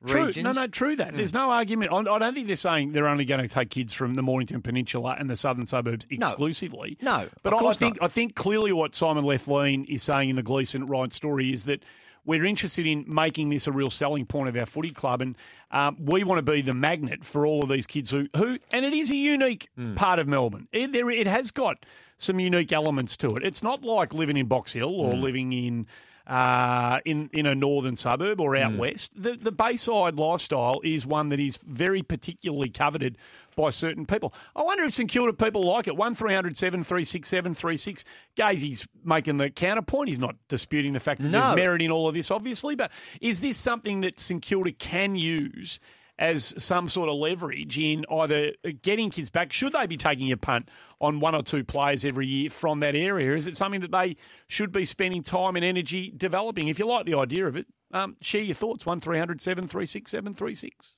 True. 0.06 0.26
regions. 0.26 0.44
No, 0.44 0.52
no, 0.52 0.66
true 0.66 0.96
that. 0.96 1.12
Mm. 1.12 1.16
There's 1.16 1.32
no 1.32 1.50
argument. 1.50 1.92
I, 1.92 1.98
I 1.98 2.18
don't 2.18 2.34
think 2.34 2.46
they're 2.48 2.56
saying 2.56 2.92
they're 2.92 3.08
only 3.08 3.24
going 3.24 3.40
to 3.40 3.48
take 3.48 3.70
kids 3.70 3.92
from 3.92 4.14
the 4.14 4.22
Mornington 4.22 4.60
Peninsula 4.60 5.16
and 5.18 5.30
the 5.30 5.36
southern 5.36 5.66
suburbs 5.66 6.06
exclusively. 6.10 6.98
No, 7.00 7.28
but 7.42 7.54
of 7.54 7.62
I, 7.62 7.68
I 7.68 7.72
think 7.72 8.00
not. 8.00 8.04
I 8.04 8.08
think 8.08 8.34
clearly 8.34 8.72
what 8.72 8.94
Simon 8.94 9.24
Lethlean 9.24 9.84
is 9.84 10.02
saying 10.02 10.28
in 10.28 10.36
the 10.36 10.42
Gleeson 10.42 10.86
Ryan 10.86 11.10
story 11.10 11.52
is 11.52 11.64
that 11.64 11.82
we're 12.26 12.44
interested 12.44 12.86
in 12.86 13.04
making 13.06 13.48
this 13.48 13.66
a 13.66 13.72
real 13.72 13.88
selling 13.90 14.26
point 14.26 14.48
of 14.48 14.56
our 14.56 14.66
footy 14.66 14.90
club, 14.90 15.22
and 15.22 15.36
um, 15.70 15.96
we 15.98 16.24
want 16.24 16.44
to 16.44 16.52
be 16.52 16.60
the 16.60 16.74
magnet 16.74 17.24
for 17.24 17.46
all 17.46 17.62
of 17.62 17.68
these 17.70 17.86
kids 17.86 18.10
who, 18.10 18.26
who 18.36 18.58
and 18.72 18.84
it 18.84 18.92
is 18.92 19.10
a 19.10 19.16
unique 19.16 19.68
Hmm. 19.76 19.94
part 19.94 20.18
of 20.18 20.26
Melbourne. 20.28 20.68
It, 20.72 20.92
there, 20.92 21.08
it 21.10 21.26
has 21.26 21.50
got 21.50 21.86
some 22.18 22.38
unique 22.40 22.72
elements 22.72 23.16
to 23.18 23.36
it. 23.36 23.42
It's 23.44 23.62
not 23.62 23.82
like 23.82 24.12
living 24.12 24.36
in 24.36 24.46
Box 24.46 24.72
Hill 24.72 24.90
or 25.00 25.12
Hmm. 25.12 25.20
living 25.20 25.52
in 25.52 25.86
uh, 26.26 26.98
in 27.04 27.30
in 27.32 27.46
a 27.46 27.54
northern 27.54 27.94
suburb 27.96 28.40
or 28.40 28.56
out 28.56 28.72
Mm. 28.72 28.78
west. 28.78 29.12
The 29.20 29.36
the 29.36 29.52
Bayside 29.52 30.16
lifestyle 30.16 30.80
is 30.82 31.06
one 31.06 31.28
that 31.28 31.38
is 31.40 31.58
very 31.66 32.02
particularly 32.02 32.68
coveted 32.70 33.16
by 33.54 33.70
certain 33.70 34.04
people. 34.06 34.34
I 34.54 34.62
wonder 34.62 34.84
if 34.84 34.92
St 34.92 35.08
Kilda 35.10 35.32
people 35.32 35.62
like 35.62 35.86
it. 35.88 35.96
One 35.96 36.14
736 36.14 37.26
736 37.28 38.04
Gazy's 38.36 38.86
making 39.04 39.36
the 39.38 39.50
counterpoint. 39.50 40.08
He's 40.08 40.18
not 40.18 40.36
disputing 40.48 40.92
the 40.92 41.00
fact 41.00 41.20
that 41.22 41.28
No. 41.28 41.40
there's 41.40 41.56
merit 41.56 41.80
in 41.80 41.90
all 41.90 42.08
of 42.08 42.14
this, 42.14 42.30
obviously. 42.30 42.74
But 42.74 42.90
is 43.20 43.40
this 43.40 43.56
something 43.56 44.00
that 44.00 44.20
St 44.20 44.42
Kilda 44.42 44.72
can 44.72 45.14
use? 45.16 45.80
As 46.18 46.54
some 46.56 46.88
sort 46.88 47.10
of 47.10 47.16
leverage 47.16 47.78
in 47.78 48.06
either 48.10 48.52
getting 48.82 49.10
kids 49.10 49.28
back, 49.28 49.52
should 49.52 49.74
they 49.74 49.86
be 49.86 49.98
taking 49.98 50.32
a 50.32 50.36
punt 50.38 50.70
on 50.98 51.20
one 51.20 51.34
or 51.34 51.42
two 51.42 51.62
players 51.62 52.06
every 52.06 52.26
year 52.26 52.48
from 52.48 52.80
that 52.80 52.94
area? 52.94 53.34
Is 53.36 53.46
it 53.46 53.54
something 53.54 53.82
that 53.82 53.90
they 53.90 54.16
should 54.48 54.72
be 54.72 54.86
spending 54.86 55.22
time 55.22 55.56
and 55.56 55.64
energy 55.64 56.10
developing? 56.16 56.68
If 56.68 56.78
you 56.78 56.86
like 56.86 57.04
the 57.04 57.18
idea 57.18 57.46
of 57.46 57.54
it, 57.56 57.66
um, 57.92 58.16
share 58.22 58.40
your 58.40 58.54
thoughts. 58.54 58.86
One 58.86 59.00
736 59.02 60.10
736 60.10 60.94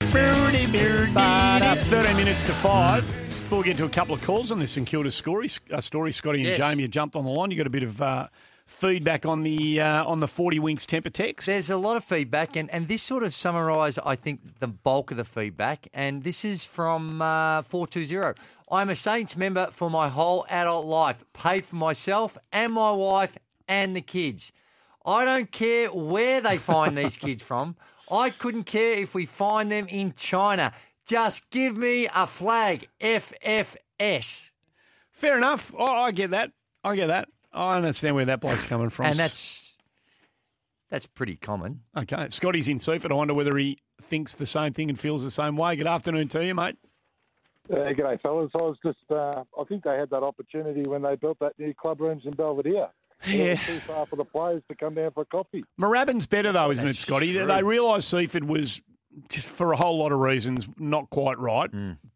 13 1.78 2.16
minutes 2.16 2.44
to 2.44 2.52
5. 2.52 3.02
Before 3.02 3.58
we 3.58 3.64
get 3.64 3.76
to 3.78 3.84
a 3.86 3.88
couple 3.88 4.14
of 4.14 4.22
calls 4.22 4.52
on 4.52 4.58
this 4.58 4.72
St 4.72 4.86
Kilda 4.86 5.10
story, 5.10 5.48
uh, 5.72 5.80
story 5.80 6.12
Scotty 6.12 6.38
and 6.40 6.48
Yes. 6.48 6.58
Jamie 6.58 6.82
have 6.82 6.90
jumped 6.92 7.16
on 7.16 7.24
the 7.24 7.30
line. 7.30 7.50
You 7.50 7.56
got 7.56 7.66
a 7.66 7.70
bit 7.70 7.82
of 7.82 8.00
uh, 8.00 8.28
feedback 8.68 9.26
on 9.26 9.42
the 9.42 9.80
uh, 9.80 10.04
on 10.04 10.20
the 10.20 10.28
40 10.28 10.60
Winks 10.60 10.86
temper 10.86 11.10
text. 11.10 11.46
There's 11.46 11.70
a 11.70 11.76
lot 11.76 11.96
of 11.96 12.04
feedback, 12.04 12.54
and, 12.54 12.70
and 12.70 12.86
this 12.86 13.02
sort 13.02 13.24
of 13.24 13.34
summarised, 13.34 13.98
I 14.04 14.14
think, 14.14 14.60
the 14.60 14.68
bulk 14.68 15.10
of 15.10 15.16
the 15.16 15.24
feedback. 15.24 15.88
And 15.92 16.22
this 16.22 16.44
is 16.44 16.64
from 16.64 17.20
uh, 17.20 17.62
420. 17.62 18.40
I'm 18.70 18.90
a 18.90 18.94
Saints 18.94 19.36
member 19.36 19.68
for 19.72 19.90
my 19.90 20.08
whole 20.08 20.46
adult 20.48 20.86
life, 20.86 21.24
paid 21.32 21.64
for 21.64 21.76
myself 21.76 22.36
and 22.52 22.72
my 22.72 22.92
wife 22.92 23.36
and 23.66 23.96
the 23.96 24.02
kids. 24.02 24.52
I 25.04 25.24
don't 25.24 25.50
care 25.50 25.88
where 25.88 26.40
they 26.40 26.58
find 26.58 26.96
these 26.96 27.16
kids 27.26 27.42
from. 27.42 27.76
I 28.10 28.30
couldn't 28.30 28.64
care 28.64 28.94
if 28.94 29.14
we 29.14 29.26
find 29.26 29.72
them 29.72 29.86
in 29.88 30.14
China. 30.14 30.72
Just 31.06 31.48
give 31.50 31.76
me 31.76 32.08
a 32.14 32.26
flag, 32.26 32.88
FFS. 33.00 34.50
Fair 35.10 35.38
enough. 35.38 35.72
Oh, 35.76 35.86
I 35.86 36.10
get 36.12 36.30
that. 36.30 36.52
I 36.84 36.94
get 36.94 37.06
that. 37.06 37.28
I 37.52 37.76
understand 37.76 38.14
where 38.14 38.26
that 38.26 38.40
bloke's 38.40 38.66
coming 38.66 38.90
from. 38.90 39.06
And 39.06 39.16
that's 39.16 39.76
that's 40.90 41.06
pretty 41.06 41.36
common. 41.36 41.80
Okay. 41.96 42.28
Scotty's 42.30 42.68
in 42.68 42.78
Seaford. 42.78 43.12
I 43.12 43.14
wonder 43.14 43.34
whether 43.34 43.56
he 43.56 43.78
thinks 44.00 44.34
the 44.34 44.46
same 44.46 44.72
thing 44.72 44.88
and 44.88 44.98
feels 44.98 45.22
the 45.24 45.30
same 45.30 45.56
way. 45.56 45.76
Good 45.76 45.86
afternoon 45.86 46.28
to 46.28 46.44
you, 46.44 46.54
mate. 46.54 46.76
Uh, 47.70 47.76
g'day, 47.92 48.18
fellas. 48.22 48.50
I 48.54 48.62
was 48.62 48.78
just, 48.82 48.98
uh, 49.10 49.44
I 49.60 49.64
think 49.68 49.84
they 49.84 49.96
had 49.98 50.08
that 50.10 50.22
opportunity 50.22 50.88
when 50.88 51.02
they 51.02 51.16
built 51.16 51.38
that 51.40 51.58
new 51.58 51.74
club 51.74 52.00
rooms 52.00 52.22
in 52.24 52.30
Belvedere. 52.32 52.88
Yeah. 53.26 53.50
was 53.50 53.66
too 53.66 53.80
far 53.80 54.06
for 54.06 54.16
the 54.16 54.24
players 54.24 54.62
to 54.70 54.74
come 54.76 54.94
down 54.94 55.10
for 55.10 55.22
a 55.22 55.26
coffee. 55.26 55.64
Moorabbin's 55.78 56.24
better 56.26 56.52
though, 56.52 56.70
isn't 56.70 56.86
it, 56.86 56.96
Scotty? 56.96 57.32
They- 57.32 57.40
true. 57.40 57.46
They 57.48 57.62
realised 57.62 58.06
Seaford 58.08 58.44
was 58.44 58.80
just 59.28 59.48
for 59.48 59.72
a 59.72 59.76
whole 59.76 59.98
lot 59.98 60.12
of 60.12 60.20
reasons 60.20 60.66
not 60.78 61.10
quite 61.10 61.38
right, 61.38 61.68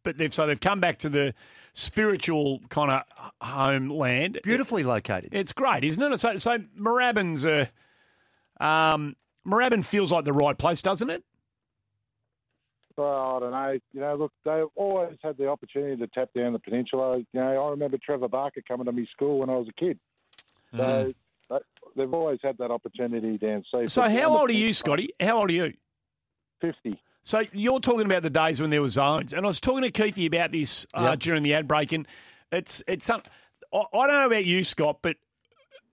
but 0.05 0.17
they've 0.17 0.33
so 0.33 0.47
they've 0.47 0.61
come 0.61 0.79
back 0.81 0.99
to 0.99 1.09
the 1.09 1.35
spiritual 1.73 2.61
kind 2.69 2.91
of 2.91 3.03
homeland. 3.41 4.41
Beautifully 4.43 4.83
located. 4.85 5.31
It's 5.33 5.53
great, 5.53 5.85
isn't 5.85 6.03
it? 6.13 6.19
So, 6.19 6.37
so 6.37 6.59
Moorabbin's 6.79 7.45
a 7.47 7.69
um, 8.65 9.17
Moorabbin 9.47 9.85
feels 9.85 10.13
like 10.13 10.25
the 10.25 10.33
right 10.33 10.57
place, 10.57 10.83
doesn't 10.83 11.11
it? 11.11 11.25
Well, 12.97 13.37
I 13.37 13.41
don't 13.41 13.51
know. 13.51 13.79
You 13.93 14.01
know, 14.01 14.15
look, 14.17 14.33
they've 14.45 14.67
always 14.77 15.17
had 15.23 15.39
the 15.39 15.49
opportunity 15.49 15.97
to 15.97 16.07
tap 16.09 16.29
down 16.37 16.53
the 16.53 16.59
peninsula. 16.59 17.19
You 17.19 17.25
know, 17.33 17.65
I 17.67 17.71
remember 17.71 17.97
Trevor 18.03 18.29
Barker 18.29 18.61
coming 18.67 18.85
to 18.85 18.93
me 18.93 19.09
school 19.11 19.39
when 19.39 19.49
I 19.51 19.57
was 19.57 19.67
a 19.69 19.73
kid. 19.81 19.99
So 20.79 21.13
they- 21.51 21.59
they've 21.97 22.13
always 22.15 22.39
had 22.43 22.57
that 22.59 22.71
opportunity 22.71 23.37
down 23.39 23.65
south. 23.71 23.91
So 23.91 24.09
how 24.09 24.37
old 24.39 24.51
are 24.51 24.55
you, 24.55 24.73
Scotty? 24.73 25.11
How 25.21 25.39
old 25.39 25.51
are 25.51 25.55
you? 25.55 25.75
50. 26.61 26.99
So 27.23 27.43
you're 27.53 27.81
talking 27.81 28.07
about 28.07 28.23
the 28.23 28.31
days 28.31 28.61
when 28.61 28.71
there 28.71 28.83
were 28.83 28.89
zones, 28.89 29.33
and 29.33 29.45
I 29.45 29.49
was 29.49 29.61
talking 29.61 29.83
to 29.83 29.91
Keithy 29.93 30.27
about 30.27 30.51
this 30.53 30.87
uh, 30.95 31.03
Yep. 31.11 31.19
during 31.21 31.43
the 31.43 31.55
ad 31.55 31.69
break, 31.69 31.93
and 31.93 32.07
it's 32.51 32.83
it's 32.89 33.05
some. 33.05 33.23
I, 33.73 33.79
I 33.79 34.07
don't 34.07 34.17
know 34.17 34.27
about 34.27 34.45
you, 34.45 34.65
Scott, 34.65 34.99
but 35.03 35.17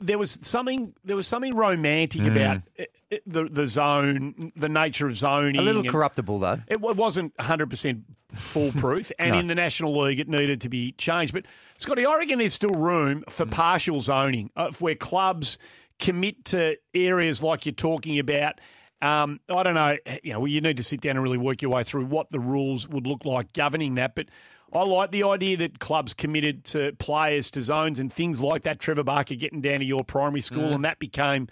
there 0.02 0.18
was 0.18 0.40
something 0.42 0.94
there 1.04 1.16
was 1.16 1.28
something 1.28 1.56
romantic 1.56 2.22
Mm. 2.22 2.32
about 2.32 2.62
it, 2.76 2.92
it- 3.12 3.24
the 3.28 3.44
the 3.46 3.68
zone, 3.68 4.52
the 4.56 4.70
nature 4.70 5.06
of 5.08 5.16
zoning. 5.16 5.58
A 5.58 5.62
little 5.62 5.84
corruptible, 5.84 6.40
though. 6.40 6.62
It 6.68 6.82
wa- 6.82 6.94
wasn't 6.94 7.34
100 7.38 7.70
percent 7.70 8.04
foolproof, 8.34 9.12
and 9.20 9.32
No. 9.32 9.40
in 9.40 9.48
the 9.48 9.56
National 9.56 9.96
League, 10.00 10.20
it 10.20 10.28
needed 10.30 10.62
to 10.62 10.70
be 10.70 10.94
changed. 10.94 11.34
But 11.34 11.46
Scotty, 11.78 12.06
I 12.08 12.16
reckon 12.18 12.40
there's 12.40 12.54
still 12.56 12.70
room 12.72 13.24
for 13.30 13.46
Mm. 13.46 13.52
partial 13.52 14.00
zoning, 14.00 14.50
uh, 14.56 14.72
where 14.80 14.96
clubs 14.96 15.60
commit 16.00 16.44
to 16.46 16.76
areas 16.96 17.44
like 17.44 17.66
you're 17.68 17.74
talking 17.76 18.18
about. 18.18 18.60
Um, 19.02 19.40
I 19.54 19.64
don't 19.64 19.76
know, 19.76 19.96
you 20.24 20.34
know, 20.34 20.40
well, 20.42 20.48
you 20.48 20.60
need 20.62 20.78
to 20.78 20.84
sit 20.84 21.00
down 21.02 21.12
and 21.16 21.24
really 21.24 21.38
work 21.38 21.62
your 21.62 21.72
way 21.72 21.84
through 21.84 22.06
what 22.06 22.32
the 22.32 22.40
rules 22.40 22.88
would 22.90 23.08
look 23.08 23.24
like 23.24 23.54
governing 23.54 23.96
that. 23.96 24.14
But 24.14 24.26
I 24.74 24.84
like 24.84 25.12
the 25.12 25.24
idea 25.24 25.58
that 25.58 25.80
clubs 25.80 26.14
committed 26.14 26.66
to 26.66 26.92
players 27.00 27.50
to 27.52 27.64
zones 27.64 28.00
and 28.00 28.12
things 28.12 28.42
like 28.42 28.64
that. 28.64 28.80
Trevor 28.80 29.04
Barker 29.04 29.36
getting 29.36 29.62
down 29.62 29.80
to 29.80 29.86
your 29.86 30.04
primary 30.04 30.42
school, 30.42 30.70
Mm. 30.72 30.76
and 30.76 30.86
that 30.86 31.00
became 31.00 31.48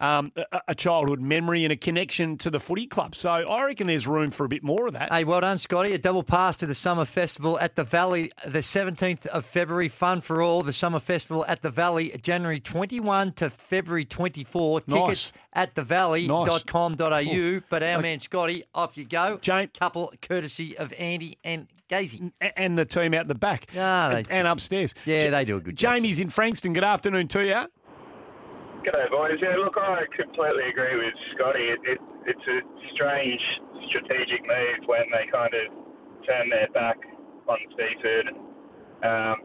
um, 0.00 0.32
a, 0.36 0.60
a 0.68 0.74
childhood 0.74 1.20
memory 1.20 1.64
and 1.64 1.72
a 1.72 1.76
connection 1.76 2.36
to 2.38 2.50
the 2.50 2.58
footy 2.58 2.86
club. 2.86 3.14
So 3.14 3.30
I 3.30 3.64
reckon 3.64 3.86
there's 3.86 4.06
room 4.06 4.30
for 4.30 4.44
a 4.44 4.48
bit 4.48 4.62
more 4.62 4.86
of 4.86 4.94
that. 4.94 5.12
Hey, 5.12 5.24
well 5.24 5.40
done, 5.40 5.58
Scotty. 5.58 5.92
A 5.92 5.98
double 5.98 6.22
pass 6.22 6.56
to 6.58 6.66
the 6.66 6.74
Summer 6.74 7.04
Festival 7.04 7.58
at 7.60 7.76
the 7.76 7.84
Valley, 7.84 8.32
the 8.46 8.60
17th 8.60 9.26
of 9.26 9.44
February. 9.46 9.88
Fun 9.88 10.20
for 10.20 10.40
all. 10.42 10.62
The 10.62 10.72
Summer 10.72 11.00
Festival 11.00 11.44
at 11.46 11.62
the 11.62 11.70
Valley, 11.70 12.10
January 12.22 12.60
21 12.60 13.32
to 13.34 13.50
February 13.50 14.04
24. 14.04 14.80
Nice. 14.86 14.98
Tickets 15.00 15.32
at 15.52 15.74
thevalley.com.au. 15.74 17.08
Nice. 17.20 17.62
But 17.68 17.82
our 17.82 18.00
man 18.00 18.20
Scotty, 18.20 18.64
off 18.74 18.96
you 18.96 19.04
go. 19.04 19.38
Jane. 19.42 19.68
Couple 19.78 20.12
courtesy 20.22 20.76
of 20.78 20.92
Andy 20.94 21.38
and 21.44 21.66
Gazy. 21.88 22.30
And 22.56 22.78
the 22.78 22.84
team 22.84 23.14
out 23.14 23.26
the 23.28 23.34
back 23.34 23.66
Ah, 23.76 24.10
and, 24.10 24.30
and 24.30 24.46
upstairs. 24.46 24.94
Yeah, 25.04 25.30
they 25.30 25.44
do 25.44 25.56
a 25.56 25.60
good 25.60 25.76
job. 25.76 25.96
Jamie's 25.96 26.20
in 26.20 26.28
Frankston. 26.28 26.72
Good 26.72 26.84
afternoon 26.84 27.28
to 27.28 27.44
you. 27.46 27.66
G'day, 28.84 29.10
boys. 29.10 29.38
Yeah, 29.42 29.56
look, 29.56 29.76
I 29.76 30.02
completely 30.16 30.64
agree 30.70 30.96
with 30.96 31.14
Scotty. 31.34 31.60
It, 31.68 31.80
it, 31.84 31.98
it's 32.26 32.46
a 32.48 32.58
strange 32.94 33.40
strategic 33.88 34.40
move 34.46 34.86
when 34.86 35.04
they 35.12 35.30
kind 35.30 35.52
of 35.52 36.24
turn 36.26 36.48
their 36.48 36.68
back 36.72 36.96
on 37.48 37.58
Seaford 37.76 38.28
um, 39.04 39.36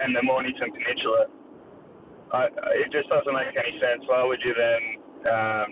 and 0.00 0.14
the 0.14 0.22
Mornington 0.22 0.72
Peninsula. 0.72 1.26
I, 2.32 2.38
I- 2.44 2.76
it 2.84 2.92
just 2.92 3.08
doesn't 3.08 3.32
make 3.32 3.54
any 3.56 3.78
sense. 3.80 4.02
Why 4.06 4.24
would 4.24 4.40
you 4.44 4.54
then 4.54 5.32
um, 5.32 5.68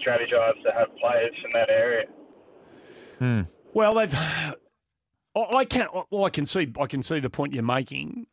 strategize 0.00 0.56
to 0.64 0.72
have 0.72 0.88
players 1.00 1.32
from 1.42 1.50
that 1.52 1.68
area? 1.68 2.04
Well, 3.74 3.94
they've. 3.94 4.14
I 4.14 4.54
I 5.34 5.64
can. 5.64 5.86
Well, 6.10 6.24
I 6.24 6.30
can 6.30 6.44
see. 6.44 6.72
I 6.80 6.86
can 6.86 7.02
see 7.02 7.20
the 7.20 7.30
point 7.30 7.52
you're 7.54 7.62
making, 7.62 8.26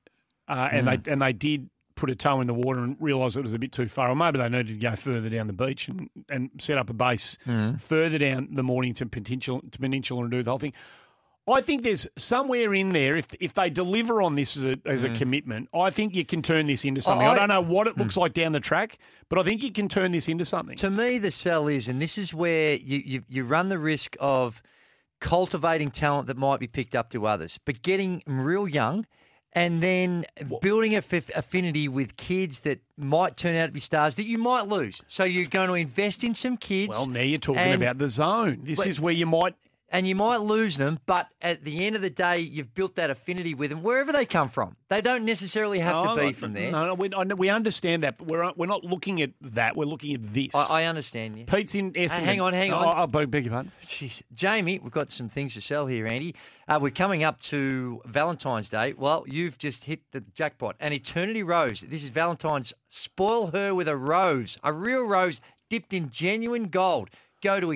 uh, 0.48 0.68
and 0.72 0.88
Mm. 0.88 1.04
they 1.04 1.12
and 1.12 1.22
they 1.22 1.32
did 1.32 1.70
put 2.00 2.10
a 2.10 2.16
toe 2.16 2.40
in 2.42 2.48
the 2.48 2.54
water 2.54 2.80
and 2.80 2.96
realise 3.00 3.36
it 3.36 3.44
was 3.44 3.54
a 3.54 3.60
bit 3.60 3.72
too 3.72 3.88
far. 3.88 4.10
Or 4.10 4.16
maybe 4.16 4.38
they 4.40 4.48
needed 4.50 4.68
to 4.80 4.88
go 4.90 4.96
further 4.96 5.30
down 5.30 5.48
the 5.48 5.54
beach 5.54 5.88
and, 5.90 6.10
and 6.30 6.50
set 6.60 6.78
up 6.78 6.90
a 6.90 6.94
base 6.94 7.38
Mm. 7.46 7.80
further 7.82 8.18
down 8.18 8.48
the 8.52 8.64
Mornington 8.64 9.10
Peninsula, 9.10 9.62
Peninsula 9.80 10.22
and 10.24 10.32
do 10.32 10.42
the 10.44 10.50
whole 10.50 10.60
thing. 10.60 10.74
I 11.48 11.62
think 11.62 11.82
there's 11.82 12.08
somewhere 12.16 12.76
in 12.76 12.90
there 12.90 13.18
if 13.18 13.28
if 13.40 13.56
they 13.56 13.72
deliver 13.72 14.22
on 14.22 14.36
this 14.36 14.56
as 14.56 14.66
a 14.66 14.76
as 14.86 15.04
a 15.04 15.10
Mm. 15.10 15.16
commitment, 15.18 15.70
I 15.74 15.90
think 15.90 16.14
you 16.14 16.24
can 16.24 16.42
turn 16.44 16.68
this 16.68 16.86
into 16.86 17.02
something. 17.02 17.26
I, 17.28 17.32
I- 17.32 17.36
don't 17.36 17.48
know 17.50 17.62
what 17.62 17.88
it 17.88 17.96
Mm. 17.96 18.00
looks 18.02 18.18
like 18.18 18.34
down 18.34 18.52
the 18.52 18.60
track, 18.60 19.00
but 19.30 19.40
I 19.40 19.44
think 19.44 19.64
you 19.64 19.72
can 19.72 19.88
turn 19.88 20.12
this 20.12 20.30
into 20.30 20.46
something. 20.46 20.76
To 20.78 20.92
me, 20.92 21.18
the 21.18 21.32
sell 21.32 21.68
is, 21.68 21.88
and 21.90 22.00
this 22.00 22.18
is 22.20 22.34
where 22.36 22.76
you, 22.76 23.02
you, 23.04 23.24
you 23.28 23.44
run 23.46 23.70
the 23.70 23.80
risk 23.80 24.16
of 24.20 24.62
cultivating 25.20 25.90
talent 25.92 26.28
that 26.28 26.38
might 26.38 26.60
be 26.60 26.68
picked 26.68 26.96
up 26.96 27.10
to 27.10 27.26
others, 27.28 27.60
but 27.66 27.82
getting 27.82 28.22
real 28.28 28.68
young 28.68 29.06
and 29.54 29.82
then 29.82 30.26
building 30.62 30.94
a 30.94 30.98
f- 30.98 31.30
affinity 31.36 31.88
with 31.88 32.16
kids 32.18 32.62
that 32.62 32.80
might 32.98 33.36
turn 33.38 33.56
out 33.56 33.68
to 33.68 33.72
be 33.72 33.80
stars 33.80 34.16
that 34.16 34.26
you 34.26 34.38
might 34.38 34.68
lose. 34.68 35.02
So 35.08 35.24
you're 35.24 35.46
going 35.48 35.70
to 35.70 35.74
invest 35.74 36.24
in 36.24 36.36
some 36.36 36.58
kids. 36.58 36.90
Well, 36.92 37.08
now 37.08 37.22
you're 37.22 37.40
talking 37.40 37.62
and- 37.62 37.82
about 37.82 37.98
the 37.98 38.08
zone. 38.10 38.60
This 38.64 38.78
But- 38.78 38.88
is 38.88 39.00
where 39.00 39.14
you 39.14 39.26
might. 39.26 39.56
And 39.92 40.08
you 40.08 40.16
might 40.16 40.42
lose 40.42 40.78
them, 40.78 41.00
but 41.06 41.28
at 41.42 41.64
the 41.64 41.86
end 41.86 41.96
of 41.96 42.02
the 42.02 42.10
day, 42.10 42.40
you've 42.40 42.74
built 42.74 42.96
that 42.96 43.10
affinity 43.10 43.54
with 43.54 43.70
them 43.70 43.82
wherever 43.84 44.12
they 44.12 44.26
come 44.26 44.50
from. 44.50 44.76
They 44.90 45.02
don't 45.02 45.26
necessarily 45.26 45.80
have 45.80 46.04
No, 46.04 46.16
to 46.16 46.22
be 46.22 46.34
from 46.34 46.54
there. 46.54 46.72
No, 46.72 46.88
no, 46.88 46.94
we, 46.94 47.10
I 47.14 47.24
we 47.24 47.50
understand 47.50 48.04
that, 48.04 48.18
but 48.18 48.28
we're 48.28 48.52
we're 48.56 48.66
not 48.66 48.84
looking 48.84 49.22
at 49.22 49.32
that. 49.42 49.76
We're 49.76 49.86
looking 49.86 50.14
at 50.14 50.34
this. 50.34 50.54
I, 50.56 50.82
I 50.82 50.84
understand 50.86 51.38
you. 51.38 51.46
Pete's 51.46 51.76
in 51.76 51.92
Essendon. 51.94 52.24
hang 52.24 52.42
on, 52.42 52.54
hang 52.54 52.74
on. 52.74 52.86
Oh, 52.86 53.18
I 53.20 53.26
beg 53.26 53.46
your 53.46 53.54
pardon. 53.54 53.72
Jeez. 53.86 54.22
Jamie, 54.34 54.80
we've 54.80 54.92
got 54.92 55.12
some 55.12 55.30
things 55.30 55.54
to 55.56 55.62
sell 55.62 55.88
here, 55.88 56.08
Andy. 56.08 56.36
Uh, 56.68 56.80
we're 56.82 56.92
coming 56.92 57.24
up 57.24 57.40
to 57.42 58.02
Valentine's 58.06 58.70
Day. 58.70 58.94
Well, 58.94 59.26
you've 59.28 59.58
just 59.58 59.84
hit 59.86 60.02
the 60.12 60.22
jackpot. 60.34 60.76
An 60.80 60.94
Eternity 60.94 61.44
Rose. 61.44 61.82
This 61.82 62.04
is 62.04 62.10
Valentine's. 62.10 62.74
Spoil 62.90 63.48
her 63.52 63.74
with 63.74 63.88
a 63.88 63.98
rose, 63.98 64.58
a 64.64 64.72
real 64.72 65.04
rose 65.04 65.42
dipped 65.70 65.94
in 65.94 66.10
genuine 66.10 66.66
gold. 66.66 67.10
Go 67.42 67.60
to 67.60 67.72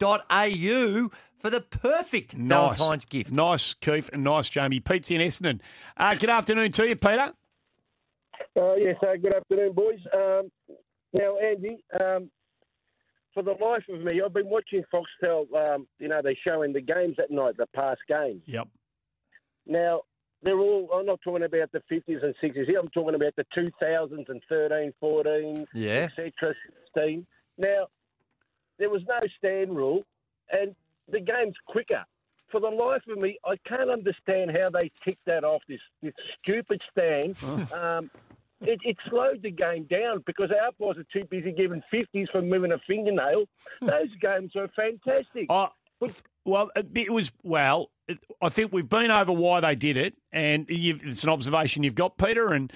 eternityrose.com.au 0.00 1.10
for 1.40 1.50
the 1.50 1.60
perfect 1.60 2.36
Nice. 2.36 2.78
Valentine's 2.78 3.04
gift. 3.06 3.32
Nice, 3.32 3.74
Keith, 3.74 4.10
and 4.12 4.24
nice, 4.24 4.48
Jamie. 4.48 4.80
Pete's 4.80 5.10
in 5.10 5.20
Essendon. 5.20 5.60
Uh, 5.96 6.14
good 6.14 6.30
afternoon 6.30 6.70
to 6.72 6.88
you, 6.88 6.96
Peter. 6.96 7.32
Uh, 8.56 8.74
yes, 8.74 8.96
uh, 9.02 9.16
good 9.20 9.34
afternoon, 9.34 9.72
boys. 9.72 9.98
Um, 10.14 10.50
now, 11.12 11.36
Andy, 11.38 11.82
um, 11.98 12.30
for 13.32 13.42
the 13.42 13.52
life 13.52 13.84
of 13.88 14.00
me, 14.00 14.20
I've 14.24 14.34
been 14.34 14.48
watching 14.48 14.82
Foxtel. 14.92 15.46
Um, 15.70 15.86
you 15.98 16.08
know, 16.08 16.20
they're 16.22 16.34
showing 16.46 16.72
the 16.72 16.80
games 16.80 17.16
at 17.18 17.30
night, 17.30 17.56
the 17.56 17.66
past 17.74 18.00
games. 18.08 18.42
Yep. 18.46 18.68
Now, 19.66 20.02
they're 20.42 20.58
all, 20.58 20.90
I'm 20.94 21.06
not 21.06 21.20
talking 21.22 21.44
about 21.44 21.70
the 21.72 21.82
50s 21.90 22.24
and 22.24 22.34
60s 22.42 22.66
here, 22.66 22.78
I'm 22.80 22.88
talking 22.88 23.14
about 23.14 23.34
the 23.36 23.44
2000s 23.56 24.28
and 24.28 24.42
13, 24.48 24.92
14, 25.00 25.66
Yeah. 25.74 26.08
etc., 26.18 26.54
16. 26.96 27.26
Now, 27.58 27.88
there 28.80 28.90
was 28.90 29.02
no 29.06 29.20
stand 29.38 29.76
rule, 29.76 30.02
and 30.50 30.74
the 31.08 31.20
game's 31.20 31.54
quicker. 31.66 32.04
For 32.50 32.60
the 32.60 32.68
life 32.68 33.02
of 33.08 33.18
me, 33.18 33.38
I 33.44 33.54
can't 33.68 33.90
understand 33.90 34.50
how 34.50 34.70
they 34.70 34.90
ticked 35.04 35.24
that 35.26 35.44
off, 35.44 35.62
this, 35.68 35.78
this 36.02 36.14
stupid 36.42 36.82
stand. 36.90 37.36
Um, 37.72 38.10
it, 38.62 38.80
it 38.84 38.96
slowed 39.08 39.42
the 39.42 39.50
game 39.50 39.84
down 39.84 40.22
because 40.26 40.50
our 40.50 40.72
boys 40.78 40.98
are 40.98 41.06
too 41.12 41.26
busy 41.30 41.52
giving 41.52 41.82
50s 41.92 42.30
for 42.30 42.42
moving 42.42 42.72
a 42.72 42.78
fingernail. 42.86 43.44
Those 43.80 44.14
games 44.20 44.54
are 44.56 44.68
fantastic. 44.76 45.46
Oh, 45.48 45.68
well, 46.44 46.70
it 46.76 46.88
it 46.94 47.12
was 47.12 47.32
well. 47.42 47.90
It, 48.08 48.18
I 48.42 48.48
think 48.48 48.72
we've 48.72 48.88
been 48.88 49.10
over 49.10 49.32
why 49.32 49.60
they 49.60 49.74
did 49.74 49.96
it, 49.96 50.14
and 50.32 50.66
you've, 50.68 51.02
it's 51.04 51.22
an 51.22 51.30
observation 51.30 51.82
you've 51.82 51.94
got, 51.94 52.18
Peter. 52.18 52.52
And 52.52 52.72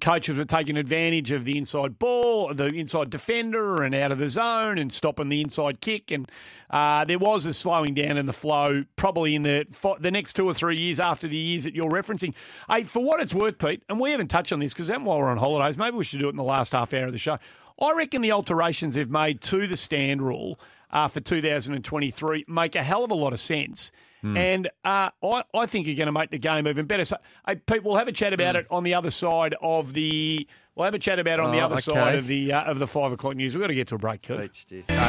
coaches 0.00 0.36
were 0.36 0.44
taking 0.44 0.76
advantage 0.76 1.32
of 1.32 1.44
the 1.44 1.56
inside 1.58 1.98
ball, 1.98 2.52
the 2.54 2.66
inside 2.66 3.10
defender, 3.10 3.82
and 3.82 3.94
out 3.94 4.12
of 4.12 4.18
the 4.18 4.28
zone, 4.28 4.78
and 4.78 4.92
stopping 4.92 5.28
the 5.28 5.40
inside 5.40 5.80
kick. 5.80 6.10
And 6.10 6.30
uh, 6.70 7.04
there 7.04 7.18
was 7.18 7.46
a 7.46 7.52
slowing 7.52 7.94
down 7.94 8.16
in 8.16 8.26
the 8.26 8.32
flow, 8.32 8.84
probably 8.96 9.34
in 9.34 9.42
the 9.42 9.66
the 10.00 10.10
next 10.10 10.34
two 10.34 10.46
or 10.46 10.54
three 10.54 10.78
years 10.78 11.00
after 11.00 11.26
the 11.26 11.36
years 11.36 11.64
that 11.64 11.74
you're 11.74 11.90
referencing. 11.90 12.34
Hey, 12.68 12.84
for 12.84 13.02
what 13.02 13.20
it's 13.20 13.34
worth, 13.34 13.58
Pete, 13.58 13.82
and 13.88 13.98
we 13.98 14.12
haven't 14.12 14.28
touched 14.28 14.52
on 14.52 14.60
this 14.60 14.72
because 14.72 14.88
then 14.88 15.04
while 15.04 15.18
we're 15.18 15.30
on 15.30 15.38
holidays, 15.38 15.76
maybe 15.76 15.96
we 15.96 16.04
should 16.04 16.20
do 16.20 16.26
it 16.26 16.30
in 16.30 16.36
the 16.36 16.44
last 16.44 16.72
half 16.72 16.94
hour 16.94 17.06
of 17.06 17.12
the 17.12 17.18
show. 17.18 17.36
I 17.80 17.92
reckon 17.92 18.20
the 18.20 18.32
alterations 18.32 18.94
they've 18.94 19.10
made 19.10 19.40
to 19.42 19.66
the 19.66 19.76
stand 19.76 20.20
rule 20.20 20.60
uh, 20.90 21.08
for 21.08 21.20
2023 21.20 22.44
make 22.46 22.74
a 22.74 22.82
hell 22.82 23.04
of 23.04 23.10
a 23.10 23.14
lot 23.14 23.32
of 23.32 23.40
sense. 23.40 23.92
Hmm. 24.22 24.36
And 24.36 24.66
uh, 24.84 25.10
I, 25.22 25.42
I 25.54 25.66
think 25.66 25.86
you're 25.86 25.96
going 25.96 26.06
to 26.06 26.12
make 26.12 26.30
the 26.30 26.38
game 26.38 26.66
even 26.68 26.86
better. 26.86 27.04
So, 27.04 27.16
hey, 27.46 27.56
Pete, 27.56 27.82
we'll 27.82 27.96
have 27.96 28.08
a 28.08 28.12
chat 28.12 28.32
about 28.32 28.56
it 28.56 28.66
on 28.70 28.84
the 28.84 28.94
other 28.94 29.10
side 29.10 29.54
of 29.62 29.92
the. 29.92 30.46
We'll 30.74 30.84
have 30.84 30.94
a 30.94 30.98
chat 30.98 31.18
about 31.18 31.34
it 31.34 31.40
on 31.40 31.52
the. 31.52 31.60
Oh, 31.60 31.66
other 31.66 31.74
okay. 31.74 31.82
side 31.82 32.14
of 32.16 32.26
the 32.26 32.52
uh, 32.52 32.62
of 32.62 32.78
the 32.78 32.86
five 32.86 33.12
o'clock 33.12 33.36
news. 33.36 33.54
We've 33.54 33.60
got 33.60 33.68
to 33.68 33.74
get 33.74 33.88
to 33.88 33.96
a 33.96 33.98
break, 33.98 34.22
Keith. 34.22 34.38
Uh, 34.38 34.42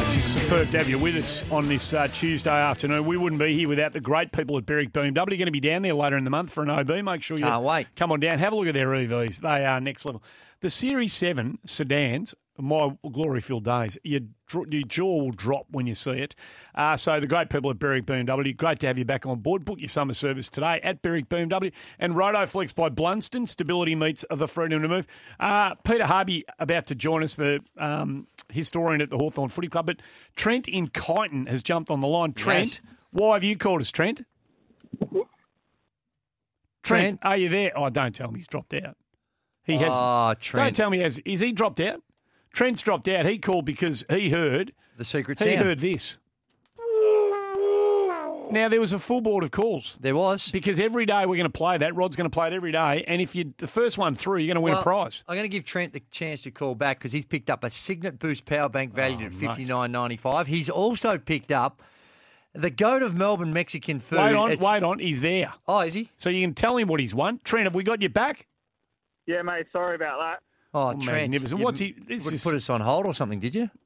it's 0.04 0.24
superb 0.24 0.70
to 0.72 0.78
have 0.78 0.90
you 0.90 0.98
with 0.98 1.16
us 1.16 1.50
on 1.52 1.68
this 1.68 1.94
uh, 1.94 2.08
Tuesday 2.08 2.50
afternoon. 2.50 3.06
We 3.06 3.16
wouldn't 3.18 3.40
be 3.40 3.56
here 3.56 3.70
without 3.70 3.94
the 3.94 4.02
great 4.02 4.32
people 4.32 4.58
at 4.58 4.66
Berwick 4.66 4.92
BMW. 4.92 5.16
You're 5.16 5.26
going 5.38 5.46
to 5.46 5.52
be 5.52 5.60
down 5.60 5.82
there 5.82 5.94
later 5.94 6.18
in 6.18 6.24
the 6.24 6.30
month 6.30 6.52
for 6.52 6.64
an 6.64 6.70
OB. 6.70 7.04
Make 7.04 7.24
sure 7.24 7.38
you 7.38 7.46
Can't 7.46 7.64
wait. 7.64 7.88
come 7.96 8.12
on 8.12 8.20
down. 8.20 8.40
Have 8.40 8.54
a 8.54 8.56
look 8.56 8.68
at 8.68 8.74
their 8.74 8.88
EVs. 8.88 9.42
They 9.42 9.66
are 9.66 9.80
next 9.80 10.06
level. 10.06 10.24
The 10.62 10.70
Series 10.70 11.14
7 11.14 11.60
sedans, 11.66 12.36
my 12.58 12.96
glory-filled 13.10 13.64
days, 13.64 13.98
your, 14.04 14.20
dr- 14.20 14.32
your 14.54 14.84
jaw 14.84 15.24
will 15.24 15.32
drop 15.32 15.66
when 15.72 15.88
you 15.88 15.94
see 15.94 16.12
it. 16.12 16.36
Uh, 16.76 16.96
so 16.96 17.20
the 17.20 17.28
great 17.28 17.50
people 17.50 17.70
at 17.70 17.80
Berwick 17.80 18.06
BMW, 18.06 18.56
great 18.56 18.80
to 18.80 18.88
have 18.88 18.98
you 18.98 19.06
back 19.06 19.26
on 19.26 19.40
board. 19.40 19.66
Book 19.66 19.80
your 19.80 19.90
summer 19.90 20.14
service 20.14 20.50
today 20.50 20.80
at 20.84 21.02
Berwick 21.02 21.28
BMW. 21.30 21.72
And 22.00 22.14
Rotoflex 22.16 22.74
by 22.76 22.90
Blundstone, 22.90 23.48
stability 23.48 23.96
meets 23.96 24.24
the 24.30 24.48
freedom 24.48 24.82
to 24.84 24.88
move. 24.90 25.08
Uh, 25.40 25.76
Peter 25.84 26.06
Harvey 26.06 26.46
about 26.60 26.86
to 26.88 26.96
join 26.96 27.24
us, 27.24 27.36
the 27.36 27.60
um, 27.78 28.28
historian 28.50 29.02
at 29.02 29.10
the 29.10 29.18
Hawthorn 29.18 29.50
Footy 29.50 29.68
Club. 29.68 29.86
But 29.86 30.02
Trent 30.36 30.68
in 30.68 30.88
Kyneton 30.88 31.48
has 31.50 31.62
jumped 31.64 31.90
on 31.92 32.02
the 32.02 32.08
line. 32.08 32.34
Trent, 32.34 32.68
Yes. 32.70 32.80
why 33.12 33.34
have 33.34 33.44
you 33.44 33.58
called 33.58 33.82
us, 33.82 33.92
Trent? 33.92 34.26
Trent, 36.84 37.20
are 37.22 37.38
you 37.38 37.50
there? 37.50 37.72
Oh, 37.76 37.90
don't 37.90 38.14
tell 38.14 38.32
me 38.32 38.40
he's 38.40 38.48
dropped 38.48 38.74
out. 38.74 38.98
He 39.64 39.78
has. 39.78 39.94
Oh, 39.96 40.34
Trent. 40.40 40.66
Don't 40.66 40.76
tell 40.76 40.90
me 40.90 40.98
he 40.98 41.04
has. 41.04 41.20
Is 41.20 41.40
he 41.40 41.52
dropped 41.52 41.80
out? 41.80 42.02
Trent's 42.54 42.82
dropped 42.82 43.08
out. 43.08 43.26
He 43.26 43.38
called 43.38 43.66
because 43.66 44.06
he 44.10 44.30
heard 44.30 44.74
The 44.98 45.06
secret 45.06 45.40
he 45.40 45.46
sound. 45.46 45.58
heard 45.66 45.80
this. 45.80 46.18
Now 48.52 48.68
there 48.68 48.82
was 48.82 48.92
a 48.92 49.00
full 49.00 49.22
board 49.22 49.46
of 49.46 49.52
calls. 49.52 49.98
There 50.02 50.14
was 50.16 50.52
because 50.52 50.78
every 50.82 51.06
day 51.06 51.22
we're 51.26 51.38
going 51.38 51.44
to 51.44 51.50
play 51.50 51.78
that. 51.78 51.96
Rod's 51.96 52.18
going 52.18 52.30
to 52.30 52.34
play 52.34 52.48
it 52.48 52.54
every 52.54 52.74
day, 52.74 53.06
and 53.08 53.22
if 53.22 53.34
you 53.34 53.54
the 53.58 53.68
first 53.68 53.98
one 53.98 54.14
through, 54.14 54.40
you're 54.40 54.48
going 54.48 54.56
to 54.56 54.62
win 54.62 54.74
a 54.74 54.82
prize. 54.82 55.24
I'm 55.26 55.38
going 55.38 55.50
to 55.50 55.56
give 55.56 55.64
Trent 55.64 55.94
the 55.94 56.02
chance 56.12 56.42
to 56.42 56.52
call 56.52 56.76
back 56.76 57.00
because 57.00 57.14
he's 57.14 57.24
picked 57.24 57.50
up 57.50 57.64
a 57.64 57.70
Cygnett 57.70 58.20
Boost 58.20 58.44
power 58.44 58.68
bank 58.68 58.92
oh, 58.94 58.98
valued 58.98 59.22
Oh, 59.22 59.26
at 59.28 59.34
fifty 59.34 59.64
nine 59.64 59.94
ninety 59.94 60.18
five. 60.18 60.48
He's 60.48 60.70
also 60.70 61.18
picked 61.18 61.54
up 61.54 61.82
the 62.54 62.70
goat 62.70 63.04
of 63.04 63.16
Melbourne 63.16 63.54
Mexican 63.54 64.02
food. 64.02 64.20
Wait 64.20 64.36
on, 64.36 64.52
It's- 64.52 64.74
wait 64.74 64.84
on. 64.84 65.00
He's 65.00 65.22
there. 65.22 65.54
Oh, 65.66 65.80
is 65.80 65.94
he? 65.94 66.10
So 66.18 66.30
you 66.30 66.46
can 66.46 66.54
tell 66.54 66.76
him 66.76 66.90
what 66.90 67.00
he's 67.00 67.16
won. 67.16 67.40
Trent, 67.46 67.64
have 67.68 67.76
we 67.76 67.84
got 67.84 68.02
you 68.02 68.10
back? 68.10 68.48
Yeah, 69.28 69.44
mate. 69.44 69.68
Sorry 69.72 69.96
about 69.96 70.20
that. 70.20 70.44
Oh, 70.74 70.90
Oh, 70.90 70.92
Trent, 70.94 71.06
magnificent. 71.32 71.60
you 71.60 71.66
What's 71.66 71.80
he- 71.80 71.92
this 71.92 72.24
wouldn't 72.24 72.34
is- 72.40 72.44
put 72.44 72.56
us 72.56 72.70
on 72.70 72.82
hold 72.82 73.06
or 73.06 73.14
something, 73.14 73.40
did 73.40 73.54
you? 73.56 73.70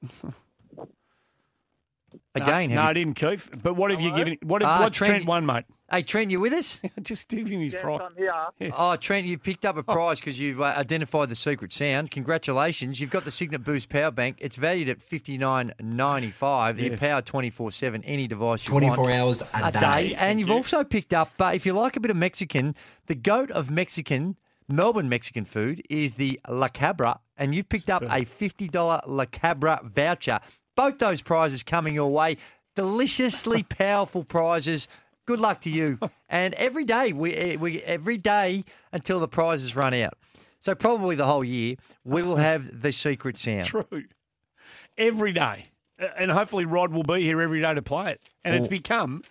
Again, 2.35 2.47
no, 2.47 2.51
have 2.53 2.69
no, 2.69 2.81
you- 2.83 2.87
I 2.89 2.93
didn't, 2.93 3.13
Keith. 3.13 3.49
But 3.63 3.75
what 3.75 3.91
have 3.91 4.01
you 4.01 4.13
given? 4.13 4.37
What 4.43 4.61
Ah, 4.61 4.81
what's 4.81 4.97
Trent, 4.97 5.25
won, 5.25 5.45
mate? 5.45 5.63
Hey, 5.89 6.01
Trent, 6.01 6.31
you 6.31 6.39
with 6.41 6.51
us? 6.53 6.81
Just 7.01 7.29
give 7.29 7.47
him 7.47 7.61
his 7.61 7.73
Yes, 7.73 7.81
prize. 7.81 8.01
I'm 8.03 8.15
here. 8.17 8.33
Yes. 8.59 8.73
Oh, 8.77 8.95
Trent, 8.97 9.25
you've 9.25 9.41
picked 9.43 9.65
up 9.65 9.77
a 9.77 9.83
prize 9.83 10.19
because 10.19 10.37
you've 10.39 10.59
uh, 10.59 10.73
identified 10.77 11.29
the 11.29 11.35
secret 11.35 11.71
sound. 11.71 12.11
Congratulations. 12.11 12.99
You've 12.99 13.09
got 13.11 13.23
the 13.23 13.31
Cygnett 13.31 13.63
Boost 13.63 13.87
power 13.89 14.11
bank. 14.11 14.37
It's 14.41 14.55
valued 14.57 14.89
at 14.89 15.01
fifty 15.01 15.37
nine 15.37 15.73
ninety 15.81 16.31
five. 16.31 16.79
You 16.79 16.91
Yes. 16.91 16.99
power 16.99 17.21
24 17.21 17.71
7, 17.71 18.03
any 18.03 18.27
device 18.27 18.65
you 18.65 18.71
24 18.71 18.97
want. 19.05 19.13
hours 19.15 19.43
a 19.53 19.71
day. 19.71 20.15
And 20.15 20.39
you've 20.39 20.51
also 20.51 20.83
picked 20.83 21.13
up, 21.13 21.31
uh, 21.39 21.51
if 21.53 21.65
you 21.65 21.73
like 21.73 21.95
a 21.95 21.99
bit 21.99 22.11
of 22.11 22.17
Mexican, 22.17 22.75
the 23.07 23.15
goat 23.15 23.49
of 23.51 23.69
Mexican, 23.69 24.35
Melbourne 24.67 25.09
Mexican 25.09 25.45
food 25.45 25.81
is 25.89 26.13
the 26.13 26.39
La 26.49 26.67
Cabra. 26.67 27.19
And 27.37 27.53
you've 27.53 27.69
picked 27.69 27.89
up 27.89 28.01
a 28.03 28.25
$50 28.25 29.01
La 29.07 29.25
Cabra 29.25 29.81
voucher. 29.83 30.39
Both 30.75 30.97
those 30.97 31.21
prizes 31.21 31.63
coming 31.63 31.93
your 31.95 32.11
way. 32.11 32.37
Deliciously 32.75 33.63
powerful 33.69 34.23
prizes. 34.23 34.87
Good 35.25 35.39
luck 35.39 35.61
to 35.61 35.69
you. 35.69 35.99
And 36.27 36.55
every 36.55 36.85
day, 36.85 37.13
we, 37.13 37.33
eh, 37.35 37.55
we 37.55 37.81
every 37.83 38.17
day 38.17 38.65
until 38.91 39.19
the 39.19 39.27
prizes 39.27 39.75
run 39.75 39.93
out. 39.93 40.15
So 40.59 40.73
probably 40.73 41.15
the 41.15 41.25
whole 41.25 41.43
year, 41.43 41.75
we 42.03 42.23
will 42.23 42.35
have 42.37 42.81
the 42.81 42.91
secret 42.91 43.37
sound. 43.37 43.65
True. 43.67 43.85
Every 44.97 45.31
day. 45.31 45.65
And 46.17 46.31
hopefully 46.31 46.65
Rod 46.65 46.91
will 46.91 47.03
be 47.03 47.21
here 47.21 47.41
every 47.41 47.61
day 47.61 47.73
to 47.75 47.81
play 47.83 48.11
it. 48.13 48.21
And 48.43 48.55
it's 48.55 48.65
Oh. 48.65 48.69
become 48.71 49.21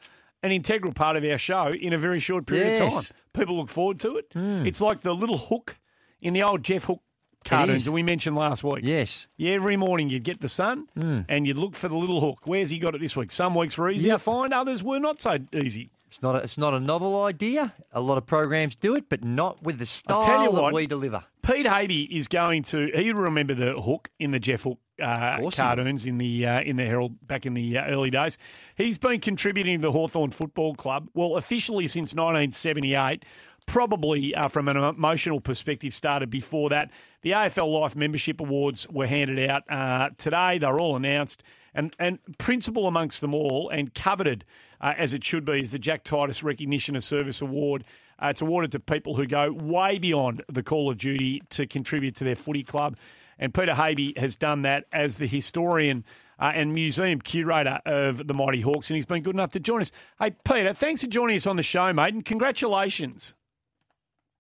an 0.45 0.53
integral 0.53 0.93
part 0.93 1.17
of 1.17 1.25
our 1.25 1.39
show 1.39 1.73
in 1.73 1.95
a 1.95 1.99
very 1.99 2.21
short 2.21 2.45
period 2.45 2.79
of 2.79 2.93
time. 2.93 3.03
People 3.33 3.57
look 3.57 3.71
forward 3.71 3.99
to 4.01 4.19
it. 4.19 4.27
Hmm. 4.35 4.67
It's 4.67 4.81
like 4.81 5.01
the 5.01 5.15
little 5.15 5.39
hook 5.39 5.79
in 6.21 6.35
the 6.35 6.43
old 6.43 6.63
Jeff 6.63 6.85
Hook 6.85 7.01
cartoons 7.45 7.87
that 7.87 7.93
we 7.93 8.03
mentioned 8.03 8.37
last 8.37 8.63
week. 8.63 8.81
Yes. 8.83 9.27
Yeah, 9.39 9.53
every 9.53 9.77
morning 9.77 10.11
you'd 10.11 10.23
get 10.23 10.43
the 10.43 10.49
sun 10.49 10.87
hmm. 10.99 11.21
and 11.31 11.47
you'd 11.47 11.57
look 11.57 11.75
for 11.75 11.89
the 11.89 11.97
little 11.97 12.21
hook. 12.21 12.41
Where's 12.45 12.69
he 12.69 12.79
got 12.79 12.95
it 12.95 13.01
this 13.01 13.17
week? 13.17 13.31
Some 13.31 13.55
weeks 13.55 13.79
were 13.79 13.89
easy 13.89 14.11
to 14.11 14.19
find, 14.19 14.53
others 14.53 14.83
were 14.83 14.99
not 14.99 15.21
so 15.21 15.39
easy. 15.53 15.91
It's 16.07 16.23
not 16.23 16.37
a, 16.37 16.39
it's 16.39 16.59
not 16.59 16.75
a 16.75 16.81
novel 16.81 17.25
idea. 17.25 17.73
A 17.93 18.01
lot 18.01 18.19
of 18.19 18.27
programs 18.27 18.77
do 18.77 18.95
it, 18.95 19.09
but 19.09 19.25
not 19.25 19.63
with 19.63 19.79
the 19.79 19.87
style 19.87 20.23
tell 20.23 20.43
you 20.45 20.53
that 20.53 20.63
what, 20.63 20.75
we 20.75 20.87
deliver. 20.87 21.25
Pete 21.43 21.67
Harvey 21.67 22.03
is 22.03 22.29
going 22.29 22.63
to. 22.65 22.91
He 22.95 23.11
remember 23.11 23.55
the 23.55 23.73
hook 23.81 24.11
in 24.21 24.31
the 24.31 24.39
Jeff 24.39 24.63
Hook 24.63 24.79
uh, 25.03 25.51
cartoons 25.51 26.07
in 26.07 26.19
the 26.19 26.47
uh, 26.47 26.61
in 26.61 26.77
the 26.77 26.85
Herald 26.85 27.27
back 27.27 27.47
in 27.47 27.55
the 27.55 27.79
uh, 27.79 27.87
early 27.87 28.11
days. 28.11 28.39
He's 28.77 28.99
been 28.99 29.21
contributing 29.21 29.81
to 29.81 29.89
the 29.89 29.93
Hawthorn 29.93 30.31
Football 30.31 30.75
Club. 30.75 31.09
Well, 31.15 31.37
officially 31.37 31.87
since 31.87 32.15
1978. 32.15 33.25
probably 33.67 34.35
uh, 34.35 34.49
from 34.49 34.69
an 34.69 34.77
emotional 34.77 35.41
perspective 35.41 35.95
started 35.95 36.31
before 36.31 36.69
that. 36.71 36.91
The 37.23 37.31
AFL 37.31 37.81
Life 37.81 37.97
Membership 37.97 38.41
Awards 38.41 38.87
were 38.91 39.07
handed 39.07 39.49
out 39.49 39.63
uh, 39.71 40.11
today. 40.19 40.59
They're 40.59 40.79
all 40.79 40.97
announced. 40.97 41.43
And, 41.75 41.95
and 41.99 42.19
principal 42.39 42.87
amongst 42.87 43.21
them 43.21 43.35
all, 43.35 43.69
and 43.69 43.93
coveted 43.95 44.45
uh, 44.81 44.93
as 44.97 45.13
it 45.15 45.25
should 45.25 45.45
be, 45.45 45.61
is 45.61 45.71
the 45.71 45.79
Jack 45.79 46.05
Titus 46.05 46.43
Recognition 46.43 46.95
of 46.95 47.03
Service 47.03 47.41
Award. 47.41 47.85
Uh, 48.23 48.29
it's 48.29 48.43
awarded 48.43 48.71
to 48.73 48.81
people 48.81 49.17
who 49.17 49.27
go 49.27 49.51
way 49.51 49.99
beyond 49.99 50.45
the 50.49 50.63
call 50.63 50.91
of 50.91 50.99
duty 50.99 51.43
to 51.51 51.67
contribute 51.67 52.15
to 52.17 52.25
their 52.25 52.37
footy 52.37 52.63
club. 52.63 52.97
And 53.39 53.53
Peter 53.53 53.75
Harvey 53.75 54.15
has 54.17 54.37
done 54.37 54.63
that 54.63 54.85
as 54.93 55.17
the 55.17 55.27
historian 55.27 56.05
uh, 56.39 56.53
and 56.55 56.75
museum 56.75 57.21
curator 57.21 57.81
of 57.87 58.27
the 58.27 58.35
Mighty 58.35 58.61
Hawks, 58.61 58.91
and 58.91 58.97
he's 58.97 59.05
been 59.05 59.23
good 59.23 59.35
enough 59.35 59.51
to 59.51 59.61
join 59.61 59.81
us. 59.81 59.93
Hey, 60.19 60.35
Peter, 60.45 60.73
thanks 60.75 61.01
for 61.03 61.07
joining 61.07 61.37
us 61.37 61.47
on 61.47 61.57
the 61.57 61.63
show, 61.63 61.93
mate, 61.93 62.15
and 62.15 62.25
congratulations. 62.25 63.35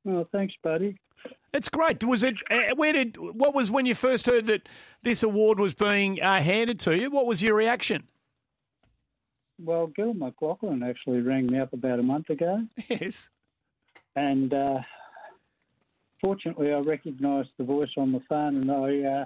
Well, 0.04 0.28
thanks, 0.30 0.54
buddy. 0.62 0.98
It's 1.52 1.68
great. 1.68 2.02
Was 2.04 2.24
it? 2.24 2.34
Uh, 2.50 2.74
where 2.74 2.92
did? 2.92 3.16
What 3.16 3.54
was 3.54 3.70
when 3.70 3.86
you 3.86 3.94
first 3.94 4.26
heard 4.26 4.46
that 4.46 4.68
this 5.02 5.22
award 5.22 5.60
was 5.60 5.72
being 5.72 6.20
uh, 6.20 6.42
handed 6.42 6.80
to 6.80 6.96
you? 6.96 7.10
What 7.10 7.26
was 7.26 7.42
your 7.42 7.54
reaction? 7.54 8.08
Well, 9.58 9.86
Gil 9.86 10.14
McLachlan 10.14 10.88
actually 10.88 11.20
rang 11.20 11.46
me 11.46 11.60
up 11.60 11.72
about 11.72 12.00
a 12.00 12.02
month 12.02 12.30
ago. 12.30 12.66
Yes. 12.88 13.30
And 14.16 14.52
uh, 14.54 14.80
fortunately, 16.24 16.72
I 16.72 16.78
recognised 16.78 17.50
the 17.58 17.64
voice 17.64 17.90
on 17.96 18.12
the 18.12 18.20
phone, 18.28 18.56
and 18.56 18.70
I 18.70 19.22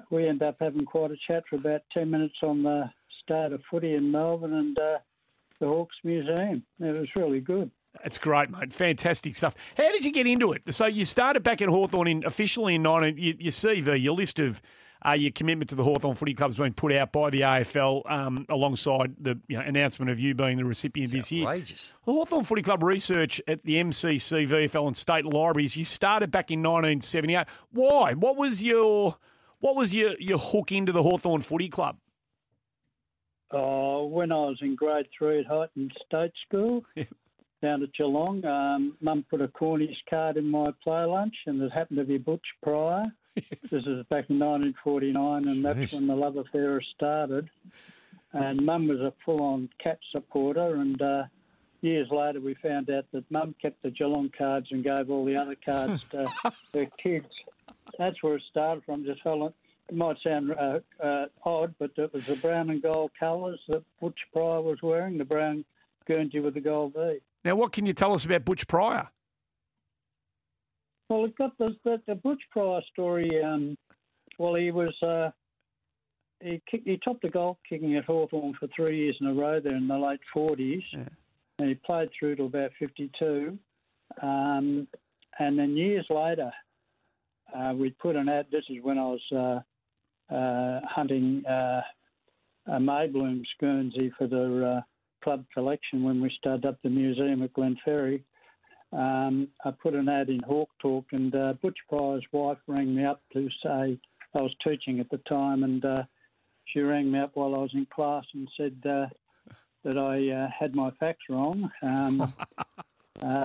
uh, 0.00 0.02
we 0.10 0.26
ended 0.26 0.48
up 0.48 0.56
having 0.60 0.84
quite 0.84 1.12
a 1.12 1.16
chat 1.26 1.44
for 1.48 1.56
about 1.56 1.82
ten 1.92 2.10
minutes 2.10 2.36
on 2.42 2.62
the 2.62 2.90
start 3.22 3.52
of 3.52 3.62
footy 3.70 3.94
in 3.94 4.10
Melbourne 4.10 4.52
and 4.52 4.78
uh, 4.80 4.98
the 5.60 5.66
Hawks 5.66 5.96
Museum. 6.02 6.64
It 6.80 6.98
was 6.98 7.08
really 7.16 7.40
good. 7.40 7.70
That's 8.02 8.18
great, 8.18 8.50
mate. 8.50 8.72
Fantastic 8.72 9.36
stuff. 9.36 9.54
How 9.76 9.92
did 9.92 10.04
you 10.04 10.12
get 10.12 10.26
into 10.26 10.52
it? 10.52 10.62
So 10.70 10.86
you 10.86 11.04
started 11.04 11.42
back 11.42 11.60
at 11.60 11.68
Hawthorn 11.68 12.08
in, 12.08 12.24
officially 12.24 12.76
in 12.76 12.82
19... 12.82 13.18
You, 13.18 13.36
your 13.38 13.52
CV, 13.52 14.02
your 14.02 14.14
list 14.14 14.40
of 14.40 14.62
uh, 15.06 15.12
your 15.12 15.32
commitment 15.32 15.68
to 15.70 15.74
the 15.74 15.82
Hawthorn 15.84 16.14
Footy 16.14 16.34
Club 16.34 16.50
has 16.50 16.56
been 16.56 16.72
put 16.72 16.92
out 16.92 17.12
by 17.12 17.30
the 17.30 17.40
AFL 17.40 18.10
um, 18.10 18.46
alongside 18.48 19.14
the 19.20 19.38
you 19.48 19.56
know, 19.56 19.62
announcement 19.62 20.10
of 20.10 20.18
you 20.18 20.34
being 20.34 20.56
the 20.56 20.64
recipient 20.64 21.12
this 21.12 21.32
year. 21.32 21.44
Outrageous. 21.44 21.92
The 22.06 22.12
Hawthorn 22.12 22.44
Footy 22.44 22.62
Club 22.62 22.82
research 22.82 23.40
at 23.46 23.62
the 23.64 23.76
MCC, 23.76 24.48
VFL 24.48 24.86
and 24.86 24.96
state 24.96 25.24
libraries, 25.24 25.76
you 25.76 25.84
started 25.84 26.30
back 26.30 26.50
in 26.50 26.60
1978. 26.60 27.46
Why? 27.70 28.14
What 28.14 28.36
was 28.36 28.62
your... 28.62 29.16
What 29.60 29.76
was 29.76 29.94
your, 29.94 30.14
your 30.18 30.38
hook 30.38 30.72
into 30.72 30.90
the 30.90 31.04
Hawthorn 31.04 31.40
Footy 31.40 31.68
Club? 31.68 31.96
Oh, 33.52 34.06
when 34.06 34.32
I 34.32 34.36
was 34.36 34.58
in 34.62 34.74
grade 34.74 35.06
three 35.16 35.40
at 35.40 35.46
Highton 35.46 35.90
State 36.06 36.32
School 36.48 36.84
down 37.62 37.82
at 37.82 37.92
Geelong, 37.92 38.44
um, 38.46 38.96
Mum 39.00 39.24
put 39.28 39.42
a 39.42 39.48
Cornish 39.48 40.02
card 40.08 40.38
in 40.38 40.50
my 40.50 40.66
play 40.82 41.04
lunch, 41.04 41.34
and 41.46 41.60
it 41.60 41.70
happened 41.70 41.98
to 41.98 42.04
be 42.04 42.18
Butch 42.18 42.46
Pryor. 42.62 43.04
This 43.34 43.72
is 43.72 44.04
back 44.10 44.28
in 44.28 44.38
1949, 44.38 45.48
and 45.48 45.64
that's 45.64 45.78
Jeez. 45.78 45.92
when 45.94 46.06
the 46.06 46.16
love 46.16 46.36
affair 46.36 46.80
started. 46.94 47.48
And 48.32 48.64
Mum 48.64 48.88
was 48.88 49.00
a 49.00 49.12
full-on 49.24 49.68
cat 49.82 49.98
supporter, 50.14 50.76
and 50.76 51.00
uh, 51.00 51.24
years 51.80 52.08
later 52.10 52.40
we 52.40 52.54
found 52.54 52.90
out 52.90 53.04
that 53.12 53.30
Mum 53.30 53.54
kept 53.60 53.82
the 53.82 53.90
Geelong 53.90 54.30
cards 54.36 54.68
and 54.70 54.82
gave 54.82 55.10
all 55.10 55.24
the 55.24 55.36
other 55.36 55.56
cards 55.64 56.02
to 56.10 56.26
her 56.74 56.86
kids. 57.02 57.28
That's 57.98 58.22
where 58.22 58.36
it 58.36 58.42
started 58.50 58.84
from. 58.84 59.04
Just 59.04 59.22
felt 59.22 59.54
it 59.88 59.94
might 59.94 60.16
sound 60.24 60.52
uh, 60.52 60.80
uh, 61.02 61.26
odd, 61.44 61.74
but 61.78 61.90
it 61.96 62.12
was 62.12 62.24
the 62.26 62.36
brown 62.36 62.70
and 62.70 62.82
gold 62.82 63.10
colours 63.18 63.60
that 63.68 63.82
Butch 64.00 64.18
Pryor 64.32 64.62
was 64.62 64.80
wearing, 64.82 65.18
the 65.18 65.24
brown 65.24 65.64
Guernsey 66.06 66.40
with 66.40 66.54
the 66.54 66.60
gold 66.60 66.94
V. 66.94 67.18
Now, 67.44 67.56
what 67.56 67.72
can 67.72 67.86
you 67.86 67.92
tell 67.92 68.14
us 68.14 68.24
about 68.24 68.44
Butch 68.44 68.66
Pryor? 68.66 69.08
Well, 71.12 71.26
it 71.26 71.36
got 71.36 71.58
the, 71.58 71.76
the, 71.84 72.00
the 72.06 72.14
Butch 72.14 72.40
Pryor 72.50 72.80
story. 72.90 73.28
Um, 73.44 73.76
well, 74.38 74.54
he 74.54 74.70
was 74.70 74.94
uh, 75.02 75.30
he 76.40 76.62
kicked, 76.70 76.88
he 76.88 76.98
topped 77.04 77.20
the 77.20 77.28
goal 77.28 77.58
kicking 77.68 77.96
at 77.96 78.06
Hawthorn 78.06 78.54
for 78.58 78.66
three 78.74 78.96
years 78.96 79.18
in 79.20 79.26
a 79.26 79.34
row 79.34 79.60
there 79.60 79.76
in 79.76 79.88
the 79.88 79.98
late 79.98 80.20
forties, 80.32 80.82
and 80.94 81.68
he 81.68 81.74
played 81.74 82.08
through 82.18 82.36
to 82.36 82.44
about 82.44 82.70
fifty-two. 82.78 83.58
Um, 84.22 84.88
and 85.38 85.58
then 85.58 85.76
years 85.76 86.06
later, 86.08 86.50
uh, 87.54 87.74
we 87.76 87.90
put 87.90 88.16
an 88.16 88.30
ad. 88.30 88.46
This 88.50 88.64
is 88.70 88.78
when 88.82 88.96
I 88.98 89.04
was 89.04 89.62
uh, 90.30 90.34
uh, 90.34 90.80
hunting 90.88 91.44
uh, 91.44 91.82
a 92.68 92.80
Maybloom's 92.80 93.48
Guernsey 93.60 94.10
for 94.16 94.26
the 94.26 94.66
uh, 94.66 94.80
club 95.22 95.44
collection 95.52 96.04
when 96.04 96.22
we 96.22 96.34
started 96.38 96.64
up 96.64 96.78
the 96.82 96.88
museum 96.88 97.42
at 97.42 97.52
Glenferrie. 97.52 98.22
Um, 98.92 99.48
I 99.64 99.70
put 99.70 99.94
an 99.94 100.08
ad 100.08 100.28
in 100.28 100.40
Hawk 100.46 100.68
Talk, 100.80 101.06
and 101.12 101.34
uh, 101.34 101.54
Butch 101.54 101.78
Pryor's 101.88 102.24
wife 102.32 102.58
rang 102.66 102.94
me 102.94 103.04
up 103.04 103.22
to 103.32 103.48
say 103.62 103.98
I 104.34 104.42
was 104.42 104.54
teaching 104.62 105.00
at 105.00 105.10
the 105.10 105.18
time, 105.18 105.62
and 105.62 105.84
uh, 105.84 106.02
she 106.66 106.80
rang 106.80 107.10
me 107.10 107.18
up 107.18 107.32
while 107.34 107.54
I 107.54 107.58
was 107.58 107.74
in 107.74 107.86
class 107.86 108.24
and 108.34 108.48
said 108.56 108.76
uh, 108.88 109.06
that 109.84 109.98
I 109.98 110.30
uh, 110.30 110.48
had 110.58 110.74
my 110.74 110.90
facts 111.00 111.24
wrong. 111.28 111.70
Um, 111.82 112.34
uh, 113.22 113.44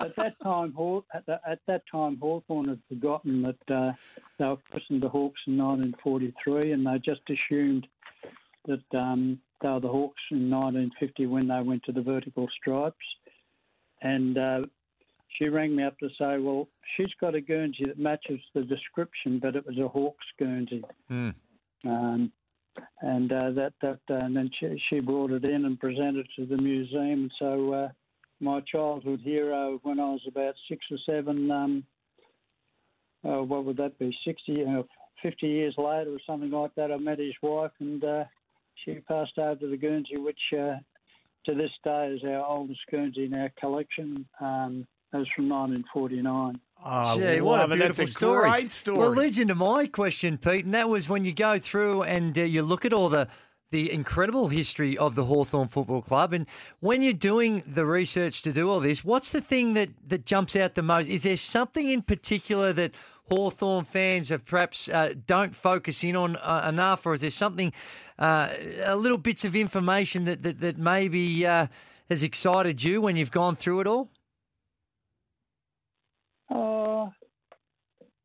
at 0.00 0.16
that 0.16 0.36
time, 0.42 0.74
at, 1.14 1.26
the, 1.26 1.40
at 1.46 1.60
that 1.66 1.82
time, 1.90 2.18
Hawthorn 2.20 2.68
had 2.68 2.80
forgotten 2.88 3.42
that 3.42 3.74
uh, 3.74 3.92
they 4.38 4.44
were 4.44 4.56
christened 4.70 5.02
the 5.02 5.08
Hawks 5.08 5.40
in 5.46 5.58
1943, 5.58 6.72
and 6.72 6.86
they 6.86 6.98
just 6.98 7.22
assumed 7.28 7.86
that 8.66 8.98
um, 8.98 9.40
they 9.60 9.68
were 9.68 9.80
the 9.80 9.88
Hawks 9.88 10.22
in 10.30 10.50
1950 10.50 11.26
when 11.26 11.48
they 11.48 11.60
went 11.62 11.84
to 11.84 11.92
the 11.92 12.02
vertical 12.02 12.48
stripes. 12.60 12.96
And 14.02 14.38
uh, 14.38 14.62
she 15.28 15.48
rang 15.48 15.74
me 15.74 15.82
up 15.82 15.98
to 15.98 16.08
say, 16.18 16.38
well, 16.38 16.68
she's 16.96 17.12
got 17.20 17.34
a 17.34 17.40
Guernsey 17.40 17.84
that 17.86 17.98
matches 17.98 18.40
the 18.54 18.62
description, 18.62 19.38
but 19.38 19.56
it 19.56 19.66
was 19.66 19.78
a 19.78 19.88
Hawks 19.88 20.26
Guernsey. 20.38 20.84
Hmm. 21.08 21.30
Um, 21.84 22.32
and 23.00 23.32
uh, 23.32 23.50
that 23.52 23.72
that 23.80 24.00
uh, 24.10 24.18
and 24.22 24.36
then 24.36 24.50
she, 24.58 24.82
she 24.90 25.00
brought 25.00 25.30
it 25.30 25.44
in 25.44 25.64
and 25.64 25.80
presented 25.80 26.26
it 26.26 26.28
to 26.36 26.46
the 26.46 26.62
museum. 26.62 27.00
And 27.00 27.32
so 27.38 27.72
uh, 27.72 27.88
my 28.40 28.60
childhood 28.60 29.20
hero, 29.22 29.80
when 29.82 29.98
I 29.98 30.10
was 30.10 30.22
about 30.28 30.54
six 30.68 30.84
or 30.90 30.98
seven, 31.06 31.50
um, 31.50 31.84
uh, 33.24 33.42
what 33.42 33.64
would 33.64 33.78
that 33.78 33.98
be, 33.98 34.16
60, 34.26 34.64
uh, 34.64 34.82
50 35.22 35.46
years 35.46 35.74
later 35.78 36.10
or 36.10 36.20
something 36.26 36.50
like 36.50 36.74
that, 36.76 36.92
I 36.92 36.96
met 36.98 37.18
his 37.18 37.34
wife 37.42 37.72
and 37.80 38.02
uh, 38.04 38.24
she 38.84 38.96
passed 38.96 39.38
over 39.38 39.56
to 39.56 39.68
the 39.68 39.76
Guernsey, 39.76 40.18
which 40.18 40.38
uh, 40.52 40.76
to 41.46 41.54
this 41.54 41.70
day 41.84 42.08
is 42.14 42.22
our 42.24 42.44
oldest 42.44 42.80
Guernsey 42.90 43.24
in 43.24 43.36
our 43.38 43.50
collection. 43.58 44.26
Um, 44.40 44.86
it 45.12 45.16
was 45.18 45.28
from 45.34 45.48
1949. 45.48 46.60
Oh, 46.84 47.16
Gee, 47.18 47.40
what 47.40 47.58
a 47.58 47.62
love 47.62 47.72
it. 47.72 47.74
beautiful 47.76 48.04
That's 48.04 48.10
a 48.10 48.14
story. 48.14 48.50
great 48.50 48.70
story. 48.70 48.98
Well, 48.98 49.10
leads 49.10 49.38
into 49.38 49.54
my 49.54 49.86
question, 49.86 50.36
Pete, 50.38 50.64
and 50.64 50.74
that 50.74 50.88
was 50.88 51.08
when 51.08 51.24
you 51.24 51.32
go 51.32 51.58
through 51.58 52.02
and 52.02 52.36
uh, 52.38 52.42
you 52.42 52.62
look 52.62 52.84
at 52.84 52.92
all 52.92 53.08
the 53.08 53.28
the 53.72 53.90
incredible 53.90 54.46
history 54.46 54.96
of 54.96 55.16
the 55.16 55.24
Hawthorn 55.24 55.66
Football 55.66 56.00
Club, 56.00 56.32
and 56.32 56.46
when 56.78 57.02
you're 57.02 57.12
doing 57.12 57.64
the 57.66 57.84
research 57.84 58.42
to 58.42 58.52
do 58.52 58.70
all 58.70 58.78
this, 58.78 59.04
what's 59.04 59.30
the 59.32 59.40
thing 59.40 59.72
that 59.72 59.88
that 60.06 60.24
jumps 60.24 60.54
out 60.54 60.74
the 60.74 60.82
most? 60.82 61.08
Is 61.08 61.22
there 61.24 61.36
something 61.36 61.88
in 61.88 62.02
particular 62.02 62.72
that 62.74 62.92
Hawthorn 63.28 63.84
fans 63.84 64.28
have 64.28 64.44
perhaps 64.44 64.88
uh, 64.88 65.14
don't 65.26 65.54
focus 65.54 66.04
in 66.04 66.16
on 66.16 66.36
uh, 66.36 66.66
enough, 66.68 67.06
or 67.06 67.14
is 67.14 67.20
there 67.20 67.30
something, 67.30 67.72
uh, 68.18 68.50
a 68.84 68.96
little 68.96 69.18
bits 69.18 69.44
of 69.44 69.56
information 69.56 70.24
that 70.24 70.42
that, 70.42 70.60
that 70.60 70.78
maybe 70.78 71.44
uh, 71.44 71.66
has 72.08 72.22
excited 72.22 72.82
you 72.82 73.00
when 73.00 73.16
you've 73.16 73.32
gone 73.32 73.56
through 73.56 73.80
it 73.80 73.86
all? 73.86 74.10
Uh, 76.48 77.10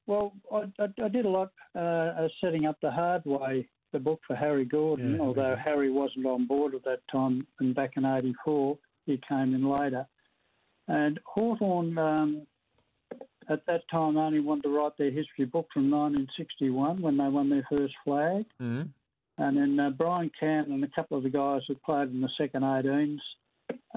well, 0.06 0.34
I, 0.52 0.72
I, 0.80 0.88
I 1.03 1.07
did 1.07 1.26
a 1.26 1.30
lot 1.30 1.52
uh, 1.76 2.28
setting 2.44 2.65
up 2.65 2.78
the 2.82 2.91
hard 2.91 3.23
way, 3.26 3.68
the 3.94 3.99
book 3.99 4.22
for 4.28 4.36
Harry 4.36 4.65
Gordon, 4.65 5.15
Yeah, 5.15 5.22
although 5.22 5.56
Harry 5.56 5.90
wasn't 5.90 6.26
on 6.26 6.45
board 6.45 6.76
at 6.76 6.84
that 6.84 6.99
time 7.11 7.45
and 7.60 7.73
back 7.73 7.94
in 7.98 8.06
84. 8.06 8.78
He 9.06 9.19
came 9.28 9.56
in 9.56 9.68
later. 9.68 10.06
And 10.88 11.19
Hawthorn, 11.26 11.98
um, 11.98 12.48
at 13.49 13.65
that 13.65 13.81
time, 13.89 14.18
only 14.18 14.39
wanted 14.39 14.63
to 14.63 14.69
write 14.69 14.97
their 14.97 15.11
history 15.11 15.45
book 15.45 15.68
from 15.73 15.89
1961 15.91 17.01
when 17.01 17.18
they 17.18 17.27
won 17.27 17.49
their 17.49 17.68
first 17.76 17.93
flag. 18.03 18.45
Mm. 18.61 18.89
And 19.38 19.57
then 19.57 19.80
uh, 19.80 19.89
Brian 19.89 20.31
Cannon 20.39 20.73
and 20.73 20.84
a 20.84 20.88
couple 20.89 21.18
of 21.18 21.23
the 21.23 21.30
guys 21.30 21.61
that 21.68 21.81
played 21.84 22.09
in 22.09 22.22
the 22.22 22.30
second 22.38 22.61
18s 22.63 23.19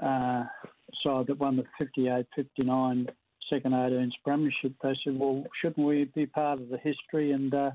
uh, 0.01 0.45
side 1.03 1.27
that 1.27 1.39
won 1.39 1.57
the 1.57 1.65
58 1.79 2.25
59 2.35 3.07
second 3.49 3.73
18s 3.73 4.11
premiership, 4.23 4.73
they 4.81 4.95
said, 5.03 5.17
well, 5.19 5.43
shouldn't 5.61 5.85
we 5.85 6.05
be 6.15 6.25
part 6.25 6.59
of 6.59 6.69
the 6.69 6.77
history? 6.77 7.31
And 7.31 7.53
uh, 7.53 7.71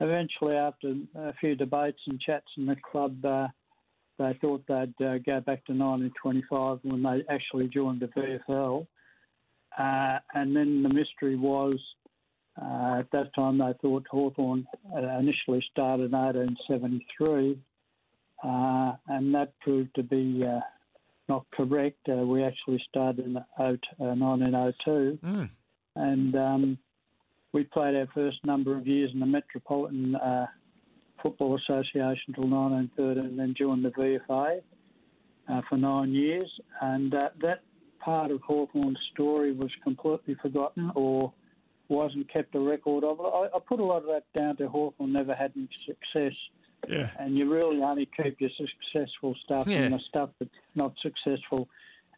eventually, 0.00 0.54
after 0.54 0.94
a 1.14 1.32
few 1.34 1.54
debates 1.54 2.00
and 2.06 2.20
chats 2.20 2.46
in 2.56 2.66
the 2.66 2.76
club, 2.76 3.24
uh, 3.24 3.48
they 4.18 4.38
thought 4.40 4.64
they'd 4.68 5.04
uh, 5.04 5.18
go 5.18 5.40
back 5.40 5.64
to 5.64 5.72
1925 5.72 6.80
when 6.82 7.02
they 7.02 7.24
actually 7.32 7.68
joined 7.68 8.00
the 8.00 8.08
VFL. 8.08 8.86
Uh, 9.78 10.18
and 10.34 10.54
then 10.54 10.82
the 10.82 10.94
mystery 10.94 11.36
was 11.36 11.76
uh, 12.60 12.96
at 12.98 13.10
that 13.12 13.34
time 13.34 13.58
they 13.58 13.72
thought 13.80 14.06
Hawthorn 14.10 14.66
initially 14.94 15.64
started 15.70 16.06
in 16.06 16.12
1873, 16.12 17.58
uh, 18.42 18.92
and 19.08 19.34
that 19.34 19.58
proved 19.60 19.94
to 19.94 20.02
be 20.02 20.44
uh, 20.46 20.60
not 21.28 21.46
correct. 21.52 22.08
Uh, 22.08 22.26
we 22.26 22.42
actually 22.42 22.82
started 22.88 23.24
in 23.24 23.36
oh- 23.36 23.62
uh, 23.64 24.14
1902, 24.14 25.18
and 25.96 26.36
um, 26.36 26.78
we 27.52 27.64
played 27.64 27.94
our 27.96 28.08
first 28.14 28.44
number 28.44 28.76
of 28.76 28.86
years 28.86 29.10
in 29.12 29.20
the 29.20 29.26
Metropolitan 29.26 30.16
uh, 30.16 30.46
Football 31.22 31.56
Association 31.56 32.34
till 32.34 32.48
1913, 32.48 33.24
and 33.24 33.38
then 33.38 33.54
joined 33.56 33.84
the 33.84 33.90
VFA 33.90 34.60
uh, 35.48 35.60
for 35.68 35.76
nine 35.76 36.12
years. 36.12 36.50
And 36.80 37.14
uh, 37.14 37.30
that 37.42 37.62
part 38.00 38.30
of 38.30 38.40
Hawthorn's 38.42 38.98
story 39.12 39.52
was 39.52 39.70
completely 39.84 40.34
forgotten 40.42 40.90
or 40.94 41.32
wasn't 41.88 42.32
kept 42.32 42.54
a 42.54 42.60
record 42.60 43.04
of. 43.04 43.20
I, 43.20 43.46
I 43.54 43.58
put 43.66 43.80
a 43.80 43.84
lot 43.84 43.98
of 43.98 44.06
that 44.06 44.24
down 44.36 44.56
to 44.56 44.68
Hawthorn 44.68 45.12
never 45.12 45.34
had 45.34 45.52
any 45.56 45.68
success. 45.86 46.32
Yeah. 46.88 47.10
And 47.18 47.36
you 47.36 47.52
really 47.52 47.82
only 47.82 48.08
keep 48.16 48.40
your 48.40 48.50
successful 48.56 49.36
stuff, 49.44 49.66
Yeah. 49.66 49.78
and 49.78 49.94
the 49.94 50.00
stuff 50.08 50.30
that's 50.38 50.50
not 50.74 50.94
successful 51.02 51.68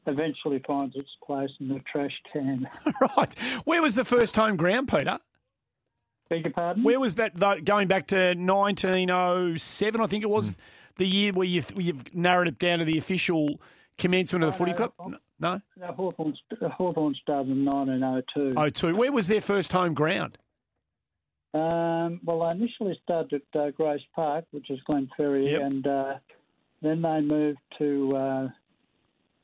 eventually 0.06 0.60
finds 0.66 0.94
its 0.96 1.10
place 1.24 1.50
in 1.60 1.68
the 1.68 1.80
trash 1.90 2.12
can. 2.32 2.68
right. 3.16 3.34
Where 3.64 3.82
was 3.82 3.94
the 3.94 4.04
first 4.04 4.36
home 4.36 4.56
ground, 4.56 4.88
Peter? 4.88 5.18
Beg 6.28 6.44
your 6.44 6.52
pardon? 6.52 6.82
Where 6.82 7.00
was 7.00 7.16
that? 7.16 7.38
Going 7.64 7.88
back 7.88 8.06
to 8.08 8.34
1907, 8.34 10.00
I 10.00 10.06
think 10.06 10.22
it 10.22 10.30
was 10.30 10.50
hmm. 10.50 10.56
the 10.96 11.06
year 11.06 11.32
where 11.32 11.46
you've, 11.46 11.72
you've 11.76 12.14
narrowed 12.14 12.48
it 12.48 12.58
down 12.58 12.78
to 12.78 12.84
the 12.84 12.98
official 12.98 13.60
commencement 13.98 14.44
of 14.44 14.50
the 14.50 14.54
Oh, 14.54 14.58
footy 14.58 14.70
no, 14.72 14.76
club. 14.76 14.92
oh. 14.98 15.14
No, 15.42 15.60
No, 15.76 15.86
Hawthorn, 15.88 16.34
Hawthorn 16.62 17.14
started 17.20 17.50
in 17.50 17.64
1902. 17.64 18.54
oh 18.56 18.68
two. 18.70 18.94
Where 18.96 19.10
was 19.12 19.26
their 19.26 19.40
first 19.40 19.72
home 19.72 19.92
ground? 19.92 20.38
Um, 21.52 22.20
well, 22.24 22.42
I 22.42 22.52
initially 22.52 22.98
started 23.04 23.42
at 23.54 23.60
uh, 23.60 23.70
Grace 23.72 24.00
Park, 24.14 24.44
which 24.52 24.70
is 24.70 24.78
Glenferrie, 24.88 25.50
Yep. 25.50 25.60
and 25.60 25.86
uh, 25.86 26.14
then 26.80 27.02
they 27.02 27.20
moved 27.20 27.58
to, 27.78 28.10
uh, 28.16 28.48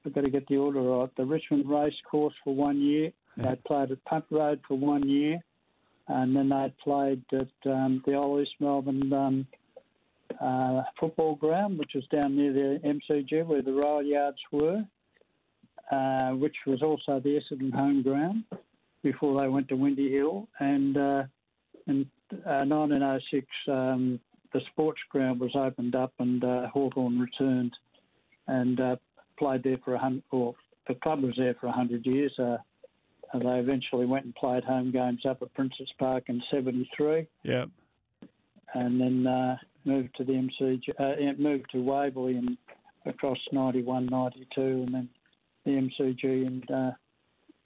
I've 0.07 0.15
got 0.15 0.25
to 0.25 0.31
get 0.31 0.47
the 0.49 0.57
order 0.57 0.81
right, 0.81 1.11
the 1.16 1.27
Richmond 1.27 1.69
Race 1.69 1.95
Course 2.11 2.35
for 2.45 2.55
one 2.55 2.81
year. 2.81 3.12
They 3.37 3.55
played 3.66 3.91
at 3.93 4.03
Punt 4.05 4.25
Road 4.31 4.61
for 4.66 4.77
one 4.79 5.07
year, 5.09 5.39
and 6.09 6.35
then 6.35 6.49
they 6.49 6.73
played 6.83 7.23
at 7.33 7.70
um, 7.70 8.03
the 8.07 8.15
old 8.15 8.41
East 8.41 8.55
Melbourne 8.59 9.12
um, 9.12 9.47
uh, 10.41 10.83
football 10.99 11.35
ground, 11.35 11.79
which 11.79 11.93
was 11.95 12.05
down 12.07 12.37
near 12.37 12.53
the 12.53 12.81
MCG 12.85 13.45
where 13.47 13.62
the 13.62 13.73
rail 13.73 14.03
yards 14.03 14.39
were, 14.51 14.83
uh, 15.90 16.31
which 16.32 16.56
was 16.66 16.82
also 16.82 17.20
the 17.20 17.40
Essendon 17.40 17.73
home 17.74 18.02
ground 18.02 18.44
before 19.02 19.40
they 19.40 19.48
went 19.48 19.69
to 19.69 19.77
Windy 19.77 20.10
Hill. 20.10 20.48
And 20.59 20.97
uh, 20.97 21.23
in 21.86 22.10
uh, 22.32 22.65
1906, 22.66 23.47
um, 23.69 24.20
the 24.52 24.60
sports 24.73 25.01
ground 25.10 25.40
was 25.40 25.55
opened 25.55 25.94
up 25.94 26.12
and 26.19 26.43
uh, 26.44 26.69
Hawthorn 26.69 27.19
returned 27.19 27.74
and 28.47 28.81
uh, 28.81 28.97
played 29.39 29.62
there 29.62 29.78
for 29.85 29.94
a 29.94 29.98
hundred. 29.98 30.23
Or 30.31 30.55
the 30.86 30.94
club 30.94 31.23
was 31.23 31.35
there 31.36 31.55
for 31.60 31.66
a 31.66 31.73
hundred 31.73 32.06
years. 32.06 32.32
Uh, 32.39 32.59
and 33.32 33.43
they 33.43 33.59
eventually 33.59 34.06
went 34.06 34.24
and 34.24 34.35
played 34.35 34.65
home 34.65 34.90
games 34.90 35.27
up 35.27 35.43
at 35.43 35.52
Princes 35.55 35.90
Park 35.98 36.24
in 36.28 36.43
'73 36.51 37.27
Yeah. 37.43 37.66
and 38.74 39.01
then 39.01 39.27
uh, 39.27 39.59
moved 39.85 40.16
to 40.16 40.24
the 40.24 40.32
MCG, 40.32 40.89
uh, 40.98 41.32
moved 41.39 41.70
to 41.73 41.82
Waverley 41.82 42.36
and 42.36 42.56
across 43.05 43.39
91, 43.52 44.06
92, 44.06 44.60
and 44.60 44.89
then 44.89 45.09
the 45.69 45.74
MCG 45.74 46.47
and 46.47 46.70
uh, 46.70 46.90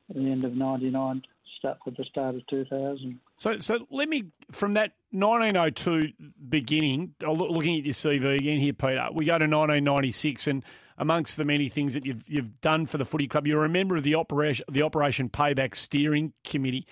the 0.09 0.31
end 0.31 0.45
of 0.45 0.55
99, 0.55 1.23
start 1.59 1.79
for 1.85 1.93
the 1.93 2.05
start 2.05 2.35
of 2.35 2.47
2000. 2.49 3.21
So, 3.37 3.59
so 3.61 3.87
let 3.91 4.09
me 4.09 4.25
from 4.51 4.75
that 4.75 4.93
1902 5.13 6.13
beginning. 6.49 7.15
uh, 7.25 7.31
Looking 7.31 7.79
at 7.79 7.85
your 7.85 7.95
CV 7.95 8.35
again 8.35 8.59
here, 8.59 8.73
Peter. 8.73 9.09
We 9.13 9.25
go 9.25 9.39
to 9.39 9.45
1996, 9.45 10.49
and 10.49 10.65
amongst 10.99 11.37
the 11.37 11.45
many 11.45 11.69
things 11.69 11.95
that 11.95 12.05
you've 12.05 12.25
you've 12.27 12.61
done 12.61 12.87
for 12.87 12.99
the 12.99 13.05
footy 13.05 13.29
club, 13.29 13.47
you're 13.47 13.65
a 13.65 13.69
member 13.69 13.97
of 13.97 14.03
the 14.03 14.17
operation 14.17 14.67
the 14.71 14.83
Operation 14.83 15.29
Payback 15.29 15.75
Steering 15.75 16.33
Committee. 16.45 16.87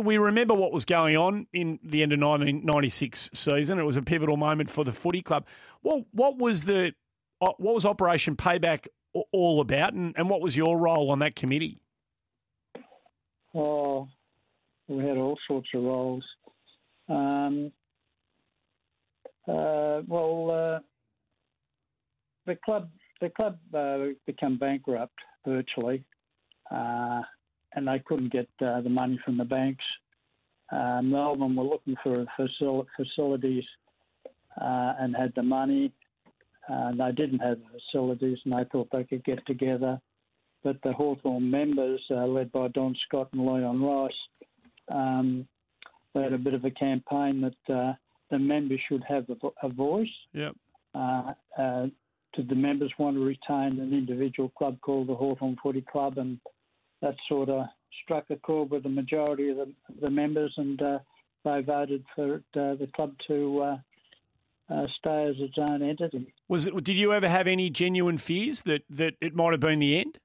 We 0.00 0.18
remember 0.18 0.54
what 0.54 0.72
was 0.72 0.84
going 0.84 1.16
on 1.16 1.46
in 1.52 1.78
the 1.84 2.02
end 2.02 2.12
of 2.12 2.18
1996 2.18 3.30
season. 3.34 3.78
It 3.78 3.84
was 3.84 3.96
a 3.96 4.02
pivotal 4.02 4.36
moment 4.36 4.70
for 4.70 4.82
the 4.82 4.92
footy 4.92 5.22
club. 5.22 5.46
What 5.82 6.04
what 6.10 6.38
was 6.38 6.62
the 6.62 6.94
uh, 7.40 7.52
what 7.58 7.74
was 7.74 7.86
Operation 7.86 8.34
Payback 8.34 8.88
all 9.32 9.60
about, 9.60 9.92
and, 9.92 10.14
and 10.16 10.28
what 10.28 10.40
was 10.40 10.56
your 10.56 10.78
role 10.78 11.10
on 11.10 11.20
that 11.20 11.36
committee? 11.36 11.80
Oh, 13.54 14.08
we 14.88 15.04
had 15.04 15.16
all 15.16 15.38
sorts 15.46 15.68
of 15.74 15.82
roles. 15.84 16.24
Um, 17.08 17.70
uh, 19.46 20.00
well, 20.06 20.50
uh, 20.50 20.78
the 22.46 22.56
club 22.64 22.90
the 23.20 23.30
club 23.30 23.58
uh, 23.72 24.14
became 24.26 24.58
bankrupt 24.58 25.18
virtually, 25.46 26.04
uh, 26.70 27.22
and 27.74 27.86
they 27.86 28.00
couldn't 28.04 28.32
get 28.32 28.48
uh, 28.60 28.80
the 28.80 28.90
money 28.90 29.18
from 29.24 29.38
the 29.38 29.44
banks. 29.44 29.84
Uh, 30.72 31.00
Melbourne 31.02 31.54
were 31.54 31.64
looking 31.64 31.94
for 32.02 32.26
facil- 32.38 32.86
facilities 32.96 33.64
and 34.56 35.14
had 35.14 35.32
the 35.36 35.42
money. 35.42 35.92
Uh, 36.68 36.92
they 36.92 37.12
didn't 37.12 37.40
have 37.40 37.58
the 37.58 37.78
facilities, 37.78 38.38
and 38.44 38.54
they 38.54 38.64
thought 38.64 38.88
they 38.90 39.04
could 39.04 39.24
get 39.24 39.44
together 39.46 40.00
but 40.64 40.80
the 40.82 40.92
Hawthorn 40.92 41.50
members, 41.50 42.02
uh, 42.10 42.26
led 42.26 42.50
by 42.50 42.68
Don 42.68 42.96
Scott 43.06 43.28
and 43.32 43.46
Leon 43.46 43.82
Rice, 43.82 44.18
um, 44.90 45.46
led 46.14 46.32
a 46.32 46.38
bit 46.38 46.54
of 46.54 46.64
a 46.64 46.70
campaign 46.70 47.42
that 47.42 47.72
uh, 47.72 47.92
the 48.30 48.38
members 48.38 48.80
should 48.88 49.04
have 49.04 49.28
a, 49.28 49.34
vo- 49.34 49.54
a 49.62 49.68
voice. 49.68 50.08
Yep. 50.32 50.56
Uh, 50.94 51.34
uh, 51.58 51.86
did 52.34 52.48
the 52.48 52.54
members 52.54 52.92
want 52.98 53.16
to 53.16 53.22
retain 53.22 53.78
an 53.78 53.92
individual 53.92 54.48
club 54.48 54.80
called 54.80 55.06
the 55.06 55.14
Hawthorn 55.14 55.56
Footy 55.62 55.82
Club? 55.82 56.16
And 56.16 56.40
that 57.02 57.16
sort 57.28 57.50
of 57.50 57.66
struck 58.02 58.24
a 58.30 58.36
chord 58.36 58.70
with 58.70 58.84
the 58.84 58.88
majority 58.88 59.50
of 59.50 59.58
the, 59.58 59.72
the 60.00 60.10
members, 60.10 60.54
and 60.56 60.80
uh, 60.80 60.98
they 61.44 61.60
voted 61.60 62.04
for 62.16 62.36
it, 62.36 62.44
uh, 62.56 62.74
the 62.74 62.88
club 62.96 63.12
to 63.28 63.78
uh, 64.70 64.74
uh, 64.74 64.86
stay 64.98 65.26
as 65.28 65.36
its 65.38 65.54
own 65.58 65.82
entity. 65.82 66.32
Was 66.48 66.66
it? 66.66 66.84
Did 66.84 66.96
you 66.96 67.12
ever 67.12 67.28
have 67.28 67.46
any 67.46 67.70
genuine 67.70 68.18
fears 68.18 68.62
that, 68.62 68.82
that 68.90 69.14
it 69.20 69.34
might 69.34 69.52
have 69.52 69.60
been 69.60 69.78
the 69.78 69.98
end? 70.00 70.18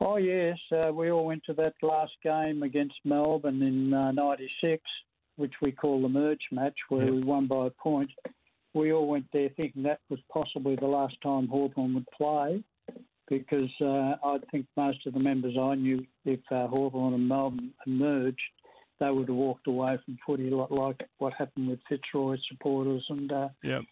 Oh 0.00 0.16
yes, 0.16 0.58
uh, 0.72 0.92
we 0.92 1.10
all 1.10 1.24
went 1.24 1.42
to 1.46 1.54
that 1.54 1.74
last 1.82 2.12
game 2.22 2.62
against 2.62 2.96
Melbourne 3.04 3.62
in 3.62 3.90
'96, 3.90 4.82
which 5.36 5.54
we 5.62 5.72
call 5.72 6.02
the 6.02 6.08
merge 6.08 6.46
match, 6.52 6.76
where 6.88 7.12
we 7.12 7.20
won 7.20 7.46
by 7.46 7.66
a 7.66 7.70
point. 7.70 8.10
We 8.74 8.92
all 8.92 9.06
went 9.06 9.26
there 9.32 9.48
thinking 9.56 9.84
that 9.84 10.00
was 10.10 10.20
possibly 10.30 10.76
the 10.76 10.86
last 10.86 11.16
time 11.22 11.48
Hawthorn 11.48 11.94
would 11.94 12.06
play, 12.14 12.62
because 13.26 13.70
uh, 13.80 14.16
I 14.22 14.38
think 14.50 14.66
most 14.76 15.06
of 15.06 15.14
the 15.14 15.20
members 15.20 15.56
I 15.58 15.76
knew, 15.76 16.04
if 16.26 16.40
uh, 16.50 16.66
Hawthorn 16.66 17.14
and 17.14 17.26
Melbourne 17.26 17.72
merged, 17.86 18.38
they 18.98 19.10
would 19.10 19.28
have 19.28 19.36
walked 19.36 19.66
away 19.66 19.98
from 20.04 20.18
footy, 20.26 20.50
like, 20.50 20.70
like 20.70 21.08
what 21.18 21.32
happened 21.34 21.68
with 21.68 21.80
Fitzroy 21.88 22.36
supporters 22.48 23.04
and 23.08 23.30
uh, 23.32 23.48
Yep. 23.62 23.82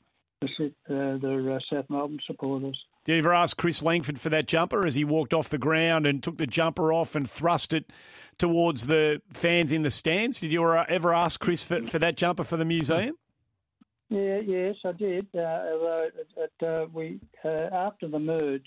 the, 0.40 0.66
uh, 0.88 1.18
the 1.18 1.54
uh, 1.54 1.58
South 1.72 1.88
Melbourne 1.88 2.20
supporters. 2.26 2.78
Did 3.04 3.12
you 3.12 3.18
ever 3.18 3.34
ask 3.34 3.56
Chris 3.56 3.82
Langford 3.82 4.18
for 4.18 4.30
that 4.30 4.46
jumper 4.46 4.86
as 4.86 4.94
he 4.94 5.04
walked 5.04 5.34
off 5.34 5.50
the 5.50 5.58
ground 5.58 6.06
and 6.06 6.22
took 6.22 6.38
the 6.38 6.46
jumper 6.46 6.92
off 6.92 7.14
and 7.14 7.28
thrust 7.30 7.74
it 7.74 7.92
towards 8.38 8.86
the 8.86 9.20
fans 9.32 9.72
in 9.72 9.82
the 9.82 9.90
stands? 9.90 10.40
Did 10.40 10.52
you 10.52 10.66
ever 10.66 11.12
ask 11.12 11.38
Chris 11.38 11.62
for, 11.62 11.82
for 11.82 11.98
that 11.98 12.16
jumper 12.16 12.44
for 12.44 12.56
the 12.56 12.64
museum? 12.64 13.16
Yeah, 14.08 14.38
yes, 14.38 14.76
I 14.84 14.92
did. 14.92 15.26
Uh, 15.34 15.40
although 15.40 16.08
it, 16.36 16.66
uh, 16.66 16.86
we 16.92 17.20
uh, 17.44 17.68
after 17.72 18.08
the 18.08 18.18
merge, 18.18 18.62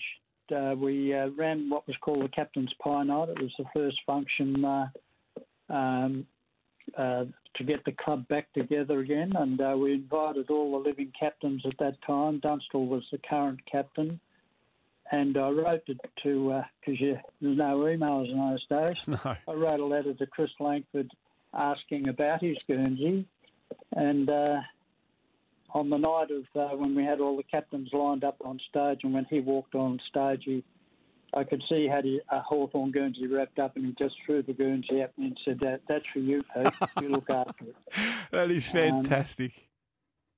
uh, 0.54 0.74
we 0.76 1.14
uh, 1.14 1.28
ran 1.30 1.68
what 1.70 1.86
was 1.86 1.96
called 2.00 2.22
the 2.22 2.28
captain's 2.28 2.72
pie 2.82 3.04
night. 3.04 3.30
It 3.30 3.40
was 3.42 3.52
the 3.58 3.64
first 3.74 3.98
function 4.06 4.64
uh, 4.64 4.88
um, 5.68 6.26
uh, 6.96 7.24
to 7.54 7.64
get 7.64 7.84
the 7.84 7.92
club 7.92 8.26
back 8.28 8.52
together 8.52 9.00
again, 9.00 9.32
and 9.34 9.60
uh, 9.60 9.74
we 9.76 9.92
invited 9.94 10.50
all 10.50 10.72
the 10.72 10.88
living 10.88 11.12
captains 11.18 11.62
at 11.66 11.76
that 11.78 12.00
time. 12.06 12.38
Dunstall 12.40 12.86
was 12.86 13.04
the 13.10 13.18
current 13.18 13.60
captain, 13.70 14.20
and 15.10 15.36
I 15.36 15.50
wrote 15.50 15.82
it 15.86 16.00
to 16.22 16.62
because 16.80 17.00
you 17.00 17.18
there's 17.40 17.56
no 17.56 17.78
emails 17.78 18.30
in 18.30 18.38
those 18.38 18.66
days. 18.66 18.96
No. 19.24 19.36
I 19.48 19.52
wrote 19.52 19.80
a 19.80 19.84
letter 19.84 20.14
to 20.14 20.26
Chris 20.26 20.50
Langford 20.60 21.10
asking 21.52 22.08
about 22.08 22.42
his 22.42 22.58
Guernsey, 22.66 23.26
and 23.92 24.30
uh, 24.30 24.60
on 25.70 25.90
the 25.90 25.98
night 25.98 26.30
of 26.30 26.44
uh, 26.54 26.76
when 26.76 26.94
we 26.94 27.04
had 27.04 27.20
all 27.20 27.36
the 27.36 27.42
captains 27.42 27.90
lined 27.92 28.24
up 28.24 28.36
on 28.44 28.60
stage, 28.68 29.00
and 29.04 29.12
when 29.12 29.26
he 29.26 29.40
walked 29.40 29.74
on 29.74 30.00
stage, 30.06 30.42
he, 30.44 30.64
I 31.34 31.44
could 31.44 31.62
see 31.68 31.82
he 31.82 31.88
had 31.88 32.06
a 32.06 32.18
a 32.36 32.40
Hawthorn 32.40 32.90
Guernsey 32.90 33.26
wrapped 33.26 33.58
up, 33.58 33.76
and 33.76 33.84
he 33.86 33.94
just 34.02 34.16
threw 34.24 34.42
the 34.42 34.52
Guernsey 34.54 35.02
at 35.02 35.16
me 35.18 35.26
and 35.26 35.38
said, 35.44 35.60
that, 35.60 35.82
"That's 35.88 36.06
for 36.12 36.20
you, 36.20 36.40
Pete. 36.54 36.74
you 37.02 37.08
look 37.10 37.28
after 37.30 37.64
it." 37.66 37.76
That 38.32 38.50
is 38.50 38.66
fantastic. 38.68 39.68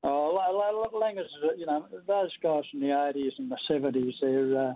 Oh, 0.03 0.33
La- 0.35 0.49
La- 0.49 0.71
La- 0.71 1.01
Langers, 1.01 1.29
you 1.59 1.67
know, 1.67 1.87
those 2.07 2.31
guys 2.43 2.63
from 2.71 2.81
the 2.81 2.87
80s 2.87 3.33
and 3.39 3.51
the 3.51 3.59
70s, 3.69 4.15
they're 4.21 4.69
uh, 4.71 4.75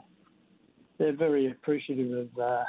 they're 0.99 1.16
very 1.16 1.51
appreciative 1.51 2.12
of 2.12 2.39
uh, 2.39 2.65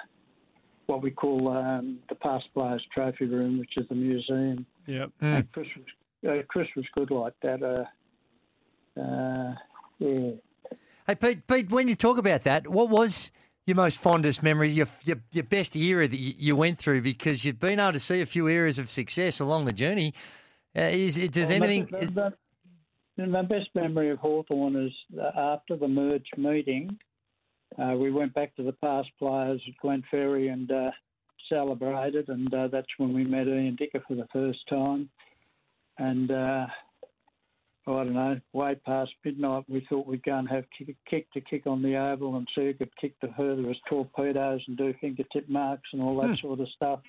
what 0.85 1.01
we 1.01 1.11
call 1.11 1.49
um, 1.49 1.99
the 2.09 2.15
past 2.15 2.45
players 2.53 2.83
trophy 2.95 3.25
room, 3.25 3.59
which 3.59 3.73
is 3.77 3.87
the 3.89 3.95
museum. 3.95 4.65
Yep. 4.87 5.11
And 5.21 5.51
Chris 5.51 5.67
was 5.75 5.85
uh, 6.39 6.41
Chris 6.47 6.67
was 6.75 6.85
good 6.97 7.11
like 7.11 7.33
that. 7.41 7.61
Uh, 7.61 8.99
uh, 8.99 9.53
yeah. 9.99 10.31
Hey, 11.07 11.15
Pete, 11.15 11.45
Pete, 11.47 11.69
when 11.69 11.87
you 11.87 11.95
talk 11.95 12.17
about 12.17 12.43
that, 12.43 12.67
what 12.67 12.89
was 12.89 13.31
your 13.67 13.75
most 13.75 13.99
fondest 14.01 14.41
memory, 14.41 14.71
your, 14.71 14.87
your, 15.03 15.17
your 15.31 15.43
best 15.43 15.75
era 15.75 16.07
that 16.07 16.19
you, 16.19 16.33
you 16.37 16.55
went 16.55 16.79
through? 16.79 17.01
Because 17.01 17.45
you've 17.45 17.59
been 17.59 17.79
able 17.79 17.93
to 17.93 17.99
see 17.99 18.21
a 18.21 18.25
few 18.25 18.49
areas 18.49 18.79
of 18.79 18.89
success 18.89 19.39
along 19.39 19.65
the 19.65 19.73
journey. 19.73 20.15
Uh, 20.75 20.81
is 20.81 21.17
it, 21.17 21.31
does 21.31 21.49
Well, 21.51 21.63
anything. 21.63 21.85
the- 21.91 22.33
the- 23.17 23.27
my 23.27 23.43
best 23.43 23.69
memory 23.75 24.09
of 24.09 24.19
Hawthorn 24.19 24.75
is 24.75 24.91
uh, 25.17 25.31
after 25.37 25.77
the 25.77 25.87
merge 25.87 26.27
meeting, 26.37 26.97
uh, 27.77 27.95
we 27.97 28.11
went 28.11 28.33
back 28.33 28.53
to 28.55 28.63
the 28.63 28.73
past 28.73 29.07
players 29.19 29.61
at 29.67 29.73
Glenferrie 29.81 30.51
and 30.51 30.69
uh, 30.69 30.91
celebrated, 31.47 32.27
and 32.27 32.53
uh, 32.53 32.67
that's 32.67 32.89
when 32.97 33.13
we 33.13 33.23
met 33.23 33.47
Ian 33.47 33.75
Dicker 33.75 34.03
for 34.05 34.15
the 34.15 34.27
first 34.33 34.59
time. 34.67 35.07
And 35.97 36.29
uh, 36.29 36.67
I 37.87 37.91
don't 37.91 38.13
know, 38.13 38.39
way 38.51 38.75
past 38.83 39.11
midnight, 39.23 39.65
we 39.67 39.85
thought 39.87 40.07
we'd 40.07 40.23
go 40.23 40.37
and 40.37 40.49
have 40.49 40.65
kick, 40.75 40.95
kick 41.07 41.31
to 41.33 41.41
kick 41.41 41.67
on 41.67 41.83
the 41.83 41.95
oval 41.97 42.35
and 42.35 42.47
see 42.55 42.65
who 42.65 42.73
could 42.73 42.95
kick 42.97 43.13
the 43.21 43.31
furthest 43.37 43.81
torpedoes 43.87 44.61
and 44.67 44.75
do 44.75 44.93
fingertip 44.99 45.47
marks 45.47 45.89
and 45.93 46.01
all 46.01 46.19
that 46.21 46.31
Hmm. 46.31 46.47
sort 46.47 46.59
of 46.61 46.69
stuff. 46.69 47.01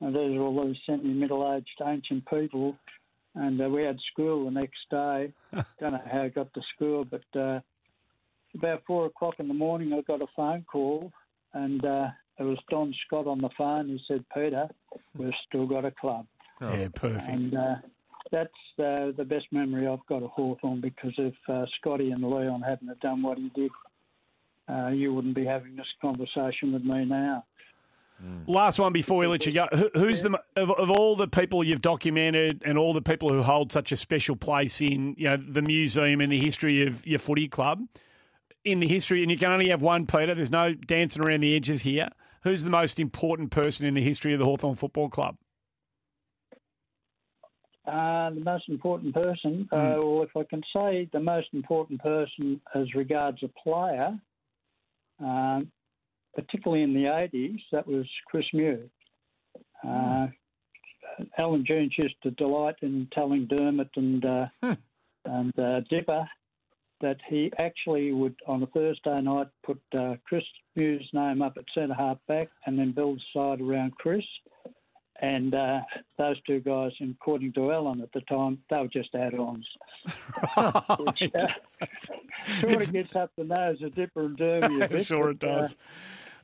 And 0.00 0.14
these 0.14 0.36
are 0.36 0.42
all 0.42 0.62
these 0.62 0.76
semi-middle-aged 0.84 1.80
ancient 1.86 2.26
people. 2.26 2.76
And 3.34 3.60
uh, 3.60 3.68
we 3.70 3.82
had 3.82 3.98
school 4.12 4.44
the 4.44 4.50
next 4.50 4.88
day. 4.90 5.32
Don't 5.80 5.92
know 5.92 6.02
how 6.12 6.22
I 6.22 6.28
got 6.28 6.52
to 6.52 6.60
school, 6.74 7.04
but 7.04 7.24
uh, 7.40 7.60
about 8.54 8.82
four 8.86 9.06
o'clock 9.06 9.36
in 9.38 9.48
the 9.48 9.54
morning, 9.54 9.92
I 9.92 10.02
got 10.02 10.22
a 10.22 10.26
phone 10.36 10.64
call, 10.70 11.10
and 11.54 11.84
uh, 11.84 12.08
it 12.38 12.42
was 12.44 12.58
Don 12.68 12.94
Scott 13.06 13.26
on 13.26 13.38
the 13.38 13.48
phone. 13.56 13.88
He 13.88 14.00
said, 14.06 14.24
"Peter, 14.34 14.68
we've 15.16 15.32
still 15.48 15.66
got 15.66 15.84
a 15.84 15.90
club." 15.90 16.26
Yeah, 16.60 16.88
perfect. 16.94 17.28
And 17.28 17.56
uh, 17.56 17.74
that's 18.30 18.50
uh, 18.78 19.12
the 19.16 19.24
best 19.24 19.46
memory 19.52 19.86
I've 19.86 20.04
got 20.06 20.22
of 20.22 20.30
Hawthorn 20.30 20.80
because 20.80 21.12
if 21.18 21.34
uh, 21.48 21.66
Scotty 21.78 22.10
and 22.10 22.22
Leon 22.22 22.62
hadn't 22.62 22.88
have 22.88 23.00
done 23.00 23.22
what 23.22 23.38
he 23.38 23.50
did, 23.54 23.70
uh, 24.68 24.88
you 24.88 25.12
wouldn't 25.12 25.34
be 25.34 25.44
having 25.44 25.76
this 25.76 25.86
conversation 26.00 26.72
with 26.72 26.84
me 26.84 27.04
now. 27.04 27.44
Last 28.46 28.78
one 28.78 28.92
before 28.92 29.18
we 29.18 29.26
let 29.26 29.44
you 29.44 29.52
go. 29.52 29.66
Who, 29.72 29.90
who's 29.94 30.22
the 30.22 30.38
of, 30.56 30.70
of 30.70 30.90
all 30.90 31.16
the 31.16 31.26
people 31.28 31.64
you've 31.64 31.82
documented 31.82 32.62
and 32.64 32.78
all 32.78 32.94
the 32.94 33.02
people 33.02 33.28
who 33.28 33.42
hold 33.42 33.72
such 33.72 33.92
a 33.92 33.96
special 33.96 34.36
place 34.36 34.80
in 34.80 35.14
you 35.18 35.28
know 35.28 35.36
the 35.36 35.60
museum 35.60 36.20
and 36.20 36.32
the 36.32 36.38
history 36.38 36.86
of 36.86 37.06
your 37.06 37.18
footy 37.18 37.48
club 37.48 37.86
in 38.64 38.80
the 38.80 38.88
history, 38.88 39.22
and 39.22 39.30
you 39.30 39.36
can 39.36 39.52
only 39.52 39.68
have 39.68 39.82
one, 39.82 40.06
Peter. 40.06 40.34
There's 40.34 40.50
no 40.50 40.72
dancing 40.72 41.22
around 41.22 41.40
the 41.40 41.54
edges 41.54 41.82
here. 41.82 42.08
Who's 42.44 42.64
the 42.64 42.70
most 42.70 42.98
important 42.98 43.50
person 43.50 43.86
in 43.86 43.94
the 43.94 44.02
history 44.02 44.32
of 44.32 44.38
the 44.38 44.44
Hawthorn 44.44 44.76
Football 44.76 45.10
Club? 45.10 45.36
Uh, 47.86 48.30
the 48.30 48.40
most 48.40 48.68
important 48.68 49.14
person, 49.14 49.68
Hmm. 49.70 49.76
uh, 49.76 49.98
well, 50.00 50.22
if 50.22 50.34
I 50.36 50.44
can 50.44 50.62
say 50.76 51.04
the 51.12 51.20
most 51.20 51.48
important 51.52 52.00
person 52.00 52.60
as 52.74 52.94
regards 52.94 53.42
a 53.42 53.48
player, 53.48 54.18
um, 55.20 55.70
particularly 56.34 56.82
in 56.82 56.94
the 56.94 57.06
80s, 57.08 57.60
that 57.72 57.86
was 57.86 58.06
Chris 58.26 58.46
Mew. 58.52 58.88
Uh, 59.86 60.28
Allan 61.38 61.64
Jeans 61.64 61.92
used 61.98 62.20
to 62.22 62.30
delight 62.32 62.76
in 62.80 63.06
telling 63.12 63.46
Dermott 63.46 63.90
and 63.96 64.24
uh, 64.24 64.46
and 65.26 65.58
uh, 65.58 65.80
Dipper 65.90 66.28
that 67.00 67.18
he 67.28 67.52
actually 67.58 68.12
would, 68.12 68.34
on 68.46 68.62
a 68.62 68.66
Thursday 68.66 69.20
night, 69.20 69.48
put 69.62 69.80
uh, 69.98 70.16
Chris 70.26 70.44
Mew's 70.74 71.06
name 71.12 71.42
up 71.42 71.56
at 71.58 71.64
centre 71.74 71.94
half 71.94 72.18
back 72.28 72.48
and 72.66 72.78
then 72.78 72.92
build 72.92 73.18
a 73.18 73.38
side 73.38 73.60
around 73.60 73.94
Chris. 73.98 74.24
And 75.20 75.54
uh, 75.54 75.80
those 76.18 76.40
two 76.42 76.60
guys, 76.60 76.92
according 77.00 77.52
to 77.52 77.70
Allan 77.72 78.00
at 78.00 78.12
the 78.12 78.20
time, 78.22 78.58
they 78.68 78.80
were 78.80 78.88
just 78.88 79.14
add-ons. 79.14 79.66
Which, 80.98 81.30
uh, 81.34 81.46
sort 82.60 82.82
of 82.82 82.92
gets 82.92 83.14
up 83.14 83.30
the 83.36 83.44
nose 83.44 83.80
of 83.82 83.94
Dipper 83.94 84.26
and 84.26 84.36
Derby 84.36 84.80
a 84.80 84.88
bit. 84.90 85.06
Sure 85.06 85.30
it 85.30 85.44
uh, 85.44 85.60
does. 85.60 85.76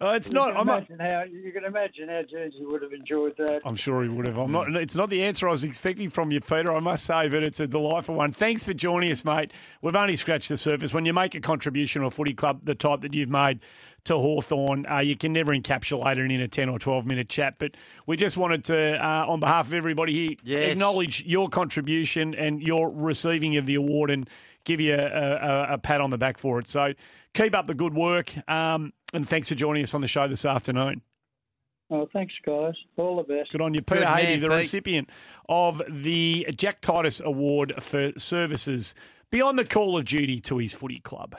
Uh, 0.03 0.15
it's 0.15 0.29
you 0.29 0.35
not. 0.35 0.53
Can 0.53 0.57
I'm 0.57 0.67
not. 0.67 0.79
imagine 0.91 0.99
how 0.99 1.25
you 1.25 1.53
can 1.53 1.65
imagine 1.65 2.09
how 2.09 2.23
Jersey 2.23 2.61
would 2.65 2.81
have 2.83 2.93
enjoyed 2.93 3.35
that. 3.37 3.61
I'm 3.65 3.75
sure 3.77 4.03
he 4.03 4.09
would 4.09 4.27
have. 4.27 4.39
I'm 4.39 4.51
not. 4.51 4.75
It's 4.75 4.95
not 4.97 5.11
the 5.11 5.23
answer 5.23 5.47
I 5.47 5.51
was 5.51 5.63
expecting 5.65 6.09
from 6.09 6.33
you, 6.33 6.41
Peter. 6.41 6.73
I 6.73 6.81
must 6.81 7.05
say, 7.05 7.29
but 7.29 7.43
it's 7.43 7.61
a 7.61 7.67
delightful 7.67 8.15
one. 8.15 8.33
Thanks 8.33 8.65
for 8.65 8.73
joining 8.73 9.11
us, 9.11 9.25
mate. 9.25 9.53
We've 9.83 9.95
only 9.97 10.17
scratched 10.17 10.49
the 10.49 10.57
surface. 10.57 10.95
When 10.95 11.05
you 11.05 11.13
make 11.13 11.35
a 11.35 11.41
contribution 11.41 12.01
to 12.01 12.07
a 12.07 12.11
footy 12.11 12.33
club, 12.33 12.61
the 12.65 12.75
type 12.75 13.03
that 13.03 13.13
you've 13.13 13.29
made 13.29 13.61
to 14.05 14.17
Hawthorn, 14.17 14.87
uh, 14.91 15.01
you 15.01 15.15
can 15.15 15.35
never 15.35 15.53
encapsulate 15.55 16.17
it 16.17 16.31
in 16.31 16.41
a 16.41 16.49
10 16.49 16.71
or 16.71 16.79
12 16.79 17.05
minute 17.05 17.29
chat. 17.29 17.57
But 17.59 17.73
we 18.07 18.17
just 18.17 18.39
wanted 18.39 18.65
to, 18.65 18.97
uh, 18.97 19.27
on 19.29 19.41
behalf 19.41 19.67
of 19.67 19.75
everybody 19.75 20.15
here, 20.15 20.37
Yes. 20.43 20.73
acknowledge 20.73 21.27
your 21.27 21.51
contribution 21.51 22.35
and 22.35 22.63
your 22.63 22.89
receiving 22.91 23.59
of 23.59 23.67
the 23.67 23.75
award 23.75 24.11
and 24.11 24.27
give 24.65 24.81
you 24.81 24.95
a, 24.95 24.97
a, 24.97 25.75
a 25.75 25.79
pat 25.79 26.01
on 26.01 26.09
the 26.09 26.17
back 26.17 26.39
for 26.39 26.59
it. 26.59 26.67
So 26.67 26.95
keep 27.35 27.55
up 27.55 27.67
the 27.67 27.75
good 27.75 27.93
work. 27.95 28.33
Um, 28.49 28.95
and 29.13 29.29
thanks 29.29 29.49
for 29.49 29.55
joining 29.55 29.83
us 29.83 29.95
on 29.95 30.01
the 30.01 30.07
show 30.09 30.27
this 30.29 30.45
afternoon. 30.45 31.03
Oh, 31.91 32.09
thanks, 32.13 32.35
guys. 32.47 32.75
All 32.97 33.17
the 33.17 33.25
best. 33.25 33.51
Good 33.51 33.61
on 33.61 33.75
you, 33.75 33.83
Peter 33.83 34.01
Good 34.03 34.07
Harvey, 34.09 34.23
man, 34.25 34.41
the 34.41 34.49
Pete. 34.49 34.57
recipient 34.59 35.11
of 35.49 35.83
the 35.89 36.47
Jack 36.57 36.81
Titus 36.81 37.21
Award 37.25 37.75
for 37.83 38.13
services 38.17 38.95
beyond 39.33 39.59
the 39.59 39.65
call 39.65 39.99
of 39.99 40.05
duty 40.05 40.41
to 40.43 40.59
his 40.59 40.73
footy 40.73 41.01
club. 41.01 41.35